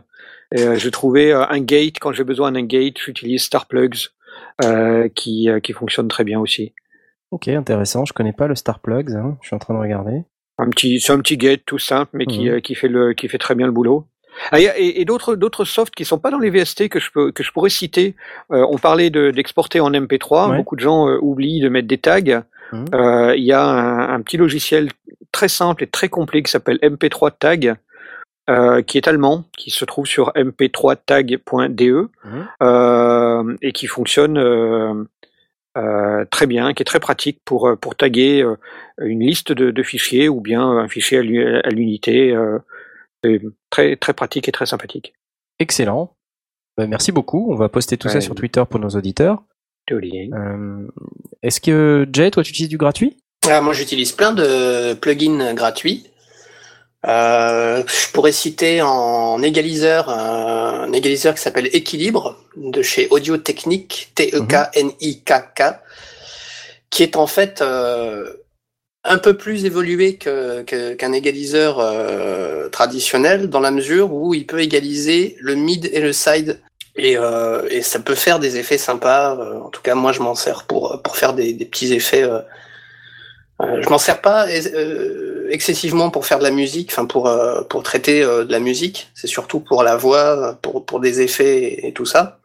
[0.56, 4.10] Euh, trouvé euh, un gate quand j'ai besoin d'un gate, j'utilise Star Plugs
[4.64, 6.72] euh, qui euh, qui fonctionne très bien aussi.
[7.32, 8.04] Ok, intéressant.
[8.04, 9.10] Je connais pas le Star Plugs.
[9.16, 9.36] hein.
[9.42, 10.22] Je suis en train de regarder.
[10.58, 12.54] Un petit, c'est un petit gate tout simple, mais qui, Mhm.
[12.54, 14.06] euh, qui fait le, qui fait très bien le boulot.
[14.52, 17.32] Ah, et et d'autres, d'autres softs qui sont pas dans les VST que je peux,
[17.32, 18.15] que je pourrais citer.
[18.52, 20.50] Euh, on parlait de, d'exporter en MP3.
[20.50, 20.56] Ouais.
[20.58, 22.42] Beaucoup de gens euh, oublient de mettre des tags.
[22.73, 22.84] Mhm.
[22.94, 24.90] Euh, Il y a un, un petit logiciel
[25.32, 27.76] très simple et très complet qui s'appelle MP3 Tag,
[28.48, 32.47] euh, qui est allemand, qui se trouve sur mp3tag.de Mhm.
[32.62, 38.44] euh, et qui fonctionne euh, très bien, qui est très pratique pour pour taguer
[38.98, 42.34] une liste de, de fichiers ou bien un fichier à l'unité.
[43.26, 43.40] C'est
[43.70, 45.14] très très pratique et très sympathique.
[45.58, 46.16] Excellent.
[46.76, 47.50] Bah, merci beaucoup.
[47.50, 49.42] On va poster tout ça sur Twitter pour nos auditeurs.
[49.92, 50.86] Euh,
[51.42, 53.16] Est-ce que Jay, toi, tu utilises du gratuit?
[53.48, 56.10] Ah, moi, j'utilise plein de plugins gratuits.
[57.06, 64.10] Euh, je pourrais citer en égaliseur un égaliseur qui s'appelle Équilibre, de chez Audio Technique,
[64.16, 65.62] T-E-K-N-I-K-K,
[66.90, 68.32] qui est en fait euh,
[69.09, 74.47] un peu plus évolué que- que- qu'un égaliseur euh, traditionnel dans la mesure où il
[74.47, 76.60] peut égaliser le mid et le side
[76.97, 79.36] et, euh, et ça peut faire des effets sympas.
[79.36, 82.23] Euh, en tout cas, moi, je m'en sers pour pour faire des, des petits effets.
[82.25, 82.41] Euh,
[83.62, 87.31] euh, je m'en sers pas euh, excessivement pour faire de la musique, enfin pour
[87.68, 89.10] pour traiter de la musique.
[89.15, 92.39] C'est surtout pour la voix, pour pour des effets et, tout ça.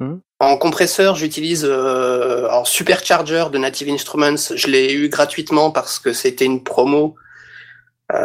[0.00, 0.20] Mhm.
[0.40, 4.36] En compresseur, j'utilise euh, alors Supercharger de Native Instruments.
[4.54, 7.16] Je l'ai eu gratuitement parce que c'était une promo.
[8.14, 8.16] Euh,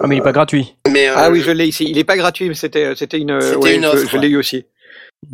[0.00, 0.76] Ah, mais il est pas gratuit.
[0.88, 1.84] mais euh, Ah oui, je l'ai ici.
[1.88, 3.40] Il est pas gratuit, mais c'était c'était une.
[3.40, 4.64] C'était ouais, une je- offre, je l'ai eu aussi.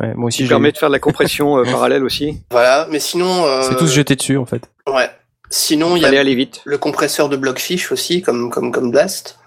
[0.01, 0.71] Ouais, moi aussi, l'ai permet eu.
[0.73, 2.41] de faire de la compression euh, parallèle aussi.
[2.51, 2.87] voilà.
[2.89, 4.63] Mais sinon, euh, C'est tous jeté dessus, en fait.
[4.87, 5.09] ouais.
[5.49, 6.59] Sinon, il Il y a aller vite.
[6.65, 9.37] le compresseur de Blockfish aussi, comme comme comme Blast.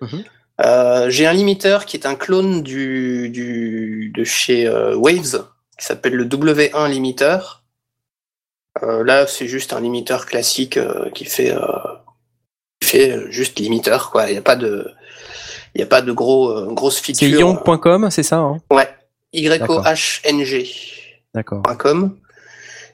[0.00, 0.24] Mhm.
[0.64, 5.44] Euh, J'ai un limiteur qui est un clone du, du de chez euh, Waves,
[5.78, 7.62] qui s'appelle le W1 limiteur.
[8.82, 11.60] Euh, là, c'est juste un limiteur classique euh, qui fait euh,
[12.80, 14.28] qui fait juste limiteur quoi.
[14.28, 14.90] Il n'y a pas de
[15.74, 17.40] il y a pas de gros euh, grosses C'est features.
[17.40, 18.58] yong.com, c'est ça, hein?
[18.70, 18.88] Ouais.
[19.34, 19.84] D'accord.
[19.86, 21.62] YOHNG.com.
[21.64, 22.10] D'accord.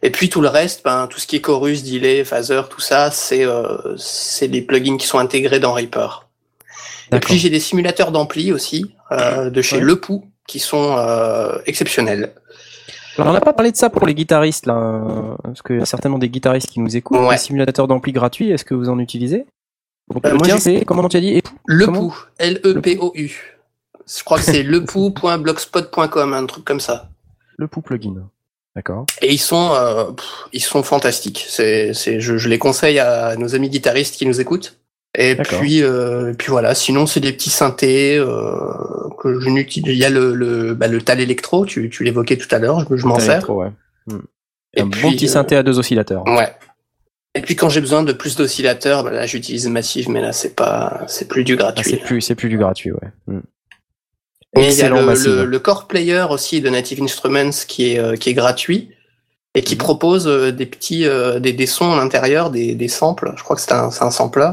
[0.02, 3.10] Et puis tout le reste, ben, tout ce qui est chorus, delay, phaser, tout ça,
[3.10, 6.28] c'est euh, c'est des plugins qui sont intégrés dans Reaper.
[7.12, 9.82] Et puis j'ai des simulateurs d'ampli aussi euh, de chez Ouais.
[9.82, 12.32] Lepou qui sont euh, exceptionnels.
[13.18, 15.86] Alors, on n'a pas parlé de ça pour les guitaristes, là, parce qu'il y a
[15.86, 17.18] certainement des guitaristes qui nous écoutent.
[17.18, 17.32] Ouais.
[17.32, 19.44] Les simulateurs d'ampli gratuits, est-ce que vous en utilisez
[20.12, 23.58] Donc, Euh, le moi, tien, j'ai- c'est, comment tu as dit Epou Comment Lepou, L-E-P-O-U.
[24.06, 27.08] Je crois que c'est lepou.blogspot.com, un truc comme ça.
[27.56, 28.14] Le Pou plugin.
[28.76, 29.06] D'accord.
[29.22, 31.44] Et ils sont, euh, pff, ils sont fantastiques.
[31.48, 34.77] C'est, c'est, je, je les conseille à nos amis guitaristes qui nous écoutent.
[35.20, 36.74] Et puis, euh, et puis voilà.
[36.76, 38.52] Sinon, c'est des petits synthés euh,
[39.20, 39.92] que je n'utilise.
[39.92, 41.66] Il y a le, le, bah, le Tal Electro.
[41.66, 42.86] Tu, tu l'évoquais tout à l'heure.
[42.88, 43.50] Je, je m'en sers.
[43.50, 43.68] ouais.
[44.74, 46.24] Et un bon puis, petit euh, synthé à deux oscillateurs.
[46.26, 46.52] Ouais.
[47.34, 50.54] Et puis quand j'ai besoin de plus d'oscillateurs, bah, là j'utilise Massive, mais là c'est
[50.54, 51.90] pas, c'est plus du Ah, gratuit.
[51.90, 53.08] c'est plus, c'est plus du gratuit, ouais.
[53.26, 53.40] Mm.
[54.56, 57.92] Mais il y a Excellent le, le, le Core Player aussi de Native Instruments qui
[57.92, 58.90] est, euh, qui est gratuit
[59.54, 59.78] et qui Mhm.
[59.78, 63.32] propose des petits euh, des, des sons à l'intérieur, des, des samples.
[63.36, 64.50] Je crois que c'est un, c'est un sampler.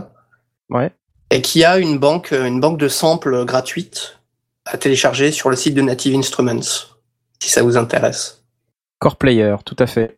[0.69, 0.91] Ouais.
[1.31, 4.19] Et qui a une banque, euh, une banque de samples gratuite
[4.65, 6.87] à télécharger sur le site de Native Instruments,
[7.39, 8.43] si ça vous intéresse.
[8.99, 10.17] Core Player, tout à fait.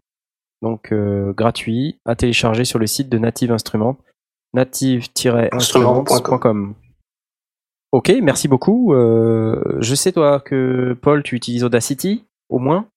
[0.62, 3.98] Donc euh, gratuit à télécharger sur le site de Native Instruments,
[4.54, 6.76] native-instruments.com.
[7.92, 8.94] Ok, merci beaucoup.
[8.94, 12.88] Euh, je sais toi que Paul, tu utilises Audacity, au moins?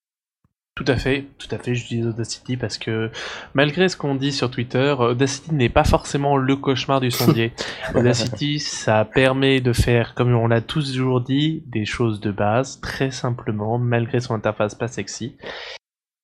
[0.77, 3.11] Tout à fait, tout à fait, j'utilise Audacity parce que
[3.55, 7.53] malgré ce qu'on dit sur Twitter, Audacity n'est pas forcément le cauchemar du sondier.
[7.95, 12.81] Audacity, ça permet de faire, comme on l'a tous toujours dit, des choses de base,
[12.81, 15.37] très simplement, malgré son interface pas sexy.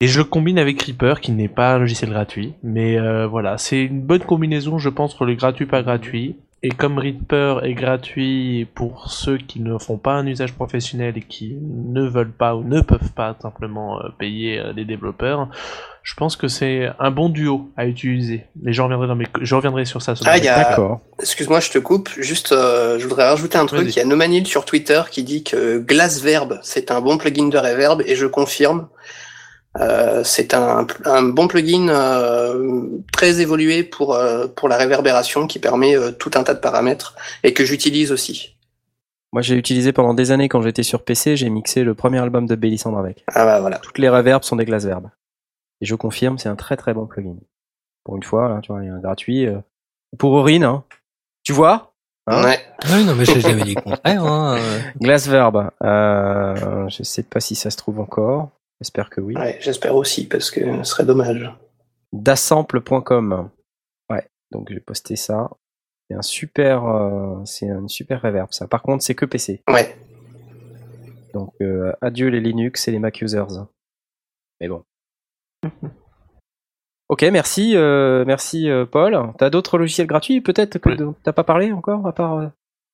[0.00, 3.56] Et je le combine avec Reaper, qui n'est pas un logiciel gratuit, mais euh, voilà,
[3.56, 6.36] c'est une bonne combinaison, je pense, entre le gratuit pas gratuit.
[6.62, 11.20] Et comme Reaper est gratuit pour ceux qui ne font pas un usage professionnel et
[11.20, 15.48] qui ne veulent pas ou ne peuvent pas simplement euh, payer euh, les développeurs,
[16.02, 18.46] je pense que c'est un bon duo à utiliser.
[18.62, 19.26] Mais je reviendrai, dans mes...
[19.42, 20.16] je reviendrai sur ça.
[20.16, 21.00] sur Ah, y a- D'accord.
[21.20, 22.08] Excuse-moi, je te coupe.
[22.18, 23.82] Juste, euh, je voudrais rajouter un truc.
[23.82, 23.90] Vas-y.
[23.92, 27.58] Il y a Nomanil sur Twitter qui dit que Glassverb, c'est un bon plugin de
[27.58, 28.88] reverb, et je confirme.
[29.80, 35.58] Euh, c'est un, un bon plugin euh, très évolué pour euh, pour la réverbération qui
[35.58, 38.56] permet euh, tout un tas de paramètres et que j'utilise aussi.
[39.32, 42.46] Moi, j'ai utilisé pendant des années quand j'étais sur PC, j'ai mixé le premier album
[42.46, 43.24] de Bélissandre avec.
[43.34, 43.78] Ah bah voilà.
[43.78, 45.10] Toutes les reverbs sont des glaces verbes.
[45.82, 47.34] Et je confirme, c'est un très très bon plugin.
[48.04, 49.46] Pour une fois, là, tu vois, il y a un gratuit.
[49.46, 49.58] euh,
[50.16, 50.84] Pour Aurine, hein.
[51.42, 51.92] Tu vois?
[52.28, 52.44] Hein?
[52.44, 52.58] Ouais.
[52.90, 54.24] Oui, non, mais j'ai jamais dit le contraire.
[54.24, 54.56] Hein.
[54.58, 54.78] euh.
[55.00, 55.70] Glass Verb.
[55.84, 58.50] Euh, je sais pas si ça se trouve encore.
[58.80, 59.34] J'espère que oui.
[59.36, 61.50] ouais J'espère aussi parce que ce serait dommage.
[62.12, 63.50] Dasample.com.
[64.10, 65.50] Ouais, donc j'ai posté ça.
[66.10, 68.68] C'est un super, euh, c'est une super reverb ça.
[68.68, 69.62] Par contre, c'est que PC.
[69.68, 69.96] Ouais.
[71.34, 73.44] Donc euh, adieu les Linux et les Mac users.
[74.60, 74.84] Mais bon.
[77.08, 79.16] Ok, merci, euh, merci euh, Paul.
[79.38, 81.14] T'as d'autres logiciels gratuits peut-être que Oui.
[81.22, 82.34] t'as pas parlé encore à part.
[82.38, 82.48] euh.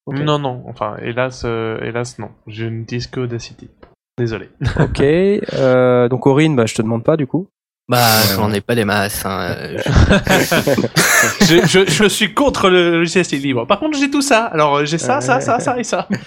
[0.09, 2.31] Non, non, enfin, hélas, euh, hélas, non.
[2.47, 3.71] Je n'utilise que Audacity.
[4.19, 4.51] Désolé.
[4.79, 5.01] Ok.
[5.01, 7.49] euh, donc Aurine, bah je te demande pas du coup.
[7.89, 7.99] Bah,
[8.37, 9.25] j'en ai pas des masses.
[9.27, 9.41] Hein.
[9.59, 9.79] euh,
[11.41, 13.67] je, je, je suis contre le logiciel libre.
[13.67, 14.45] Par contre, j'ai tout ça.
[14.47, 16.09] Alors, j'ai ça, ça, ça, ça et ça.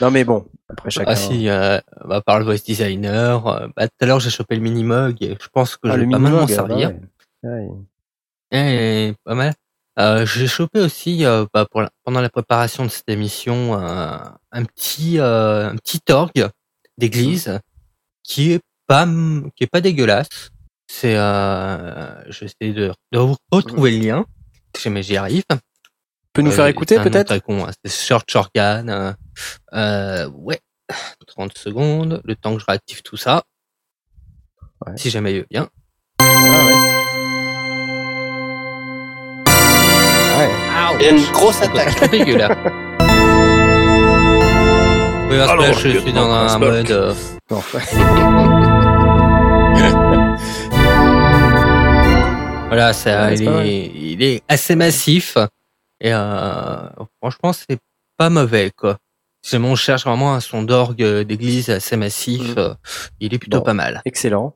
[0.00, 1.10] Non mais bon, après chacun.
[1.10, 3.44] Ah si, euh, bah, par le voice designer.
[3.48, 6.00] euh, bah, tout à l'heure, j'ai chopé le Minimog et je pense que Ah, je
[6.04, 6.92] vais pas mal m'en servir.
[7.42, 7.50] ouais.
[7.50, 7.68] Ouais.
[8.52, 9.54] Eh, pas mal.
[9.98, 14.18] Euh, j'ai chopé aussi euh, bah, pour la- pendant la préparation de cette émission euh,
[14.52, 16.46] un petit euh, un petit orgue
[16.98, 17.58] d'église
[18.22, 19.06] qui est pas
[19.56, 20.28] qui est pas dégueulasse.
[20.90, 23.18] C'est euh, j'essaie de, de
[23.50, 24.26] retrouver le lien.
[24.76, 25.44] Si jamais j'y arrive.
[25.50, 25.56] Tu
[26.32, 27.26] peux nous faire Euh, écouter c'est peut-être?
[27.28, 27.70] très con, hein.
[27.84, 28.26] C'est Short.
[28.56, 29.12] Euh,
[29.74, 30.60] euh, ouais.
[31.26, 33.42] 30 secondes, le temps que je réactive tout ça.
[34.86, 34.92] Ouais.
[34.96, 35.68] Si jamais il veut bien.
[36.20, 36.74] Ah ouais.
[40.38, 40.50] Ouais.
[41.00, 42.10] Il y a une grosse C'est attaque.
[42.10, 42.56] dégueulasse.
[45.30, 46.90] Oui, que là, je suis dans un mode.
[46.90, 47.14] euh.
[52.68, 55.38] Voilà, ça, Ouais, il, est, il est assez massif
[56.00, 56.86] et euh,
[57.20, 57.78] franchement c'est
[58.18, 58.98] pas mauvais quoi.
[59.42, 62.54] Si on cherche vraiment un son d'orgue euh, d'église assez massif, Mhm.
[62.58, 62.74] euh,
[63.20, 63.64] il est plutôt Bon.
[63.64, 64.02] pas mal.
[64.04, 64.54] Excellent.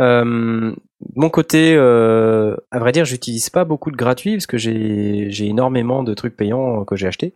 [0.00, 0.74] Euh,
[1.14, 5.46] mon côté, euh, à vrai dire, j'utilise pas beaucoup de gratuits parce que j'ai j'ai
[5.46, 7.34] énormément de trucs payants que j'ai achetés.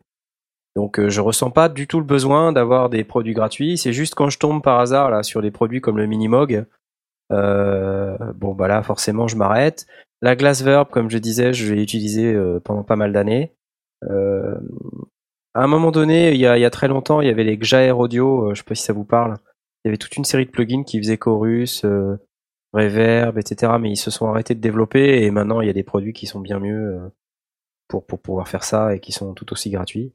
[0.76, 3.78] Donc euh, je ressens pas du tout le besoin d'avoir des produits gratuits.
[3.78, 6.64] C'est juste quand je tombe par hasard là sur des produits comme le Minimog,
[7.32, 9.86] euh, bon bah là forcément je m'arrête.
[10.20, 13.54] La Glass Verb, comme je disais, je l'ai utilisé euh, pendant pas mal d'années.
[14.10, 14.58] Euh,
[15.54, 18.50] à un moment donné, il y a, très longtemps, il y avait les Xaer Audio,
[18.50, 19.36] euh, je sais pas si ça vous parle.
[19.84, 21.84] Il y avait toute une série de plugins qui faisaient chorus,
[22.72, 23.72] reverb, etc.
[23.80, 26.26] Mais ils se sont arrêtés de développer et maintenant il y a des produits qui
[26.26, 26.98] sont bien mieux
[27.86, 30.12] pour, pour pouvoir faire ça et qui sont tout aussi gratuits.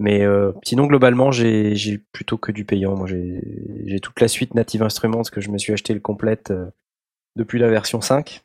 [0.00, 2.96] Mais euh, sinon globalement j'ai plutôt que du payant.
[2.96, 6.50] Moi j'ai toute la suite Native Instruments parce que je me suis acheté le complète
[6.50, 6.70] euh,
[7.36, 8.42] depuis la version 5.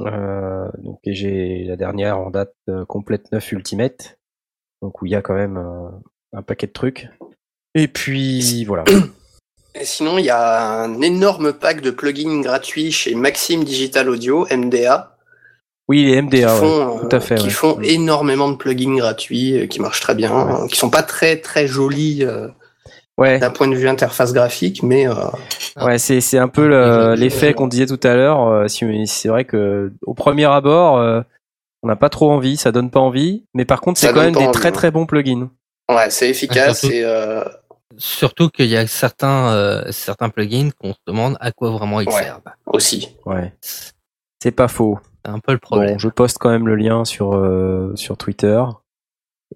[0.00, 4.18] Euh, donc et j'ai la dernière en date euh, complète 9 Ultimate.
[4.80, 5.62] Donc où il y a quand même
[6.32, 7.10] un paquet de trucs.
[7.74, 8.84] Et puis voilà.
[9.74, 14.44] Et sinon, il y a un énorme pack de plugins gratuits chez Maxim Digital Audio,
[14.50, 15.16] MDA,
[15.90, 16.60] Oui, les qui MDA, ouais.
[16.60, 17.50] font, tout à fait, qui ouais.
[17.50, 20.68] font énormément de plugins gratuits, euh, qui marchent très bien, Ouais.
[20.68, 22.46] qui sont pas très très jolis euh,
[23.18, 25.14] Ouais, d'un point de vue interface graphique, mais euh,
[25.84, 28.46] ouais, c'est c'est un peu le- l'effet qu'on disait tout à l'heure.
[28.48, 31.20] euh, si- C'est vrai que au premier abord, euh,
[31.82, 33.44] on n'a pas trop envie, ça donne pas envie.
[33.52, 34.72] Mais par contre, c'est quand même des envie, très hein.
[34.72, 35.50] très bons plugins.
[35.90, 37.42] ouais, c'est efficace surtout- et euh,
[37.98, 42.08] Surtout qu'il y a certains euh, certains plugins qu'on se demande à quoi vraiment ils
[42.08, 42.22] Ouais.
[42.22, 42.40] servent.
[42.66, 43.16] aussi.
[43.26, 43.52] Ouais,
[44.42, 44.98] c'est pas faux.
[45.24, 45.92] Un peu le problème.
[45.92, 48.62] Bon, je poste quand même le lien sur euh, sur Twitter.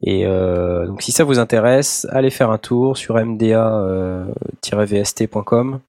[0.02, 5.80] Et euh, donc si ça vous intéresse, allez faire un tour sur mda-vst.com.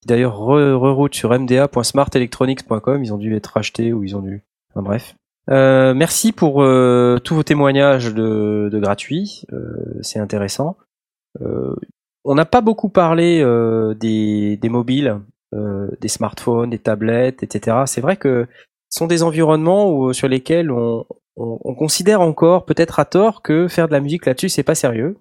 [0.00, 3.04] qui D'ailleurs, re- reroute sur mda.smartelectronics.com.
[3.04, 4.42] Ils ont dû être rachetés ou ils ont dû.
[4.70, 5.14] Enfin bref.
[5.50, 9.44] Euh, merci pour euh, tous vos témoignages de, de gratuits.
[9.52, 10.78] Euh, c'est intéressant.
[11.42, 11.76] Euh,
[12.24, 15.20] on n'a pas beaucoup parlé euh, des, des mobiles,
[15.54, 17.82] euh, des smartphones, des tablettes, etc.
[17.86, 18.46] C'est vrai que
[18.94, 21.06] sont des environnements sur lesquels on,
[21.36, 24.74] on, on considère encore, peut-être à tort, que faire de la musique là-dessus, c'est pas
[24.74, 25.16] sérieux.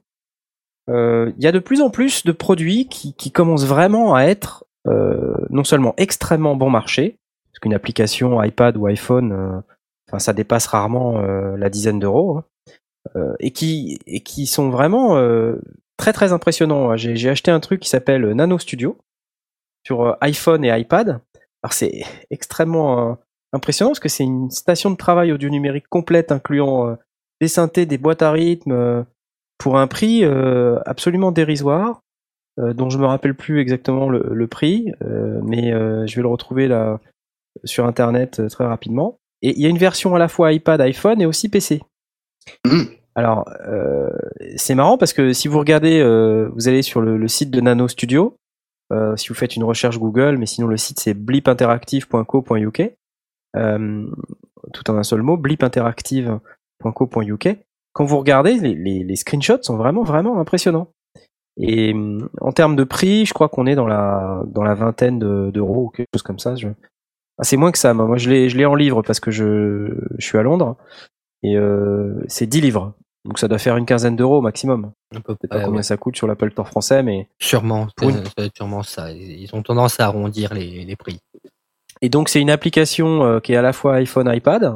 [0.90, 4.66] Euh, Il y a de plus en plus de produits qui, commencent vraiment à être
[4.88, 7.18] euh, non seulement extrêmement bon marché,
[7.52, 12.44] parce qu'une application iPad ou iPhone, euh, ça dépasse rarement euh, la dizaine d'euros, hein,
[13.16, 15.56] euh, et qui et qui sont vraiment euh,
[15.98, 16.96] très très impressionnants.
[16.98, 18.98] J'ai acheté un truc qui s'appelle Nano Studio
[19.86, 21.22] sur euh, iPhone et iPad.
[21.64, 23.14] Alors c'est extrêmement euh,
[23.54, 26.96] impressionnant parce que c'est une station de travail audio numérique complète incluant euh,
[27.44, 29.04] des synthés, des boîtes à rythme euh,
[29.58, 32.02] pour un prix euh, absolument dérisoire
[32.60, 36.68] euh, dont je me rappelle plus exactement le, le prix mais je vais le retrouver
[36.68, 37.00] là
[37.66, 41.22] sur internet très rapidement et il y a une version à la fois iPad, iPhone
[41.22, 41.82] et aussi PC.
[42.66, 42.84] Mm.
[43.16, 43.46] Alors
[44.56, 46.02] c'est marrant parce que si vous regardez
[46.54, 48.38] vous allez sur le, le site de Nano Studio
[49.16, 52.94] si vous faites une recherche Google mais sinon le site c'est blipinteractive.co.uk
[53.56, 57.58] tout en un seul mot, blipinteractive.co.uk.
[57.94, 60.90] Quand vous regardez, les, les, les screenshots sont vraiment vraiment impressionnants.
[61.58, 65.20] Et hum, en termes de prix, je crois qu'on est dans la dans la vingtaine
[65.20, 66.56] de- d'euros ou quelque chose comme ça.
[66.56, 66.68] Je...
[67.38, 67.94] Ah, c'est moins que ça.
[67.94, 70.76] Moi, Moi, je l'ai je l'ai en livre parce que je, je suis à Londres
[71.44, 72.94] et euh, c'est 10 livres.
[73.26, 74.92] Donc ça doit faire une quinzaine d'euros au maximum.
[75.12, 75.84] Je sais près, pas combien ouais.
[75.84, 79.12] ça coûte sur l'Apple Store français, mais Sûrement, Pour une- ça sûrement ça.
[79.12, 81.20] Ils ont tendance à arrondir les, les prix.
[82.04, 84.76] Et donc c'est une application euh, qui est à la fois iPhone, iPad,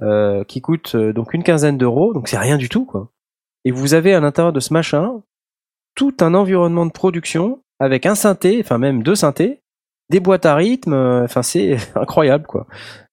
[0.00, 3.10] euh, qui coûte euh, donc une quinzaine d'euros, donc c'est rien du tout quoi.
[3.66, 5.22] Et vous avez à l'intérieur de ce machin
[5.94, 9.60] tout un environnement de production avec un synthé, enfin même deux synthés,
[10.08, 12.66] des boîtes à rythme, enfin c'est incroyable quoi.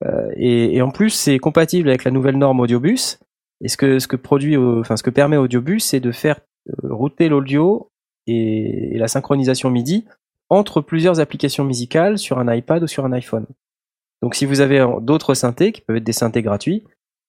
[0.05, 3.19] Euh, et, et en plus c'est compatible avec la nouvelle norme Audiobus.
[3.61, 6.39] Et ce que ce que produit, enfin ce que permet Audiobus, c'est de faire
[6.69, 7.91] euh, router l'audio
[8.25, 10.05] et, et la synchronisation MIDI
[10.49, 13.45] entre plusieurs applications musicales sur un iPad ou sur un iPhone.
[14.21, 16.83] Donc si vous avez euh, d'autres synthés, qui peuvent être des synthés gratuits,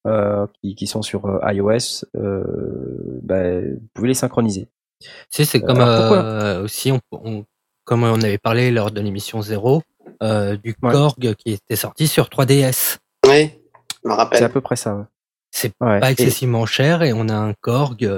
[0.06, 4.68] euh, qui, qui sont sur euh, iOS, euh, bah, vous pouvez les synchroniser.
[5.30, 7.44] Sais, c'est comme euh, aussi, on, on-
[7.84, 9.82] comme on avait parlé lors de l'émission 0,
[10.22, 10.92] euh, du Ouais.
[10.92, 12.98] Korg qui était sorti sur 3DS.
[13.26, 13.50] Oui,
[14.04, 14.50] je me C'est à rappelle.
[14.52, 14.94] peu près ça.
[14.96, 15.04] ouais.
[15.50, 15.98] C'est Ouais.
[16.00, 18.08] pas Et- excessivement cher et on a un Korg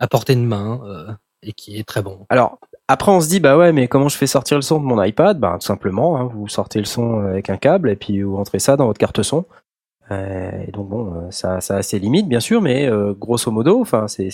[0.00, 2.26] à portée de main euh, et qui est très bon.
[2.28, 2.58] Alors,
[2.88, 5.02] après, on se dit, bah ouais, mais comment je fais sortir le son de mon
[5.02, 5.38] iPad?
[5.38, 8.58] Bah, tout simplement, hein, vous sortez le son avec un câble et puis vous rentrez
[8.58, 9.44] ça dans votre carte son.
[10.10, 13.50] Euh, et donc, bon, euh, ça, ça a ses limites, bien sûr, mais euh, grosso
[13.50, 14.24] modo, enfin, ça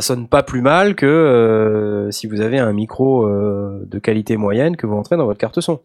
[0.00, 4.76] sonne pas plus mal que euh, si vous avez un micro euh, de qualité moyenne
[4.76, 5.80] que vous rentrez dans votre carte son.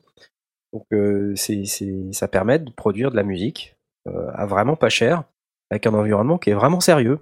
[0.74, 1.64] Donc, euh, c'est,
[2.12, 3.78] ça permet de produire de la musique
[4.10, 5.24] euh, à vraiment pas cher,
[5.72, 7.20] avec un environnement qui est vraiment sérieux.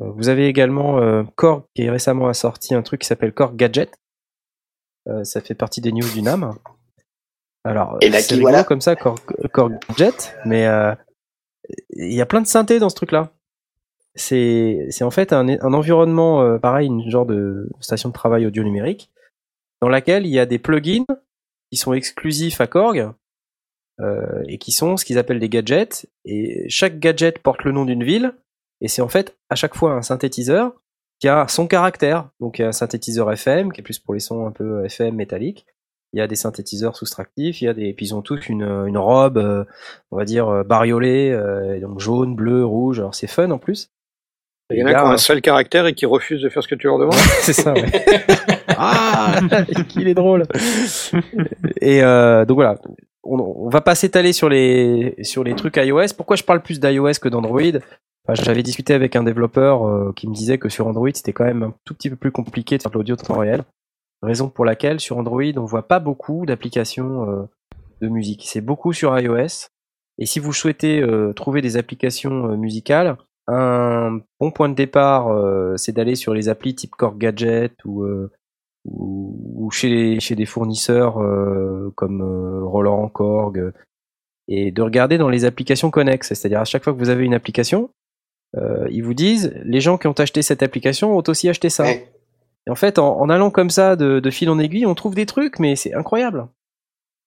[0.00, 3.56] Euh, Vous avez également euh, Korg qui récemment a sorti un truc qui s'appelle Korg
[3.56, 3.94] Gadget.
[5.08, 6.54] Euh, ça fait partie des news du NAM.
[7.64, 8.64] Alors, Et là, c'est qui voilà.
[8.64, 9.18] comme ça, Korg,
[9.52, 10.94] Korg Gadget, mais euh,
[11.90, 13.32] il y a plein de synthés dans ce truc-là.
[14.14, 19.12] C'est en fait un, un environnement pareil, une genre de station de travail audio numérique,
[19.80, 21.04] dans laquelle il y a des plugins
[21.70, 23.12] qui sont exclusifs à Korg
[24.48, 26.06] et qui sont ce qu'ils appellent des gadgets.
[26.24, 28.34] Et chaque gadget porte le nom d'une ville.
[28.80, 30.72] Et c'est en fait à chaque fois un synthétiseur
[31.20, 32.28] qui a son caractère.
[32.40, 34.84] Donc il y a un synthétiseur FM qui est plus pour les sons un peu
[34.84, 35.66] FM métalliques.
[36.14, 38.62] Il y a des synthétiseurs soustractifs, il y a des, puis ils ont tous une,
[38.62, 39.64] une robe, euh,
[40.10, 42.98] on va dire euh, bariolée, euh, et donc jaune, bleu, rouge.
[42.98, 43.90] Alors c'est fun en plus.
[44.70, 46.62] Il y en Et a qui ont un seul caractère et qui refusent de faire
[46.62, 47.14] ce que tu leur demandes.
[47.40, 47.90] c'est ça, ouais.
[48.68, 49.40] ah,
[49.88, 50.44] qu'il est drôle.
[51.80, 52.76] Et euh, donc voilà,
[53.22, 56.14] on, on va pas s'étaler sur les sur les trucs iOS.
[56.16, 57.80] Pourquoi je parle plus d'iOS que d'Android?
[58.34, 61.62] J'avais discuté avec un développeur euh, qui me disait que sur Android c'était quand même
[61.62, 63.64] un tout petit peu plus compliqué de faire de l'audio en temps réel.
[64.22, 67.42] Raison pour laquelle sur Android on voit pas beaucoup d'applications euh,
[68.02, 68.42] de musique.
[68.46, 69.68] C'est beaucoup sur iOS.
[70.18, 73.16] Et si vous souhaitez euh, trouver des applications musicales,
[73.46, 75.30] un bon point de départ,
[75.78, 78.28] c'est d'aller sur les applis type Korg Gadget ou,
[79.72, 81.14] chez, des fournisseurs
[81.94, 82.20] comme
[82.62, 83.72] Roland, Korg,
[84.48, 86.34] et de regarder dans les applications connexes.
[86.34, 87.88] C'est-à-dire à chaque fois que vous avez une application,
[88.56, 91.84] euh, ils vous disent les gens qui ont acheté cette application ont aussi acheté ça.
[91.84, 92.10] Ouais.
[92.66, 95.14] Et en fait, en, en allant comme ça de, de fil en aiguille, on trouve
[95.14, 96.46] des trucs, mais c'est incroyable.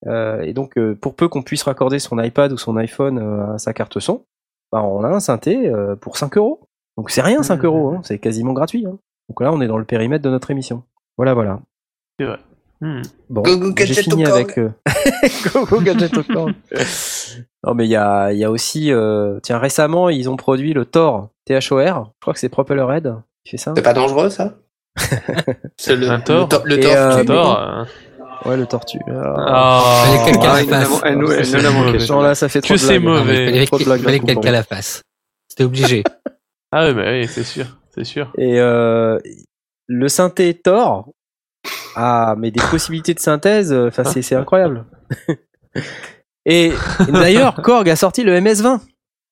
[0.06, 3.54] Euh, et donc, euh, pour peu qu'on puisse raccorder son iPad ou son iPhone euh,
[3.54, 4.24] à sa carte son,
[4.72, 6.60] bah, on a un synthé euh, pour 5 euros.
[6.96, 7.64] Donc c'est rien 5 Mhm.
[7.66, 8.84] euros, hein, c'est quasiment gratuit.
[8.86, 8.98] hein.
[9.28, 10.82] Donc là, on est dans le périmètre de notre émission.
[11.16, 11.60] Voilà, voilà.
[12.80, 13.02] Hmm.
[13.30, 14.58] Bon, Go, go, j'ai fini avec...
[14.58, 14.70] euh,
[15.54, 16.12] go, go, gadget.
[17.64, 18.92] non, mais il y a, il y a aussi...
[18.92, 21.58] euh, Tiens, récemment, ils ont produit le Thor, THOR.
[21.60, 23.72] Je crois que c'est Propellerhead qui fait ça.
[23.76, 24.54] C'est pas dangereux, ça
[25.76, 26.96] C'est le, Un Thor le, tor- le Et, tortue.
[26.96, 27.84] euh, euh,
[28.44, 28.98] Ouais, le tortue.
[29.08, 29.34] Ah.
[29.46, 31.00] Ah, Fallait quelqu'un Ah, la elle nous a- fasse.
[31.04, 31.86] elle nous- elle nous a C'est manqué.
[31.86, 31.98] mauvais.
[32.00, 33.64] Genre là, ça fait trop Que c'est mais mauvais.
[33.64, 35.02] il fallait quelqu'un la fasse.
[35.48, 36.02] C'était obligé.
[36.72, 38.32] Ah oui, bah oui, c'est sûr, c'est sûr.
[38.38, 39.18] Et euh,
[39.86, 41.10] le synthé Thor
[41.94, 44.86] a mais des possibilités de synthèse, enfin c'est c'est incroyable.
[46.46, 46.72] et
[47.12, 48.80] d'ailleurs, Korg a sorti le MS-20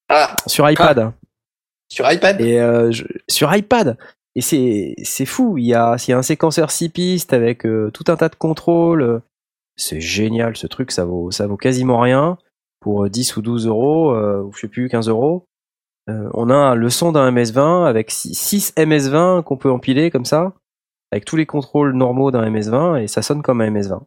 [0.08, 1.12] Ah, sur iPad.
[1.90, 3.96] sur iPad Et euh, je- sur iPad.
[4.36, 5.58] Et c'est c'est fou.
[5.58, 8.28] Il y a il y a un séquenceur 6 pistes avec euh, tout un tas
[8.28, 9.22] de contrôles.
[9.76, 10.92] C'est génial ce truc.
[10.92, 12.38] Ça vaut ça vaut quasiment rien
[12.80, 15.46] pour euh, 10 ou 12 euros euh, ou je sais plus 15 euros.
[16.08, 20.52] Euh, on a le son d'un MS-20 avec 6 MS-20 qu'on peut empiler comme ça
[21.12, 24.00] avec tous les contrôles normaux d'un MS-20 et ça sonne comme un MS-20.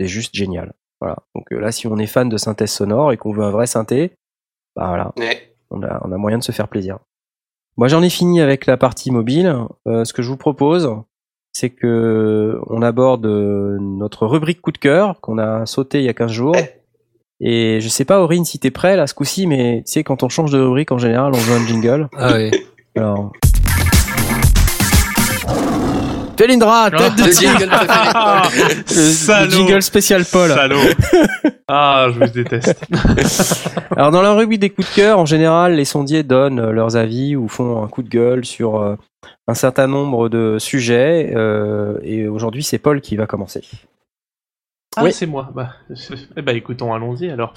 [0.00, 0.72] C'est juste génial.
[1.00, 1.16] Voilà.
[1.34, 3.66] Donc euh, là, si on est fan de synthèse sonore et qu'on veut un vrai
[3.66, 4.12] synthé,
[4.76, 5.52] bah voilà, Ouais.
[5.70, 6.98] on a, on a moyen de se faire plaisir.
[7.76, 9.54] Moi, j'en ai fini avec la partie mobile.
[9.86, 10.90] Euh, ce que je vous propose,
[11.52, 16.08] c'est que on aborde euh, notre rubrique coup de cœur qu'on a sauté il y
[16.08, 16.54] a 15 jours.
[16.56, 16.74] Ouais.
[17.40, 20.24] Et je sais pas, Aurine, si t'es prêt là ce coup-ci, mais tu sais, quand
[20.24, 22.08] on change de rubrique, en général, on veut un jingle.
[22.16, 22.50] Ah oui.
[22.96, 23.30] Alors.
[26.38, 27.58] Felindra, tête de tigre.
[29.44, 30.48] Le- jingle spécial Paul.
[30.50, 30.78] Salaud.
[31.68, 32.80] ah, je vous déteste.
[33.96, 36.94] Alors dans la rubrique des coups de cœur, en général, les sondiers donnent euh, leurs
[36.96, 38.94] avis ou font un coup de gueule sur euh,
[39.48, 41.32] un certain nombre de sujets.
[41.34, 43.62] euh, et aujourd'hui, c'est Paul qui va commencer.
[44.96, 45.12] Ah, Oui.
[45.12, 45.50] c'est moi.
[45.54, 45.70] Bah,
[46.36, 47.52] eh bah, écoutons, allons-y alors.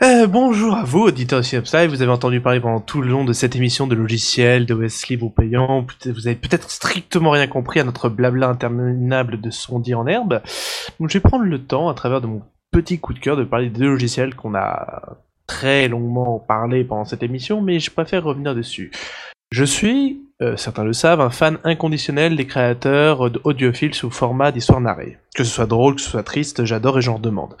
[0.00, 1.88] Euh, bonjour à vous, auditeurs de Synapside.
[1.90, 5.26] Vous avez entendu parler pendant tout le long de cette émission de logiciels, d'OS libre
[5.26, 5.84] ou payant.
[5.84, 10.40] Peut-être- Vous avez peut-être strictement rien compris à notre blabla interminable de sondier en herbe.
[10.98, 13.44] Donc, je vais prendre le temps, à travers de mon petit coup de cœur, de
[13.44, 18.24] parler des deux logiciels qu'on a très longuement parlé pendant cette émission, mais je préfère
[18.24, 18.90] revenir dessus.
[19.50, 24.80] Je suis, euh, certains le savent, un fan inconditionnel des créateurs audiophiles sous format d'histoire
[24.80, 25.18] narrée.
[25.34, 27.56] Que ce soit drôle, que ce soit triste, j'adore et j'en demande.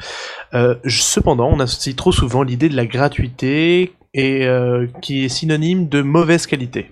[0.54, 5.88] Euh, cependant, on associe trop souvent l'idée de la gratuité et euh, qui est synonyme
[5.88, 6.90] de mauvaise qualité.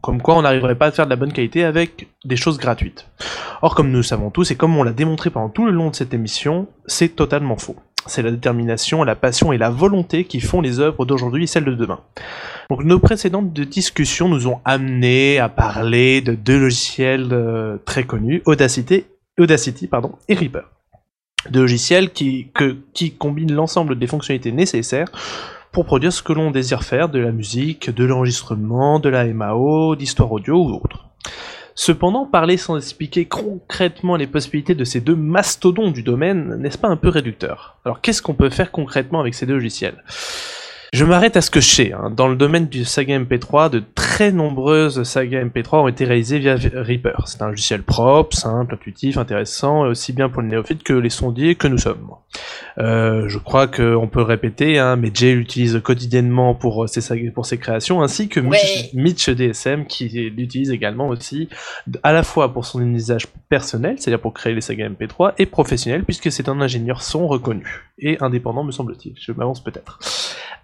[0.00, 3.06] Comme quoi on n'arriverait pas à faire de la bonne qualité avec des choses gratuites.
[3.60, 5.90] Or, comme nous le savons tous, et comme on l'a démontré pendant tout le long
[5.90, 7.76] de cette émission, c'est totalement faux.
[8.06, 11.64] C'est la détermination, la passion et la volonté qui font les œuvres d'aujourd'hui et celles
[11.64, 12.00] de demain.
[12.70, 18.42] Donc nos précédentes discussions nous ont amené à parler de deux logiciels euh, très connus,
[18.46, 19.04] Audacity,
[20.28, 20.62] et Reaper.
[21.50, 22.50] Deux logiciels qui,
[22.92, 25.10] qui combinent l'ensemble des fonctionnalités nécessaires
[25.72, 29.96] pour produire ce que l'on désire faire, de la musique, de l'enregistrement, de la MAO,
[29.96, 31.06] d'histoire audio ou autre.
[31.82, 36.88] Cependant, parler sans expliquer concrètement les possibilités de ces deux mastodons du domaine, n'est-ce pas
[36.88, 37.78] un peu réducteur?
[37.86, 40.04] Alors qu'est-ce qu'on peut faire concrètement avec ces deux logiciels?
[40.92, 41.92] Je m'arrête à ce que je sais.
[41.92, 42.10] Hein.
[42.10, 46.56] Dans le domaine du saga MP3, de très nombreuses sagas MP3 ont été réalisées via
[46.56, 47.26] Reaper.
[47.26, 51.54] C'est un logiciel propre, simple, intuitif, intéressant, aussi bien pour les néophytes que les sondiers
[51.54, 52.10] que nous sommes.
[52.78, 57.58] Euh, je crois qu'on peut répéter, hein, mais Jay l'utilise quotidiennement pour ses, pour ses
[57.58, 61.48] créations, ainsi que Mitch, DSM qui l'utilise également aussi,
[62.02, 66.02] à la fois pour son usage personnel, c'est-à-dire pour créer les sagas MP3, et professionnel,
[66.04, 69.14] puisque c'est un ingénieur son reconnu, et indépendant me semble-t-il.
[69.20, 69.98] Je m'avance peut-être.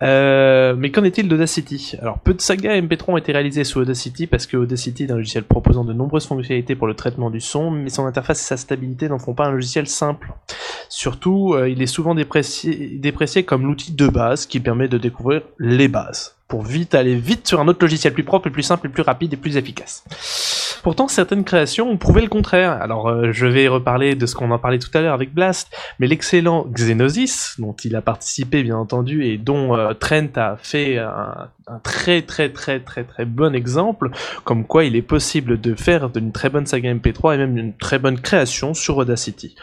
[0.03, 0.16] Euh,
[0.77, 1.95] mais qu'en est-il d'Audacity?
[2.01, 5.17] Alors, peu de sagas MP3 ont été réalisées sous Audacity parce que Audacity est un
[5.17, 8.57] logiciel proposant de nombreuses fonctionnalités pour le traitement du son, mais son interface et sa
[8.57, 10.33] stabilité n'en font pas un logiciel simple.
[10.89, 15.89] Surtout, euh, il est souvent déprécié comme l'outil de base qui permet de découvrir les
[15.89, 19.33] bases pour vite aller vite sur un autre logiciel plus propre, plus simple, plus rapide
[19.33, 20.05] et plus efficace.
[20.83, 22.73] Pourtant, certaines créations ont prouvé le contraire.
[22.73, 25.75] Alors, euh, je vais reparler de ce qu'on en parlait tout à l'heure avec Blast,
[25.99, 30.99] mais l'excellent Xenosis, dont il a participé bien entendu et dont euh, Trent a fait
[30.99, 31.49] un,
[31.83, 34.11] très très très très très bon exemple,
[34.45, 37.77] comme quoi il est possible de faire d'une très bonne saga MP3 et même une
[37.77, 39.57] très bonne création sur Audacity.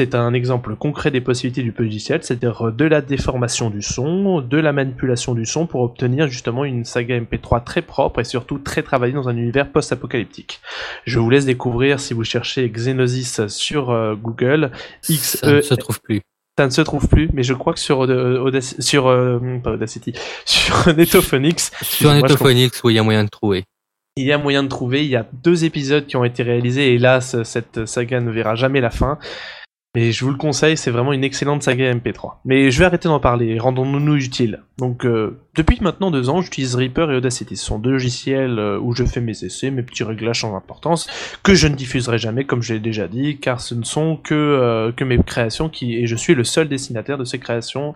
[0.00, 4.56] C'est un exemple concret des possibilités du logiciel, c'est-à-dire de la déformation du son, de
[4.56, 8.82] la manipulation du son pour obtenir justement une saga MP3 très propre et surtout très
[8.82, 10.62] travaillée dans un univers post-apocalyptique.
[11.04, 14.70] Je vous laisse découvrir si vous cherchez Xenosis sur euh, Google.
[15.06, 16.22] X Ça ne se trouve plus.
[16.56, 20.14] Ça ne se trouve plus, mais je crois que sur Audacity, sur euh, pas Audacity,
[20.46, 21.72] sur Netophonix.
[21.82, 23.64] Sur Netophonix, oui, il y a moyen de trouver.
[24.16, 25.04] Il y a moyen de trouver.
[25.04, 26.88] Il y a deux épisodes qui ont été réalisés.
[26.88, 29.18] Et hélas, cette saga ne verra jamais la fin.
[29.96, 32.36] Mais je vous le conseille, c'est vraiment une excellente saga MP3.
[32.44, 34.62] Mais je vais arrêter d'en parler, rendons-nous utiles.
[34.78, 37.56] Donc, euh, depuis maintenant deux ans, j'utilise Reaper et Audacity.
[37.56, 41.08] Ce sont deux logiciels euh, où je fais mes essais, mes petits réglages sans importance,
[41.42, 44.34] que je ne diffuserai jamais, comme je l'ai déjà dit, car ce ne sont que,
[44.34, 47.92] euh, que mes créations qui, et je suis le seul destinataire de ces créations,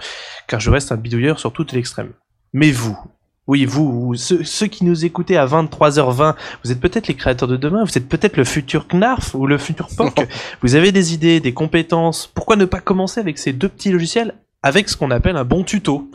[0.49, 2.11] car je reste un bidouilleur sur toute l'extrême.
[2.53, 2.99] Mais vous,
[3.47, 7.85] oui, vous, ceux, qui nous écoutez à 23h20, vous êtes peut-être les créateurs de demain,
[7.85, 10.27] vous êtes peut-être le futur Knarf ou le futur POC.
[10.63, 12.27] vous avez des idées, des compétences.
[12.27, 15.63] Pourquoi ne pas commencer avec ces deux petits logiciels avec ce qu'on appelle un bon
[15.63, 16.11] tuto?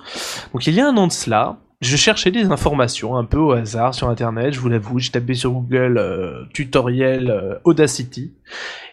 [0.53, 3.51] Donc il y a un an de cela, je cherchais des informations un peu au
[3.51, 8.33] hasard sur internet, je vous l'avoue, j'ai tapé sur Google euh, tutoriel euh, Audacity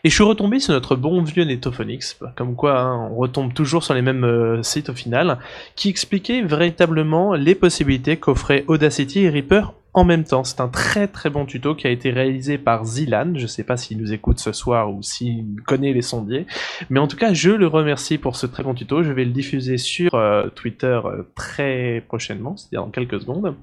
[0.04, 3.82] et je suis retombé sur notre bon vieux Netophonix, comme quoi hein, on retombe toujours
[3.82, 5.38] sur les mêmes euh, sites au final,
[5.74, 10.44] qui expliquait véritablement les possibilités qu'offraient Audacity et Reaper en même temps.
[10.44, 13.32] C'est un très très bon tuto qui a été réalisé par Zilan.
[13.34, 16.46] Je sais pas s'il nous écoute ce soir ou s'il connaît les sondiers.
[16.90, 19.02] Mais en tout cas, je le remercie pour ce très bon tuto.
[19.02, 23.54] Je vais le diffuser sur euh, Twitter euh, très prochainement, c'est-à-dire dans quelques secondes.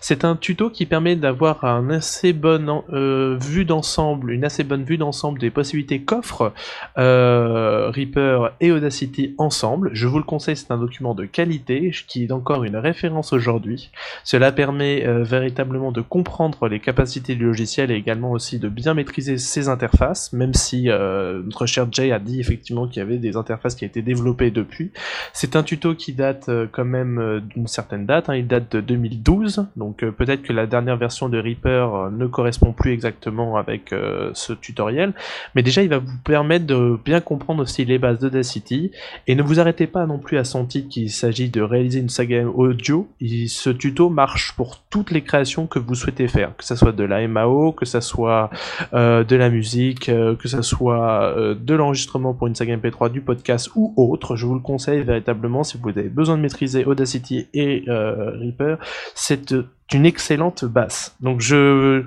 [0.00, 4.96] C'est un tuto qui permet d'avoir assez bonne euh, vue d'ensemble, une assez bonne vue
[4.96, 6.54] d'ensemble des possibilités qu'offrent
[6.96, 9.90] Reaper et Audacity ensemble.
[9.92, 13.90] Je vous le conseille, c'est un document de qualité qui est encore une référence aujourd'hui.
[14.24, 19.38] Cela permet véritablement de comprendre les capacités du logiciel et également aussi de bien maîtriser
[19.38, 23.36] ses interfaces, même si euh, notre cher Jay a dit effectivement qu'il y avait des
[23.36, 24.92] interfaces qui a été développées depuis.
[25.32, 28.36] C'est un tuto qui date euh, quand même euh, d'une certaine date, hein.
[28.36, 32.92] il date de 2012, donc peut-être que la dernière version de Reaper ne correspond plus
[32.92, 33.94] exactement avec
[34.34, 35.14] ce tutoriel,
[35.54, 38.90] mais déjà il va vous permettre de bien comprendre aussi les bases d'Audacity,
[39.26, 42.08] et ne vous arrêtez pas non plus à son titre qu'il s'agit de réaliser une
[42.08, 43.08] saga audio,
[43.46, 47.02] ce tuto marche pour toutes les créations que vous souhaitez faire, que ce soit de
[47.02, 48.50] la MAO, que ce soit
[48.92, 53.10] euh, de la musique, euh, que ce soit euh, de l'enregistrement pour une saga MP3,
[53.10, 54.36] du podcast ou autre.
[54.36, 58.76] Je vous le conseille véritablement si vous avez besoin de maîtriser Audacity et Reaper.
[59.14, 59.54] C'est
[59.94, 61.16] une excellente basse.
[61.20, 62.04] Donc je,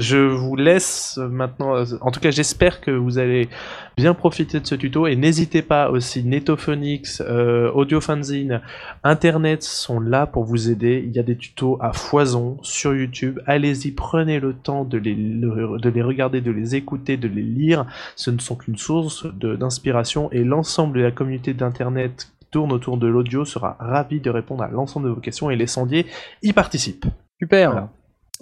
[0.00, 1.82] je vous laisse maintenant.
[2.00, 3.48] En tout cas, j'espère que vous allez
[3.96, 6.22] bien profiter de ce tuto et n'hésitez pas aussi.
[6.22, 8.60] Netophonix, euh, Audiofanzine,
[9.02, 11.02] Internet sont là pour vous aider.
[11.06, 13.40] Il y a des tutos à foison sur YouTube.
[13.46, 17.86] Allez-y, prenez le temps de les, de les regarder, de les écouter, de les lire.
[18.16, 23.06] Ce ne sont qu'une source d'inspiration et l'ensemble de la communauté d'Internet tourne autour de
[23.06, 26.06] l'audio sera ravi de répondre à l'ensemble de vos questions et les sondiers
[26.42, 27.06] y participent.
[27.40, 27.88] Super.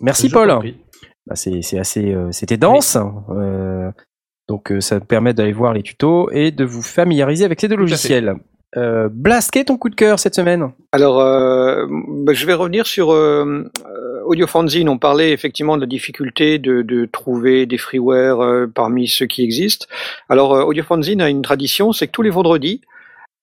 [0.00, 0.49] Merci Paul.
[1.26, 2.97] bah, c'est assez, euh, c'était dense.
[3.31, 3.91] Euh,
[4.49, 7.75] donc euh, ça permet d'aller voir les tutos et de vous familiariser avec ces deux
[7.76, 8.36] Tout logiciels.
[8.76, 10.70] Euh, Blast, quel est ton coup de cœur cette semaine?
[10.92, 14.89] Alors, euh, bah, je vais revenir sur euh, euh, Audio Fanzine.
[14.89, 19.42] On parlait effectivement de la difficulté de, de trouver des freeware euh, parmi ceux qui
[19.42, 19.86] existent.
[20.28, 22.83] Alors, euh, Audio Fanzine a une tradition, c'est que tous les vendredis,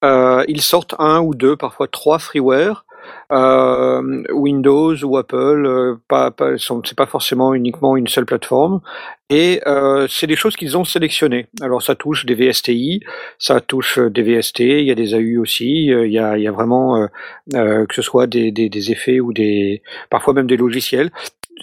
[0.03, 2.85] euh, ils sortent un ou deux, parfois trois freeware.
[3.31, 8.81] Euh, Windows ou Apple, euh, pas, pas, c'est pas forcément uniquement une seule plateforme,
[9.29, 11.47] et euh, c'est des choses qu'ils ont sélectionnées.
[11.61, 13.01] Alors ça touche des VSTI,
[13.39, 17.07] ça touche des VST, il y a des AU aussi, il y a, vraiment
[17.49, 21.11] que ce soit des, effets ou des parfois même des logiciels.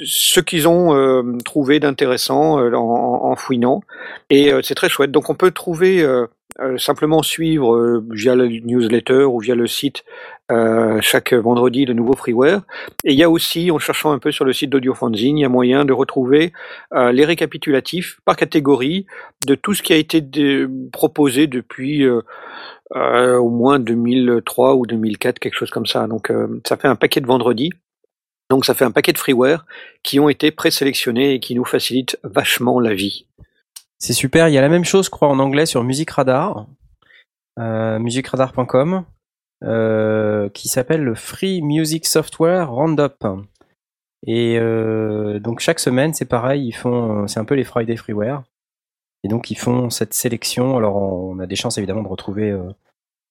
[0.02, 3.82] Ce qu'ils ont trouvé d'intéressant en, fouinant.
[4.30, 5.10] Et c'est très chouette.
[5.10, 6.04] Donc on peut trouver
[6.60, 10.04] euh, simplement suivre euh, via le newsletter ou via le site
[10.50, 12.60] euh, chaque vendredi le nouveau freeware
[13.04, 15.44] et il y a aussi en cherchant un peu sur le site d'AudioFanzine il y
[15.44, 16.52] a moyen de retrouver
[16.92, 19.06] les récapitulatifs par catégorie
[19.46, 20.22] de tout ce qui a été
[20.92, 22.06] proposé depuis
[22.94, 26.06] au moins 2003 ou 2004, quelque chose comme ça.
[26.06, 26.32] Donc
[26.66, 27.70] ça fait un paquet de vendredis.
[28.50, 29.64] Donc ça fait un paquet de freeware
[30.02, 33.26] qui ont été présélectionnés et qui nous facilitent vachement la vie.
[34.00, 34.48] C'est super.
[34.48, 36.66] Il y a la même chose, je crois, en anglais sur Music Radar,
[37.58, 39.04] euh, musicradar.com,
[39.62, 43.26] euh, qui s'appelle le Free Music Software Roundup.
[44.26, 48.42] Et euh, donc chaque semaine, c'est pareil, ils font, c'est un peu les Friday Freeware.
[49.22, 50.78] Et donc ils font cette sélection.
[50.78, 52.58] Alors on a des chances évidemment de retrouver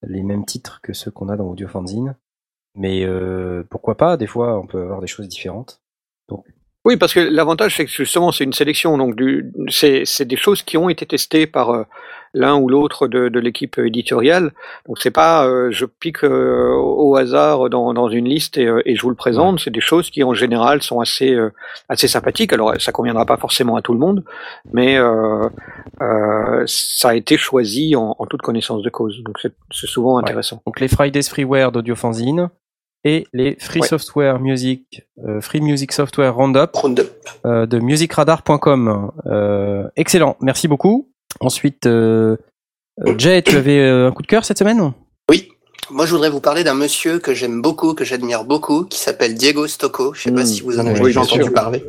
[0.04, 2.16] les mêmes titres que ceux qu'on a dans Audio Fanzine.
[2.76, 3.08] Mais
[3.72, 5.82] pourquoi pas Des fois, on peut avoir des choses différentes.
[6.90, 8.98] Oui, parce que l'avantage, c'est que justement, c'est une sélection.
[8.98, 9.14] Donc,
[9.70, 11.84] c'est des choses qui ont été testées par euh,
[12.34, 14.54] l'un ou l'autre de, de l'équipe éditoriale.
[14.88, 18.82] Donc, c'est pas euh, je pique euh, au hasard dans, dans une liste et, euh,
[18.88, 19.60] et je vous le présente.
[19.60, 21.54] C'est des choses qui, en général, sont assez euh,
[21.90, 22.54] assez sympathiques.
[22.54, 24.24] Alors, ça conviendra pas forcément à tout le monde,
[24.74, 25.48] mais euh,
[26.02, 29.22] euh, ça a été choisi en, en toute connaissance de cause.
[29.24, 29.54] Donc, c'est
[29.88, 30.64] souvent intéressant.
[30.66, 32.50] Donc les Fridays Freeware d'Audio Fanzine
[33.06, 33.88] et les Free Ouais.
[33.88, 37.10] Software Music, euh, Free Music Software Roundup Roundup.
[37.46, 39.12] euh, de musicradar.com.
[39.26, 41.10] Euh, excellent, merci beaucoup.
[41.40, 41.88] Ensuite,
[43.18, 44.92] Jay, tu avais euh, un coup de cœur cette semaine?
[45.30, 45.50] Oui.
[45.92, 49.34] Moi, je voudrais vous parler d'un monsieur que j'aime beaucoup, que j'admire beaucoup, qui s'appelle
[49.36, 50.14] Diego Stocco.
[50.14, 50.46] Je sais pas Mm.
[50.46, 51.54] si vous en avez Oui, déjà entendu sûr.
[51.54, 51.84] parler.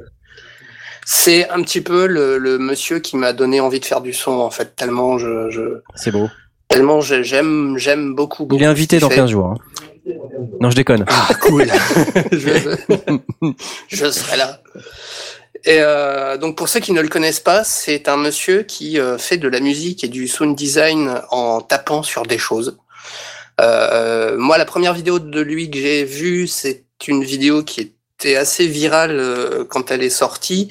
[1.04, 4.32] C'est un petit peu le, le monsieur qui m'a donné envie de faire du son,
[4.32, 6.28] en fait, tellement je, je C'est beau.
[6.68, 8.60] tellement j'aime, j'aime beaucoup, beaucoup.
[8.60, 9.20] Il est invité dans qu'il fait.
[9.22, 9.46] 15 jours.
[9.46, 9.56] hein.
[10.60, 11.04] Non, je déconne.
[11.08, 11.66] Ah, cool.
[12.32, 12.76] je,
[13.88, 14.60] je serai là.
[15.64, 19.18] Et euh, donc pour ceux qui ne le connaissent pas, c'est un monsieur qui euh,
[19.18, 22.78] fait de la musique et du sound design en tapant sur des choses.
[23.60, 28.36] Euh, moi, la première vidéo de lui que j'ai vue, c'est une vidéo qui était
[28.36, 30.68] assez virale euh, quand elle est sortie.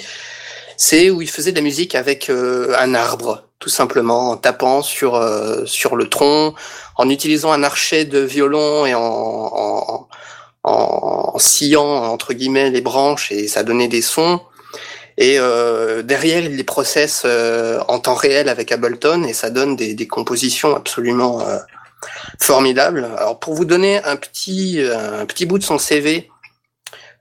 [0.77, 4.81] C'est où il faisait de la musique avec euh, un arbre, tout simplement, en tapant
[4.81, 6.55] sur euh, sur le tronc,
[6.95, 10.07] en utilisant un archet de violon et en, en,
[10.63, 14.39] en, en sciant entre guillemets les branches et ça donnait des sons.
[15.17, 19.75] Et euh, derrière, il les processe euh, en temps réel avec Ableton et ça donne
[19.75, 21.57] des, des compositions absolument euh,
[22.39, 23.09] formidables.
[23.17, 26.29] Alors pour vous donner un petit un petit bout de son CV,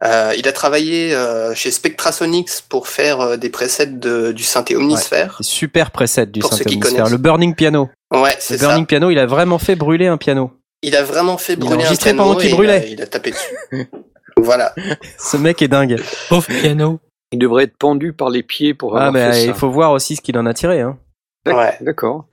[0.05, 4.77] euh, il a travaillé euh, chez Spectrasonics pour faire euh, des presets de, du synthé
[4.77, 5.37] Omnisphere.
[5.41, 6.93] Super preset du Saint-Hémisphère.
[6.93, 7.11] connaissent.
[7.13, 7.89] Le Burning Piano.
[8.13, 8.67] Ouais, Le c'est ça.
[8.69, 10.53] Burning Piano, il a vraiment fait brûler un piano.
[10.83, 12.89] Il a vraiment fait a brûler un enregistré piano pendant qu'il il a- brûlait.
[12.93, 13.57] Il a, tapé dessus.
[14.37, 14.73] voilà.
[15.19, 16.01] Ce mec est dingue.
[16.29, 17.01] Pauvre piano.
[17.33, 19.55] Il devrait être pendu par les pieds pour Ah, avoir mais fait il ça.
[19.55, 20.81] faut voir aussi ce qu'il en a tiré.
[20.81, 20.97] Hein.
[21.47, 21.77] Ouais.
[21.81, 22.25] D'accord.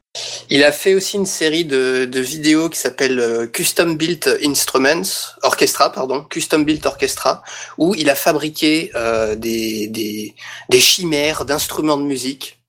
[0.50, 5.92] Il a fait aussi une série de, vidéos qui s'appelle euh, Custom Built Instruments, Orchestra,
[5.92, 7.44] pardon, Custom Built Orchestra,
[7.78, 10.34] où il a fabriqué euh, des,
[10.80, 12.60] chimères d'instruments de musique.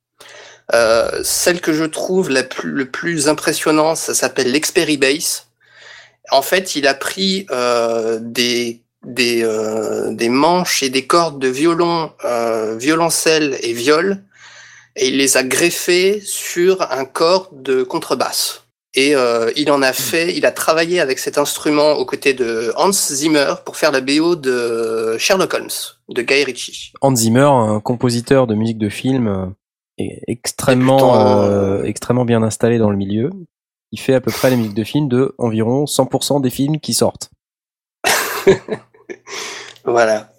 [0.74, 5.46] Euh, celle que je trouve la plus, le plus impressionnant, ça s'appelle l'Experibass.
[6.30, 7.46] En fait, il a pris
[8.20, 12.10] des des, manches et des cordes de violon,
[12.76, 14.20] violoncelle et viol,
[14.96, 18.62] et il les a greffés sur un corps de contrebasse.
[18.94, 22.72] Et euh, il en a fait, il a travaillé avec cet instrument aux côtés de
[22.76, 25.68] Hans Zimmer pour faire la BO de Sherlock Holmes
[26.08, 26.92] de Guy Ritchie.
[27.02, 29.46] Hans Zimmer, un compositeur de musique de film euh,
[29.98, 33.30] est extrêmement, euh, euh, extrêmement bien installé dans le milieu.
[33.92, 36.94] Il fait à peu près les musiques de film de environ 100% des films qui
[36.94, 37.30] sortent.
[39.88, 40.32] Voilà.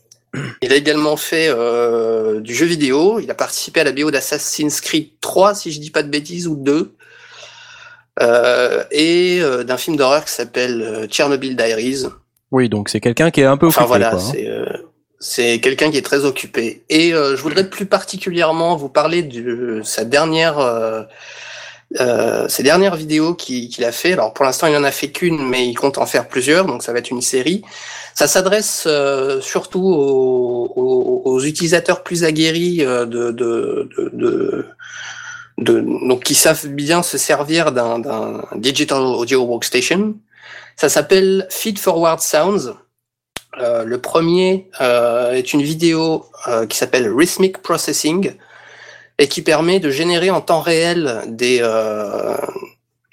[0.61, 3.19] Il a également fait euh, du jeu vidéo.
[3.19, 6.47] Il a participé à la BO d'Assassin's Creed 3, si je dis pas de bêtises,
[6.47, 6.93] ou 2.
[8.19, 12.05] Euh, et euh, d'un film d'horreur qui s'appelle euh, Chernobyl Diaries.
[12.51, 13.99] Oui, donc c'est quelqu'un qui est un peu Enfin occupé.
[13.99, 14.31] voilà, quoi, hein.
[14.31, 14.65] c'est euh,
[15.19, 16.83] C'est quelqu'un qui est très occupé.
[16.89, 21.03] Et euh, je voudrais plus particulièrement vous parler de sa dernière, euh,
[21.99, 24.13] euh, ses dernières vidéos qu'il qu'il a fait.
[24.13, 26.81] Alors pour l'instant, il en a fait qu'une, mais il compte en faire plusieurs, donc
[26.83, 27.61] ça va être une série.
[28.17, 30.73] Ça s'adresse euh, surtout aux,
[31.23, 34.65] aux- utilisateurs plus aguerris euh, de, de, de,
[35.59, 40.15] de- donc qui savent bien se servir d'un digital audio workstation.
[40.77, 42.73] Ça s'appelle Feed Forward Sounds.
[43.59, 48.33] Euh, le premier euh, est une vidéo euh, qui s'appelle Rhythmic Processing
[49.19, 52.35] et qui permet de générer en temps réel des, euh,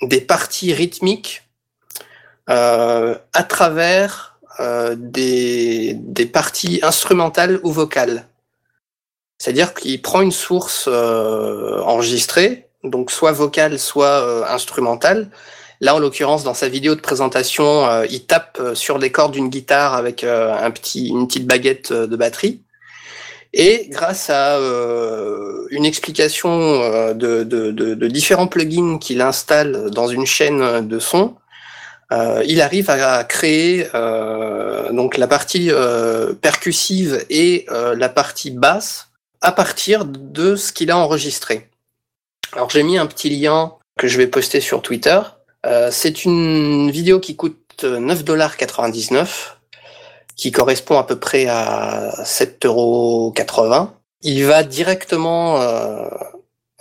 [0.01, 1.43] des parties rythmiques
[2.47, 8.27] à travers euh, des, des parties instrumentales ou vocales.
[9.39, 15.31] C'est-à-dire qu'il prend une source euh, enregistrée, donc soit vocale, soit euh, instrumentale,
[15.81, 19.51] Là, en l'occurrence, dans sa vidéo de présentation, euh, il tape sur les cordes d'une
[19.51, 22.63] guitare avec un petit, une petite baguette de batterie.
[23.53, 30.09] Et grâce à euh, une explication de, de, de, de différents plugins qu'il installe dans
[30.09, 31.35] une chaîne de son,
[32.13, 38.51] euh, il arrive à créer euh, donc la partie euh, percussive et euh, la partie
[38.51, 39.09] basse
[39.41, 41.69] à partir de ce qu'il a enregistré.
[42.53, 45.21] Alors j'ai mis un petit lien que je vais poster sur Twitter.
[45.67, 49.27] Euh, c'est une vidéo qui coûte 9,99$,
[50.37, 53.89] qui correspond à peu près à 7,80€.
[54.23, 56.09] Il va directement euh,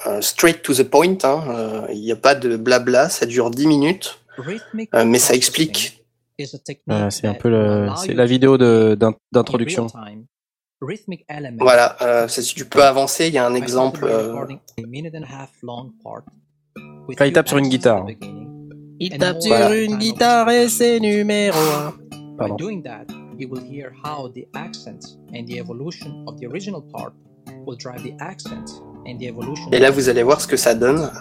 [0.06, 1.18] euh, straight to the point.
[1.24, 5.34] hein, euh, Il n'y a pas de blabla, ça dure 10 minutes, euh, mais ça
[5.34, 6.04] explique.
[6.88, 9.88] Voilà, c'est un peu le, c'est la vidéo d'introduction.
[11.60, 14.04] Voilà, euh, si tu peux avancer, il y a un exemple.
[14.06, 14.34] euh,
[17.10, 18.06] Enfin, il tape sur une guitare.
[19.00, 21.92] Il tape sur une guitare et c'est numéro 1.
[21.92, 22.56] By Pardon.
[22.56, 23.06] doing that,
[23.38, 27.14] you will hear how the accent and the evolution of the original part
[27.68, 29.70] will drive the accent and the evolution.
[29.72, 31.12] Et là, vous allez voir ce que ça donne.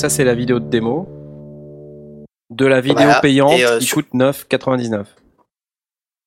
[0.00, 1.06] Ça c'est la vidéo de démo.
[2.50, 5.04] De la vidéo Voilà, payante euh, qui sur- coûte 9,99.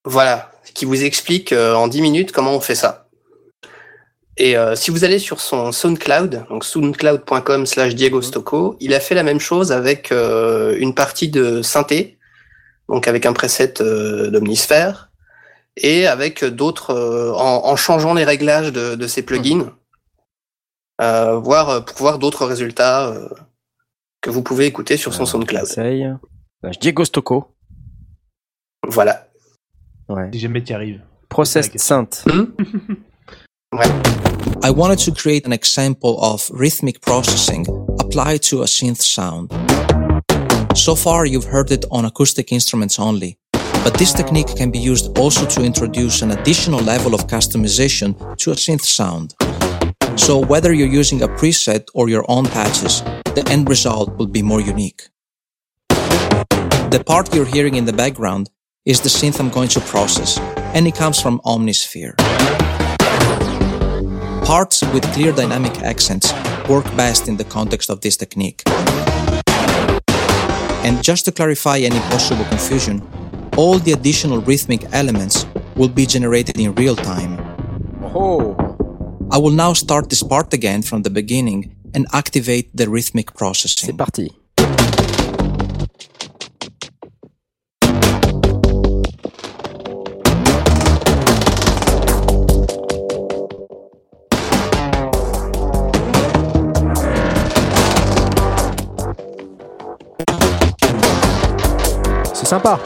[0.05, 3.07] Voilà, qui vous explique euh, en 10 minutes comment on fait ça.
[4.37, 8.99] Et euh, si vous allez sur son SoundCloud, donc soundcloud.com slash Diego Stocco, il a
[8.99, 12.17] fait la même chose avec euh, une partie de synthé,
[12.89, 15.09] donc avec un preset euh, d'Omnisphere,
[15.77, 16.93] et avec d'autres,
[17.37, 19.71] en, en changeant les réglages de, de ses plugins,
[21.01, 23.13] euh, voir, pour voir d'autres résultats
[24.23, 25.63] que vous pouvez écouter sur son SoundCloud.
[25.63, 26.05] Essaye.
[26.65, 27.55] Euh, Diego Stocco.
[28.87, 29.27] Voilà.
[30.09, 30.29] Ouais.
[30.33, 31.01] Si jamais t'y arrives.
[31.29, 32.23] Processed Synth.
[32.25, 32.45] Hmm?
[34.63, 37.65] I wanted to create an example of rhythmic processing
[37.99, 39.51] applied to a synth sound.
[40.75, 43.37] So far, you've heard it on acoustic instruments only,
[43.83, 48.51] but this technique can be used also to introduce an additional level of customization to
[48.51, 49.33] a synth sound.
[50.17, 53.01] So whether you're using a preset or your own patches,
[53.35, 55.09] the end result will be more unique.
[55.89, 58.49] The part you're hearing in the background
[58.85, 60.37] is the synth I'm going to process,
[60.75, 62.15] and it comes from Omnisphere.
[64.45, 66.33] Parts with clear dynamic accents
[66.69, 68.61] work best in the context of this technique.
[70.83, 73.01] And just to clarify any possible confusion,
[73.57, 77.39] all the additional rhythmic elements will be generated in real time.
[78.03, 78.72] Oh.
[79.33, 83.87] I will now start this part again from the beginning and activate the rhythmic processing.
[83.87, 84.31] C'est parti.
[102.35, 102.79] C'est sympa.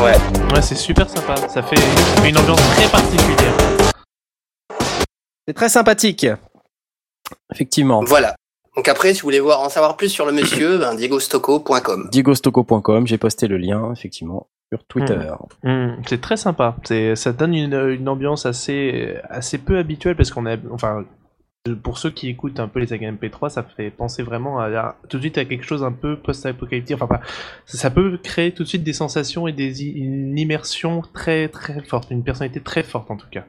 [0.00, 0.14] Ouais.
[0.54, 1.34] Ouais, c'est super sympa.
[1.52, 3.77] Ça fait, ça fait une ambiance très particulière.
[5.48, 6.26] C'est très sympathique.
[7.54, 8.04] Effectivement.
[8.04, 8.34] Voilà.
[8.76, 12.10] Donc après, si vous voulez voir, en savoir plus sur le monsieur, ben, diegostocco.com.
[12.12, 15.18] DiegoStocco.com, j'ai posté le lien, effectivement, sur Twitter.
[15.64, 16.76] Hmm, c'est très sympa.
[16.84, 21.06] C'est, ça donne une, une ambiance assez, assez peu habituelle parce qu'on a, enfin,
[21.82, 24.96] pour ceux qui écoutent un peu les sagas MP3, ça fait penser vraiment à, à-
[25.08, 26.94] tout de suite à quelque chose un peu post-apocalyptique.
[26.94, 27.22] Enfin, pas-
[27.64, 31.82] ça, ça peut créer tout de suite des sensations et des, une immersion très très
[31.84, 33.44] forte, une personnalité très forte en tout cas.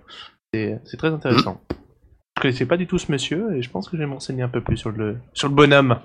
[0.54, 1.60] C'est, c'est très intéressant.
[1.70, 1.76] Je
[2.40, 4.62] connaissais pas du tout ce monsieur et je pense que je vais m'enseigner un peu
[4.62, 5.98] plus sur le, sur le bonhomme.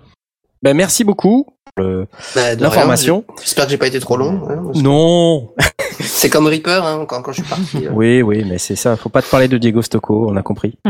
[0.63, 1.47] Ben, merci beaucoup
[1.77, 3.25] pour le- Bah, de l'information.
[3.29, 4.43] rien, J'espère que j'ai pas été trop long.
[4.49, 5.53] hein, Non.
[6.01, 7.87] C'est comme Reaper hein, quand, quand je suis parti.
[7.87, 7.91] euh.
[7.93, 8.97] Oui, oui, mais c'est ça.
[8.97, 10.79] Faut pas te parler de Diego Stocco, on a compris.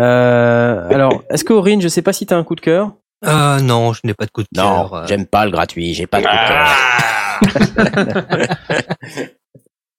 [0.00, 2.90] Euh, alors, est-ce que Aurine, je sais pas si t'as un coup de cœur?
[3.24, 4.92] Ah non, je n'ai pas de coup de cœur.
[4.92, 5.06] euh.
[5.06, 6.44] j'aime pas le gratuit, j'ai pas de Non, Alors
[9.14, 9.43] moi,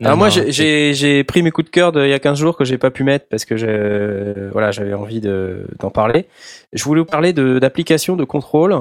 [0.01, 2.65] non, j'ai- j'ai j'ai pris mes coups de cœur d'il y a 15 jours que
[2.65, 6.27] j'ai pas pu mettre parce que je, voilà, j'avais envie de- d'en parler.
[6.73, 8.75] Je voulais vous parler d'applications de, contrôle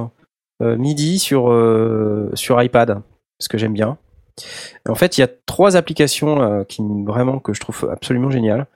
[0.63, 3.01] euh, MIDI sur euh, sur iPad,
[3.41, 3.97] ce que j'aime bien.
[4.89, 8.67] En fait, il y a trois applications euh, qui vraiment que je trouve absolument géniales.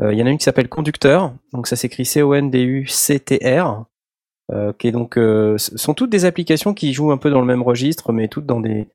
[0.00, 3.84] Euh, Il y en a une qui s'appelle Conducteur, donc ça s'écrit C-O-N-D-U-C-T-R,
[4.52, 7.46] euh, qui est donc euh, sont toutes des applications qui jouent un peu dans le
[7.46, 8.86] même registre, mais toutes dans des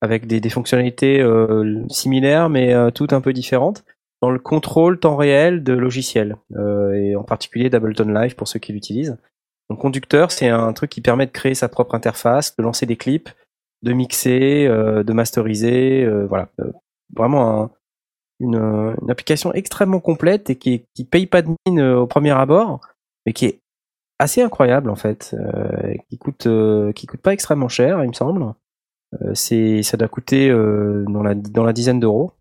[0.00, 3.84] avec des, des fonctionnalités euh, similaires, mais euh, toutes un peu différentes
[4.22, 8.58] dans le contrôle temps réel de logiciels euh, et en particulier d'Ableton Live pour ceux
[8.58, 9.16] qui l'utilisent.
[9.68, 12.96] Donc Conducteur, c'est un truc qui permet de créer sa propre interface, de lancer des
[12.96, 13.30] clips,
[13.82, 16.72] de mixer, euh, de masteriser, euh, voilà, Euh,
[17.14, 17.70] vraiment un-
[18.40, 22.80] une, une application extrêmement complète et qui, qui paye pas de mine au premier abord,
[23.24, 23.60] mais qui est
[24.18, 25.34] assez incroyable en fait,
[26.10, 26.48] qui coûte
[26.94, 28.44] qui coûte pas extrêmement cher, il me semble.
[29.22, 32.32] Euh, c'est ça doit coûter euh, dans la dans la dizaine d'euros.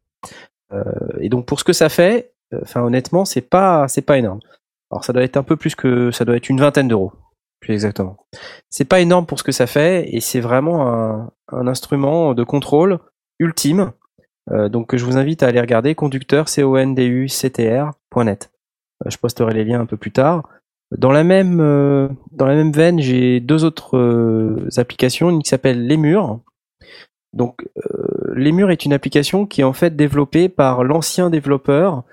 [0.73, 0.83] Euh,
[1.19, 4.39] et donc pour ce que ça fait, enfin honnêtement, c'est pas c'est pas énorme.
[4.91, 7.13] Alors ça doit être un peu plus que ça doit être une vingtaine d'euros,
[7.59, 8.17] plus exactement.
[8.69, 12.99] C'est pas énorme pour ce que ça fait et c'est vraiment un, instrument de contrôle
[13.39, 13.91] ultime.
[14.51, 17.49] Euh, donc je vous invite à aller regarder conducteur c o n d u c
[17.49, 18.51] t r.net.
[19.05, 20.47] Je posterai les liens un peu plus tard.
[20.95, 21.57] Dans la même
[22.31, 26.39] dans la même veine, j'ai deux autres applications, une qui s'appelle Lemur.
[27.35, 32.03] Donc euh, Lemur est une application qui est en fait développée par l'ancien développeur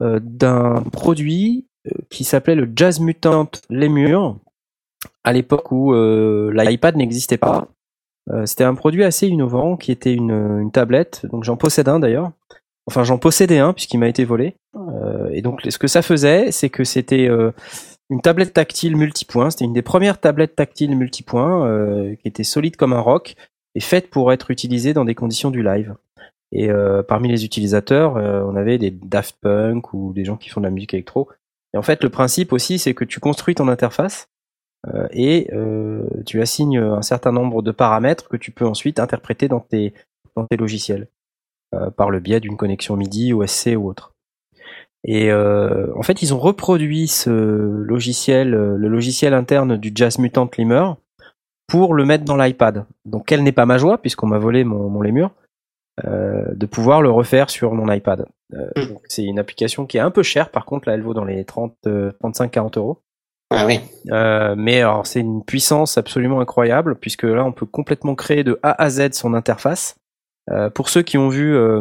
[0.00, 4.36] euh, d'un produit euh, qui s'appelait le Jazz Mutant Lemur
[5.24, 7.68] à l'époque où euh, l'iPad n'existait pas.
[8.44, 12.30] C'était un produit assez innovant qui était une, tablette, donc j'en possède un d'ailleurs.
[12.86, 14.54] Enfin, j'en possédais un puisqu'il m'a été volé.
[15.32, 17.26] Et donc, ce que ça faisait, c'est que c'était
[18.10, 19.50] une tablette tactile multipoint.
[19.50, 23.34] C'était une des premières tablettes tactiles multipoint euh, qui était solide comme un roc
[23.74, 25.94] et faite pour être utilisée dans des conditions du live.
[26.52, 30.48] Et euh, parmi les utilisateurs, euh, on avait des Daft Punk ou des gens qui
[30.48, 31.28] font de la musique électro.
[31.74, 34.28] Et en fait, le principe aussi, c'est que tu construis ton interface
[34.86, 35.50] euh, et
[36.24, 39.92] tu assignes un certain nombre de paramètres que tu peux ensuite interpréter dans tes,
[40.36, 41.08] dans tes logiciels
[41.96, 44.14] par le biais d'une connexion MIDI, OSC ou autre.
[45.04, 50.96] Et en fait, ils ont reproduit ce logiciel, le logiciel interne du Jazz Mutant Lemur,
[51.68, 52.84] pour le mettre dans l'iPad.
[53.04, 55.30] Donc, quelle n'est pas ma joie, puisqu'on m'a volé mon, mon Lemur,
[56.04, 58.26] euh, de pouvoir le refaire sur mon iPad.
[58.54, 61.14] Euh, donc, c'est une application qui est un peu chère, par contre, là, elle vaut
[61.14, 62.98] dans les 30, 35-40 euros.
[63.50, 63.80] Ah oui.
[64.10, 68.60] Euh, mais alors c'est une puissance absolument incroyable puisque là on peut complètement créer de
[68.62, 69.96] A à Z son interface.
[70.50, 71.80] Euh, pour ceux qui ont vu euh,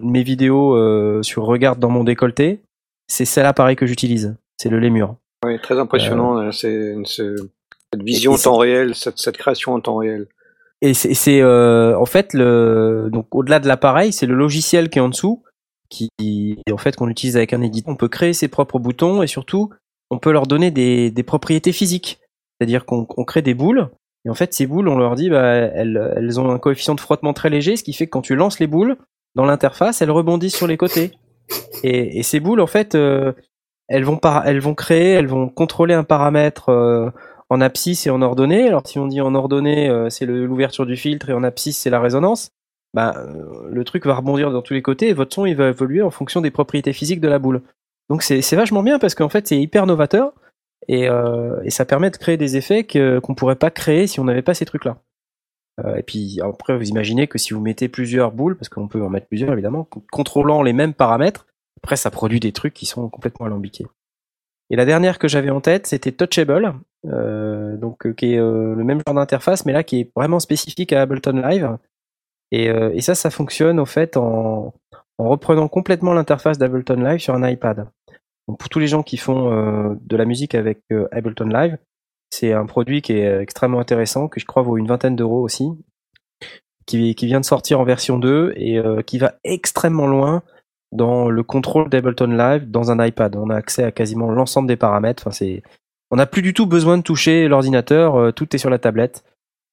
[0.00, 2.62] mes vidéos euh, sur Regarde dans mon décolleté,
[3.06, 4.36] c'est cet appareil que j'utilise.
[4.60, 5.14] C'est le Lemur.
[5.46, 6.38] Oui, très impressionnant.
[6.38, 7.36] euh, c'est c'est-
[7.92, 10.26] cette vision en temps réel, cette, cette création en temps réel.
[10.80, 14.98] Et c'est c'est, euh, en fait le donc au-delà de l'appareil, c'est le logiciel qui
[14.98, 15.42] est en dessous
[15.90, 16.10] qui
[16.70, 17.92] en fait qu'on utilise avec un éditeur.
[17.92, 19.70] On peut créer ses propres boutons et surtout
[20.10, 22.20] on peut leur donner des, des propriétés physiques.
[22.60, 23.88] C'est-à-dire qu'on on crée des boules
[24.24, 27.00] et en fait ces boules on leur dit bah elles elles ont un coefficient de
[27.00, 28.96] frottement très léger, ce qui fait que quand tu lances les boules
[29.34, 31.12] dans l'interface, elles rebondissent sur les côtés.
[31.82, 33.32] Et, et ces boules en fait euh,
[33.88, 37.10] elles vont par, elles vont créer, elles vont contrôler un paramètre euh,
[37.50, 38.68] en abscisse et en ordonnée.
[38.68, 41.90] Alors si on dit en ordonnée, euh, c'est l'ouverture du filtre et en abscisse, c'est
[41.90, 42.50] la résonance.
[42.94, 45.68] Bah, euh, le truc va rebondir dans tous les côtés et votre son il va
[45.68, 47.62] évoluer en fonction des propriétés physiques de la boule.
[48.08, 50.32] Donc c'est vachement bien parce qu'en fait c'est hyper novateur
[50.88, 54.42] et, euh, ça permet de créer des effets qu'on pourrait pas créer si on n'avait
[54.42, 54.98] pas ces trucs-là.
[55.96, 59.10] Et puis après vous imaginez que si vous mettez plusieurs boules, parce qu'on peut en
[59.10, 61.46] mettre plusieurs évidemment, contrôlant les mêmes paramètres,
[61.76, 63.86] après ça produit des trucs qui sont complètement alambiqués.
[64.70, 66.74] Et la dernière que j'avais en tête, c'était Touchable,
[67.06, 70.40] euh, donc euh, qui est euh, le même genre d'interface, mais là qui est vraiment
[70.40, 71.76] spécifique à Ableton Live.
[72.50, 74.74] Et, euh, et ça, ça fonctionne au fait en,
[75.18, 77.86] en reprenant complètement l'interface d'Ableton Live sur un iPad.
[78.46, 80.80] Donc pour tous les gens qui font euh, de la musique avec
[81.12, 81.78] Ableton Live,
[82.30, 85.70] c'est un produit qui est extrêmement intéressant, que je crois vaut une vingtaine d'euros aussi,
[86.84, 90.42] qui, qui vient de sortir en version 2 et qui va extrêmement loin
[90.92, 93.36] dans le contrôle d'Ableton Live dans un iPad.
[93.36, 95.22] On a accès à quasiment l'ensemble des paramètres.
[95.24, 95.62] Enfin, c'est,
[96.10, 99.24] on n'a plus du tout besoin de toucher l'ordinateur, euh, tout est sur la tablette.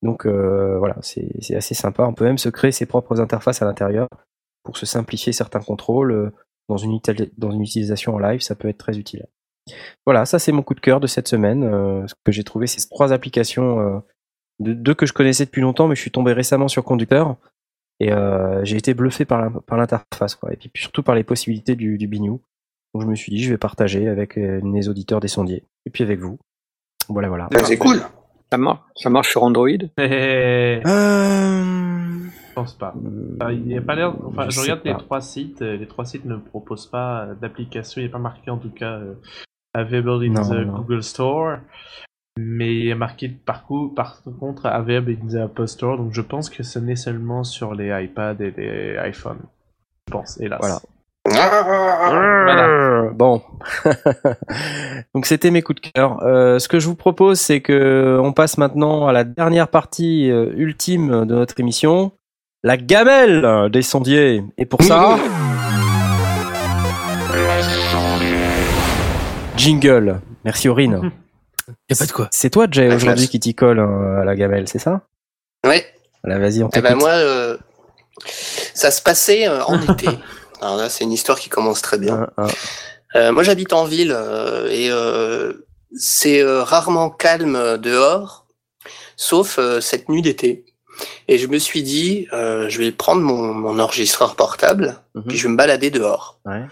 [0.01, 2.03] Donc euh, voilà, c'est c'est assez sympa.
[2.03, 4.07] On peut même se créer ses propres interfaces à l'intérieur
[4.63, 6.31] pour se simplifier certains contrôles euh,
[6.67, 6.99] dans une,
[7.37, 8.41] dans une utilisation en live.
[8.41, 9.25] Ça peut être très utile.
[10.05, 11.63] Voilà, ça c'est mon coup de cœur de cette semaine.
[11.63, 13.99] euh, ce que j'ai trouvé, ces trois applications, euh,
[14.59, 17.37] de- deux que je connaissais depuis longtemps, mais je suis tombé récemment sur Conducteur.
[17.99, 20.51] Et euh, j'ai été bluffé par la- par l'interface, quoi.
[20.53, 22.41] Et puis surtout par les possibilités du, du Bignou.
[22.93, 25.63] Donc je me suis dit, je vais partager avec euh, les auditeurs des sondiers.
[25.85, 26.37] Et puis avec vous.
[27.09, 27.49] Voilà, voilà.
[27.63, 27.97] C'est cool.
[28.51, 29.67] Ça marche, ça marche sur Android
[29.99, 30.81] Euh...
[32.49, 32.93] Je pense pas.
[33.41, 34.13] Enfin, il n'y a pas l'air.
[34.25, 35.61] Enfin, Je regarde les trois sites.
[35.61, 37.99] euh, Les trois sites ne proposent pas euh, d'application.
[38.01, 39.13] Il n'y a pas marqué en tout cas euh,
[39.73, 40.77] available in Non, the non.
[40.79, 41.57] Google Store.
[42.37, 45.97] Mais il y a marqué par, coup, par contre available in the Apple Store.
[45.97, 49.39] Donc je pense que ce n'est seulement sur les iPads et les iPhones.
[50.07, 50.59] Je pense, hélas.
[50.59, 50.81] Voilà.
[51.25, 53.01] Voilà.
[53.15, 53.41] Bon.
[55.15, 56.21] Donc c'était mes coups de cœur.
[56.23, 60.29] Euh, ce que je vous propose, c'est que on passe maintenant à la dernière partie
[60.29, 62.11] euh, ultime de notre émission,
[62.63, 64.43] la gamelle des sondiers.
[64.57, 65.17] Et pour ça,
[69.55, 70.19] jingle.
[70.43, 71.11] Merci Aurine.
[71.89, 72.27] Y a pas de quoi.
[72.31, 75.01] C'est toi, Jay, aujourd'hui qui t'y colle euh, à la gamelle, c'est ça?
[75.65, 75.85] Ouais.
[76.23, 77.57] Là, vas-y, on Eh ben moi, euh,
[78.73, 80.07] ça se passait euh, en été.
[80.61, 82.27] Alors là, c'est une histoire qui commence très bien.
[83.15, 85.53] Euh, moi, j'habite en ville euh, et euh,
[85.95, 88.45] c'est euh, rarement calme dehors,
[89.15, 90.65] sauf euh, cette nuit d'été.
[91.27, 95.23] Et je me suis dit, euh, je vais prendre mon, mon enregistreur portable, Mhm.
[95.27, 96.39] puis je vais me balader dehors.
[96.45, 96.63] Ouais.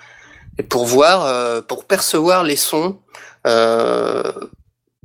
[0.58, 3.00] Et pour voir, euh, pour percevoir les sons,
[3.48, 4.24] euh,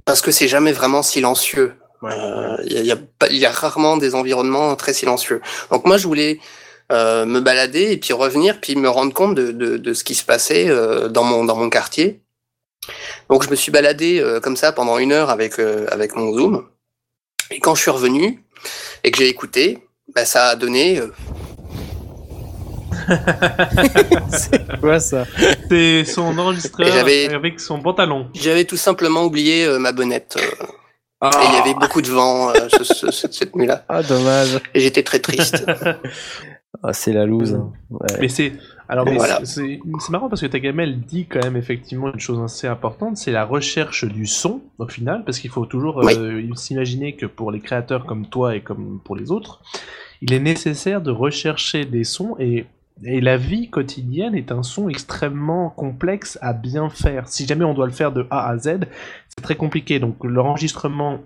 [0.08, 1.74] parce que c'est jamais vraiment silencieux.
[2.00, 2.12] Ouais.
[2.12, 4.94] Euh, Il y, a, il y a pas- il y a rarement des environnements très
[4.94, 5.40] silencieux.
[5.70, 6.40] Donc moi, je voulais
[6.90, 10.14] euh, me balader et puis revenir, puis me rendre compte de, de, de ce qui
[10.14, 12.22] se passait euh, dans mon dans mon quartier.
[13.28, 16.66] Donc je me suis baladé comme ça pendant une heure avec avec mon zoom.
[17.50, 18.42] Et quand je suis revenu
[19.04, 21.02] et que j'ai écouté, bah, ça a donné.
[24.30, 25.24] C'est quoi ça
[25.68, 26.88] C'est son enregistreur
[27.34, 28.28] avec son pantalon.
[28.34, 30.36] J'avais tout simplement oublié euh, ma bonnette.
[30.38, 30.64] euh,
[31.20, 33.84] Ah, et il y avait beaucoup de vent euh, ce- ce- ce- cette nuit-là.
[33.88, 34.60] ah, dommage.
[34.74, 35.64] Et j'étais très triste.
[36.82, 37.58] Ah, c'est la loose.
[37.90, 38.06] Ouais.
[38.20, 38.52] Mais c'est
[38.90, 39.40] alors Voilà.
[39.44, 39.80] c'est-
[40.10, 43.44] marrant parce que ta gamelle dit quand même effectivement une chose assez importante, c'est la
[43.46, 46.12] recherche du son au final, parce qu'il faut toujours Oui.
[46.16, 49.60] euh, s'imaginer que pour les créateurs comme toi et comme pour les autres,
[50.20, 52.66] il est nécessaire de rechercher des sons et
[53.04, 57.28] et la vie quotidienne est un son extrêmement complexe à bien faire.
[57.28, 58.80] Si jamais on doit le faire de A à Z,
[59.28, 60.00] c'est très compliqué.
[60.00, 61.20] Donc l'enregistrement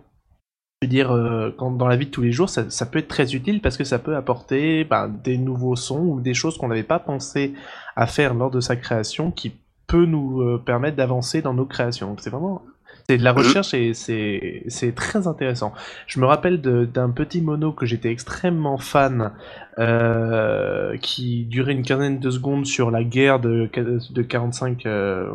[0.82, 3.06] je veux dire, euh, dans la vie de tous les jours, ça, ça peut être
[3.06, 6.66] très utile parce que ça peut apporter ben, des nouveaux sons ou des choses qu'on
[6.66, 7.54] n'avait pas pensé
[7.94, 9.52] à faire lors de sa création qui
[9.86, 12.08] peut nous euh, permettre d'avancer dans nos créations.
[12.08, 12.62] Donc c'est vraiment
[13.12, 15.74] c'est de la recherche et c'est très intéressant.
[16.06, 19.32] Je me rappelle d'un petit mono que j'étais extrêmement fan
[19.78, 23.68] euh, qui durait une quinzaine de secondes sur la guerre de,
[24.10, 25.30] de 45 euh,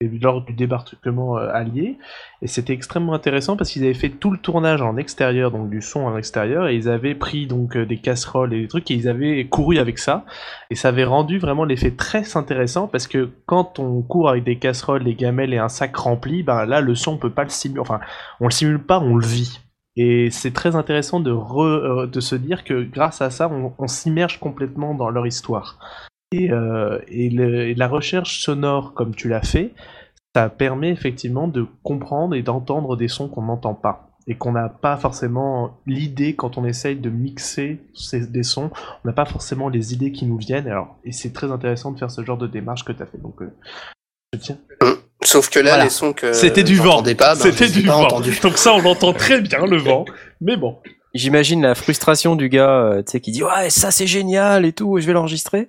[0.00, 1.98] lors du débarquement euh, allié
[2.40, 5.82] et c'était extrêmement intéressant parce qu'ils avaient fait tout le tournage en extérieur, donc du
[5.82, 8.94] son en extérieur, et ils avaient pris donc euh, des casseroles et des trucs et
[8.94, 10.24] ils avaient couru avec ça.
[10.70, 14.58] Et ça avait rendu vraiment l'effet très intéressant parce que quand on court avec des
[14.58, 17.50] casseroles, des gamelles et un sac rempli, ben là le son on peut pas le
[17.50, 18.00] simuler, enfin
[18.40, 19.60] on le simule pas, on le vit.
[19.96, 24.94] Et c'est très intéressant de, euh, se dire que grâce à ça, on s'immerge complètement
[24.94, 25.78] dans leur histoire.
[26.32, 29.72] Et, euh, et, le- et la recherche sonore, comme tu l'as fait,
[30.34, 34.68] ça permet effectivement de comprendre et d'entendre des sons qu'on n'entend pas et qu'on n'a
[34.68, 38.70] pas forcément l'idée quand on essaye de mixer ces, des sons,
[39.04, 40.68] on n'a pas forcément les idées qui nous viennent.
[40.68, 43.18] Alors, et c'est très intéressant de faire ce genre de démarche que tu as fait.
[43.20, 43.50] Donc, euh,
[44.32, 44.58] je tiens.
[45.24, 45.84] Sauf que là, Voilà.
[45.84, 47.02] les sons que C'était du vent.
[47.02, 48.20] ben, C'était du pas vent.
[48.20, 50.04] Donc ça, on l'entend très bien le vent.
[50.40, 50.78] Mais bon.
[51.12, 54.72] J'imagine la frustration du gars, euh, tu sais, qui dit ouais ça c'est génial et
[54.72, 55.68] tout, je vais l'enregistrer.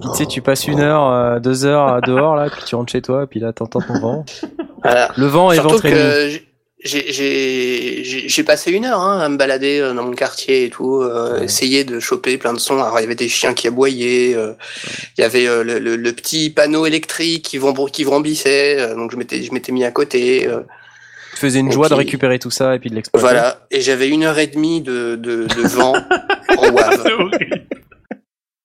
[0.00, 2.92] Puis tu sais, tu passes une heure, euh, deux heures dehors là, puis tu rentres
[2.92, 4.24] chez toi, puis là t'entends ton vent.
[4.82, 5.10] Voilà.
[5.16, 6.42] Le vent est Surtout ventre j'ai-
[6.84, 10.64] j'ai- j'ai j'ai- j'ai passé une heure hein, à me balader euh, dans mon quartier
[10.66, 12.80] et tout, euh, essayer de choper plein de sons.
[12.80, 14.52] Alors il y avait des chiens qui aboyaient, euh,
[15.18, 18.94] il y avait euh, le, le- le petit panneau électrique qui, vomb- qui vrombissait, euh,
[18.94, 20.46] donc je m'étais je m'étais mis à côté.
[20.46, 20.60] euh,
[21.32, 23.20] Tu faisais une joie de récupérer tout ça et puis de l'exploiter.
[23.26, 25.94] voilà, et j'avais une heure et demie de, de, de vent
[26.56, 27.04] en wave.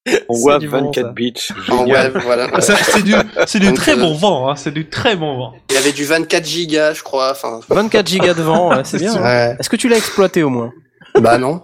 [0.28, 1.12] On voit du vent, 24 ça.
[1.12, 1.34] bits.
[1.66, 2.12] Génial.
[2.24, 2.48] voilà.
[2.52, 3.14] Ah, ça, C'est du,
[3.46, 4.50] c'est du Donc, très euh, bon vent.
[4.50, 4.56] Hein.
[4.56, 5.52] C'est du très bon vent.
[5.70, 7.30] Il y avait du 24 gigas, je crois.
[7.30, 9.14] Enfin, 24 gigas de vent, ouais, c'est bien.
[9.16, 9.54] hein.
[9.58, 10.72] Est-ce que tu l'as exploité au moins?
[11.20, 11.60] Bah non.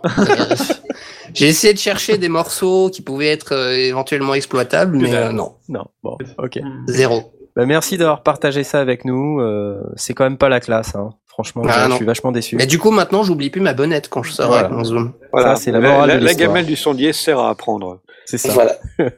[1.34, 5.54] J'ai essayé de chercher des morceaux qui pouvaient être euh, éventuellement exploitables, mais euh, non,
[5.68, 5.84] Non.
[6.02, 6.58] Bon, ok.
[6.86, 7.32] zéro.
[7.56, 9.40] Bah, merci d'avoir partagé ça avec nous.
[9.40, 10.94] euh, c'est quand même pas la classe.
[10.94, 11.10] Hein.
[11.38, 11.96] Franchement, Ah, je, non.
[11.96, 12.56] suis vachement déçu.
[12.56, 14.64] Mais du coup, maintenant, j'oublie plus ma bonnette quand je sors Voilà.
[14.66, 15.12] avec mon zoom.
[15.32, 15.54] Voilà.
[15.54, 18.00] Ça, c'est la morale la, la gamelle du sondier sert à apprendre.
[18.26, 18.52] C'est ça.
[18.52, 18.72] Voilà.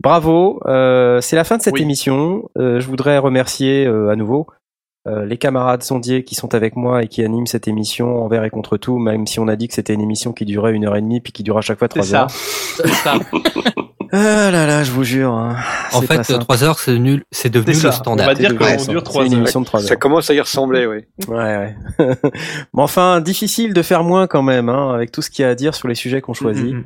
[0.00, 0.60] Bravo.
[0.66, 1.82] Euh, c'est la fin de cette Oui.
[1.82, 2.48] émission.
[2.58, 4.46] Euh, je voudrais remercier euh, à nouveau
[5.06, 8.50] euh, les camarades sondiers qui sont avec moi et qui animent cette émission envers et
[8.50, 10.96] contre tout, même si on a dit que c'était une émission qui durait une heure
[10.96, 12.22] et demie puis qui dure à chaque fois C'est trois ça.
[12.22, 12.30] heures.
[12.30, 13.14] C'est ça.
[14.16, 15.32] Ah là là, je vous jure.
[15.32, 15.56] hein,
[15.92, 16.40] En fait, pas simple.
[16.44, 17.88] 3 heures, c'est nul, c'est devenu le ça.
[17.88, 18.26] On standard.
[18.28, 19.80] va dire qu'on dure c'est trois une heures.
[19.80, 20.98] Ça commence à y ressembler, oui.
[21.26, 21.76] Ouais, ouais.
[22.22, 25.50] Mais enfin, difficile de faire moins quand même, hein, avec tout ce qu'il y a
[25.50, 26.74] à dire sur les sujets qu'on choisit.
[26.74, 26.84] Mhm.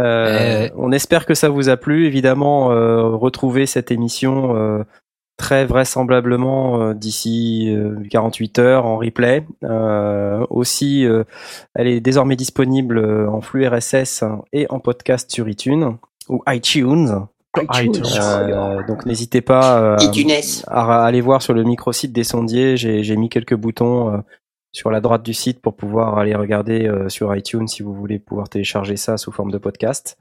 [0.00, 0.68] Euh, Euh.
[0.76, 2.06] On espère que ça vous a plu.
[2.06, 4.82] Évidemment, euh, retrouvez cette émission euh,
[5.36, 9.44] très vraisemblablement euh, d'ici euh, 48 heures en replay.
[9.64, 11.24] Euh, aussi, euh,
[11.74, 15.96] elle est désormais disponible en flux RSS hein, et en podcast sur iTunes
[16.28, 17.26] ou iTunes.
[17.56, 18.02] iTunes.
[18.16, 20.30] Euh, donc n'hésitez pas euh, iTunes.
[20.66, 22.76] à aller voir sur le microsite des sondiers.
[22.76, 24.18] J'ai j'ai mis quelques boutons euh,
[24.74, 28.18] sur la droite du site pour pouvoir aller regarder euh, sur iTunes si vous voulez
[28.18, 30.18] pouvoir télécharger ça sous forme de podcast.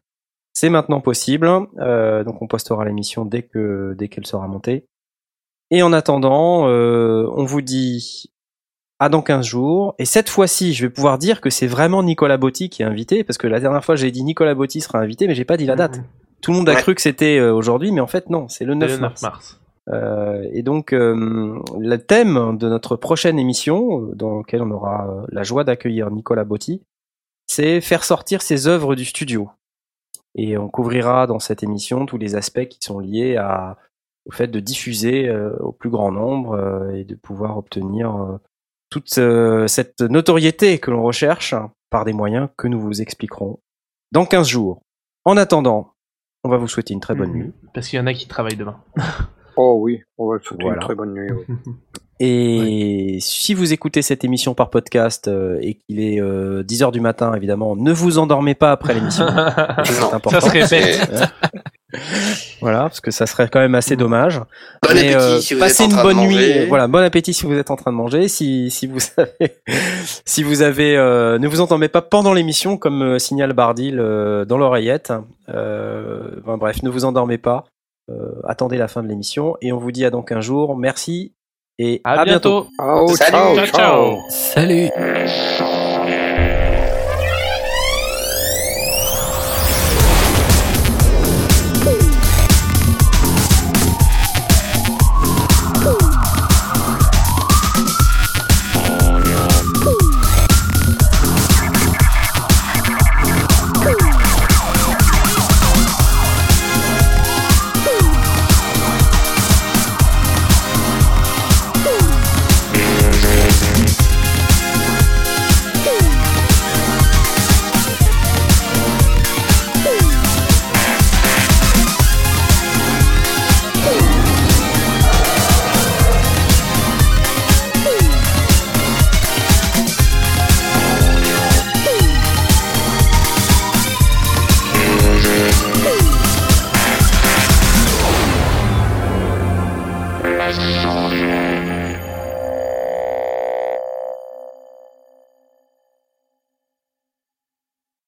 [0.54, 1.50] C'est maintenant possible,
[1.80, 4.86] euh, donc on postera l'émission dès que dès qu'elle sera montée.
[5.72, 8.32] Et en attendant, euh, on vous dit
[9.04, 9.96] à dans 15 jours.
[10.00, 13.24] Et cette fois-ci, je vais pouvoir dire que c'est vraiment Nicolas Botti qui est invité,
[13.24, 15.66] parce que la dernière fois j'ai dit Nicolas Botti sera invité, mais j'ai pas dit
[15.66, 16.02] la date.
[16.42, 16.82] Tout le monde a Ouais.
[16.82, 19.22] cru que c'était euh, aujourd'hui, mais en fait non, c'est le 9 Le 9 mars.
[19.22, 19.60] mars.
[19.90, 25.44] Euh, et donc, euh, le thème de notre prochaine émission, dans laquelle on aura la
[25.44, 26.82] joie d'accueillir Nicolas Botti,
[27.48, 29.50] c'est faire sortir ses œuvres du studio.
[30.36, 33.78] Et on couvrira dans cette émission tous les aspects qui sont liés à,
[34.26, 38.38] au fait de diffuser euh, au plus grand nombre euh, et de pouvoir obtenir euh,
[38.94, 41.56] toute euh, cette notoriété que l'on recherche
[41.90, 43.60] par des moyens que nous vous expliquerons
[44.12, 44.82] dans 15 jours.
[45.26, 45.94] En attendant,
[46.44, 47.38] on va vous souhaiter une très bonne Mhm.
[47.38, 47.52] nuit.
[47.74, 48.78] Parce qu'il y en a qui travaillent demain.
[49.56, 50.78] Oh oui, on va le souhaiter Voilà.
[50.78, 51.30] une très bonne nuit.
[51.32, 51.56] oui.
[52.20, 56.92] Et si vous écoutez cette émission par podcast euh, et qu'il est euh, 10 heures
[56.92, 59.26] du matin, évidemment, ne vous endormez pas après l'émission.
[59.84, 60.40] C'est important.
[60.40, 61.12] Ça se répète.
[62.64, 64.40] Voilà, parce que ça serait quand même assez dommage.
[64.40, 64.46] Bon
[64.94, 66.36] Mais, appétit euh, si vous passez êtes en une train bonne de nuit.
[66.36, 66.66] manger.
[66.66, 68.28] Voilà, bon appétit si vous êtes en train de manger.
[68.28, 69.56] Si, si vous avez,
[70.26, 74.46] si vous avez, euh, ne vous entendez pas pendant l'émission, comme euh, signale Bardil euh,
[74.46, 75.14] dans l'oreillette.
[75.50, 77.66] Euh, enfin, bref, ne vous endormez pas.
[78.10, 78.14] Euh,
[78.48, 80.76] attendez la fin de l'émission et on vous dit à donc un jour.
[80.78, 81.34] Merci
[81.80, 82.68] et À, à bientôt.
[82.80, 83.16] bientôt.
[83.16, 83.32] Ciao, Salut.
[83.32, 84.18] ciao, Ciao, ciao.
[84.30, 84.90] Salut